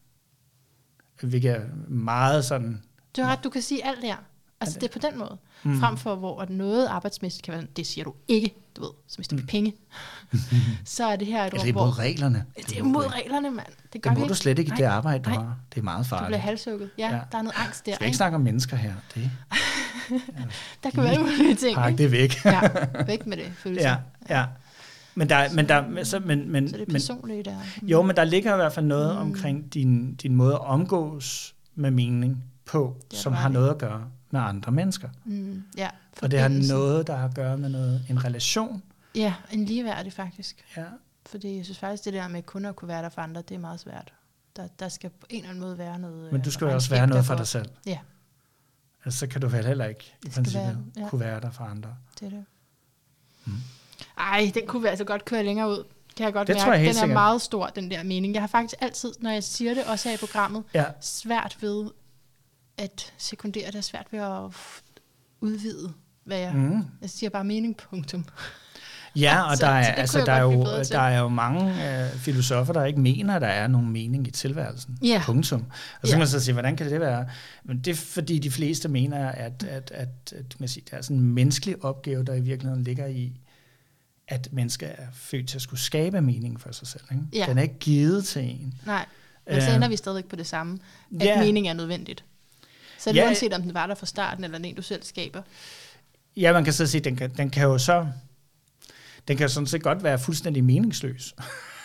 hvilket 1.22 1.52
er 1.52 1.66
meget 1.88 2.46
sådan... 2.46 2.84
du 3.18 3.22
har 3.22 3.32
ret, 3.32 3.43
du 3.43 3.50
kan 3.50 3.62
sige 3.62 3.86
alt 3.86 4.02
der. 4.02 4.16
Altså, 4.60 4.74
det- 4.80 4.82
det 4.82 4.89
er 4.89 5.02
på 5.02 5.08
den 5.12 5.20
måde. 5.20 5.38
Mm. 5.64 5.80
Frem 5.80 5.98
for, 5.98 6.16
hvor 6.16 6.46
noget 6.46 6.88
arbejdsmæssigt 6.88 7.43
kan 7.43 7.54
være, 7.54 7.64
det 7.76 7.88
siger 7.88 8.06
du 8.06 8.14
ikke, 8.28 8.56
du 8.78 8.82
ved, 8.82 8.89
som 9.07 9.15
hvis 9.21 9.28
du 9.28 9.36
mm. 9.36 9.45
penge. 9.47 9.73
så 10.86 11.05
er 11.05 11.15
det 11.15 11.28
her 11.28 11.43
et 11.45 11.53
Ja, 11.53 11.57
rum, 11.57 11.61
det 11.61 11.69
er 11.69 11.73
hvor... 11.73 11.86
mod 11.86 11.99
reglerne. 11.99 12.45
Det 12.69 12.78
er 12.80 12.84
mod 12.84 13.13
reglerne, 13.13 13.51
mand. 13.51 13.67
Det 13.93 14.01
gør 14.01 14.09
Det 14.09 14.19
må 14.19 14.23
du 14.26 14.30
ikke. 14.30 14.36
slet 14.39 14.59
ikke 14.59 14.71
i 14.73 14.78
det 14.78 14.84
arbejde, 14.84 15.23
du 15.23 15.30
nej. 15.30 15.39
har. 15.39 15.57
Det 15.73 15.80
er 15.80 15.84
meget 15.84 16.05
Du 16.05 16.09
bliver 16.09 16.19
farligt. 16.19 16.41
halshugget. 16.41 16.89
Ja, 16.97 17.07
Ja. 17.15 17.19
der 17.32 17.38
er 17.38 17.41
noget 17.41 17.55
angst 17.65 17.86
der. 17.86 17.91
Jeg 17.91 17.95
skal 17.95 18.05
Ikke? 18.05 18.17
snakke 18.17 18.36
om 18.36 18.41
mennesker 18.41 18.78
her. 18.78 18.93
Det, 19.15 19.32
Der 20.84 20.89
kan 20.89 21.03
være 21.03 21.19
mulige 21.19 21.55
ting. 21.55 21.76
pak 21.76 21.97
det 21.97 22.11
væk. 22.11 22.45
Ja, 22.45 22.61
væk 23.07 23.26
med 23.28 23.38
det, 23.38 23.51
følelse. 23.57 23.88
ja, 23.88 23.95
ja. 24.30 24.45
Men 25.15 25.30
der, 25.30 25.53
men 25.53 25.67
der, 25.69 26.03
så, 26.03 26.19
men, 26.19 26.51
men, 26.51 26.69
Så 26.69 26.78
det 26.78 26.88
er 26.88 26.91
personligt 26.91 27.45
der. 27.45 27.55
jo, 27.82 28.01
men 28.01 28.15
der 28.15 28.23
ligger 28.23 28.53
i 28.53 28.55
hvert 28.55 28.73
fald 28.73 28.86
noget 28.86 29.15
mm. 29.15 29.21
omkring 29.21 29.73
din, 29.73 30.15
din 30.15 30.36
måde 30.36 30.53
at 30.53 30.61
omgås 30.65 31.55
med 31.76 31.91
mening 31.91 32.43
på, 32.65 32.95
Det 33.11 33.19
som 33.19 33.32
du 33.34 33.38
har 33.38 33.45
ret 33.45 33.51
i. 33.51 33.53
noget 33.53 33.69
at 33.69 33.78
gøre 33.78 34.01
med 34.36 34.49
andre 34.49 34.71
mennesker. 34.71 35.09
Mm, 35.25 35.63
ja, 35.77 35.89
Og 36.21 36.31
det 36.31 36.39
har 36.39 36.47
noget, 36.49 37.07
der 37.07 37.15
har 37.15 37.27
at 37.27 37.36
gøre 37.36 37.57
med 37.57 37.69
noget, 37.69 38.05
en 38.09 38.25
relation. 38.25 38.83
Ja, 39.15 39.33
en 39.51 39.65
ligeværdig 39.65 40.13
faktisk. 40.13 40.65
Ja. 40.77 40.83
Fordi 41.25 41.57
jeg 41.57 41.65
synes 41.65 41.79
faktisk, 41.79 42.05
det 42.05 42.13
der 42.13 42.27
med 42.27 42.43
kun 42.43 42.65
at 42.65 42.75
kunne 42.75 42.88
være 42.88 43.01
der 43.03 43.09
for 43.09 43.21
andre, 43.21 43.41
det 43.41 43.55
er 43.55 43.59
meget 43.59 43.79
svært. 43.79 44.13
Der, 44.55 44.67
der 44.79 44.89
skal 44.89 45.09
på 45.09 45.25
en 45.29 45.38
eller 45.38 45.49
anden 45.49 45.61
måde 45.63 45.77
være 45.77 45.99
noget 45.99 46.31
Men 46.31 46.41
du 46.41 46.47
øh, 46.49 46.53
skal 46.53 46.65
jo 46.67 46.73
også 46.73 46.89
være 46.89 47.07
noget 47.07 47.25
for 47.25 47.36
dig 47.36 47.47
selv. 47.47 47.69
Ja, 47.86 47.99
Altså, 49.05 49.19
så 49.19 49.27
kan 49.27 49.41
du 49.41 49.47
vel 49.47 49.65
heller 49.65 49.86
ikke 49.86 50.13
i 50.25 50.29
princippet 50.29 50.53
være- 50.67 51.03
ja. 51.03 51.09
kunne 51.09 51.19
være 51.21 51.39
der 51.39 51.51
for 51.51 51.63
andre. 51.63 51.95
det 52.19 52.25
er 52.25 52.29
det. 52.29 52.45
Mm. 53.45 53.53
Ej, 54.17 54.51
den 54.53 54.67
kunne 54.67 54.81
vi 54.81 54.88
altså 54.88 55.03
godt 55.05 55.25
køre 55.25 55.43
længere 55.43 55.69
ud. 55.69 55.83
Kan 56.17 56.23
jeg 56.25 56.33
godt 56.33 56.47
Det 56.47 56.55
mærke. 56.55 56.63
tror 56.63 56.71
jeg 56.73 56.81
helt 56.81 56.89
den 56.89 56.97
er 56.97 57.01
sikkert. 57.01 57.13
meget 57.13 57.41
stor, 57.41 57.67
den 57.67 57.91
der 57.91 58.03
mening. 58.03 58.33
Jeg 58.33 58.41
har 58.41 58.47
faktisk 58.47 58.75
altid, 58.81 59.13
når 59.19 59.29
jeg 59.31 59.43
siger 59.43 59.73
det, 59.73 59.83
også 59.83 60.09
her 60.09 60.15
i 60.15 60.19
programmet, 60.19 60.63
Ja, 60.73 60.86
svært 61.01 61.57
ved 61.61 61.89
at 62.78 63.13
sekundere 63.17 63.67
det, 63.71 63.76
er 63.78 63.82
svært 63.82 64.07
ved 64.11 64.19
at 64.19 64.51
udvide, 65.41 65.93
hvad 66.23 66.38
jeg... 66.38 66.53
mm. 66.55 66.82
Jeg 67.01 67.09
siger 67.09 67.30
bare 67.30 67.43
mening, 67.43 67.78
punktum. 67.78 68.26
ja 69.15 69.41
og 69.51 69.57
der 69.59 69.67
er, 69.67 69.91
altså, 69.91 70.23
der 70.26 70.32
er, 70.34 70.41
jo, 70.41 70.65
der 70.91 70.99
er 70.99 71.19
jo 71.19 71.28
mange 71.30 71.63
øh, 72.03 72.11
filosofer, 72.17 72.73
der 72.73 72.86
ikke 72.86 72.99
mener, 72.99 73.36
at 73.36 73.41
der 73.41 73.47
er 73.47 73.67
nogen 73.67 73.89
mening 73.91 74.28
i 74.28 74.32
tilværelsen. 74.32 74.97
Ja. 75.03 75.21
Punktum. 75.26 75.61
Og 76.01 76.07
så 76.07 76.07
Ja. 76.07 76.09
kan 76.11 76.19
man 76.19 76.28
så 76.28 76.39
sige, 76.39 76.53
hvordan 76.53 76.76
kan 76.76 76.89
det 76.89 76.99
være? 76.99 77.28
Men 77.63 77.78
det 77.80 77.91
er 77.91 77.95
fordi, 77.95 78.39
de 78.39 78.51
fleste 78.51 78.89
mener, 78.89 79.30
at, 79.30 79.63
at, 79.63 79.91
at, 79.91 80.34
at 80.38 80.59
man 80.59 80.69
siger, 80.69 80.86
det 80.86 80.93
er 80.93 81.01
sådan 81.01 81.17
en 81.17 81.23
menneskelig 81.34 81.84
opgave, 81.84 82.23
der 82.23 82.34
i 82.34 82.41
virkeligheden 82.41 82.84
ligger 82.84 83.05
i, 83.05 83.34
at 84.28 84.49
mennesker 84.51 84.88
er 84.88 85.07
født 85.13 85.47
til 85.49 85.57
at 85.57 85.61
skulle 85.61 85.80
skabe 85.80 86.21
mening 86.21 86.61
for 86.61 86.71
sig 86.71 86.88
selv. 86.88 87.03
Ikke? 87.11 87.23
Ja. 87.34 87.45
Den 87.49 87.57
er 87.57 87.61
ikke 87.61 87.80
givet 87.80 88.26
til 88.26 88.43
en. 88.43 88.73
Nej, 88.86 89.05
men 89.47 89.61
så 89.61 89.69
Øh, 89.69 89.76
ender 89.76 89.88
vi 89.88 89.95
stadigvæk 89.95 90.26
på 90.26 90.36
det 90.36 90.47
samme. 90.47 90.80
At 91.19 91.26
ja. 91.26 91.39
mening 91.39 91.67
er 91.67 91.73
nødvendigt. 91.73 92.26
Så 93.06 93.12
det 93.12 93.16
Ja. 93.18 93.26
uanset 93.26 93.53
om 93.53 93.62
den 93.62 93.74
var 93.74 93.88
der 93.88 93.95
fra 93.95 94.06
starten, 94.06 94.43
eller 94.43 94.58
den, 94.60 94.76
du 94.76 94.82
selv 94.82 95.03
skaber. 95.03 95.41
Ja, 96.38 96.53
man 96.53 96.64
kan 96.64 96.74
så 96.74 96.88
sige, 96.88 97.01
den 97.01 97.16
kan, 97.16 97.30
den 97.38 97.49
kan 97.49 97.64
jo 97.64 97.78
så, 97.78 98.08
den 99.28 99.38
kan 99.38 99.49
sådan 99.49 99.68
set 99.68 99.84
godt 99.84 100.03
være 100.03 100.20
fuldstændig 100.20 100.64
meningsløs. 100.64 101.36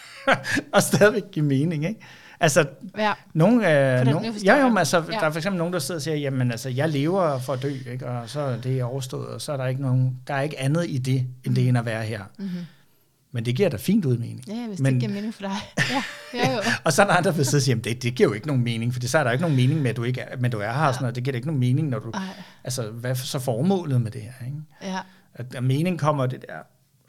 og 0.75 0.83
stadigvæk 0.83 1.23
give 1.33 1.45
mening, 1.45 1.85
ikke? 1.89 2.01
Altså, 2.41 2.65
Ja, 2.99 3.13
nogle, 3.35 3.55
øh, 4.01 4.07
forstår 4.07 4.45
ja, 4.45 4.67
jo, 4.69 4.77
altså, 4.79 4.97
Ja. 4.97 5.03
der 5.19 5.27
er 5.27 5.31
for 5.31 5.39
eksempel 5.39 5.59
nogen, 5.59 5.73
der 5.73 5.79
sidder 5.79 5.99
og 5.99 6.03
siger, 6.03 6.17
jamen 6.17 6.51
altså, 6.51 6.69
jeg 6.69 6.89
lever 6.89 7.39
for 7.39 7.53
at 7.53 7.63
dø, 7.63 7.77
ikke? 7.93 8.07
og 8.09 8.31
så 8.31 8.41
er 8.41 8.57
det 8.57 8.83
overstået, 8.83 9.27
og 9.29 9.41
så 9.41 9.53
er 9.53 9.57
der 9.57 9.67
ikke, 9.67 9.83
nogen, 9.83 10.17
der 10.27 10.35
er 10.35 10.41
ikke 10.41 10.61
andet 10.61 10.87
i 10.89 10.99
det, 10.99 11.27
end 11.45 11.57
det 11.57 11.69
end 11.69 11.79
at 11.79 11.85
være 11.85 12.03
her. 12.05 12.23
mm-hmm. 12.39 12.67
Men 13.33 13.45
det 13.45 13.57
giver 13.57 13.69
da 13.69 13.77
fint 13.77 14.05
ud 14.05 14.19
mening. 14.19 14.45
ja 14.49 14.67
hvis 14.69 14.81
Men- 14.81 14.95
det 14.95 15.01
giver 15.01 15.13
mening 15.15 15.35
for 15.35 15.43
dig. 15.43 15.51
Ja, 15.91 16.03
ja 16.35 16.53
jo. 16.55 16.61
Og 16.85 16.93
så 16.93 17.03
er 17.03 17.07
der 17.07 17.15
andre, 17.15 17.33
der 17.33 17.43
sidder 17.43 17.59
og 17.59 17.63
siger, 17.63 17.77
det, 17.77 18.03
det 18.03 18.15
giver 18.15 18.29
jo 18.29 18.35
ikke 18.35 18.47
nogen 18.47 18.63
mening, 18.65 18.95
for 18.95 19.01
så 19.07 19.19
er 19.19 19.25
der 19.25 19.31
ikke 19.31 19.43
nogen 19.43 19.57
mening 19.57 19.83
med, 19.83 19.91
at 19.91 19.97
du, 19.97 20.05
ikke 20.05 20.21
er, 20.21 20.37
men 20.37 20.51
du 20.51 20.59
er 20.59 20.73
her, 20.73 20.87
og 20.87 20.95
sådan 20.95 21.03
noget. 21.03 21.15
det 21.15 21.25
giver 21.25 21.33
da 21.33 21.37
ikke 21.37 21.49
nogen 21.49 21.61
mening, 21.61 21.89
når 21.89 21.99
du, 21.99 22.11
Ej, 22.11 22.21
altså, 22.65 22.91
hvad 22.91 23.11
er 23.11 23.15
så 23.15 23.39
formålet 23.39 24.01
med 24.01 24.11
det 24.11 24.23
her, 24.23 24.47
ikke? 24.47 24.59
ja. 24.83 24.99
At 25.35 25.55
at 25.55 25.65
mening 25.65 25.99
kommer 25.99 26.27
det 26.27 26.43
der 26.49 26.59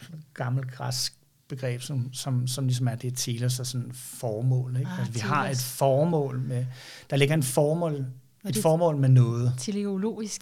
sådan 0.01 0.21
gammelt 0.33 0.71
græsk 0.71 1.13
begreb, 1.49 1.81
som, 1.81 2.13
som, 2.13 2.47
som 2.47 2.65
ligesom 2.67 2.87
er 2.87 2.95
det 2.95 3.13
telos 3.17 3.59
og 3.59 3.65
sådan 3.65 3.91
formål. 3.93 4.75
Ikke? 4.77 4.89
Ah, 4.91 4.99
altså, 4.99 5.13
vi 5.13 5.19
har 5.19 5.43
telos. 5.43 5.57
et 5.57 5.63
formål 5.63 6.39
med, 6.39 6.65
der 7.09 7.15
ligger 7.17 7.35
en 7.35 7.43
formål, 7.43 8.05
er 8.43 8.49
et 8.49 8.57
formål 8.57 8.97
med 8.97 9.09
noget. 9.09 9.53
Teleologisk. 9.57 10.41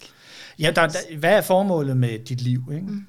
Ja, 0.58 0.72
der, 0.76 0.86
der, 0.88 1.16
hvad 1.18 1.36
er 1.36 1.40
formålet 1.42 1.96
med 1.96 2.18
dit 2.18 2.40
liv? 2.40 2.70
Ikke? 2.74 2.86
Mm. 2.86 3.06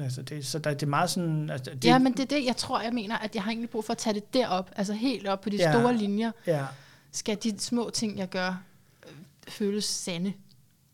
Altså, 0.00 0.22
det, 0.22 0.46
så 0.46 0.58
der, 0.58 0.70
det 0.74 0.82
er 0.82 0.86
meget 0.86 1.10
sådan... 1.10 1.50
Altså, 1.50 1.70
det, 1.74 1.84
Ja, 1.84 1.98
men 1.98 2.12
det 2.12 2.20
er 2.20 2.36
det, 2.36 2.44
jeg 2.44 2.56
tror, 2.56 2.80
jeg 2.80 2.92
mener, 2.92 3.18
at 3.18 3.34
jeg 3.34 3.42
har 3.42 3.50
egentlig 3.50 3.70
brug 3.70 3.84
for 3.84 3.92
at 3.92 3.98
tage 3.98 4.14
det 4.14 4.34
derop, 4.34 4.70
altså 4.76 4.92
helt 4.92 5.26
op 5.28 5.40
på 5.40 5.50
de 5.50 5.56
Ja. 5.56 5.72
store 5.72 5.96
linjer. 5.96 6.30
Ja. 6.46 6.64
Skal 7.12 7.36
de 7.42 7.58
små 7.58 7.90
ting, 7.90 8.18
jeg 8.18 8.28
gør, 8.28 8.62
øh, 9.06 9.12
føles 9.48 9.84
sande? 9.84 10.32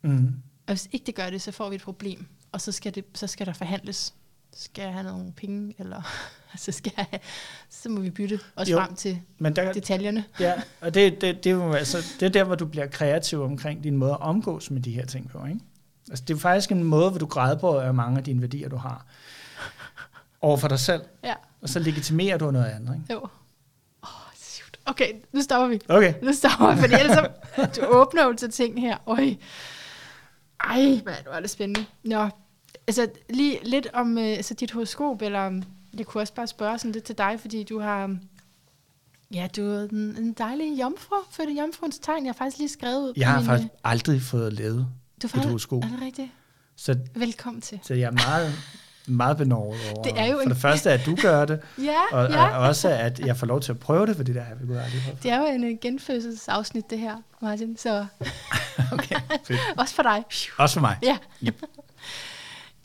Mm. 0.01 0.27
Og 0.67 0.73
hvis 0.73 0.87
ikke 0.91 1.05
det 1.05 1.15
gør 1.15 1.29
det, 1.29 1.41
så 1.41 1.51
får 1.51 1.69
vi 1.69 1.75
et 1.75 1.81
problem. 1.81 2.25
Og 2.51 2.61
så 2.61 2.71
skal, 2.71 2.95
det, 2.95 3.05
så 3.13 3.27
skal 3.27 3.45
der 3.45 3.53
forhandles. 3.53 4.13
Skal 4.55 4.81
jeg 4.83 4.93
have 4.93 5.03
nogle 5.03 5.31
penge, 5.31 5.75
eller 5.79 6.01
så, 6.57 6.71
skal 6.71 6.93
jeg 6.97 7.05
have, 7.09 7.19
så 7.69 7.89
må 7.89 7.99
vi 8.01 8.09
bytte 8.09 8.39
os 8.55 8.69
Jo. 8.69 8.77
frem 8.79 8.95
til 8.95 9.19
Men 9.37 9.55
der, 9.55 9.73
detaljerne. 9.73 10.23
ja, 10.39 10.53
og 10.81 10.93
det, 10.93 11.21
det, 11.21 11.43
det, 11.43 11.49
er 11.49 11.53
jo, 11.53 11.71
altså, 11.73 11.97
det 12.19 12.25
er 12.25 12.29
der, 12.29 12.43
hvor 12.43 12.55
du 12.55 12.65
bliver 12.65 12.87
kreativ 12.87 13.41
omkring 13.41 13.83
din 13.83 13.97
måde 13.97 14.11
at 14.11 14.19
omgås 14.19 14.71
med 14.71 14.81
de 14.81 14.91
her 14.91 15.05
ting 15.05 15.29
på. 15.29 15.45
Ikke? 15.45 15.59
Altså, 16.09 16.23
det 16.27 16.33
er 16.33 16.37
jo 16.37 16.39
faktisk 16.39 16.71
en 16.71 16.83
måde, 16.83 17.09
hvor 17.09 17.19
du 17.19 17.25
græder 17.25 17.91
mange 17.91 18.17
af 18.17 18.23
dine 18.23 18.41
værdier, 18.41 18.69
du 18.69 18.77
har 18.77 19.05
over 20.41 20.57
for 20.57 20.67
dig 20.67 20.79
selv. 20.79 21.01
Ja, 21.23 21.33
Og 21.61 21.69
så 21.69 21.79
legitimerer 21.79 22.37
du 22.37 22.51
noget 22.51 22.65
andet. 22.65 22.95
Ikke? 22.95 23.13
jo. 23.13 23.19
Oh, 24.01 24.09
shoot. 24.35 24.77
Okay, 24.85 25.13
nu 25.33 25.41
stopper 25.41 25.67
vi. 25.67 25.79
Okay. 25.89 26.13
Nu 26.23 26.33
stopper 26.33 26.75
vi, 26.75 26.81
fordi 26.81 26.93
ellers 26.93 27.17
så, 27.17 27.27
du 27.81 27.85
åbner 27.87 28.25
jo 28.25 28.33
til 28.33 28.51
ting 28.51 28.81
her. 28.81 28.97
Øj. 29.05 29.35
Ej, 30.63 30.99
hvad 31.03 31.13
er 31.31 31.39
det 31.39 31.49
spændende. 31.49 31.85
Nå, 32.03 32.29
altså 32.87 33.07
lige 33.29 33.59
lidt 33.63 33.87
om 33.93 34.17
øh, 34.17 34.23
altså, 34.23 34.53
dit 34.53 34.71
horoskop, 34.71 35.21
eller 35.21 35.61
jeg 35.97 36.05
kunne 36.05 36.21
også 36.21 36.33
bare 36.33 36.47
spørge 36.47 36.77
sådan 36.79 36.91
lidt 36.91 37.03
til 37.03 37.17
dig, 37.17 37.37
fordi 37.41 37.63
du 37.63 37.79
har, 37.79 38.17
ja, 39.33 39.47
du 39.55 39.61
er 39.61 39.83
en, 39.83 39.97
en 40.17 40.33
dejlig 40.33 40.79
jomfru, 40.79 41.15
født 41.31 41.49
i 41.49 41.59
jomfruens 41.59 41.99
tegn. 41.99 42.25
Jeg 42.25 42.29
har 42.33 42.37
faktisk 42.37 42.57
lige 42.57 42.69
skrevet 42.69 43.01
ud 43.01 43.13
Jeg 43.17 43.25
på 43.25 43.29
har 43.31 43.39
min, 43.39 43.45
faktisk 43.47 43.69
aldrig 43.83 44.21
fået 44.21 44.53
lavet 44.53 44.79
øh, 44.79 44.98
du 45.21 45.27
faktisk, 45.27 45.47
horoskop, 45.47 45.83
Er 45.83 45.87
det 45.87 46.01
rigtigt? 46.01 46.31
så, 46.75 46.97
Velkommen 47.15 47.61
til. 47.61 47.79
så 47.83 47.93
jeg 47.93 48.07
er 48.07 48.11
meget, 48.11 48.53
meget 49.07 49.37
benovet 49.37 49.77
over. 49.93 50.03
Det 50.03 50.19
er 50.19 50.25
jo 50.25 50.35
for 50.35 50.41
en- 50.41 50.49
det 50.49 50.57
første, 50.57 50.91
at 50.91 51.01
du 51.05 51.15
gør 51.21 51.45
det, 51.45 51.59
Ja, 51.77 51.99
og, 52.11 52.29
ja. 52.31 52.57
og 52.57 52.67
også, 52.67 52.89
at 52.89 53.19
jeg 53.19 53.37
får 53.37 53.47
lov 53.47 53.61
til 53.61 53.71
at 53.71 53.79
prøve 53.79 54.07
det, 54.07 54.15
for 54.15 54.23
det 54.23 54.35
har 54.43 54.55
vi 54.55 54.73
aldrig 54.73 55.01
prøvet. 55.03 55.23
Det 55.23 55.31
er 55.31 55.37
jo 55.39 55.45
en 55.45 55.63
øh, 55.63 55.77
genfødselsafsnit, 55.81 56.89
det 56.89 56.99
her, 56.99 57.15
Martin. 57.41 57.77
Så 57.77 58.05
Okay, 58.93 59.15
fedt. 59.43 59.59
også 59.81 59.95
for 59.95 60.03
dig. 60.03 60.23
Også 60.57 60.73
for 60.73 60.81
mig. 60.81 60.97
Ja. 61.03 61.17
Yep. 61.43 61.61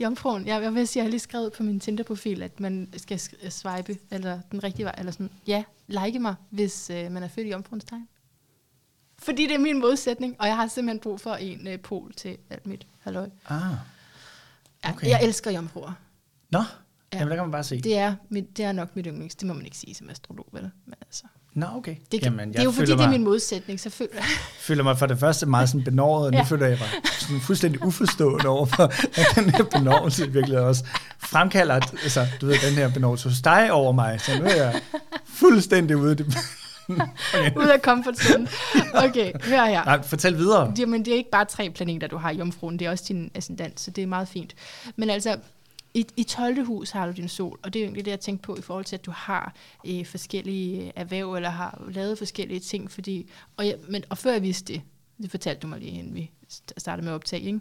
Jomfruen, 0.00 0.46
jeg, 0.46 0.62
jeg 0.62 0.74
vil 0.74 0.88
sige, 0.88 1.00
jeg 1.00 1.04
har 1.06 1.10
lige 1.10 1.20
skrevet 1.20 1.52
på 1.52 1.62
min 1.62 1.80
Tinder-profil, 1.80 2.42
at 2.42 2.60
man 2.60 2.88
skal 2.96 3.16
sk- 3.16 3.50
swipe, 3.50 3.96
eller 4.10 4.40
den 4.52 4.64
rigtige 4.64 4.84
vej, 4.84 4.94
eller 4.98 5.12
sådan, 5.12 5.30
ja, 5.46 5.62
like 5.88 6.18
mig, 6.18 6.34
hvis 6.50 6.90
øh, 6.90 7.12
man 7.12 7.22
er 7.22 7.28
født 7.28 7.46
i 7.46 7.50
jomfruens 7.50 7.84
tegn. 7.84 8.08
Fordi 9.24 9.42
det 9.46 9.54
er 9.54 9.58
min 9.58 9.80
modsætning, 9.80 10.36
og 10.38 10.46
jeg 10.46 10.56
har 10.56 10.66
simpelthen 10.66 11.00
brug 11.00 11.20
for 11.20 11.34
en 11.34 11.68
øh, 11.68 11.78
pol 11.80 12.12
til 12.16 12.36
alt 12.50 12.66
mit 12.66 12.86
halløj. 13.00 13.28
Ah, 13.48 13.60
Ja, 14.84 14.90
Okay. 14.92 15.08
Jeg 15.08 15.20
elsker 15.22 15.50
jomfruer. 15.50 15.92
Nå, 16.50 16.58
Ja. 16.58 16.64
ja. 17.12 17.18
jamen 17.18 17.28
der 17.30 17.36
kan 17.36 17.44
man 17.44 17.52
bare 17.52 17.64
se. 17.64 17.80
Det 17.80 17.98
er, 17.98 18.14
mit, 18.28 18.56
det 18.56 18.64
er 18.64 18.72
nok 18.72 18.96
mit 18.96 19.06
yndlings. 19.06 19.34
Det 19.34 19.46
må 19.48 19.54
man 19.54 19.64
ikke 19.64 19.76
sige 19.76 19.94
som 19.94 20.10
astrolog, 20.10 20.46
vel? 20.52 20.62
Men 20.86 20.94
altså, 21.06 21.22
Nå, 21.54 21.66
okay. 21.74 21.96
det, 22.12 22.20
kan, 22.22 22.32
jamen, 22.32 22.52
det 22.52 22.58
er 22.58 22.64
jo 22.64 22.70
fordi, 22.70 22.86
føler 22.86 22.96
det 22.96 23.04
er 23.04 23.08
mig, 23.08 23.18
min 23.18 23.24
modsætning, 23.24 23.80
så 23.80 23.90
føler 23.90 24.10
jeg. 24.14 24.24
føler 24.68 24.82
mig 24.82 24.98
for 24.98 25.06
det 25.06 25.18
første 25.18 25.46
meget 25.46 25.68
sådan 25.68 25.84
benåret, 25.84 26.26
og 26.26 26.30
nu 26.32 26.36
Ja. 26.36 26.42
ja. 26.42 26.48
føler 26.48 26.66
jeg 26.66 26.78
mig 26.80 26.88
sådan 27.20 27.40
fuldstændig 27.40 27.84
uforstående 27.84 28.48
over 28.48 28.66
for, 28.66 28.82
at 29.20 29.26
den 29.36 29.50
her 29.50 29.64
benovelse 29.64 30.32
virkelig 30.32 30.58
også 30.58 30.84
fremkalder, 31.18 31.74
altså, 31.74 32.26
du 32.40 32.46
ved, 32.46 32.54
den 32.68 32.74
her 32.74 32.92
benovelse 32.92 33.28
hos 33.28 33.40
dig 33.42 33.72
over 33.72 33.92
mig, 33.92 34.20
så 34.20 34.38
nu 34.38 34.44
er 34.44 34.54
jeg 34.54 34.80
fuldstændig 35.26 35.96
ude. 35.96 36.12
i 36.12 36.14
Det. 36.14 36.36
Ud 37.60 37.68
af 37.74 37.80
comfort 37.80 38.14
Okay, 38.94 39.32
hør 39.42 39.64
her. 39.64 39.84
Nej, 39.84 40.02
fortæl 40.02 40.36
videre. 40.36 40.74
Jamen, 40.78 41.04
det 41.04 41.12
er 41.12 41.16
ikke 41.16 41.30
bare 41.30 41.44
tre 41.44 41.70
planeter, 41.70 42.06
du 42.06 42.16
har 42.16 42.30
i 42.30 42.36
jomfruen, 42.36 42.78
det 42.78 42.86
er 42.86 42.90
også 42.90 43.04
din 43.08 43.30
ascendant, 43.34 43.80
så 43.80 43.90
det 43.90 44.02
er 44.02 44.06
meget 44.06 44.28
fint. 44.28 44.54
Men 44.96 45.10
altså, 45.10 45.38
i, 45.94 46.06
i 46.16 46.22
12. 46.22 46.64
hus 46.66 46.90
har 46.90 47.06
du 47.06 47.12
din 47.12 47.28
sol, 47.28 47.58
og 47.62 47.72
det 47.72 47.78
er 47.78 47.82
jo 47.82 47.86
egentlig 47.86 48.04
det, 48.04 48.10
jeg 48.10 48.20
tænkte 48.20 48.46
på 48.46 48.56
i 48.56 48.60
forhold 48.62 48.84
til, 48.84 48.96
at 48.96 49.06
du 49.06 49.10
har 49.10 49.54
øh, 49.86 50.06
forskellige 50.06 50.92
erhverv, 50.96 51.34
eller 51.34 51.50
har 51.50 51.82
lavet 51.88 52.18
forskellige 52.18 52.60
ting, 52.60 52.90
fordi, 52.90 53.30
og, 53.56 53.66
jeg, 53.66 53.76
men, 53.88 54.04
og 54.10 54.18
før 54.18 54.32
jeg 54.32 54.42
vidste 54.42 54.72
det, 54.72 54.82
det 55.22 55.30
fortalte 55.30 55.60
du 55.60 55.66
mig 55.66 55.78
lige, 55.78 55.98
inden 55.98 56.14
vi 56.14 56.30
st- 56.52 56.72
startede 56.78 57.04
med 57.04 57.12
at 57.12 57.16
optage, 57.16 57.42
ikke? 57.42 57.60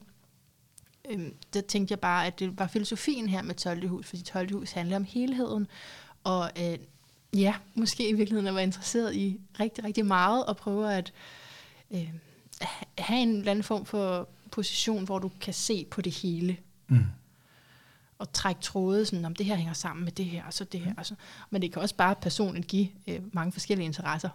Øhm, 1.09 1.33
der 1.53 1.61
tænkte 1.61 1.91
jeg 1.91 1.99
bare, 1.99 2.27
at 2.27 2.39
det 2.39 2.59
var 2.59 2.67
filosofien 2.67 3.29
her 3.29 3.41
med 3.41 3.55
12. 3.55 3.87
hus, 3.87 4.07
fordi 4.07 4.23
12. 4.23 4.53
hus 4.53 4.71
handler 4.71 4.95
om 4.95 5.03
helheden, 5.03 5.67
og 6.23 6.51
øh, 6.61 6.77
ja, 7.35 7.55
måske 7.75 8.09
i 8.09 8.13
virkeligheden 8.13 8.47
at 8.47 8.55
være 8.55 8.63
interesseret 8.63 9.15
i 9.15 9.39
rigtig, 9.59 9.83
rigtig 9.83 10.05
meget, 10.05 10.45
og 10.45 10.57
prøve 10.57 10.93
at 10.93 11.13
øh, 11.91 12.09
ha- 12.61 12.85
have 12.97 13.21
en 13.21 13.29
eller 13.29 13.51
anden 13.51 13.63
form 13.63 13.85
for 13.85 14.29
position, 14.51 15.03
hvor 15.05 15.19
du 15.19 15.31
kan 15.41 15.53
se 15.53 15.85
på 15.91 16.01
det 16.01 16.11
hele, 16.13 16.57
Mm. 16.87 17.05
og 18.17 18.33
trække 18.33 18.61
tråde, 18.61 19.05
sådan, 19.05 19.25
om 19.25 19.35
det 19.35 19.45
her 19.45 19.55
hænger 19.55 19.73
sammen 19.73 20.03
med 20.03 20.11
det 20.11 20.25
her, 20.25 20.43
og 20.43 20.53
så 20.53 20.63
det 20.63 20.79
her. 20.79 20.93
Og 20.97 21.05
så. 21.05 21.15
Men 21.49 21.61
det 21.61 21.73
kan 21.73 21.81
også 21.81 21.95
bare 21.95 22.15
personligt 22.15 22.67
give 22.67 22.87
øh, 23.07 23.19
mange 23.35 23.51
forskellige 23.51 23.85
interesser. 23.85 24.29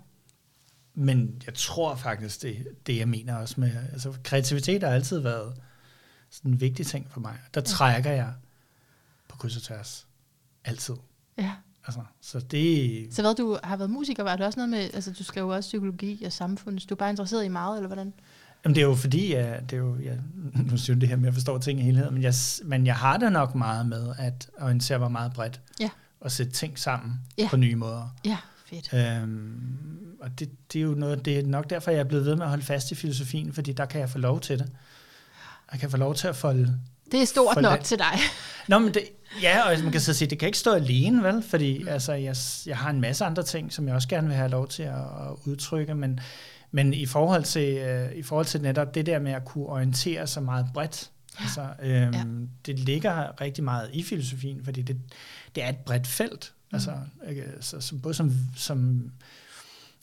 Men 0.95 1.43
jeg 1.47 1.55
tror 1.55 1.95
faktisk, 1.95 2.43
det, 2.43 2.67
det 2.87 2.97
jeg 2.97 3.09
mener 3.09 3.37
også 3.37 3.55
med, 3.61 3.73
altså 3.93 4.15
kreativitet 4.25 4.83
har 4.83 4.91
altid 4.91 5.19
været 5.19 5.61
sådan 6.31 6.51
en 6.51 6.61
vigtig 6.61 6.87
ting 6.87 7.11
for 7.11 7.21
mig. 7.21 7.39
Der 7.55 7.61
trækker 7.61 8.11
jeg 8.11 8.33
på 9.29 9.37
kryds 9.37 9.57
og 9.57 9.63
tværs. 9.63 10.07
Altid. 10.65 10.95
Ja. 11.39 11.53
Altså, 11.89 12.01
så 12.21 12.39
det, 12.41 13.09
Så 13.15 13.23
hvad, 13.23 13.35
du 13.35 13.59
har 13.65 13.77
været 13.77 13.91
musiker, 13.91 14.23
var 14.23 14.37
det 14.37 14.47
også 14.47 14.59
noget 14.59 14.71
med, 14.71 14.79
altså 14.95 15.13
du 15.19 15.25
skrev 15.25 15.43
jo 15.45 15.49
også 15.55 15.69
psykologi 15.69 16.25
og 16.25 16.33
samfund, 16.33 16.79
du 16.89 16.95
er 16.95 16.97
bare 16.99 17.11
interesseret 17.11 17.45
i 17.45 17.49
meget, 17.49 17.77
eller 17.77 17.87
hvordan? 17.87 18.13
Jamen, 18.65 18.75
det 18.75 18.81
er 18.83 18.87
jo 18.87 18.95
fordi, 18.95 19.35
jeg, 19.35 19.61
det 19.71 19.73
er 19.73 19.81
jo, 19.81 19.97
jeg, 20.05 20.19
nu 20.55 20.69
synes 20.69 20.89
jeg 20.89 21.01
det 21.01 21.09
her 21.09 21.17
med 21.17 21.29
at 21.29 21.35
forstå 21.35 21.59
ting 21.59 21.81
i 21.81 21.83
helhed, 21.83 22.11
men 22.11 22.23
jeg, 22.23 22.35
men 22.65 22.87
jeg 22.87 22.97
har 22.97 23.17
det 23.17 23.33
nok 23.33 23.55
meget 23.55 23.87
med 23.87 24.15
at 24.19 24.51
orientere 24.61 24.99
mig 24.99 25.13
meget 25.13 25.33
bredt. 25.33 25.61
Ja. 25.81 25.91
Og 26.21 26.31
sætte 26.33 26.53
ting 26.53 26.79
sammen 26.79 27.13
Ja. 27.39 27.49
på 27.51 27.57
nye 27.57 27.77
måder. 27.77 28.15
Ja, 28.25 28.37
fedt. 28.67 28.95
Øhm, 28.95 30.17
og 30.21 30.39
det, 30.39 30.51
det 30.73 30.79
er 30.79 30.83
jo 30.83 30.95
noget, 30.95 31.25
det 31.25 31.39
er 31.39 31.47
nok 31.47 31.71
derfor, 31.71 31.91
jeg 31.91 32.01
er 32.01 32.05
blevet 32.05 32.27
ved 32.27 32.35
med 32.37 32.43
at 32.43 32.49
holde 32.49 32.65
fast 32.65 32.91
i 32.91 32.95
filosofien, 32.95 33.53
fordi 33.53 33.73
der 33.73 33.87
kan 33.87 34.01
jeg 34.01 34.11
få 34.11 34.19
lov 34.19 34.41
til 34.41 34.59
det. 34.59 34.73
Jeg 35.73 35.81
kan 35.81 35.91
få 35.91 35.97
lov 35.97 36.15
til 36.15 36.29
at 36.29 36.37
folde 36.37 36.79
Det 37.13 37.23
er 37.23 37.27
stort 37.27 37.63
nok 37.63 37.81
til 37.81 37.99
dig. 37.99 38.19
Nå, 38.69 38.79
men 38.79 38.95
det, 38.95 39.03
ja, 39.43 39.71
og 39.71 39.83
man 39.83 39.93
kan 39.93 40.01
så 40.01 40.15
sige, 40.15 40.31
det 40.31 40.39
kan 40.39 40.47
ikke 40.47 40.59
stå 40.59 40.73
alene, 40.73 41.23
vel? 41.23 41.43
Fordi 41.43 41.87
altså, 41.87 42.13
jeg, 42.13 42.37
jeg 42.67 42.79
har 42.79 42.91
en 42.91 43.01
masse 43.01 43.25
andre 43.25 43.43
ting, 43.43 43.73
som 43.73 43.87
jeg 43.89 43.95
også 43.95 44.09
gerne 44.09 44.27
vil 44.27 44.37
have 44.37 44.51
lov 44.51 44.69
til 44.69 44.83
at, 44.83 44.95
at 44.95 45.35
udtrykke, 45.45 45.95
men, 45.95 46.21
men 46.71 46.95
i, 46.95 47.07
forhold 47.07 47.45
til, 47.45 47.77
øh, 47.77 48.13
i 48.13 48.23
forhold 48.23 48.47
til 48.47 48.63
netop 48.63 48.95
det 48.95 49.07
der 49.07 49.19
med 49.19 49.33
at 49.33 49.45
kunne 49.45 49.67
orientere 49.67 50.27
sig 50.27 50.43
meget 50.43 50.67
bredt, 50.75 51.11
altså, 51.41 51.61
øhm, 51.83 51.93
Ja. 51.93 52.19
ja. 52.19 52.25
det 52.67 52.79
ligger 52.79 53.41
rigtig 53.41 53.65
meget 53.65 53.91
i 53.93 54.03
filosofien, 54.03 54.65
fordi 54.65 54.83
det, 54.83 54.97
det 55.55 55.63
er 55.65 55.69
et 55.69 55.77
bredt 55.77 56.07
felt. 56.07 56.53
Altså, 56.73 56.99
ikke? 57.29 57.45
Så, 57.61 57.81
så 57.81 57.97
både 57.97 58.15
som, 58.15 58.33
som, 58.57 59.11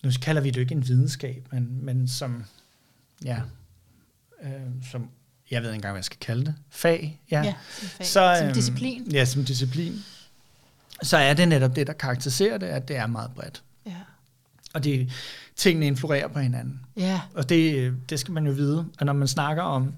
nu 0.04 0.12
kalder 0.22 0.42
vi 0.42 0.50
det 0.50 0.56
jo 0.56 0.62
ikke 0.62 0.76
en 0.76 0.88
videnskab, 0.88 1.48
men, 1.52 1.86
men 1.86 2.08
som, 2.08 2.44
ja, 3.26 3.42
øh, 4.44 4.50
som, 4.92 5.10
jeg 5.52 5.62
ved 5.62 5.70
ikke 5.70 5.76
engang, 5.76 5.92
hvad 5.92 6.00
jeg 6.00 6.06
skal 6.06 6.20
kalde 6.22 6.46
det, 6.46 6.56
fag, 6.70 7.22
ja, 7.32 7.42
Ja, 7.44 7.54
som, 7.80 7.88
fag. 7.88 8.06
så, 8.06 8.36
som 8.38 8.46
øhm, 8.48 8.54
disciplin. 8.54 9.12
Ja, 9.12 9.26
som 9.26 9.46
disciplin. 9.46 9.94
Så 11.04 11.18
er 11.18 11.34
det 11.34 11.48
netop 11.48 11.76
det, 11.76 11.88
der 11.88 11.94
karakteriserer 11.94 12.58
det, 12.58 12.68
at 12.68 12.88
det 12.88 12.96
er 12.98 13.08
meget 13.08 13.32
bredt. 13.36 13.64
Ja. 13.86 13.92
Og 14.74 14.84
det, 14.84 15.12
tingene 15.56 15.88
influerer 15.88 16.28
på 16.28 16.40
hinanden. 16.40 16.82
ja, 16.98 17.22
Og 17.34 17.50
det, 17.50 17.94
det 18.10 18.20
skal 18.20 18.32
man 18.34 18.46
jo 18.46 18.52
vide. 18.52 18.86
Og 19.00 19.06
når 19.06 19.14
man 19.14 19.28
snakker 19.28 19.64
om 19.64 19.94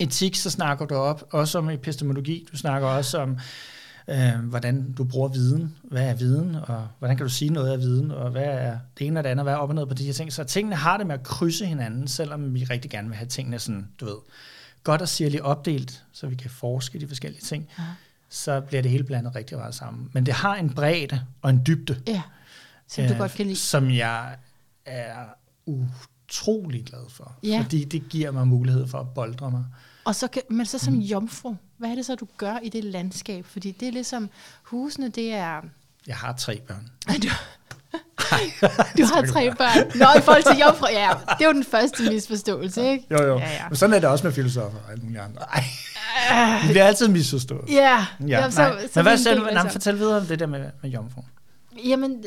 etik, 0.00 0.36
så 0.36 0.50
snakker 0.50 0.86
du 0.86 0.94
op, 0.94 1.24
også 1.30 1.58
om 1.58 1.70
epistemologi. 1.70 2.46
Du 2.52 2.56
snakker 2.56 2.88
også 2.88 3.18
om, 3.18 3.38
øh, 4.08 4.38
hvordan 4.42 4.92
du 4.92 5.04
bruger 5.04 5.28
viden. 5.28 5.76
Hvad 5.82 6.02
er 6.08 6.14
viden? 6.14 6.54
Og 6.54 6.88
hvordan 6.98 7.16
kan 7.16 7.26
du 7.26 7.32
sige 7.32 7.50
noget 7.52 7.72
af 7.72 7.78
viden? 7.78 8.10
Og 8.10 8.30
hvad 8.30 8.44
er 8.44 8.78
det 8.98 9.06
ene 9.06 9.20
og 9.20 9.24
det 9.24 9.30
andet? 9.30 9.44
Hvad 9.44 9.52
er 9.52 9.56
op 9.56 9.68
og 9.68 9.74
ned 9.74 9.86
på 9.86 9.94
de 9.94 10.04
her 10.04 10.12
ting? 10.12 10.32
Så 10.32 10.44
tingene 10.44 10.76
har 10.76 10.96
det 10.96 11.06
med 11.06 11.14
at 11.14 11.22
krydse 11.22 11.66
hinanden, 11.66 12.08
selvom 12.08 12.54
vi 12.54 12.64
rigtig 12.64 12.90
gerne 12.90 13.08
vil 13.08 13.16
have 13.16 13.28
tingene 13.28 13.58
sådan, 13.58 13.88
du 14.00 14.04
ved, 14.04 14.16
godt 14.84 15.02
og 15.02 15.08
sirligt 15.08 15.42
opdelt, 15.42 16.04
så 16.12 16.26
vi 16.26 16.34
kan 16.34 16.50
forske 16.50 16.98
de 17.00 17.08
forskellige 17.08 17.42
ting. 17.42 17.68
Ja. 17.78 17.84
Så 18.28 18.60
bliver 18.60 18.82
det 18.82 18.90
hele 18.90 19.04
blandet 19.04 19.34
rigtig 19.34 19.58
meget 19.58 19.74
sammen. 19.74 20.10
Men 20.12 20.26
det 20.26 20.34
har 20.34 20.54
en 20.56 20.74
bredde 20.74 21.26
og 21.42 21.50
en 21.50 21.62
dybde, 21.66 22.02
ja. 22.06 22.22
Som 22.88 23.06
du 23.06 23.12
øh, 23.12 23.18
godt 23.18 23.32
kan 23.32 23.46
lide. 23.46 23.56
som 23.56 23.90
jeg 23.90 24.36
er 24.86 25.24
utrolig 25.66 26.84
glad 26.84 27.10
for. 27.10 27.32
Ja. 27.42 27.60
Fordi 27.62 27.84
det 27.84 28.08
giver 28.08 28.30
mig 28.30 28.46
mulighed 28.48 28.86
for 28.88 28.98
at 29.00 29.14
boldre 29.14 29.50
mig. 29.50 29.64
Og 30.04 30.14
så 30.14 30.28
kan, 30.28 30.42
men 30.50 30.66
så 30.66 30.78
som 30.78 30.94
Mm. 30.94 31.00
jomfru, 31.00 31.54
hvad 31.76 31.90
er 31.90 31.94
det 31.94 32.06
så, 32.06 32.14
du 32.14 32.28
gør 32.36 32.58
i 32.62 32.68
det 32.68 32.84
landskab? 32.84 33.46
Fordi 33.46 33.70
det 33.72 33.88
er 33.88 33.92
ligesom, 33.92 34.30
husene, 34.62 35.08
det 35.08 35.32
er... 35.32 35.60
Jeg 36.06 36.16
har 36.16 36.32
tre 36.32 36.60
børn. 36.60 36.88
Du, 37.22 37.28
du 38.98 39.04
har 39.04 39.22
tre 39.32 39.54
børn. 39.54 39.98
Nå, 39.98 40.06
i 40.18 40.22
forhold 40.22 40.42
til 40.54 40.60
jomfru, 40.64 40.86
ja, 40.90 41.10
det 41.38 41.44
er 41.44 41.48
jo 41.48 41.52
den 41.52 41.64
første 41.64 42.02
misforståelse, 42.12 42.90
ikke? 42.90 43.06
Jo, 43.10 43.22
jo. 43.22 43.38
Ja, 43.38 43.50
ja. 43.52 43.68
Men 43.68 43.76
sådan 43.76 43.94
er 43.94 43.98
det 43.98 44.08
også 44.08 44.26
med 44.26 44.32
filosofer 44.34 44.78
og 44.86 44.92
alle 44.92 45.04
mulige 45.04 45.20
andre. 45.20 45.42
Ej. 45.42 45.62
Det 46.62 46.70
bliver 46.70 46.84
altid 46.84 47.08
misforstået. 47.08 47.64
Ja, 47.68 48.06
Ja, 48.20 48.26
ja 48.26 48.50
så, 48.50 48.62
nej. 48.62 48.80
så 48.86 48.90
Men 48.94 49.02
hvad 49.04 49.18
sagde 49.18 49.38
du? 49.38 49.44
Nej, 49.44 49.62
så- 49.66 49.72
fortæl 49.72 49.98
videre 49.98 50.20
om 50.20 50.26
det 50.26 50.38
der 50.38 50.46
med, 50.46 50.70
med 50.82 50.90
jomfru. 50.90 51.22
Jamen, 51.84 52.24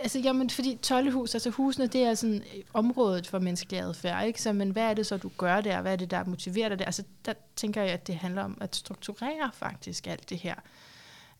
altså, 0.00 0.18
jamen, 0.18 0.50
fordi 0.50 0.78
tøjlehus, 0.82 1.34
altså 1.34 1.50
husene, 1.50 1.86
det 1.86 2.00
er 2.02 2.14
sådan 2.14 2.34
øh, 2.56 2.62
området 2.74 3.26
for 3.26 3.38
menneskelig 3.38 3.80
adfærd, 3.80 4.26
ikke? 4.26 4.42
Så, 4.42 4.52
men 4.52 4.70
hvad 4.70 4.82
er 4.82 4.94
det 4.94 5.06
så, 5.06 5.16
du 5.16 5.30
gør 5.38 5.60
der? 5.60 5.80
Hvad 5.82 5.92
er 5.92 5.96
det, 5.96 6.10
der 6.10 6.24
motiverer 6.24 6.68
dig 6.68 6.78
der? 6.78 6.84
Altså, 6.84 7.02
der 7.26 7.32
tænker 7.56 7.82
jeg, 7.82 7.90
at 7.90 8.06
det 8.06 8.14
handler 8.14 8.42
om 8.42 8.58
at 8.60 8.76
strukturere 8.76 9.50
faktisk 9.54 10.06
alt 10.06 10.30
det 10.30 10.38
her. 10.38 10.54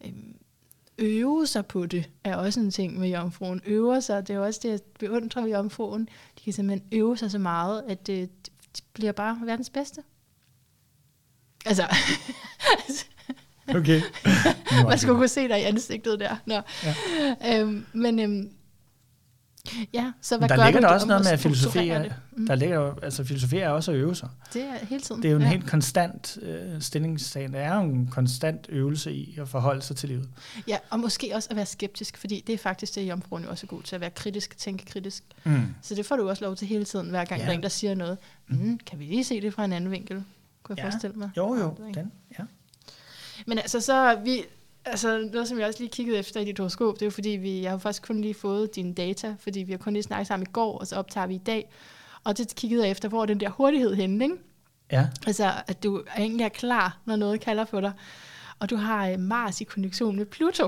Øhm, 0.04 0.34
Øve 1.00 1.46
sig 1.46 1.66
på 1.66 1.86
det 1.86 2.10
er 2.24 2.36
også 2.36 2.60
en 2.60 2.70
ting 2.70 2.98
med 2.98 3.08
jomfruen. 3.08 3.60
Øver 3.66 4.00
sig, 4.00 4.28
det 4.28 4.36
er 4.36 4.40
også 4.40 4.60
det, 4.62 4.70
jeg 4.70 4.80
beundrer 4.98 5.42
ved 5.42 5.50
jomfruen. 5.50 6.08
De 6.38 6.44
kan 6.44 6.52
simpelthen 6.52 6.88
øve 6.92 7.16
sig 7.16 7.30
så 7.30 7.38
meget, 7.38 7.84
at 7.88 8.06
det, 8.06 8.30
det 8.76 8.84
bliver 8.92 9.12
bare 9.12 9.40
verdens 9.44 9.70
bedste. 9.70 10.02
Altså, 11.66 11.84
Okay. 13.74 14.00
Man 14.88 14.98
skulle 14.98 15.16
kunne 15.16 15.28
se 15.28 15.48
dig 15.48 15.60
i 15.60 15.64
ansigtet 15.64 16.20
der. 16.20 16.36
Nå. 16.46 16.60
Ja. 16.84 17.60
Øhm, 17.60 17.86
men 17.92 18.18
øhm, 18.18 18.50
ja, 19.92 20.12
så 20.20 20.38
hvad 20.38 20.48
der 20.48 20.56
gør 20.56 20.64
ligger 20.64 20.80
du 20.80 20.86
der 20.86 20.92
også 20.92 21.06
noget 21.06 21.24
med, 21.24 21.32
at 21.32 21.76
er, 21.88 22.02
det? 22.02 22.14
Mm. 22.36 22.46
der 22.46 22.54
ligger 22.54 22.76
jo, 22.76 22.94
altså 23.02 23.24
filosofi 23.24 23.56
er 23.56 23.68
også 23.68 23.90
at 23.92 23.96
øve 23.96 24.14
sig. 24.16 24.28
Det 24.52 24.62
er 24.62 24.86
hele 24.86 25.00
tiden. 25.00 25.22
Det 25.22 25.28
er 25.28 25.32
jo 25.32 25.36
en 25.38 25.42
ja. 25.42 25.48
helt 25.48 25.66
konstant 25.70 26.38
øh, 26.42 26.80
stillingstagen. 26.82 27.52
Det 27.52 27.60
er 27.60 27.74
jo 27.74 27.80
en 27.82 28.06
konstant 28.06 28.66
øvelse 28.68 29.12
i 29.12 29.38
at 29.40 29.48
forholde 29.48 29.82
sig 29.82 29.96
til 29.96 30.08
livet. 30.08 30.28
Ja, 30.68 30.76
og 30.90 31.00
måske 31.00 31.30
også 31.34 31.48
at 31.50 31.56
være 31.56 31.66
skeptisk, 31.66 32.16
fordi 32.16 32.44
det 32.46 32.52
er 32.52 32.58
faktisk 32.58 32.94
det, 32.94 33.08
jomfruen 33.08 33.44
jo 33.44 33.50
også 33.50 33.66
er 33.66 33.68
god 33.68 33.82
til, 33.82 33.94
at 33.94 34.00
være 34.00 34.10
kritisk, 34.10 34.58
tænke 34.58 34.84
kritisk. 34.84 35.24
Mm. 35.44 35.74
Så 35.82 35.94
det 35.94 36.06
får 36.06 36.16
du 36.16 36.28
også 36.28 36.44
lov 36.44 36.56
til 36.56 36.68
hele 36.68 36.84
tiden, 36.84 37.10
hver 37.10 37.24
gang 37.24 37.40
Ja. 37.40 37.44
der 37.46 37.52
er 37.52 37.56
en, 37.56 37.62
der 37.62 37.68
siger 37.68 37.94
noget. 37.94 38.18
Mm, 38.48 38.78
kan 38.86 38.98
vi 38.98 39.04
lige 39.04 39.24
se 39.24 39.40
det 39.40 39.54
fra 39.54 39.64
en 39.64 39.72
anden 39.72 39.90
vinkel? 39.90 40.24
Kunne 40.62 40.76
jeg 40.76 40.84
Ja. 40.84 40.90
forestille 40.90 41.16
mig. 41.16 41.30
Jo, 41.36 41.54
jo. 41.54 41.74
Den, 41.94 42.12
ja. 42.38 42.44
Men 43.46 43.58
altså, 43.58 43.80
så 43.80 44.18
vi... 44.24 44.42
Altså, 44.84 45.28
noget, 45.32 45.48
som 45.48 45.58
jeg 45.58 45.66
også 45.66 45.78
lige 45.80 45.90
kiggede 45.90 46.18
efter 46.18 46.40
i 46.40 46.44
dit 46.44 46.58
horoskop, 46.58 46.94
det 46.94 47.02
er 47.02 47.06
jo 47.06 47.10
fordi, 47.10 47.28
vi, 47.30 47.62
jeg 47.62 47.70
har 47.70 47.78
faktisk 47.78 48.02
kun 48.06 48.20
lige 48.20 48.34
fået 48.34 48.74
dine 48.76 48.94
data, 48.94 49.34
fordi 49.38 49.60
vi 49.60 49.72
har 49.72 49.78
kun 49.78 49.92
lige 49.92 50.02
snakket 50.02 50.26
sammen 50.26 50.46
i 50.48 50.52
går, 50.52 50.78
og 50.78 50.86
så 50.86 50.96
optager 50.96 51.26
vi 51.26 51.34
i 51.34 51.38
dag. 51.46 51.70
Og 52.24 52.38
det 52.38 52.54
kiggede 52.56 52.82
jeg 52.82 52.90
efter, 52.90 53.08
hvor 53.08 53.26
den 53.26 53.40
der 53.40 53.48
hurtighed 53.48 53.94
henne, 53.94 54.24
ikke? 54.24 54.36
ja. 54.92 55.06
Altså, 55.26 55.52
at 55.66 55.82
du 55.82 56.02
egentlig 56.18 56.44
er 56.44 56.48
klar, 56.48 56.98
når 57.04 57.16
noget 57.16 57.40
kalder 57.40 57.64
på 57.64 57.80
dig. 57.80 57.92
Og 58.58 58.70
du 58.70 58.76
har 58.76 59.08
øh, 59.08 59.18
Mars 59.20 59.60
i 59.60 59.64
konjunktion 59.64 60.16
med 60.16 60.26
Pluto. 60.26 60.64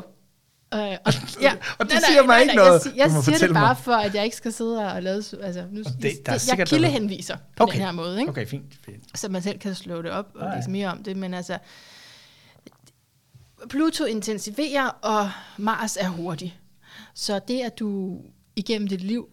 Øh, 0.75 0.81
og, 1.05 1.13
ja, 1.41 1.53
Og 1.79 1.91
det 1.91 1.99
siger 2.09 2.27
mig 2.27 2.43
ikke 2.43 2.55
noget. 2.55 2.81
Jeg, 2.87 2.93
jeg 2.97 3.23
siger 3.25 3.39
det 3.39 3.53
bare 3.55 3.67
mig. 3.69 3.77
for, 3.77 3.93
at 3.93 4.15
jeg 4.15 4.25
ikke 4.25 4.37
skal 4.37 4.53
sidde 4.53 4.93
og 4.93 5.03
lave... 5.03 5.17
Altså, 5.43 5.65
nu, 5.71 5.81
Og 5.87 5.93
det- 5.93 6.03
det, 6.03 6.11
der 6.27 6.33
er 6.33 6.35
jeg 6.35 6.41
sikkert 6.41 6.69
kildehenviser 6.69 7.37
på 7.57 7.63
Okay. 7.63 7.73
den 7.79 7.85
her 7.85 7.93
måde, 7.93 8.19
ikke? 8.21 8.31
Okay, 8.31 8.47
fint. 8.47 8.75
fint. 8.85 9.19
så 9.19 9.29
man 9.29 9.43
selv 9.43 9.59
kan 9.59 9.75
slå 9.75 10.03
det 10.03 10.11
op 10.11 10.27
og 10.35 10.41
Nej. 10.47 10.57
læse 10.57 10.71
mere 10.71 10.89
om 10.89 11.03
det. 11.03 11.17
Men 11.17 11.35
altså, 11.35 11.59
Pluto 13.69 14.05
intensiverer, 14.05 14.89
og 14.89 15.31
Mars 15.59 15.97
er 15.97 16.09
hurtig. 16.09 16.61
Så 17.15 17.41
det, 17.49 17.61
at 17.61 17.79
du 17.79 18.21
igennem 18.57 18.89
dit 18.89 19.01
liv 19.01 19.29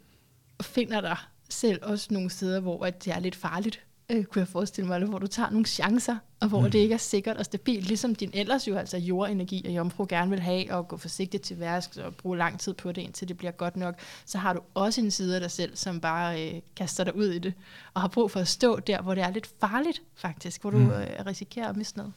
finder 0.61 1.01
dig 1.01 1.18
selv 1.49 1.80
også 1.81 2.07
nogle 2.11 2.30
steder, 2.30 2.60
hvor 2.60 2.85
at 2.85 3.06
det 3.06 3.14
er 3.14 3.19
lidt 3.19 3.35
farligt, 3.35 3.81
øh, 4.10 4.23
kunne 4.23 4.39
jeg 4.39 4.47
forestille 4.47 4.88
mig, 4.88 5.03
hvor 5.03 5.19
du 5.19 5.27
tager 5.27 5.49
nogle 5.49 5.65
chancer, 5.65 6.18
og 6.39 6.47
hvor 6.47 6.61
mm. 6.61 6.72
det 6.72 6.80
ikke 6.80 6.93
er 6.93 6.97
sikkert 6.97 7.38
og 7.38 7.45
stabilt, 7.45 7.88
ligesom 7.88 8.15
din 8.15 8.31
ellers 8.34 8.68
jo 8.68 8.76
altså 8.76 8.97
jordenergi 8.97 9.65
og 9.65 9.72
jomfru 9.72 10.06
gerne 10.10 10.30
vil 10.30 10.39
have, 10.39 10.73
og 10.73 10.88
gå 10.88 10.97
forsigtigt 10.97 11.43
til 11.43 11.60
værks 11.60 11.97
og 11.97 12.15
bruge 12.15 12.38
lang 12.38 12.60
tid 12.60 12.73
på 12.73 12.91
det, 12.91 13.01
indtil 13.01 13.27
det 13.27 13.38
bliver 13.38 13.51
godt 13.51 13.77
nok, 13.77 13.95
så 14.26 14.38
har 14.38 14.53
du 14.53 14.61
også 14.73 15.01
en 15.01 15.11
side 15.11 15.35
af 15.35 15.41
dig 15.41 15.51
selv, 15.51 15.76
som 15.76 16.01
bare 16.01 16.47
øh, 16.47 16.61
kaster 16.76 17.03
dig 17.03 17.15
ud 17.15 17.27
i 17.27 17.39
det, 17.39 17.53
og 17.93 18.01
har 18.01 18.07
brug 18.07 18.31
for 18.31 18.39
at 18.39 18.47
stå 18.47 18.80
der, 18.80 19.01
hvor 19.01 19.15
det 19.15 19.23
er 19.23 19.31
lidt 19.31 19.49
farligt 19.60 20.01
faktisk, 20.15 20.61
hvor 20.61 20.69
du 20.69 20.77
mm. 20.77 20.91
øh, 20.91 21.07
risikerer 21.26 21.69
at 21.69 21.77
miste 21.77 21.97
noget. 21.97 22.14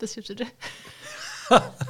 Det 0.00 0.08
synes 0.08 0.26
du 0.26 0.32
det? 0.32 0.46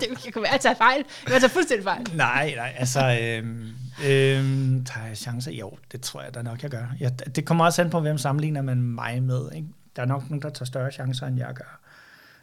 det 0.01 0.33
kan 0.33 0.43
være, 0.43 0.47
at 0.47 0.53
jeg 0.53 0.61
tager 0.61 0.74
fejl. 0.74 1.05
Jeg 1.28 1.41
tager 1.41 1.49
fuldstændig 1.49 1.85
fejl. 1.85 2.16
Nej, 2.16 2.55
nej, 2.57 2.74
altså, 2.78 3.19
øhm, 3.23 3.74
øhm, 4.07 4.85
tager 4.85 5.07
jeg 5.07 5.16
chancer? 5.16 5.53
Jo, 5.53 5.78
det 5.93 6.01
tror 6.01 6.23
jeg 6.23 6.35
da 6.35 6.43
nok, 6.43 6.62
jeg 6.62 6.70
gør. 6.70 6.87
Jeg, 7.01 7.37
det 7.37 7.47
kommer 7.47 7.65
også 7.65 7.83
an 7.83 7.91
på, 7.91 8.01
hvem 8.01 8.19
sammenligner 8.19 8.62
man 8.62 8.83
mig 8.83 9.23
med. 9.23 9.53
Ikke? 9.53 9.69
Der 9.97 10.03
er 10.03 10.07
nok 10.07 10.23
nogen, 10.23 10.43
der 10.43 10.51
tager 10.51 10.66
større 10.66 10.93
chancer, 10.93 11.27
end 11.27 11.39
jeg 11.39 11.55
gør. 11.55 11.81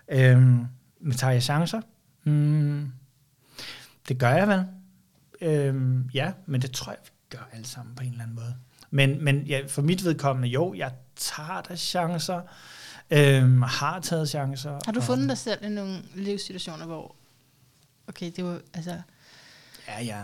Øhm, 0.07 0.65
men 0.99 1.17
tager 1.17 1.33
jeg 1.33 1.43
chancer? 1.43 1.81
Mm, 2.23 2.91
det 4.07 4.17
gør 4.17 4.29
jeg 4.29 4.47
vel. 4.47 4.65
Øhm, 5.41 6.09
ja, 6.13 6.31
men 6.45 6.61
det 6.61 6.71
tror 6.71 6.91
jeg, 6.91 6.99
vi 7.03 7.37
gør 7.37 7.49
alle 7.53 7.65
sammen 7.65 7.95
på 7.95 8.03
en 8.03 8.09
eller 8.09 8.23
anden 8.23 8.35
måde. 8.35 8.55
Men, 8.91 9.23
men 9.23 9.41
ja, 9.41 9.61
for 9.67 9.81
mit 9.81 10.03
vedkommende, 10.03 10.47
jo, 10.47 10.73
jeg 10.73 10.91
tager 11.15 11.61
da 11.61 11.75
chancer. 11.75 12.41
Øhm, 13.11 13.61
har 13.61 13.99
taget 13.99 14.29
chancer. 14.29 14.79
Har 14.85 14.91
du 14.91 15.01
fundet 15.01 15.29
dig 15.29 15.37
selv 15.37 15.65
i 15.65 15.69
nogle 15.69 16.03
livssituationer, 16.15 16.85
hvor, 16.85 17.15
okay, 18.07 18.31
det 18.35 18.43
var, 18.43 18.59
altså... 18.73 19.01
Ja, 19.87 20.01
ja. 20.03 20.17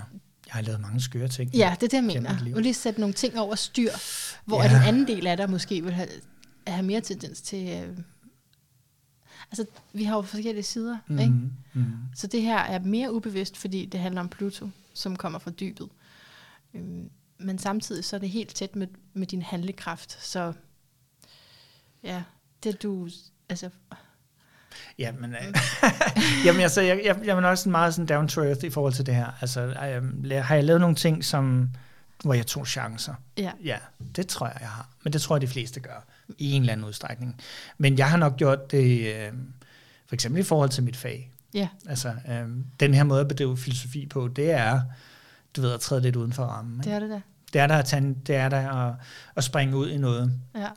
Jeg 0.45 0.55
har 0.55 0.61
lavet 0.61 0.81
mange 0.81 1.01
skøre 1.01 1.27
ting. 1.27 1.51
Ja, 1.55 1.75
det 1.79 1.83
er 1.83 1.87
det, 1.87 1.93
jeg 1.93 2.03
mener. 2.03 2.53
Du 2.53 2.59
lige 2.59 2.73
sætte 2.73 2.99
nogle 2.99 3.13
ting 3.13 3.39
over 3.39 3.55
styr, 3.55 3.91
hvor 4.45 4.63
ja. 4.63 4.69
den 4.69 4.81
anden 4.81 5.07
del 5.07 5.27
af 5.27 5.37
dig 5.37 5.49
måske 5.49 5.83
vil 5.83 5.93
have, 5.93 6.07
have 6.67 6.83
mere 6.83 7.01
tendens 7.01 7.41
til... 7.41 7.69
Øh, 7.69 7.97
altså, 9.51 9.65
vi 9.93 10.03
har 10.03 10.15
jo 10.15 10.21
forskellige 10.21 10.63
sider, 10.63 10.97
mm, 11.07 11.19
ikke? 11.19 11.33
Mm. 11.73 11.93
Så 12.15 12.27
det 12.27 12.41
her 12.41 12.57
er 12.57 12.79
mere 12.79 13.13
ubevidst, 13.13 13.57
fordi 13.57 13.85
det 13.85 13.99
handler 13.99 14.21
om 14.21 14.29
Pluto, 14.29 14.69
som 14.93 15.15
kommer 15.15 15.39
fra 15.39 15.51
dybet. 15.51 15.89
Øhm, 16.73 17.09
men 17.37 17.59
samtidig 17.59 18.05
så 18.05 18.15
er 18.15 18.19
det 18.19 18.29
helt 18.29 18.55
tæt 18.55 18.75
med, 18.75 18.87
med 19.13 19.27
din 19.27 19.41
handlekraft, 19.41 20.25
så 20.25 20.53
ja, 22.03 22.23
det 22.63 22.83
du, 22.83 23.09
altså... 23.49 23.69
Jamen, 24.99 25.33
øh, 25.33 25.53
jamen 26.45 26.61
altså, 26.61 26.81
jeg, 26.81 27.01
jeg, 27.05 27.19
jeg 27.25 27.37
er 27.37 27.47
også 27.47 27.69
meget 27.69 27.93
sådan 27.93 28.05
down 28.05 28.27
to 28.27 28.41
earth 28.41 28.65
i 28.65 28.69
forhold 28.69 28.93
til 28.93 29.05
det 29.05 29.15
her. 29.15 29.27
Altså, 29.41 29.61
jeg, 30.23 30.45
har 30.45 30.55
jeg 30.55 30.63
lavet 30.63 30.81
nogle 30.81 30.95
ting, 30.95 31.25
som, 31.25 31.69
hvor 32.23 32.33
jeg 32.33 32.47
tog 32.47 32.67
chancer? 32.67 33.13
Ja. 33.37 33.51
Ja, 33.63 33.77
det 34.15 34.27
tror 34.27 34.47
jeg, 34.47 34.57
jeg 34.59 34.69
har. 34.69 34.89
Men 35.03 35.13
det 35.13 35.21
tror 35.21 35.35
jeg, 35.35 35.41
de 35.41 35.47
fleste 35.47 35.79
gør 35.79 36.05
i 36.37 36.51
en 36.51 36.61
eller 36.61 36.73
anden 36.73 36.87
udstrækning. 36.87 37.41
Men 37.77 37.97
jeg 37.97 38.09
har 38.09 38.17
nok 38.17 38.37
gjort 38.37 38.71
det, 38.71 39.15
øh, 39.15 39.33
for 40.07 40.15
eksempel 40.15 40.39
i 40.39 40.43
forhold 40.43 40.69
til 40.69 40.83
mit 40.83 40.97
fag. 40.97 41.31
Ja. 41.53 41.67
Altså, 41.87 42.09
øh, 42.09 42.47
den 42.79 42.93
her 42.93 43.03
måde 43.03 43.21
at 43.21 43.27
bedrive 43.27 43.57
filosofi 43.57 44.05
på, 44.05 44.27
det 44.27 44.51
er, 44.51 44.81
du 45.55 45.61
ved, 45.61 45.73
at 45.73 45.79
træde 45.79 46.01
lidt 46.01 46.15
uden 46.15 46.33
for 46.33 46.43
rammen. 46.43 46.79
Ikke? 46.79 46.89
Det 46.89 46.95
er 46.95 46.99
det 46.99 47.09
da. 47.09 47.21
Det 47.53 47.61
er 47.61 47.67
der 47.67 47.77
at, 47.77 47.85
tage, 47.85 48.15
det 48.27 48.35
er 48.35 48.49
der 48.49 48.69
at, 48.69 48.95
at 49.35 49.43
springe 49.43 49.77
ud 49.77 49.89
i 49.89 49.97
noget. 49.97 50.33
Ja 50.55 50.67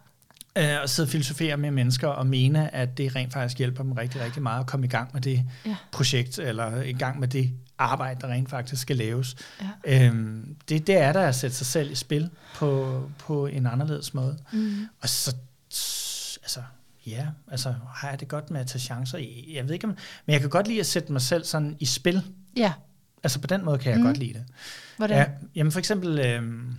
øh, 0.59 0.83
og 0.83 0.89
sidde 0.89 1.07
og 1.07 1.11
filosofere 1.11 1.57
med 1.57 1.71
mennesker 1.71 2.09
og 2.09 2.27
mene, 2.27 2.75
at 2.75 2.99
det 2.99 3.17
rent 3.17 3.33
faktisk 3.33 3.59
hjælper 3.59 3.83
dem 3.83 3.93
rigtig, 3.93 4.21
rigtig 4.21 4.43
meget 4.43 4.61
at 4.61 4.67
komme 4.67 4.87
i 4.87 4.89
gang 4.89 5.11
med 5.13 5.21
det 5.21 5.45
ja. 5.67 5.77
projekt, 5.93 6.39
eller 6.39 6.83
i 6.83 6.93
gang 6.93 7.21
med 7.21 7.29
det 7.29 7.53
arbejde, 7.79 8.21
der 8.21 8.29
rent 8.29 8.51
faktisk 8.51 8.83
skal 8.83 8.97
laves. 8.97 9.37
Ja. 9.85 10.07
Øhm, 10.07 10.57
det, 10.69 10.87
det 10.87 10.97
er 10.97 11.13
der 11.13 11.29
at 11.29 11.35
sætte 11.35 11.57
sig 11.57 11.67
selv 11.67 11.91
i 11.91 11.95
spil 11.95 12.31
på, 12.55 13.03
på 13.19 13.47
en 13.47 13.67
anderledes 13.67 14.15
måde. 14.15 14.39
Mm. 14.53 14.87
Og 15.01 15.09
så, 15.09 15.37
altså, 16.43 16.63
ja, 17.07 17.27
altså, 17.51 17.75
har 17.95 18.11
jeg 18.11 18.21
det 18.21 18.29
godt 18.29 18.51
med 18.51 18.61
at 18.61 18.67
tage 18.67 18.81
chancer? 18.81 19.19
Jeg 19.55 19.65
ved 19.65 19.75
ikke, 19.75 19.87
men 19.87 19.97
jeg 20.29 20.41
kan 20.41 20.51
godt 20.51 20.69
lide 20.69 20.81
at 20.81 20.87
sætte 20.87 21.13
mig 21.13 21.23
selv 21.23 21.45
sådan 21.45 21.77
i 21.81 21.85
spil. 21.85 22.23
Ja. 22.57 22.73
Altså 23.25 23.41
på 23.41 23.47
den 23.47 23.65
måde 23.65 23.79
kan 23.79 23.91
jeg 23.91 23.99
mm. 24.01 24.07
godt 24.07 24.17
lide 24.17 24.33
det. 24.33 24.45
Hvordan? 24.97 25.17
Ja, 25.17 25.27
jamen 25.55 25.73
for 25.73 25.79
eksempel... 25.79 26.19
Øhm, 26.19 26.79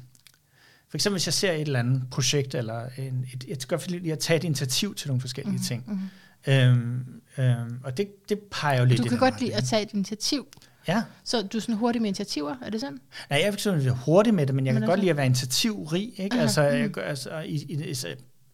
for 0.93 0.97
eksempel 0.97 1.15
hvis 1.15 1.27
jeg 1.27 1.33
ser 1.33 1.51
et 1.51 1.61
eller 1.61 1.79
andet 1.79 2.03
projekt, 2.11 2.55
eller 2.55 2.85
en, 2.97 3.25
et, 3.33 3.45
jeg 3.47 3.57
skal 3.59 3.77
godt 3.77 3.91
lide 3.91 4.11
at 4.11 4.19
tage 4.19 4.37
et 4.37 4.43
initiativ 4.43 4.95
til 4.95 5.07
nogle 5.07 5.21
forskellige 5.21 5.51
mm-hmm. 5.51 5.63
ting. 5.63 5.83
Mm-hmm. 5.87 6.53
Øhm, 6.53 7.21
øhm, 7.37 7.79
og 7.83 7.97
det, 7.97 8.29
det 8.29 8.39
peger 8.51 8.79
jo 8.79 8.85
lidt 8.85 9.03
Du 9.03 9.03
kan 9.03 9.17
godt 9.17 9.41
lide 9.41 9.55
at 9.55 9.63
tage 9.63 9.81
et 9.81 9.93
initiativ? 9.93 10.47
Ja. 10.87 11.03
Så 11.23 11.41
du 11.41 11.57
er 11.57 11.61
sådan 11.61 11.75
hurtig 11.75 12.01
med 12.01 12.07
initiativer, 12.07 12.55
er 12.61 12.69
det 12.69 12.79
sådan? 12.79 12.99
Nej, 13.29 13.39
jeg 13.39 13.41
er 13.41 13.51
ikke 13.51 13.61
sådan 13.61 13.89
hurtig 13.89 14.33
med 14.33 14.47
det, 14.47 14.55
men 14.55 14.65
jeg 14.65 14.73
men 14.73 14.81
kan 14.81 14.89
godt 14.89 14.99
lide 14.99 15.09
at 15.09 15.17
være 15.17 15.25
initiativrig. 15.25 16.13
Ikke? 16.17 16.35
Altså, 16.35 16.61
mm. 16.61 16.77
jeg, 16.77 16.97
altså, 16.97 17.39
i, 17.39 17.55
i, 17.55 17.91
i, 17.91 17.95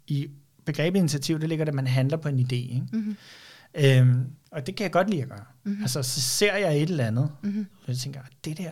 i 0.07 0.27
begrebet 0.65 0.99
initiativ, 0.99 1.39
det 1.39 1.49
ligger 1.49 1.65
at 1.65 1.73
man 1.73 1.87
handler 1.87 2.17
på 2.17 2.29
en 2.29 2.39
idé. 2.39 2.55
Ikke? 2.55 2.83
Mm-hmm. 2.91 3.17
Øhm, 3.73 4.25
og 4.51 4.67
det 4.67 4.75
kan 4.75 4.83
jeg 4.83 4.91
godt 4.91 5.09
lide 5.09 5.21
at 5.21 5.29
gøre. 5.29 5.45
Mm-hmm. 5.63 5.81
Altså, 5.81 6.03
så 6.03 6.21
ser 6.21 6.55
jeg 6.55 6.77
et 6.77 6.89
eller 6.89 7.05
andet, 7.05 7.31
mm-hmm. 7.41 7.65
og 7.81 7.87
jeg 7.87 7.97
tænker, 7.97 8.21
det 8.45 8.57
der, 8.57 8.71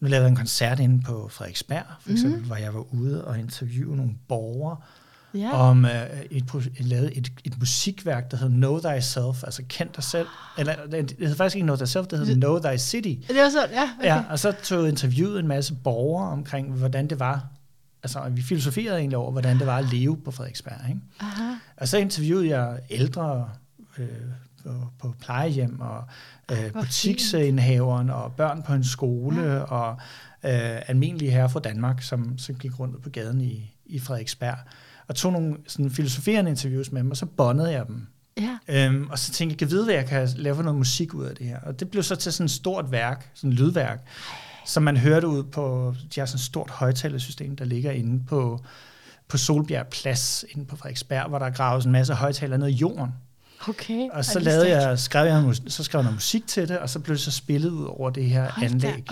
nu 0.00 0.08
lavede 0.08 0.24
jeg 0.24 0.30
en 0.30 0.36
koncert 0.36 0.80
inde 0.80 1.02
på 1.02 1.28
Frederiksberg, 1.28 1.84
for 2.00 2.10
eksempel, 2.10 2.40
mm. 2.40 2.46
hvor 2.46 2.56
jeg 2.56 2.74
var 2.74 2.94
ude 2.94 3.24
og 3.24 3.38
interviewe 3.38 3.96
nogle 3.96 4.14
borgere, 4.28 4.76
ja. 5.34 5.52
om 5.52 5.84
uh, 5.84 5.90
et, 6.30 6.44
et, 6.54 6.86
lavet 6.86 7.18
et, 7.18 7.32
et 7.44 7.58
musikværk, 7.58 8.30
der 8.30 8.36
hedder 8.36 8.54
Know 8.54 8.80
Thyself, 8.80 9.44
altså 9.44 9.62
kend 9.68 9.88
dig 9.96 10.04
selv. 10.04 10.26
Eller 10.58 10.74
det 10.90 11.14
hedder 11.18 11.34
faktisk 11.34 11.56
ikke 11.56 11.66
Know 11.66 11.76
Thyself, 11.76 12.06
det 12.06 12.18
hedder 12.18 12.34
Know 12.34 12.58
Thy 12.58 12.76
City. 12.78 13.28
Det 13.28 13.36
var 13.36 13.50
sådan, 13.50 13.70
ja. 13.70 13.90
Okay. 13.98 14.08
ja. 14.08 14.22
Og 14.30 14.38
så 14.38 14.52
tog 14.62 14.88
interviewet 14.88 15.38
en 15.38 15.48
masse 15.48 15.74
borgere 15.74 16.28
omkring, 16.28 16.72
hvordan 16.72 17.10
det 17.10 17.20
var. 17.20 17.46
Altså, 18.02 18.28
vi 18.30 18.42
filosoferede 18.42 18.98
egentlig 18.98 19.18
over, 19.18 19.32
hvordan 19.32 19.58
det 19.58 19.66
var 19.66 19.78
at 19.78 19.92
leve 19.92 20.16
på 20.16 20.30
Frederiksberg. 20.30 20.88
Ikke? 20.88 21.00
Aha. 21.20 21.54
Og 21.76 21.88
så 21.88 21.98
interviewede 21.98 22.48
jeg 22.48 22.78
ældre 22.90 23.48
øh, 23.98 24.08
på, 24.64 24.70
på 24.98 25.14
plejehjem, 25.20 25.80
og 25.80 26.04
øh, 26.52 26.72
butiksindhaveren, 26.72 28.10
og 28.10 28.32
børn 28.32 28.62
på 28.62 28.72
en 28.72 28.84
skole, 28.84 29.42
ja. 29.42 29.58
og 29.58 29.90
øh, 30.44 30.82
almindelige 30.88 31.30
herrer 31.30 31.48
fra 31.48 31.60
Danmark, 31.60 32.02
som, 32.02 32.38
som 32.38 32.54
gik 32.54 32.80
rundt 32.80 33.02
på 33.02 33.10
gaden 33.10 33.40
i, 33.40 33.74
i 33.86 33.98
Frederiksberg, 33.98 34.56
og 35.08 35.14
tog 35.14 35.32
nogle 35.32 35.56
sådan, 35.66 35.90
filosoferende 35.90 36.50
interviews 36.50 36.92
med 36.92 37.02
dem, 37.02 37.10
og 37.10 37.16
så 37.16 37.26
bondede 37.26 37.72
jeg 37.72 37.86
dem. 37.86 38.06
Ja. 38.40 38.58
Øhm, 38.68 39.08
og 39.10 39.18
så 39.18 39.32
tænkte 39.32 39.52
jeg, 39.52 39.58
kan 39.58 39.70
vide, 39.70 39.84
hvad 39.84 39.94
jeg 39.94 40.06
kan 40.06 40.28
lave 40.36 40.56
for 40.56 40.62
noget 40.62 40.78
musik 40.78 41.14
ud 41.14 41.24
af 41.24 41.36
det 41.36 41.46
her. 41.46 41.60
Og 41.60 41.80
det 41.80 41.90
blev 41.90 42.02
så 42.02 42.16
til 42.16 42.32
sådan 42.32 42.44
et 42.44 42.50
stort 42.50 42.90
værk, 42.92 43.30
sådan 43.34 43.50
et 43.50 43.56
lydværk, 43.56 44.06
som 44.66 44.82
man 44.82 44.96
hørte 44.96 45.28
ud 45.28 45.44
på, 45.44 45.94
de 46.14 46.20
har 46.20 46.26
sådan 46.26 46.36
et 46.36 46.40
stort 46.40 46.70
højtalersystem, 46.70 47.56
der 47.56 47.64
ligger 47.64 47.90
inde 47.90 48.24
på, 48.24 48.64
på 49.28 49.38
Solbjerg 49.38 49.86
Plads, 49.86 50.44
inde 50.50 50.66
på 50.66 50.76
Frederiksberg, 50.76 51.28
hvor 51.28 51.38
der 51.38 51.46
er 51.46 51.50
gravet 51.50 51.84
en 51.84 51.92
masse 51.92 52.14
højtalere 52.14 52.58
ned 52.58 52.68
i 52.68 52.72
jorden. 52.72 53.10
Okay. 53.68 54.08
Og 54.12 54.24
så 54.24 54.38
lavede 54.38 54.68
jeg, 54.68 54.98
skrev 54.98 55.26
jeg, 55.26 55.54
så 55.68 55.84
skrev 55.84 55.98
jeg 55.98 56.04
noget 56.04 56.16
musik 56.16 56.46
til 56.46 56.68
det, 56.68 56.78
og 56.78 56.90
så 56.90 56.98
blev 56.98 57.16
det 57.16 57.22
så 57.22 57.30
spillet 57.30 57.70
ud 57.70 57.84
over 57.84 58.10
det 58.10 58.24
her 58.24 58.50
Hold 58.50 58.66
anlæg. 58.66 59.04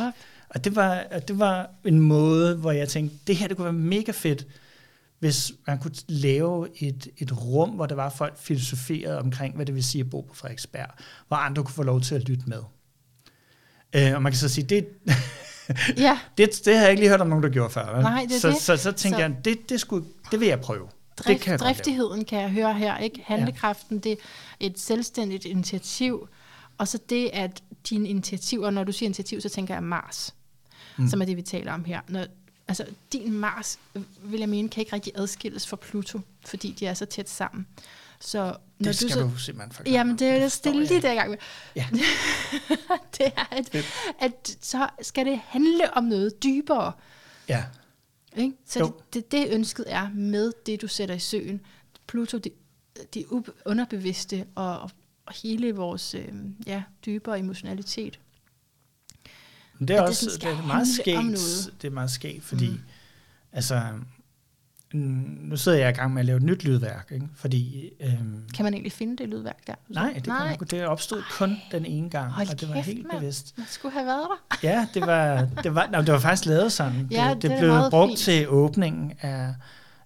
Og 0.49 0.65
det 0.65 0.77
var, 0.77 1.03
det 1.29 1.39
var 1.39 1.71
en 1.85 2.01
måde, 2.01 2.57
hvor 2.57 2.73
jeg 2.73 2.89
tænkte, 2.89 3.17
det 3.27 3.37
her 3.37 3.49
det 3.49 3.57
kunne 3.57 3.65
være 3.65 3.73
mega 3.73 4.13
fedt, 4.13 4.47
hvis 5.19 5.53
man 5.67 5.79
kunne 5.79 5.95
lave 6.09 6.69
et, 6.83 7.09
et 7.19 7.43
rum, 7.43 7.71
hvor 7.71 7.87
der 7.87 7.95
var 7.95 8.09
folk 8.09 8.39
filosoferede 8.39 9.19
omkring, 9.19 9.57
hvad 9.57 9.67
det 9.67 9.75
vil 9.75 9.85
sige 9.85 10.01
at 10.01 10.11
bo 10.11 10.21
på 10.21 10.35
Frederiksberg, 10.35 10.91
hvor 11.29 11.37
andre 11.37 11.65
kunne 11.65 11.75
få 11.75 11.83
lov 11.83 12.01
til 12.01 12.15
at 12.15 12.29
lytte 12.29 12.45
med. 12.47 12.63
Øh, 13.93 14.15
og 14.15 14.23
man 14.23 14.33
kan 14.33 14.39
så 14.39 14.49
sige, 14.49 14.65
det, 14.65 14.87
ja. 15.97 16.19
det, 16.39 16.61
det 16.65 16.75
har 16.75 16.83
jeg 16.83 16.91
ikke 16.91 17.03
lige 17.03 17.11
hørt 17.11 17.21
om 17.21 17.29
nogen, 17.29 17.45
der 17.45 17.51
gjorde 17.51 17.71
før. 17.71 17.95
Vel? 17.95 18.03
Nej, 18.03 18.27
det 18.29 18.41
så, 18.41 18.49
det. 18.49 18.57
Så, 18.57 18.77
så, 18.77 18.77
så 18.77 18.93
tænkte 18.93 19.19
så. 19.19 19.27
jeg, 19.27 19.37
det, 19.45 19.69
det, 19.69 19.81
skulle, 19.81 20.07
det 20.31 20.41
vil 20.41 20.49
jeg 20.49 20.61
prøve. 20.61 20.89
Drift, 21.19 21.43
kan 21.43 21.59
driftigheden 21.59 22.25
kan 22.25 22.41
jeg 22.41 22.51
høre 22.51 22.75
her, 22.75 22.99
ikke? 22.99 23.23
Handlekraften, 23.27 23.97
ja. 23.97 24.11
det 24.11 24.13
er 24.13 24.17
et 24.61 24.79
selvstændigt 24.79 25.45
initiativ, 25.45 26.29
og 26.79 26.89
så 26.89 26.99
det, 27.09 27.31
at 27.33 27.63
dine 27.91 28.09
initiativer, 28.09 28.71
når 28.71 28.85
du 28.85 28.93
siger 28.93 29.07
initiativ, 29.07 29.41
så 29.41 29.49
tænker 29.49 29.75
jeg 29.75 29.83
Mars, 29.83 30.35
mm. 30.97 31.09
som 31.09 31.21
er 31.21 31.25
det, 31.25 31.37
vi 31.37 31.43
taler 31.43 31.73
om 31.73 31.85
her. 31.85 32.01
Når, 32.09 32.27
altså, 32.69 32.87
din 33.13 33.33
Mars, 33.33 33.79
vil 34.23 34.41
jeg 34.41 34.49
mene, 34.49 34.69
kan 34.69 34.81
ikke 34.81 34.93
rigtig 34.93 35.13
adskilles 35.17 35.67
fra 35.67 35.77
Pluto, 35.77 36.21
fordi 36.47 36.77
de 36.81 36.87
er 36.87 36.95
så 36.95 37.05
tæt 37.05 37.29
sammen. 37.29 37.67
Så 38.21 38.39
når 38.39 38.57
det 38.79 38.97
skal 38.97 39.09
du, 39.09 39.13
så, 39.13 39.21
du 39.21 39.39
simpelthen 39.39 39.73
forklare. 39.73 39.95
Jamen, 39.95 40.19
det 40.19 40.29
er 40.29 40.39
det 40.39 40.53
stille 40.53 40.85
lige 40.85 41.03
der 41.03 41.15
gang 41.15 41.31
med. 41.31 41.39
Ja. 41.77 41.87
det 43.19 43.27
er, 43.37 43.45
at, 43.51 43.77
at 44.21 44.57
så 44.61 44.89
skal 45.03 45.27
det 45.27 45.41
handle 45.45 45.97
om 45.97 46.05
noget 46.05 46.43
dybere. 46.43 46.93
Ja. 47.49 47.65
Ikke? 48.37 48.57
Så 48.67 48.79
det, 48.85 49.15
det, 49.15 49.33
det 49.33 49.55
ønsket 49.55 49.85
er 49.89 50.11
med 50.15 50.53
det, 50.67 50.83
du 50.83 50.89
sætter 50.89 51.15
i 51.15 51.19
søen. 51.19 51.61
Pluto, 52.07 52.39
det, 52.39 52.53
det 53.15 53.27
underbevidste 53.65 54.47
og, 54.55 54.91
og 55.27 55.35
hele 55.43 55.73
vores 55.73 56.15
øh, 56.15 56.29
ja, 56.67 56.83
dybere 57.07 57.39
emotionalitet. 57.39 58.21
Men 59.79 59.89
det 59.89 59.97
er 59.97 60.03
også 60.03 60.31
det, 60.35 60.43
det 60.43 60.51
er 60.51 60.67
meget 60.67 60.89
skægt, 60.89 61.83
det 61.83 61.89
er 61.89 61.93
meget 61.93 62.11
skægt, 62.11 62.45
fordi 62.45 62.71
mm. 62.71 62.81
altså, 63.53 63.93
nu 64.93 65.57
sidder 65.57 65.79
jeg 65.79 65.91
i 65.91 65.93
gang 65.93 66.15
med 66.15 66.21
at 66.21 66.27
lave 66.27 66.37
et 66.37 66.43
nyt 66.43 66.65
lydværk, 66.65 67.09
ikke? 67.13 67.29
fordi... 67.35 67.91
Øhm, 68.01 68.43
kan 68.55 68.65
man 68.65 68.75
egentlig 68.75 68.93
finde 68.93 69.17
det 69.17 69.29
lydværk 69.29 69.67
der? 69.67 69.75
Nej, 69.89 70.13
det, 70.15 70.27
nej. 70.27 70.57
Kan, 70.57 70.67
det 70.67 70.87
opstod 70.87 71.23
kun 71.31 71.57
den 71.73 71.85
ene 71.85 72.11
gang, 72.11 72.33
Hold 72.33 72.49
og 72.49 72.61
det 72.61 72.69
var 72.69 72.75
kæft, 72.75 72.87
helt 72.87 73.07
man. 73.07 73.21
bevidst. 73.21 73.59
Man 73.59 73.67
skulle 73.71 73.93
have 73.93 74.07
været 74.07 74.29
der. 74.31 74.69
ja, 74.69 74.87
det 74.95 75.07
var, 75.07 75.49
det 75.63 75.75
var, 75.75 75.89
nej, 75.91 76.01
det 76.01 76.13
var 76.13 76.19
faktisk 76.19 76.47
lavet 76.47 76.73
sådan. 76.73 77.09
Ja, 77.11 77.31
det, 77.35 77.43
det, 77.43 77.51
det 77.51 77.59
blev 77.59 77.91
brugt 77.91 78.11
fint. 78.11 78.19
til 78.19 78.49
åbningen 78.49 79.13
af, 79.21 79.55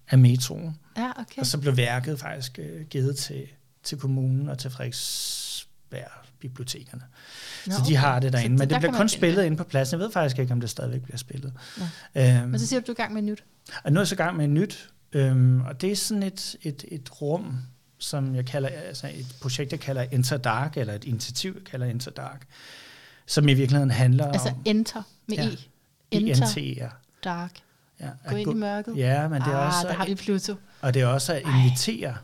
af 0.09 0.17
metroen. 0.17 0.79
Ja, 0.97 1.09
okay. 1.09 1.39
Og 1.39 1.45
så 1.45 1.57
blev 1.57 1.77
værket 1.77 2.19
faktisk 2.19 2.59
øh, 2.59 2.85
givet 2.85 3.17
til, 3.17 3.43
til 3.83 3.97
kommunen 3.97 4.49
og 4.49 4.57
til 4.57 4.69
Frederiksberg 4.69 6.11
bibliotekerne. 6.41 7.01
Nå, 7.67 7.73
så 7.73 7.81
de 7.87 7.95
har 7.95 8.19
det 8.19 8.33
derinde, 8.33 8.57
Så 8.57 8.59
men 8.59 8.59
der 8.59 8.65
det 8.65 8.67
bliver 8.67 8.79
kan 8.81 8.91
man 8.91 8.99
kun 8.99 9.09
spillet 9.09 9.45
inde 9.45 9.57
på 9.57 9.63
pladsen. 9.63 9.99
Jeg 9.99 10.05
ved 10.05 10.11
faktisk 10.11 10.39
ikke, 10.39 10.53
om 10.53 10.61
det 10.61 10.69
stadigvæk 10.69 11.01
bliver 11.01 11.17
spillet. 11.17 11.53
Nå. 11.77 11.85
Øhm, 12.21 12.49
Men 12.49 12.59
så 12.59 12.67
siger 12.67 12.79
du, 12.79 12.83
du 12.87 12.91
er 12.91 12.95
i 12.95 13.01
gang 13.01 13.13
med 13.13 13.21
nyt. 13.21 13.43
og 13.83 13.91
nu 13.91 13.97
er 13.99 14.01
jeg 14.01 14.07
så 14.07 14.15
i 14.15 14.17
gang 14.17 14.37
med 14.37 14.47
nyt, 14.47 14.89
øhm, 15.13 15.61
og 15.61 15.81
det 15.81 15.91
er 15.91 15.95
sådan 15.95 16.23
et, 16.23 16.55
et, 16.61 16.85
et 16.91 17.21
rum, 17.21 17.57
som 17.99 18.35
jeg 18.35 18.45
kalder, 18.45 18.69
altså 18.69 19.07
et 19.13 19.25
projekt, 19.41 19.71
jeg 19.71 19.79
kalder 19.79 20.01
Enter 20.11 20.37
Dark, 20.37 20.77
eller 20.77 20.93
et 20.93 21.03
initiativ, 21.03 21.53
jeg 21.55 21.63
kalder 21.63 21.85
Enter 21.85 22.11
Dark, 22.11 22.47
som 23.25 23.47
i 23.49 23.53
virkeligheden 23.53 23.91
handler 23.91 24.27
Altså 24.31 24.49
om 24.49 24.61
enter 24.65 25.01
med 25.27 25.37
Ja. 25.37 25.47
E. 25.47 25.57
Enter 26.11 26.57
INTR. 26.57 26.85
dark. 27.23 27.51
Ja, 27.99 28.09
Gå 28.29 28.35
ind 28.35 28.51
i 28.51 28.53
mørket. 28.53 28.97
Ja, 28.97 29.27
men 29.27 29.41
det 29.41 29.47
er 29.47 29.55
ah, 29.57 29.67
også, 29.67 29.87
der 29.87 29.93
har 29.93 30.05
vi 30.05 30.15
Pluto. 30.15 30.55
og 30.81 30.93
det 30.93 31.01
er 31.01 31.05
også 31.07 31.33
at 31.33 31.41
invitere 31.45 32.15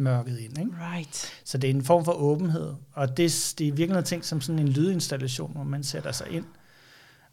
mørket 0.00 0.38
ind. 0.38 0.58
Ikke? 0.58 0.70
Right. 0.94 1.32
Så 1.44 1.58
det 1.58 1.70
er 1.70 1.74
en 1.74 1.84
form 1.84 2.04
for 2.04 2.12
åbenhed, 2.12 2.74
og 2.92 3.16
det, 3.16 3.54
det 3.58 3.68
er 3.68 3.72
virkelig 3.72 3.88
noget 3.88 4.04
ting 4.04 4.24
som 4.24 4.40
sådan 4.40 4.58
en 4.58 4.68
lydinstallation, 4.68 5.52
hvor 5.52 5.62
man 5.62 5.84
sætter 5.84 6.12
sig 6.12 6.30
ind, 6.30 6.44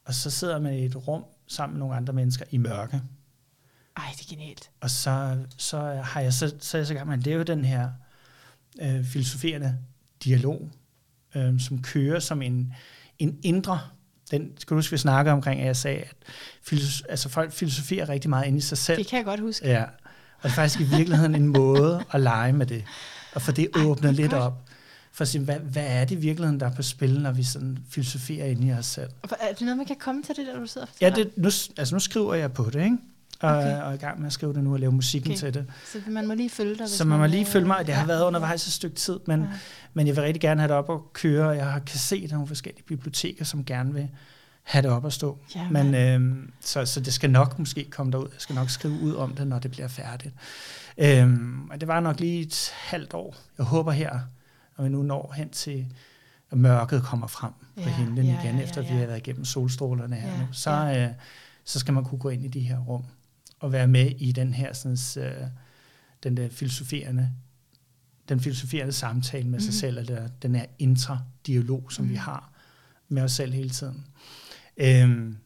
og 0.06 0.14
så 0.14 0.30
sidder 0.30 0.60
man 0.60 0.74
i 0.74 0.86
et 0.86 1.08
rum 1.08 1.24
sammen 1.48 1.74
med 1.74 1.80
nogle 1.80 1.96
andre 1.96 2.14
mennesker 2.14 2.46
i 2.52 2.58
mørke. 2.58 3.02
Ej, 3.98 4.04
det 4.18 4.22
er 4.22 4.30
genialt. 4.30 4.70
Og 4.82 4.90
så, 4.90 5.38
så 5.58 5.80
har 5.80 6.22
jeg 6.22 6.34
så, 6.34 6.56
så 6.60 6.78
er 6.78 6.80
jeg 6.80 6.88
så 6.88 6.94
gang 6.94 7.08
med 7.08 7.18
at 7.18 7.26
lave 7.26 7.44
den 7.44 7.66
her 7.66 7.90
øh, 8.82 9.06
filosoferende 9.06 9.78
dialog, 10.24 10.70
øh, 11.36 11.60
som 11.60 11.82
kører 11.82 12.20
som 12.20 12.42
en, 12.42 12.74
en 13.20 13.40
indre, 13.44 13.80
den 14.32 14.52
skal 14.58 14.76
du 14.76 14.78
huske, 14.78 14.92
vi 14.92 14.98
snakker 14.98 15.32
omkring, 15.32 15.62
at 15.62 15.68
jeg 15.68 15.76
sagde, 15.76 16.00
at 16.00 16.16
filosof, 16.64 17.06
altså 17.10 17.30
folk 17.30 17.52
filosoferer 17.52 18.10
rigtig 18.10 18.30
meget 18.30 18.48
inde 18.48 18.58
i 18.58 18.62
sig 18.62 18.78
selv. 18.78 18.98
Det 18.98 19.08
kan 19.08 19.18
jeg 19.18 19.26
godt 19.26 19.40
huske. 19.40 19.68
Ja, 19.68 19.84
og 20.38 20.44
det 20.44 20.50
er 20.50 20.54
faktisk 20.56 20.80
i 20.80 20.84
virkeligheden 20.84 21.36
en 21.36 21.48
måde 21.48 22.04
at 22.14 22.22
lege 22.22 22.54
med 22.54 22.66
det, 22.66 22.84
og 23.36 23.42
få 23.42 23.52
det 23.52 23.68
Ej, 23.76 23.84
åbnet 23.84 24.14
lidt 24.14 24.32
godt. 24.32 24.42
op. 24.44 24.62
For 25.12 25.22
at 25.22 25.28
sige, 25.28 25.44
hvad, 25.44 25.56
hvad 25.60 25.86
er 25.88 26.06
det 26.06 26.16
i 26.16 26.20
virkeligheden, 26.20 26.60
der 26.60 26.66
er 26.66 26.76
på 26.76 26.82
spil, 26.82 27.20
når 27.22 27.32
vi 27.32 27.44
sådan 27.44 27.78
filosoferer 27.90 28.46
inde 28.46 28.68
i 28.68 28.72
os 28.72 28.86
selv? 28.86 29.10
Og 29.22 29.30
Er 29.42 29.52
det 29.54 29.62
noget, 29.62 29.78
man 29.78 29.86
kan 29.86 29.96
komme 30.00 30.24
til 30.24 30.36
det, 30.36 30.48
der 30.48 30.60
du 30.60 30.66
sidder 30.68 30.88
og 30.88 30.94
Ja, 31.02 31.10
det, 31.10 31.32
nu, 31.38 31.46
altså 31.78 31.96
nu 31.96 32.00
skriver 32.00 32.34
jeg 32.34 32.54
på 32.54 32.70
det, 32.74 32.84
ikke? 32.84 32.98
Og, 33.40 33.58
Okay. 33.58 33.82
og 33.82 33.90
er 33.90 33.94
i 33.94 33.98
gang 33.98 34.20
med 34.20 34.28
at 34.28 34.34
skrive 34.34 34.54
det 34.54 34.64
nu 34.64 34.74
og 34.74 34.80
lave 34.80 34.92
musikken 34.92 35.32
Okay. 35.32 35.40
til 35.40 35.54
det. 35.54 35.66
Så 35.92 35.98
man 36.08 36.28
må 36.28 36.34
lige 36.34 36.50
følge 36.50 36.76
dig. 36.76 36.90
Så 36.90 37.06
man 37.06 37.20
må 37.20 37.26
lige 37.26 37.46
følge 37.46 37.68
mig. 37.68 37.86
Det 37.88 37.94
har 37.96 38.02
ja. 38.02 38.08
været 38.08 38.24
undervejs 38.24 38.68
et 38.68 38.74
stykke 38.74 38.96
tid, 38.96 39.20
men, 39.28 39.42
Ja. 39.42 39.48
men 39.94 40.08
jeg 40.08 40.16
vil 40.16 40.24
rigtig 40.24 40.42
gerne 40.42 40.62
have 40.62 40.68
det 40.68 40.78
op 40.78 40.90
og 40.90 41.10
køre. 41.14 41.50
Jeg 41.50 41.66
har 41.66 41.80
kan 41.80 42.00
se, 42.00 42.16
at 42.16 42.22
der 42.22 42.28
er 42.28 42.34
nogle 42.34 42.48
forskellige 42.48 42.84
biblioteker, 42.84 43.46
som 43.46 43.66
gerne 43.66 43.94
vil 43.94 44.08
have 44.66 44.82
det 44.82 44.92
op 44.92 45.06
at 45.06 45.14
stå. 45.14 45.40
Jamen. 45.56 45.92
Men, 45.92 45.96
øhm, 45.96 46.52
så, 46.62 46.86
så 46.86 47.00
det 47.00 47.14
skal 47.14 47.30
nok 47.30 47.60
måske 47.60 47.88
komme 47.90 48.12
derud. 48.12 48.28
Jeg 48.34 48.42
skal 48.42 48.56
nok 48.56 48.70
skrive 48.70 49.00
ud 49.00 49.14
om 49.14 49.36
det, 49.36 49.48
når 49.48 49.60
det 49.60 49.72
bliver 49.72 49.88
færdigt. 49.88 50.34
Øhm, 50.98 51.70
og 51.70 51.80
det 51.80 51.88
var 51.88 52.00
nok 52.00 52.20
lige 52.20 52.42
et 52.42 52.72
halvt 52.76 53.14
år. 53.14 53.36
Jeg 53.58 53.66
håber 53.66 53.92
her, 53.92 54.20
når 54.78 54.84
vi 54.84 54.90
nu 54.90 55.04
når 55.04 55.34
hen 55.38 55.50
til, 55.50 55.88
at 56.52 56.58
mørket 56.58 57.04
kommer 57.04 57.28
frem 57.28 57.52
på 57.76 57.82
Ja, 57.82 57.90
himlen 57.96 58.26
ja, 58.26 58.42
igen, 58.44 58.56
ja, 58.58 58.64
efter 58.64 58.82
ja, 58.82 58.94
vi 58.94 59.00
har 59.00 59.06
været 59.06 59.18
igennem 59.18 59.46
solstrålerne 59.46 60.16
her 60.16 60.32
Ja, 60.32 60.40
nu. 60.40 60.46
Så, 60.52 60.72
ja. 60.72 61.06
øh, 61.08 61.14
så 61.66 61.80
skal 61.80 61.94
man 61.94 62.04
kunne 62.04 62.20
gå 62.20 62.30
ind 62.30 62.46
i 62.46 62.48
de 62.48 62.60
her 62.60 62.80
rum 62.80 63.04
og 63.60 63.72
være 63.72 63.88
med 63.88 64.12
i 64.18 64.32
den 64.32 64.54
her 64.54 64.74
sådan, 64.74 64.98
øh, 65.26 65.48
den 66.24 66.38
der 66.38 66.50
filosoferende 66.50 67.32
den 68.30 68.40
filosoferende 68.40 68.94
samtale 68.94 69.48
med 69.48 69.60
sig 69.60 69.68
Mhm. 69.68 69.80
selv, 69.80 69.98
eller 69.98 70.28
den 70.42 70.56
her 70.56 70.66
intradialog, 70.80 71.92
som 71.92 72.06
vi 72.06 72.10
Mhm. 72.14 72.20
har 72.20 72.50
med 73.10 73.24
os 73.24 73.32
selv 73.32 73.54
hele 73.54 73.70
tiden. 73.70 74.06
Øhm, 74.78 75.38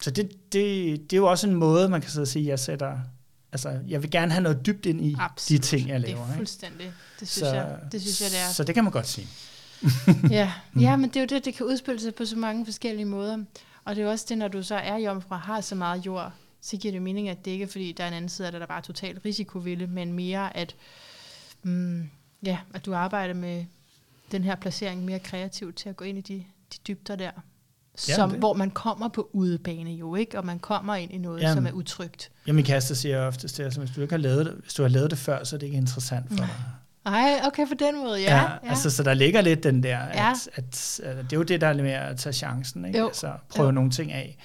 så 0.00 0.10
det, 0.10 0.52
det, 0.52 1.10
det 1.10 1.12
er 1.12 1.16
jo 1.16 1.26
også 1.26 1.46
en 1.46 1.54
måde, 1.54 1.88
man 1.88 2.00
kan 2.00 2.10
så 2.10 2.24
sige, 2.24 2.46
jeg 2.46 2.58
sætter, 2.58 2.98
altså 3.52 3.80
jeg 3.88 4.02
vil 4.02 4.10
gerne 4.10 4.32
have 4.32 4.42
noget 4.42 4.66
dybt 4.66 4.86
ind 4.86 5.00
i 5.00 5.16
Absolut. 5.18 5.62
de 5.62 5.66
ting, 5.66 5.88
jeg 5.88 6.00
laver. 6.00 6.16
Det 6.16 6.22
er 6.22 6.26
ikke? 6.26 6.36
fuldstændig. 6.36 6.92
Det 7.20 7.28
synes, 7.28 7.52
jeg, 7.52 7.78
det 7.92 8.00
synes 8.00 8.20
jeg, 8.20 8.30
det 8.30 8.38
er. 8.38 8.52
Så 8.52 8.64
det 8.64 8.74
kan 8.74 8.84
man 8.84 8.92
godt 8.92 9.08
sige. 9.08 9.28
ja. 10.30 10.52
Mm. 10.72 10.80
ja, 10.80 10.96
men 10.96 11.10
det 11.10 11.16
er 11.16 11.20
jo 11.20 11.26
det, 11.26 11.44
det 11.44 11.54
kan 11.54 11.66
udspille 11.66 12.00
sig 12.00 12.14
på 12.14 12.24
så 12.24 12.36
mange 12.36 12.64
forskellige 12.64 13.06
måder. 13.06 13.44
Og 13.84 13.96
det 13.96 14.02
er 14.02 14.04
jo 14.04 14.10
også 14.10 14.26
det, 14.28 14.38
når 14.38 14.48
du 14.48 14.62
så 14.62 14.74
er 14.74 14.96
jomfru 14.96 15.34
og 15.34 15.40
har 15.40 15.60
så 15.60 15.74
meget 15.74 16.06
jord, 16.06 16.32
så 16.60 16.76
giver 16.76 16.92
det 16.92 17.02
mening, 17.02 17.28
at 17.28 17.44
det 17.44 17.50
ikke 17.50 17.62
er, 17.62 17.68
fordi 17.68 17.92
der 17.92 18.04
er 18.04 18.08
en 18.08 18.14
anden 18.14 18.28
side 18.28 18.48
af 18.48 18.52
det, 18.52 18.60
der 18.60 18.66
bare 18.66 18.78
er 18.78 18.82
totalt 18.82 19.24
risikovilde, 19.24 19.86
men 19.86 20.12
mere 20.12 20.56
at, 20.56 20.76
mm, 21.62 22.10
ja, 22.42 22.58
at 22.74 22.86
du 22.86 22.94
arbejder 22.94 23.34
med 23.34 23.64
den 24.32 24.44
her 24.44 24.56
placering 24.56 25.04
mere 25.04 25.18
kreativt 25.18 25.76
til 25.76 25.88
at 25.88 25.96
gå 25.96 26.04
ind 26.04 26.18
i 26.18 26.20
de, 26.20 26.44
de 26.72 26.78
dybder 26.88 27.16
der. 27.16 27.30
Som, 27.98 28.30
det- 28.30 28.38
hvor 28.38 28.54
man 28.54 28.70
kommer 28.70 29.08
på 29.08 29.28
udebane 29.32 29.90
jo, 29.90 30.14
ikke? 30.14 30.38
Og 30.38 30.46
man 30.46 30.58
kommer 30.58 30.94
ind 30.94 31.12
i 31.12 31.18
noget, 31.18 31.40
Jamen. 31.42 31.54
som 31.54 31.66
er 31.66 31.70
utrygt. 31.72 32.30
Ja, 32.46 32.52
min 32.52 32.64
kæreste 32.64 32.94
siger 32.94 33.26
oftest 33.26 33.60
altså, 33.60 33.80
hvis 33.80 33.90
du 33.90 34.00
ikke 34.02 34.12
har 34.12 34.18
lavet 34.18 34.46
det, 34.46 34.54
hvis 34.62 34.74
du 34.74 34.82
har 34.82 34.88
lavet 34.88 35.10
det 35.10 35.18
før, 35.18 35.44
så 35.44 35.56
er 35.56 35.58
det 35.58 35.66
ikke 35.66 35.78
interessant 35.78 36.28
for 36.28 36.36
dig. 36.36 36.48
Ej, 37.06 37.40
okay, 37.46 37.68
på 37.68 37.74
den 37.78 37.98
måde, 38.04 38.20
ja. 38.20 38.36
ja. 38.42 38.48
Altså, 38.62 38.90
så 38.90 39.02
der 39.02 39.14
ligger 39.14 39.40
lidt 39.40 39.62
den 39.62 39.82
der, 39.82 39.98
at, 39.98 40.16
Ja. 40.16 40.30
at, 40.30 40.48
at, 40.54 41.00
at 41.04 41.16
det 41.24 41.32
er 41.32 41.36
jo 41.36 41.42
det, 41.42 41.60
der 41.60 41.66
er 41.66 41.72
lidt 41.72 41.84
med 41.84 41.92
at 41.92 42.16
tage 42.16 42.32
chancen, 42.32 42.84
ikke? 42.84 42.98
Jo. 42.98 43.06
Altså, 43.06 43.32
prøve 43.48 43.66
Jo. 43.66 43.72
nogle 43.72 43.90
ting 43.90 44.12
af. 44.12 44.36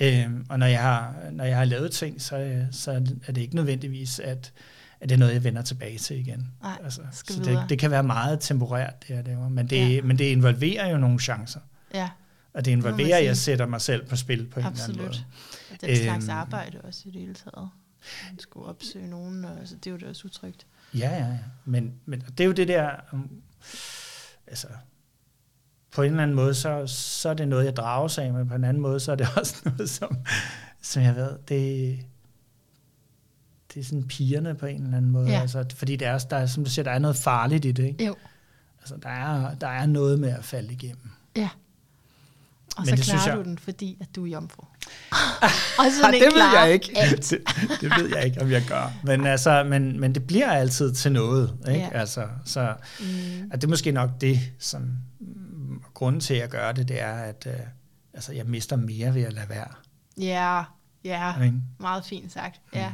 Ja. 0.00 0.24
Øhm, 0.24 0.46
og 0.48 0.58
når 0.58 0.66
jeg, 0.66 0.80
har, 0.82 1.14
når 1.32 1.44
jeg 1.44 1.56
har 1.56 1.64
lavet 1.64 1.90
ting, 1.92 2.22
så, 2.22 2.62
så 2.72 2.90
er 3.26 3.32
det 3.32 3.38
ikke 3.42 3.54
nødvendigvis, 3.56 4.18
at, 4.18 4.52
at 5.00 5.08
det 5.08 5.12
er 5.12 5.18
noget, 5.18 5.32
jeg 5.34 5.44
vender 5.44 5.62
tilbage 5.62 5.98
til 5.98 6.18
igen. 6.18 6.48
Nej, 6.62 6.78
altså, 6.84 7.00
så 7.12 7.24
videre. 7.40 7.60
det, 7.62 7.70
det 7.70 7.78
kan 7.78 7.90
være 7.90 8.02
meget 8.02 8.40
temporært, 8.40 8.94
det 9.08 9.14
jeg 9.14 9.24
laver, 9.26 9.48
men 9.48 9.66
det, 9.66 9.76
Ja. 9.76 9.86
ja. 9.86 10.02
men 10.02 10.18
det 10.18 10.24
involverer 10.24 10.90
jo 10.90 10.98
nogle 10.98 11.18
chancer. 11.20 11.60
ja, 11.94 12.08
Og 12.54 12.64
det 12.64 12.70
involverer, 12.70 13.18
at 13.18 13.24
jeg 13.24 13.36
sætter 13.36 13.66
mig 13.66 13.80
selv 13.80 14.06
på 14.06 14.16
spil 14.16 14.46
på 14.46 14.60
en 14.60 14.66
eller 14.66 14.82
anden 14.84 14.96
måde. 14.96 15.08
absolut. 15.08 15.26
Og 15.70 15.80
den 15.80 15.96
slags 15.96 16.24
Øhm. 16.24 16.30
arbejde 16.36 16.80
også 16.80 17.02
i 17.04 17.10
det 17.10 17.20
hele 17.20 17.34
taget. 17.34 17.68
Man 18.30 18.38
skulle 18.38 18.66
opsøge 18.66 19.08
nogen, 19.10 19.44
og 19.44 19.58
altså, 19.58 19.74
det 19.76 19.86
er 19.86 19.90
jo 19.90 19.96
da 19.96 20.08
også 20.08 20.22
utrygt. 20.26 20.66
Ja, 20.94 21.10
ja, 21.10 21.26
ja. 21.26 21.38
Men, 21.64 21.94
men 22.06 22.20
det 22.20 22.40
er 22.40 22.44
jo 22.44 22.52
det 22.52 22.68
der, 22.68 22.90
um, 23.12 23.30
altså, 24.46 24.66
på 25.90 26.02
en 26.02 26.10
eller 26.10 26.22
anden 26.22 26.36
måde, 26.36 26.54
så, 26.54 26.86
så 26.86 27.28
er 27.28 27.34
det 27.34 27.48
noget, 27.48 27.64
jeg 27.64 27.76
drager 27.76 28.18
af, 28.18 28.32
men 28.32 28.48
på 28.48 28.54
en 28.54 28.64
anden 28.64 28.80
måde, 28.82 29.00
så 29.00 29.12
er 29.12 29.16
det 29.16 29.26
også 29.36 29.56
noget, 29.64 29.90
som, 29.90 30.16
som 30.82 31.02
jeg 31.02 31.16
ved, 31.16 31.30
det, 31.48 31.98
det 33.74 33.80
er 33.80 33.84
sådan 33.84 34.08
pigerne 34.08 34.54
på 34.54 34.66
en 34.66 34.82
eller 34.82 34.96
anden 34.96 35.10
måde. 35.10 35.30
Ja. 35.30 35.40
Altså, 35.40 35.64
fordi 35.74 35.96
det 35.96 36.06
er, 36.08 36.18
der 36.18 36.36
er, 36.36 36.46
som 36.46 36.64
du 36.64 36.70
siger, 36.70 36.84
der 36.84 36.90
er 36.90 36.98
noget 36.98 37.16
farligt 37.16 37.64
i 37.64 37.72
det. 37.72 37.84
Ikke? 37.84 38.06
Jo. 38.06 38.14
Altså, 38.80 38.96
der, 38.96 39.08
er, 39.08 39.54
der 39.54 39.68
er 39.68 39.86
noget 39.86 40.18
med 40.20 40.28
at 40.30 40.44
falde 40.44 40.72
igennem. 40.72 41.10
Ja. 41.36 41.48
Og 42.76 42.82
Men 42.82 42.86
så 42.88 42.96
det 42.96 43.04
synes 43.04 43.22
klarer 43.22 43.36
jeg- 43.36 43.44
du 43.44 43.50
den, 43.50 43.58
fordi 43.58 43.96
at 44.00 44.16
du 44.16 44.24
er 44.24 44.30
jomfru. 44.30 44.62
og 45.78 45.84
så 46.00 46.06
Ah, 46.06 46.12
det 46.12 46.20
ved 46.34 46.42
jeg 46.60 46.72
ikke. 46.72 46.94
Det, 47.10 47.30
det 47.80 47.92
ved 47.98 48.08
jeg 48.16 48.24
ikke, 48.24 48.40
om 48.42 48.50
jeg 48.50 48.64
gør. 48.68 48.92
Men, 49.04 49.26
altså, 49.26 49.64
men, 49.64 50.00
men 50.00 50.14
det 50.14 50.26
bliver 50.26 50.50
altid 50.50 50.94
til 50.94 51.12
noget. 51.12 51.56
Ikke? 51.68 51.80
Ja. 51.80 51.88
Altså, 51.98 52.26
så, 52.44 52.74
Mm. 53.00 53.50
at 53.52 53.60
det 53.60 53.64
er 53.64 53.70
måske 53.70 53.92
nok 53.92 54.10
det, 54.20 54.40
som 54.58 54.90
grunden 55.94 56.20
til, 56.20 56.34
at 56.34 56.40
jeg 56.40 56.48
gør 56.48 56.72
det, 56.72 56.88
det 56.88 57.02
er, 57.02 57.12
at 57.14 57.46
øh, 57.46 57.52
altså, 58.14 58.32
jeg 58.32 58.46
mister 58.46 58.76
mere 58.76 59.14
ved 59.14 59.22
at 59.22 59.32
lade 59.32 59.48
være. 59.48 59.68
Ja, 60.18 60.62
ja, 61.04 61.42
Ikke? 61.42 61.56
meget 61.80 62.04
fint 62.04 62.32
sagt. 62.32 62.60
Mm. 62.72 62.78
Ja. 62.78 62.92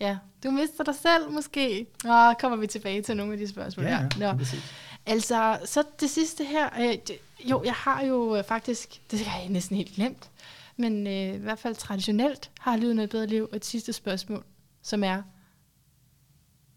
Ja, 0.00 0.16
du 0.44 0.50
mister 0.50 0.84
dig 0.84 0.94
selv 1.02 1.30
måske. 1.30 1.86
Og 2.04 2.34
kommer 2.40 2.58
vi 2.58 2.66
tilbage 2.66 3.02
til 3.02 3.16
nogle 3.16 3.32
af 3.32 3.38
de 3.38 3.48
spørgsmål. 3.48 3.86
Ja, 3.86 3.96
her. 3.98 4.08
ja, 4.20 4.32
Nå. 4.32 4.38
præcis. 4.38 4.72
Altså, 5.08 5.58
så 5.64 5.82
det 6.00 6.10
sidste 6.10 6.44
her. 6.44 6.68
Øh, 6.80 6.88
det, 7.06 7.18
jo, 7.44 7.62
jeg 7.64 7.72
har 7.74 8.04
jo 8.04 8.36
øh, 8.36 8.44
faktisk, 8.44 9.00
det 9.10 9.20
har 9.20 9.40
jeg 9.40 9.48
næsten 9.48 9.76
helt 9.76 9.94
glemt, 9.94 10.30
men 10.76 11.06
øh, 11.06 11.34
i 11.34 11.38
hvert 11.38 11.58
fald 11.58 11.74
traditionelt 11.74 12.50
har 12.60 12.76
lyden 12.76 12.98
af 12.98 13.04
et 13.04 13.10
bedre 13.10 13.26
liv 13.26 13.48
et 13.54 13.64
sidste 13.64 13.92
spørgsmål, 13.92 14.44
som 14.82 15.04
er, 15.04 15.22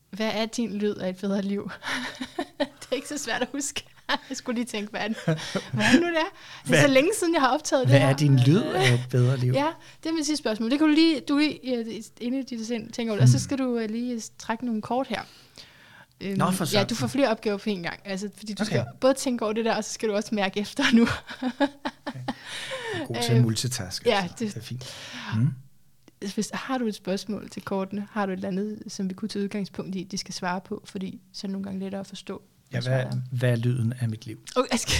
hvad 0.09 0.31
er 0.33 0.45
din 0.45 0.77
lyd 0.77 0.95
af 0.95 1.09
et 1.09 1.17
bedre 1.17 1.41
liv? 1.41 1.71
det 2.59 2.87
er 2.91 2.95
ikke 2.95 3.07
så 3.07 3.17
svært 3.17 3.41
at 3.41 3.47
huske. 3.51 3.83
jeg 4.29 4.37
skulle 4.37 4.55
lige 4.55 4.65
tænke, 4.65 4.91
hvad 4.91 5.01
er 5.01 5.07
det, 5.07 5.17
hvad 5.73 5.85
er 5.85 5.91
det 5.91 6.01
nu, 6.01 6.07
det 6.07 6.17
er? 6.17 6.21
Det 6.21 6.65
er 6.65 6.67
Hvad- 6.67 6.81
så 6.81 6.87
længe 6.87 7.11
siden, 7.19 7.33
jeg 7.33 7.41
har 7.41 7.53
optaget 7.53 7.85
Hvad 7.87 7.95
det 7.95 8.01
her. 8.01 8.09
er 8.13 8.17
din 8.17 8.39
lyd 8.39 8.61
af 8.61 8.93
et 8.93 8.99
bedre 9.11 9.37
liv? 9.37 9.53
Ja, 9.53 9.67
det 10.03 10.09
er 10.09 10.13
mit 10.13 10.25
sidste 10.25 10.41
spørgsmål. 10.43 10.71
Det 10.71 10.79
kan 10.79 10.87
du 10.87 10.93
lige, 10.93 11.19
du 11.19 11.37
inde 12.21 12.39
i 12.39 12.43
dit 12.43 12.67
sind 12.67 12.91
tænker 12.91 13.13
over 13.13 13.17
det, 13.19 13.23
og 13.23 13.39
så 13.39 13.43
skal 13.43 13.57
du 13.57 13.77
øh, 13.77 13.89
lige 13.89 14.21
trække 14.37 14.65
nogle 14.65 14.81
kort 14.81 15.07
her. 15.07 15.21
Øhm, 16.22 16.38
Nå, 16.38 16.52
for 16.52 16.64
ja, 16.64 16.69
søren. 16.69 16.88
du 16.88 16.95
får 16.95 17.07
flere 17.07 17.30
opgaver 17.30 17.57
på 17.57 17.69
en 17.69 17.84
gang. 17.84 17.99
Altså, 18.06 18.30
fordi 18.38 18.53
du 18.53 18.64
Okay. 18.64 18.72
skal 18.72 18.85
både 19.02 19.14
tænke 19.14 19.43
over 19.45 19.53
det 19.53 19.65
der, 19.65 19.76
og 19.76 19.84
så 19.84 19.93
skal 19.93 20.10
du 20.10 20.15
også 20.15 20.35
mærke 20.35 20.60
efter 20.60 20.84
nu. 20.93 21.07
God 23.07 23.15
til 23.23 23.34
at 23.34 23.41
multitaske. 23.41 24.10
ja, 24.10 24.22
altså. 24.22 24.35
det- 24.39 24.53
det 24.53 24.61
er 24.61 24.65
fint. 24.65 24.85
Mm. 25.35 25.49
Hvis 26.34 26.49
har 26.53 26.77
du 26.77 26.85
et 26.88 26.95
spørgsmål 26.95 27.49
til 27.49 27.61
kortene, 27.61 28.07
har 28.11 28.26
du 28.26 28.31
et 28.31 28.35
eller 28.35 28.48
andet, 28.48 28.84
som 28.88 29.10
vi 29.10 29.14
kunne 29.14 29.30
tage 29.30 29.43
udgangspunkt 29.43 29.95
i, 29.95 30.03
de 30.03 30.18
skal 30.18 30.34
svare 30.34 30.61
på, 30.61 30.81
fordi 30.85 31.22
så 31.34 31.39
er 31.39 31.48
det 31.48 31.52
nogle 31.52 31.64
gange 31.65 31.80
lettere 31.80 31.99
at 32.02 32.07
forstå. 32.07 32.41
Ja, 32.73 32.81
hvad 32.81 33.06
hvad, 33.31 33.52
er. 33.52 33.56
lyden 33.56 33.93
af 34.02 34.10
mit 34.10 34.26
liv? 34.26 34.39
Okay, 34.56 34.69
jeg 34.72 34.80
skal... 34.80 34.93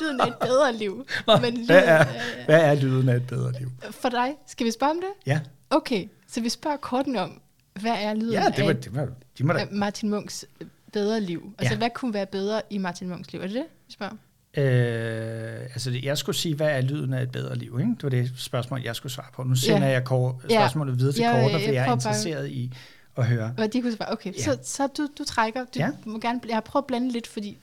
lyden 0.00 0.20
af 0.20 0.26
et 0.26 0.34
bedre 0.40 0.72
liv. 0.76 1.06
Men 1.42 1.54
lyden, 1.54 1.66
Hvad 1.66 1.82
er, 1.84 2.04
hvad 2.44 2.60
er 2.64 2.74
lyden 2.74 3.08
af 3.08 3.16
et 3.16 3.26
bedre 3.26 3.52
liv? 3.58 3.70
for 3.90 4.08
dig, 4.08 4.34
skal 4.46 4.66
vi 4.66 4.70
spørge 4.70 4.90
om 4.90 4.96
det? 5.00 5.10
Ja, 5.26 5.40
Okay, 5.70 6.08
så 6.28 6.40
vi 6.40 6.48
spørger 6.48 6.76
kortene 6.76 7.20
om, 7.20 7.40
hvad 7.80 7.92
er 7.98 8.14
lyden 8.14 8.32
ja 8.32 8.44
det 8.56 8.58
af 8.62 8.66
var, 8.66 8.72
det 8.72 8.94
var, 8.94 9.08
de 9.38 9.44
må 9.44 9.52
da, 9.52 9.58
af 9.58 9.68
Martin 9.72 10.10
Munks 10.10 10.44
bedre 10.92 11.20
liv? 11.20 11.54
Altså, 11.58 11.74
Ja. 11.74 11.78
hvad 11.78 11.90
kunne 11.94 12.14
være 12.14 12.26
bedre 12.26 12.62
i 12.70 12.78
Martin 12.78 13.08
Munks 13.08 13.32
liv? 13.32 13.40
Er 13.40 13.46
det 13.46 13.54
det, 13.54 13.64
vi 13.86 13.92
spørger? 13.92 14.14
Øh, 14.54 15.60
altså, 15.62 15.90
jeg 16.02 16.18
skulle 16.18 16.36
sige, 16.36 16.54
hvad 16.54 16.66
er 16.70 16.80
lyden 16.80 17.12
af 17.14 17.22
et 17.22 17.32
bedre 17.32 17.56
liv? 17.56 17.76
Ikke? 17.80 17.90
Det 17.94 18.02
var 18.02 18.08
det 18.08 18.32
spørgsmål, 18.36 18.82
jeg 18.82 18.96
skulle 18.96 19.12
svare 19.12 19.26
på. 19.34 19.42
Nu 19.42 19.54
sender 19.54 19.86
Ja. 19.88 19.92
jeg 19.92 20.02
spørgsmålet 20.50 20.98
videre 20.98 21.12
til 21.12 21.20
Ja, 21.20 21.30
jeg 21.30 21.50
for 21.50 21.58
jeg 21.58 21.66
er 21.68 21.68
prøver 21.68 21.84
bare- 21.86 21.94
interesseret 21.94 22.50
i 22.50 22.72
at 23.16 23.26
høre. 23.26 23.48
Hvad 23.48 23.68
de 23.68 23.82
kunne 23.82 23.92
svare. 23.96 24.12
Okay, 24.12 24.32
Ja. 24.38 24.42
så, 24.42 24.58
så 24.62 24.86
du, 24.86 25.08
du 25.18 25.24
trækker. 25.24 25.60
Du 25.60 25.78
Ja. 25.78 25.90
må 26.04 26.18
gerne, 26.18 26.40
jeg 26.48 26.56
har 26.56 26.60
prøvet 26.60 26.82
at 26.82 26.86
blande 26.86 27.10
lidt, 27.12 27.26
fordi 27.26 27.58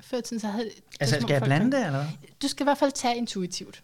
før 0.00 0.20
tiden, 0.20 0.40
så 0.40 0.46
havde... 0.46 0.64
var 0.64 0.96
Altså, 1.00 1.16
skal 1.20 1.32
jeg 1.34 1.42
blande 1.42 1.76
det, 1.76 1.86
eller? 1.86 2.04
Du 2.42 2.48
skal 2.48 2.64
i 2.64 2.66
hvert 2.66 2.78
fald 2.78 2.92
tage 2.92 3.16
intuitivt. 3.16 3.82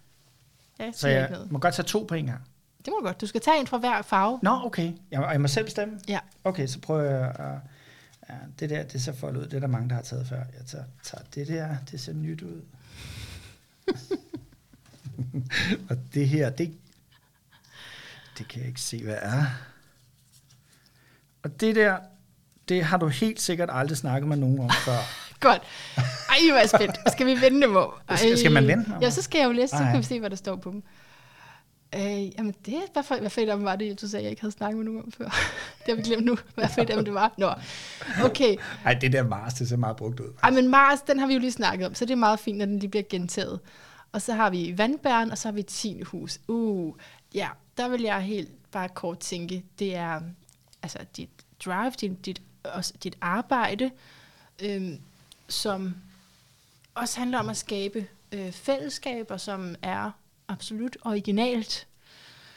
Ja, 0.81 0.93
Så 0.93 1.09
jeg 1.09 1.31
noget. 1.31 1.53
må 1.53 1.59
godt 1.59 1.75
tage 1.75 1.87
to 1.87 2.05
på 2.09 2.15
en 2.15 2.27
gang. 2.27 2.41
Det 2.85 2.91
må 2.91 2.97
du 3.01 3.07
godt. 3.07 3.21
Du 3.21 3.27
skal 3.27 3.41
tage 3.41 3.61
en 3.61 3.67
fra 3.67 3.79
hver 3.79 4.03
farve. 4.03 4.39
Nå, 4.43 4.61
okay. 4.65 4.93
Jeg, 5.11 5.21
og 5.21 5.33
jeg 5.33 5.41
må 5.41 5.49
selv 5.49 5.65
bestemme? 5.65 6.01
Ja. 6.09 6.19
Okay, 6.45 6.67
så 6.67 6.81
prøver 6.81 7.03
jeg 7.03 7.29
at... 7.29 7.59
Ja, 8.29 8.35
det 8.61 8.71
der, 8.71 8.83
det 8.83 9.03
ser 9.03 9.13
foldet 9.13 9.41
ud. 9.41 9.47
Det 9.47 9.55
er 9.55 9.61
der 9.61 9.67
mange, 9.67 9.89
der 9.89 9.95
har 9.95 10.03
taget 10.03 10.27
før. 10.29 10.37
Jeg 10.37 10.67
tager, 10.67 10.85
tager 11.03 11.25
det 11.35 11.49
der. 11.49 11.77
Det 11.91 12.01
ser 12.01 12.13
nyt 12.13 12.43
ud. 12.43 12.63
og 15.91 15.97
det 16.15 16.29
her, 16.29 16.51
det, 16.51 16.75
det 18.39 18.49
kan 18.49 18.61
jeg 18.61 18.69
ikke 18.69 18.81
se, 18.81 19.03
hvad 19.05 19.17
er. 19.23 19.45
Og 21.43 21.61
det 21.61 21.77
der, 21.77 21.97
det 22.69 22.85
har 22.85 22.97
du 22.97 23.07
helt 23.09 23.41
sikkert 23.41 23.69
aldrig 23.73 23.97
snakket 23.99 24.29
med 24.29 24.37
nogen 24.37 24.61
om 24.61 24.71
før. 24.87 24.99
Godt. 25.41 25.63
Ej, 26.29 26.37
hvor 26.51 26.59
er 26.59 26.67
spændt. 26.67 27.13
Skal 27.13 27.27
vi 27.27 27.41
vende 27.41 27.63
dem 27.63 27.77
over? 27.77 28.03
Skal- 28.17 28.39
skal 28.39 28.53
man 28.53 28.67
vende 28.67 28.85
dem? 28.85 28.95
Ja, 29.03 29.11
så 29.11 29.23
skal 29.23 29.39
jeg 29.39 29.47
jo 29.47 29.53
læse, 29.53 29.71
så 29.71 29.77
Ej. 29.83 29.91
kan 29.91 29.99
vi 29.99 30.05
se, 30.05 30.21
hvad 30.21 30.31
der 30.31 30.37
står 30.37 30.57
på 30.57 30.71
dem. 30.71 30.83
Øh, 31.95 32.39
jamen, 32.39 32.55
det 32.67 32.83
hvad 32.93 33.03
for, 33.03 33.17
hvad 33.17 33.31
for 33.31 33.41
et 33.41 33.49
af 33.49 33.57
dem 33.57 33.65
var 33.65 33.77
det, 33.77 34.01
du 34.01 34.09
sagde, 34.09 34.23
jeg 34.23 34.31
ikke 34.31 34.43
havde 34.43 34.53
snakket 34.53 34.77
med 34.77 34.85
nogen 34.85 35.03
om 35.03 35.13
før? 35.13 35.25
det 35.87 35.89
har 35.89 35.95
vi 35.95 36.03
glemt 36.03 36.25
nu, 36.25 36.39
hvad 36.55 36.69
for 36.75 36.81
et 36.81 36.91
af 36.91 36.97
dem 36.97 37.05
det 37.05 37.15
var. 37.15 37.35
Nå, 37.39 37.51
okay. 38.25 38.57
Ej, 38.85 38.95
det 38.95 39.13
der 39.13 39.23
Mars, 39.29 39.55
det 39.55 39.69
ser 39.69 39.77
meget 39.77 39.97
brugt 39.97 40.21
ud. 40.21 40.33
Ej, 40.43 40.51
men 40.51 40.69
Mars, 40.69 41.03
den 41.03 41.19
har 41.19 41.27
vi 41.27 41.35
jo 41.35 41.41
lige 41.41 41.53
snakket 41.53 41.87
om, 41.87 41.95
så 41.95 42.05
det 42.05 42.13
er 42.13 42.17
meget 42.17 42.41
fint, 42.41 42.59
når 42.59 42.67
den 42.67 42.79
lige 42.79 42.91
bliver 42.91 43.05
gentaget. 43.09 43.61
Og 44.13 44.23
så 44.23 44.33
har 44.33 44.51
vi 44.51 44.75
vandbæren, 44.77 45.31
og 45.31 45.39
så 45.39 45.49
har 45.49 45.53
vi 45.53 45.63
tiende 45.63 46.05
hus. 46.05 46.41
Uh, 46.49 46.95
ja, 47.35 47.49
der 47.77 47.89
vil 47.89 48.03
jeg 48.03 48.21
helt 48.21 48.71
bare 48.71 48.89
kort 48.89 49.19
tænke, 49.19 49.65
det 49.79 49.95
er 49.95 50.21
altså 50.83 50.99
dit 51.17 51.31
drive, 51.65 51.91
dit, 51.91 52.27
dit, 52.27 52.43
også 52.65 52.95
dit 53.03 53.17
arbejde, 53.21 53.91
øhm, 54.63 54.99
som 55.49 55.95
også 56.95 57.19
handler 57.19 57.39
om 57.39 57.49
at 57.49 57.57
skabe 57.57 58.07
øh, 58.33 58.53
fællesskaber, 58.53 59.37
som 59.37 59.75
er 59.83 60.11
absolut 60.55 60.97
originalt, 61.05 61.87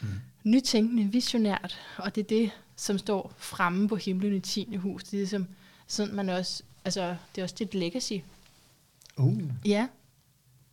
mm. 0.00 0.08
nytænkende, 0.44 1.04
visionært, 1.12 1.80
og 1.96 2.14
det 2.14 2.20
er 2.20 2.28
det, 2.28 2.50
som 2.76 2.98
står 2.98 3.32
fremme 3.36 3.88
på 3.88 3.96
himlen 3.96 4.34
i 4.34 4.40
10. 4.40 4.76
hus. 4.76 5.04
Det 5.04 5.12
er 5.12 5.18
ligesom 5.18 5.46
sådan, 5.86 6.14
man 6.14 6.28
også, 6.28 6.62
altså, 6.84 7.16
det 7.34 7.40
er 7.40 7.42
også 7.42 7.54
dit 7.58 7.74
legacy. 7.74 8.12
Uh, 9.16 9.42
Ja, 9.64 9.86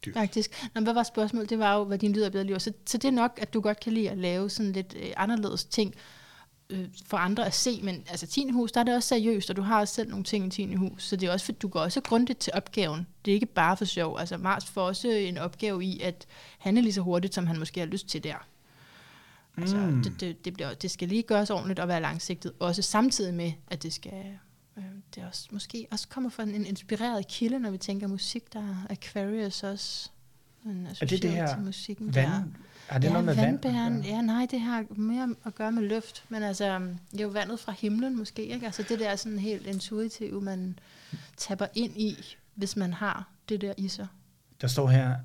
Dyrt. 0.05 0.13
faktisk. 0.13 0.67
Nå, 0.73 0.81
hvad 0.81 0.93
var 0.93 1.03
spørgsmålet? 1.03 1.49
Det 1.49 1.59
var 1.59 1.75
jo, 1.75 1.83
hvad 1.83 1.97
din 1.97 2.13
lyd 2.13 2.21
er 2.21 2.29
bedre 2.29 2.43
liv. 2.43 2.59
Så, 2.59 2.73
så 2.85 2.97
det 2.97 3.07
er 3.07 3.11
nok, 3.11 3.39
at 3.41 3.53
du 3.53 3.61
godt 3.61 3.79
kan 3.79 3.93
lide 3.93 4.09
at 4.09 4.17
lave 4.17 4.49
sådan 4.49 4.71
lidt 4.71 4.95
øh, 4.99 5.11
anderledes 5.17 5.65
ting 5.65 5.95
øh, 6.69 6.87
for 7.05 7.17
andre 7.17 7.45
at 7.45 7.53
se. 7.53 7.79
Men 7.83 8.03
altså 8.09 8.27
10. 8.27 8.49
hus, 8.49 8.71
der 8.71 8.79
er 8.79 8.83
det 8.83 8.95
også 8.95 9.09
seriøst, 9.09 9.49
og 9.49 9.55
du 9.55 9.61
har 9.61 9.79
også 9.79 9.93
selv 9.93 10.09
nogle 10.09 10.23
ting 10.23 10.45
i 10.47 10.49
10. 10.49 10.73
hus. 10.75 11.03
Så 11.03 11.15
det 11.15 11.27
er 11.29 11.33
også, 11.33 11.45
for 11.45 11.51
du 11.51 11.67
går 11.67 11.79
også 11.79 12.01
grundigt 12.01 12.39
til 12.39 12.53
opgaven. 12.55 13.07
Det 13.25 13.31
er 13.31 13.35
ikke 13.35 13.45
bare 13.45 13.77
for 13.77 13.85
sjov. 13.85 14.19
Altså 14.19 14.37
Mars 14.37 14.65
får 14.65 14.81
også 14.81 15.07
en 15.09 15.37
opgave 15.37 15.83
i 15.85 15.99
at 16.01 16.25
handle 16.59 16.81
lige 16.81 16.93
så 16.93 17.01
hurtigt, 17.01 17.33
som 17.35 17.47
han 17.47 17.59
måske 17.59 17.79
har 17.79 17.87
lyst 17.87 18.07
til 18.07 18.23
der. 18.23 18.47
Altså, 19.57 19.75
Mm. 19.77 20.03
det, 20.03 20.21
det, 20.21 20.45
det, 20.45 20.53
bliver, 20.53 20.73
det 20.73 20.91
skal 20.91 21.07
lige 21.07 21.23
gøres 21.23 21.49
ordentligt 21.49 21.79
og 21.79 21.87
være 21.87 22.01
langsigtet. 22.01 22.51
Også 22.59 22.81
samtidig 22.81 23.33
med, 23.33 23.51
at 23.67 23.83
det 23.83 23.93
skal... 23.93 24.13
Øh, 24.77 24.83
det 25.15 25.23
er 25.23 25.27
også, 25.27 25.47
måske 25.51 25.87
også 25.91 26.07
kommer 26.07 26.29
fra 26.29 26.43
en 26.43 26.65
inspireret 26.65 27.27
kilde, 27.27 27.59
når 27.59 27.71
vi 27.71 27.77
tænker 27.77 28.07
musik, 28.07 28.53
der 28.53 28.59
er 28.59 28.75
Aquarius 28.89 29.63
også. 29.63 30.09
En 30.65 30.87
Er 31.01 31.05
det 31.05 31.21
det 31.21 31.31
her 31.31 31.55
til 31.55 31.63
musikken 31.63 32.15
vand? 32.15 32.31
der. 32.31 32.43
Har 32.87 32.99
det 32.99 33.07
ja, 33.07 33.11
noget 33.13 33.25
med 33.25 33.35
vand? 33.35 34.05
Ja, 34.05 34.21
nej, 34.21 34.47
det 34.51 34.59
har 34.61 34.85
mere 34.89 35.35
at 35.45 35.55
gøre 35.55 35.71
med 35.71 35.83
luft. 35.83 36.23
Men 36.29 36.43
altså, 36.43 36.65
er 36.65 36.81
jo 37.13 37.27
vandet 37.27 37.59
fra 37.59 37.71
himlen 37.71 38.17
måske. 38.17 38.45
Ikke? 38.45 38.65
Altså 38.65 38.83
det 38.89 38.99
der 38.99 39.09
er 39.09 39.15
sådan 39.15 39.39
helt 39.39 39.67
intuitivt, 39.67 40.43
man 40.43 40.79
tapper 41.37 41.67
ind 41.75 41.97
i, 42.01 42.35
hvis 42.55 42.75
man 42.75 42.93
har 42.93 43.29
det 43.49 43.61
der 43.61 43.73
i 43.77 43.87
sig. 43.87 44.07
Der 44.61 44.67
står 44.67 44.87
her, 44.87 45.15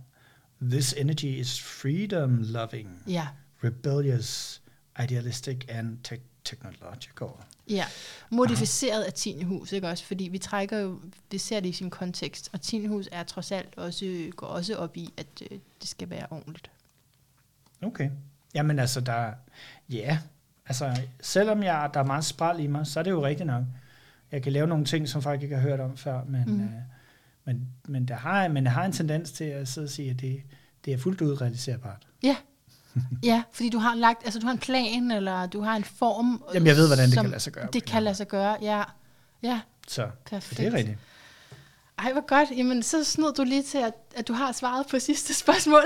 This 0.62 0.92
energy 0.92 1.24
is 1.24 1.60
freedom 1.62 2.38
loving, 2.42 3.02
Ja, 3.08 3.28
rebellious, 3.64 4.62
idealistic 5.02 5.56
and 5.68 5.98
te- 6.04 6.20
technological. 6.44 7.28
ja. 7.68 7.84
Modificeret 8.30 9.02
af 9.02 9.12
10. 9.12 9.42
hus, 9.42 9.72
ikke 9.72 9.88
også? 9.88 10.04
Fordi 10.04 10.24
vi 10.24 10.38
trækker 10.38 10.78
jo, 10.78 11.00
vi 11.30 11.38
ser 11.38 11.60
det 11.60 11.68
i 11.68 11.72
sin 11.72 11.90
kontekst. 11.90 12.50
Og 12.52 12.60
10. 12.60 12.86
hus 12.86 13.08
er 13.12 13.22
trods 13.22 13.52
alt 13.52 13.74
også, 13.76 14.30
går 14.36 14.46
også 14.46 14.76
op 14.76 14.96
i, 14.96 15.12
at 15.16 15.26
øh, 15.50 15.58
det 15.80 15.88
skal 15.88 16.10
være 16.10 16.26
ordentligt. 16.30 16.70
Okay. 17.82 18.10
Jamen 18.54 18.78
altså, 18.78 19.00
der, 19.00 19.32
ja, 19.88 20.18
altså, 20.66 21.00
selvom 21.20 21.62
jeg, 21.62 21.90
der 21.94 22.00
er 22.00 22.04
meget 22.04 22.24
spral 22.24 22.60
i 22.60 22.66
mig, 22.66 22.86
så 22.86 22.98
er 23.00 23.04
det 23.04 23.10
jo 23.10 23.26
rigtigt 23.26 23.46
nok. 23.46 23.64
Jeg 24.32 24.42
kan 24.42 24.52
lave 24.52 24.66
nogle 24.66 24.84
ting, 24.84 25.08
som 25.08 25.22
folk 25.22 25.42
ikke 25.42 25.54
har 25.54 25.62
hørt 25.62 25.80
om 25.80 25.96
før, 25.96 26.24
men, 26.24 26.44
mm. 26.46 26.64
øh, 26.64 26.70
men, 27.44 27.68
men, 27.88 28.08
der 28.08 28.14
har, 28.14 28.48
men 28.48 28.64
jeg 28.64 28.72
har 28.72 28.84
en 28.84 28.92
tendens 28.92 29.32
til 29.32 29.44
at 29.44 29.68
sidde 29.68 29.84
og 29.84 29.90
sige, 29.90 30.10
at 30.10 30.20
det, 30.20 30.42
det 30.84 30.92
er 30.92 30.98
fuldt 30.98 31.20
ud 31.20 31.40
realiserbart. 31.40 32.06
Ja. 32.22 32.36
ja, 33.22 33.42
fordi 33.52 33.68
du 33.70 33.78
har 33.78 33.94
lagt, 33.94 34.24
altså 34.24 34.40
du 34.40 34.46
har 34.46 34.52
en 34.52 34.58
plan, 34.58 35.10
eller 35.10 35.46
du 35.46 35.60
har 35.60 35.76
en 35.76 35.84
form. 35.84 36.44
Jamen, 36.54 36.66
jeg 36.66 36.76
ved, 36.76 36.86
hvordan 36.86 37.08
det 37.08 37.18
kan 37.18 37.30
lade 37.30 37.40
sig 37.40 37.52
gøre. 37.52 37.68
Det 37.72 37.84
kan 37.84 38.02
lade 38.02 38.14
sig 38.14 38.28
gøre, 38.28 38.56
ja. 38.62 38.82
Ja, 39.42 39.60
Så, 39.88 39.94
så 39.94 40.10
perfekt. 40.30 40.58
det 40.58 40.66
er 40.66 40.72
rigtigt. 40.72 40.98
Ej, 42.04 42.12
hvor 42.12 42.26
godt. 42.26 42.48
Jamen, 42.56 42.82
så 42.82 43.04
snød 43.04 43.34
du 43.34 43.42
lige 43.44 43.62
til, 43.62 43.78
at, 43.78 43.92
at 44.16 44.28
du 44.28 44.32
har 44.32 44.52
svaret 44.52 44.86
på 44.90 44.98
sidste 45.08 45.34
spørgsmål. 45.34 45.82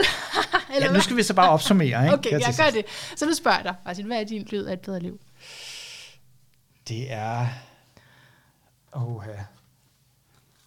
Ja, 0.81 0.93
nu 0.93 1.01
skal 1.01 1.16
vi 1.16 1.23
så 1.23 1.35
bare 1.35 1.51
opsummere, 1.51 2.05
ikke? 2.05 2.15
Okay, 2.15 2.31
til 2.31 2.43
jeg 2.47 2.55
gør 2.59 2.70
det. 2.70 2.85
Så 3.16 3.27
nu 3.27 3.35
spørger 3.35 3.57
jeg 3.59 3.65
dig, 3.65 3.74
Martin, 3.86 4.07
hvad 4.07 4.20
er 4.20 4.24
din 4.24 4.47
lyd 4.51 4.65
af 4.65 4.73
et 4.73 4.81
bedre 4.81 5.01
liv? 5.01 5.20
Det 6.89 7.12
er... 7.12 7.47
Åh, 8.97 9.23
ja. 9.27 9.43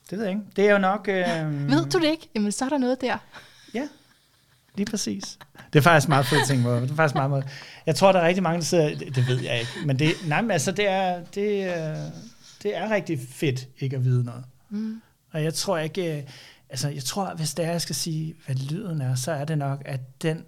Det 0.09 0.17
ved 0.17 0.25
jeg 0.25 0.33
ikke. 0.33 0.43
Det 0.55 0.67
er 0.67 0.71
jo 0.71 0.77
nok... 0.77 1.07
Øh, 1.07 1.69
Ved 1.69 1.85
du 1.89 1.99
det 1.99 2.07
ikke? 2.07 2.29
Jamen, 2.35 2.51
så 2.51 2.65
er 2.65 2.69
der 2.69 2.77
noget 2.77 3.01
der. 3.01 3.17
Ja, 3.73 3.87
lige 4.75 4.85
præcis. 4.85 5.37
Det 5.73 5.79
er 5.79 5.83
faktisk 5.83 6.09
meget 6.09 6.25
fedt 6.25 6.47
ting, 6.47 6.63
det 6.65 6.91
er 6.91 6.95
faktisk 6.95 7.15
meget, 7.15 7.29
meget. 7.29 7.47
Jeg 7.85 7.95
tror, 7.95 8.11
der 8.11 8.19
er 8.19 8.27
rigtig 8.27 8.43
mange, 8.43 8.57
der 8.59 8.65
sidder, 8.65 8.95
det, 8.97 9.15
det 9.15 9.27
ved 9.27 9.39
jeg 9.41 9.59
ikke, 9.59 9.71
men 9.85 9.99
det, 9.99 10.11
nej, 10.27 10.41
men 10.41 10.51
altså, 10.51 10.71
det 10.71 10.87
er, 10.87 11.23
det, 11.35 11.63
er- 11.63 12.11
det 12.63 12.77
er 12.77 12.89
rigtig 12.89 13.19
fedt 13.31 13.67
ikke 13.79 13.95
at 13.95 14.03
vide 14.05 14.23
noget. 14.23 14.43
Mm. 14.69 15.01
Og 15.31 15.43
jeg 15.43 15.53
tror 15.53 15.77
ikke, 15.77 16.17
øh, 16.21 16.29
altså, 16.69 16.89
jeg 16.89 17.03
tror, 17.03 17.35
hvis 17.35 17.53
det 17.53 17.65
er, 17.65 17.71
jeg 17.71 17.81
skal 17.81 17.95
sige, 17.95 18.35
hvad 18.45 18.55
lyden 18.55 19.01
er, 19.01 19.15
så 19.15 19.31
er 19.31 19.45
det 19.45 19.57
nok, 19.57 19.81
at 19.85 20.21
den, 20.21 20.45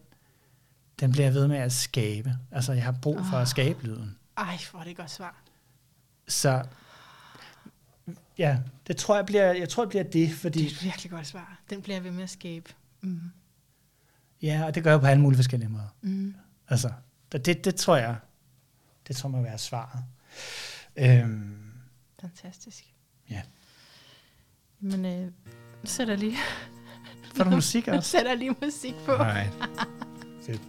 den 1.00 1.12
bliver 1.12 1.32
ved 1.32 1.48
med 1.48 1.58
at 1.58 1.72
skabe. 1.72 2.38
Altså, 2.52 2.74
jeg 2.74 2.84
har 2.84 2.92
brug 3.02 3.18
for 3.30 3.36
Ah. 3.36 3.42
at 3.42 3.48
skabe 3.48 3.84
lyden. 3.84 4.18
Ej, 4.38 4.58
hvor 4.72 4.80
er 4.80 4.84
det 4.84 4.92
et 4.92 4.98
godt 4.98 5.12
svar. 5.12 5.42
Så, 6.28 6.64
ja, 8.38 8.58
det 8.88 8.98
tror 8.98 9.16
jeg 9.16 9.26
bliver, 9.26 9.54
jeg 9.54 9.70
tror, 9.70 9.84
det 9.84 9.90
bliver 9.90 10.04
det, 10.04 10.32
fordi, 10.32 10.60
Det 10.60 10.66
er 10.68 10.72
et 10.72 10.84
virkelig 10.84 11.12
godt 11.12 11.28
svar. 11.28 11.60
Den 11.70 11.82
bliver 11.82 12.00
ved 12.00 12.12
med 12.12 12.24
at 12.24 12.30
skabe. 12.30 12.74
Mm. 13.02 13.22
ja, 14.42 14.64
og 14.66 14.76
det 14.76 14.84
gør 14.84 14.92
jeg 14.92 15.00
på 15.00 15.06
alle 15.06 15.22
mulige 15.22 15.38
forskellige 15.38 15.70
måder. 15.70 15.96
Mm. 16.02 16.36
Altså, 16.68 16.92
det, 17.32 17.46
det, 17.46 17.66
det 17.66 17.76
tror 17.76 17.96
jeg, 17.96 18.16
det 19.08 19.16
tror 19.16 19.30
jeg 19.30 19.38
må 19.38 19.42
være 19.44 19.58
svaret. 19.58 20.04
Øhm, 20.96 21.72
Fantastisk. 22.22 22.94
Ja. 23.30 23.42
Men 24.82 25.06
øh, 25.06 25.28
sætter 25.84 26.16
lige, 26.16 26.36
får 27.36 27.44
du 27.44 27.50
musik 27.50 27.88
også? 27.88 28.10
sætter 28.18 28.36
lige 28.36 28.56
musik 28.64 28.96
på. 29.06 29.12
Nej. 29.12 29.48
Fedt. 30.46 30.62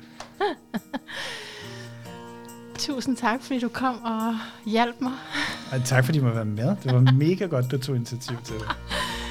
Tusind 2.79 3.17
tak, 3.17 3.43
fordi 3.43 3.59
du 3.61 3.69
kom 3.69 4.03
og 4.05 4.35
hjalp 4.67 5.01
mig. 5.01 5.13
Og 5.73 5.85
tak 5.85 6.05
fordi 6.05 6.19
du 6.19 6.25
må 6.25 6.31
være 6.31 6.45
med. 6.45 6.77
Det 6.85 6.95
var 6.95 7.01
mega 7.13 7.47
godt, 7.47 7.71
du 7.71 7.79
tog 7.79 7.97
initiativ 7.97 8.37
til 8.45 8.55
det. 8.55 8.65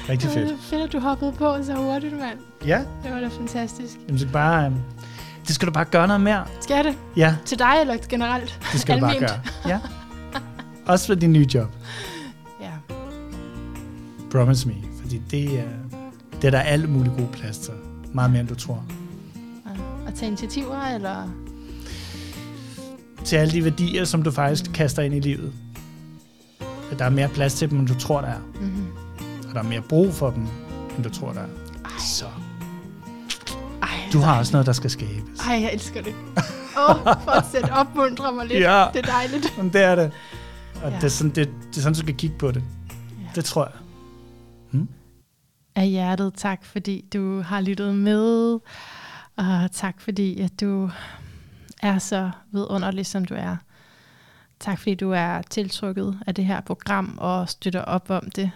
Rigtig 0.08 0.28
Det 0.28 0.34
fedt. 0.38 0.50
var 0.50 0.56
fedt, 0.56 0.82
at 0.82 0.92
du 0.92 0.98
hoppede 0.98 1.32
på 1.32 1.62
så 1.62 1.74
hurtigt, 1.74 2.18
mand. 2.18 2.38
Ja, 2.66 2.84
Det 3.04 3.12
var 3.12 3.20
da 3.20 3.28
fantastisk. 3.28 3.96
jamen, 4.06 4.18
så 4.18 4.28
bare, 4.28 4.66
øhm, 4.66 4.76
det 5.46 5.54
skal 5.54 5.68
du 5.68 5.72
bare 5.72 5.84
gøre 5.84 6.06
noget 6.06 6.20
mere. 6.20 6.46
Skal 6.60 6.74
jeg 6.74 6.84
det? 6.84 6.96
Ja, 7.16 7.36
Til 7.44 7.58
dig 7.58 7.74
eller 7.80 7.96
generelt? 8.08 8.58
det 8.72 8.80
skal 8.80 8.94
du 8.96 9.00
bare 9.00 9.14
Alment. 9.14 9.30
gøre. 9.32 9.40
Ja. 9.68 9.80
Også 10.86 11.06
for 11.06 11.14
din 11.14 11.32
nye 11.32 11.46
job. 11.54 11.68
Promise 14.32 14.68
me. 14.68 14.74
Fordi 15.00 15.22
det, 15.30 15.58
er, 15.58 15.64
det 16.32 16.44
er 16.44 16.50
der 16.50 16.60
alt 16.60 16.88
muligt 16.88 17.16
god 17.16 17.26
plads 17.32 17.58
til. 17.58 17.74
Meget 18.14 18.30
mere, 18.30 18.40
end 18.40 18.48
du 18.48 18.54
tror. 18.54 18.84
Og 20.06 20.14
tage 20.14 20.26
initiativer, 20.26 20.82
eller... 20.94 21.28
Til 23.24 23.36
alle 23.36 23.52
de 23.52 23.64
værdier, 23.64 24.04
som 24.04 24.22
du 24.22 24.30
faktisk 24.30 24.70
kaster 24.74 25.02
ind 25.02 25.14
i 25.14 25.20
livet. 25.20 25.52
At 26.92 26.98
der 26.98 27.04
er 27.04 27.10
mere 27.10 27.28
plads 27.28 27.54
til 27.54 27.70
dem, 27.70 27.78
end 27.78 27.86
du 27.88 27.94
tror, 27.98 28.20
der 28.20 28.28
er. 28.28 28.38
Mm-hmm. 28.60 28.86
Og 29.48 29.54
der 29.54 29.58
er 29.58 29.64
mere 29.64 29.80
brug 29.80 30.14
for 30.14 30.30
dem, 30.30 30.42
end 30.96 31.04
du 31.04 31.08
tror, 31.10 31.32
der 31.32 31.40
er. 31.40 31.44
Ej, 31.84 31.90
Så. 31.98 32.24
ej, 33.82 33.88
Du 34.12 34.18
har 34.18 34.38
også 34.38 34.52
noget, 34.52 34.66
der 34.66 34.72
skal 34.72 34.90
skabes. 34.90 35.40
Ej, 35.48 35.54
jeg 35.62 35.70
elsker 35.72 36.02
det. 36.02 36.14
Åh, 36.88 37.06
oh, 37.06 37.14
fortsæt, 37.24 37.70
opmuntre 37.70 38.32
mig 38.32 38.46
lidt. 38.46 38.60
Ja. 38.60 38.86
Det 38.92 39.06
er 39.06 39.12
dejligt. 39.12 39.54
Men 39.58 39.72
det 39.72 39.82
er 39.82 39.94
det. 39.94 40.10
Og 40.82 40.90
Ja. 40.90 40.96
det, 40.96 41.04
er 41.04 41.08
sådan, 41.08 41.30
det, 41.30 41.48
det 41.70 41.76
er 41.76 41.80
sådan, 41.80 41.92
du 41.94 41.98
skal 42.00 42.14
kigge 42.14 42.36
på 42.38 42.50
det. 42.50 42.62
Ja. 43.20 43.26
Det 43.34 43.44
tror 43.44 43.64
jeg 43.64 43.72
af 45.80 45.88
hjertet 45.88 46.34
tak, 46.34 46.64
fordi 46.64 47.04
du 47.12 47.40
har 47.40 47.60
lyttet 47.60 47.94
med, 47.94 48.58
og 49.36 49.72
tak 49.72 50.00
fordi, 50.00 50.40
at 50.40 50.60
du 50.60 50.90
er 51.82 51.98
så 51.98 52.30
vidunderlig, 52.50 53.06
som 53.06 53.24
du 53.24 53.34
er. 53.34 53.56
Tak 54.58 54.78
fordi 54.78 54.94
du 54.94 55.10
er 55.10 55.42
tiltrykket 55.42 56.18
af 56.26 56.34
det 56.34 56.44
her 56.44 56.60
program 56.60 57.18
og 57.18 57.48
støtter 57.48 57.82
op 57.82 58.10
om 58.10 58.30
det 58.30 58.50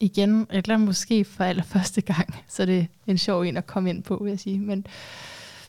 igen, 0.00 0.46
eller 0.50 0.76
måske 0.76 1.24
for 1.24 1.44
allerførste 1.44 2.00
gang. 2.00 2.34
Så 2.48 2.66
det 2.66 2.78
er 2.78 2.86
en 3.06 3.18
sjov 3.18 3.42
en 3.42 3.56
at 3.56 3.66
komme 3.66 3.90
ind 3.90 4.02
på, 4.02 4.18
vil 4.22 4.30
jeg 4.30 4.40
sige. 4.40 4.60
Men, 4.60 4.86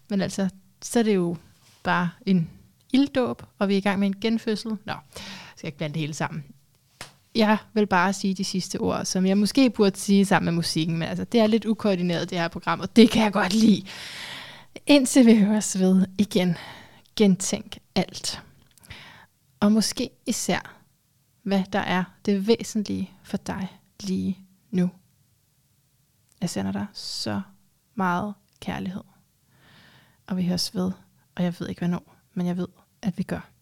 men 0.09 0.21
altså, 0.21 0.49
så 0.81 0.99
er 0.99 1.03
det 1.03 1.15
jo 1.15 1.37
bare 1.83 2.09
en 2.25 2.49
ilddåb, 2.93 3.43
og 3.59 3.67
vi 3.67 3.73
er 3.73 3.77
i 3.77 3.81
gang 3.81 3.99
med 3.99 4.07
en 4.07 4.19
genfødsel. 4.21 4.71
Nå, 4.71 4.93
jeg 5.15 5.53
skal 5.55 5.67
ikke 5.67 5.77
blande 5.77 5.93
det 5.93 5.99
hele 5.99 6.13
sammen. 6.13 6.43
Jeg 7.35 7.57
vil 7.73 7.87
bare 7.87 8.13
sige 8.13 8.33
de 8.33 8.43
sidste 8.43 8.77
ord, 8.79 9.05
som 9.05 9.25
jeg 9.25 9.37
måske 9.37 9.69
burde 9.69 9.99
sige 9.99 10.25
sammen 10.25 10.45
med 10.45 10.53
musikken, 10.53 10.97
men 10.97 11.07
altså, 11.07 11.23
det 11.23 11.39
er 11.39 11.47
lidt 11.47 11.65
ukoordineret, 11.65 12.29
det 12.29 12.37
her 12.37 12.47
program, 12.47 12.79
og 12.79 12.95
det 12.95 13.09
kan 13.09 13.23
jeg 13.23 13.33
godt 13.33 13.53
lide. 13.53 13.85
Indtil 14.85 15.25
vi 15.25 15.39
høres 15.39 15.79
ved 15.79 16.05
igen, 16.17 16.57
gentænk 17.15 17.77
alt. 17.95 18.41
Og 19.59 19.71
måske 19.71 20.09
især, 20.25 20.77
hvad 21.43 21.63
der 21.73 21.79
er 21.79 22.03
det 22.25 22.47
væsentlige 22.47 23.11
for 23.23 23.37
dig 23.37 23.77
lige 23.99 24.39
nu. 24.71 24.89
Jeg 26.41 26.49
sender 26.49 26.71
dig 26.71 26.85
så 26.93 27.41
meget 27.95 28.33
kærlighed. 28.59 29.03
Og 30.27 30.37
vi 30.37 30.47
høres 30.47 30.75
ved, 30.75 30.91
og 31.35 31.43
jeg 31.43 31.55
ved 31.59 31.69
ikke 31.69 31.81
hvornår, 31.81 32.15
men 32.33 32.47
jeg 32.47 32.57
ved, 32.57 32.67
at 33.01 33.17
vi 33.17 33.23
gør. 33.23 33.56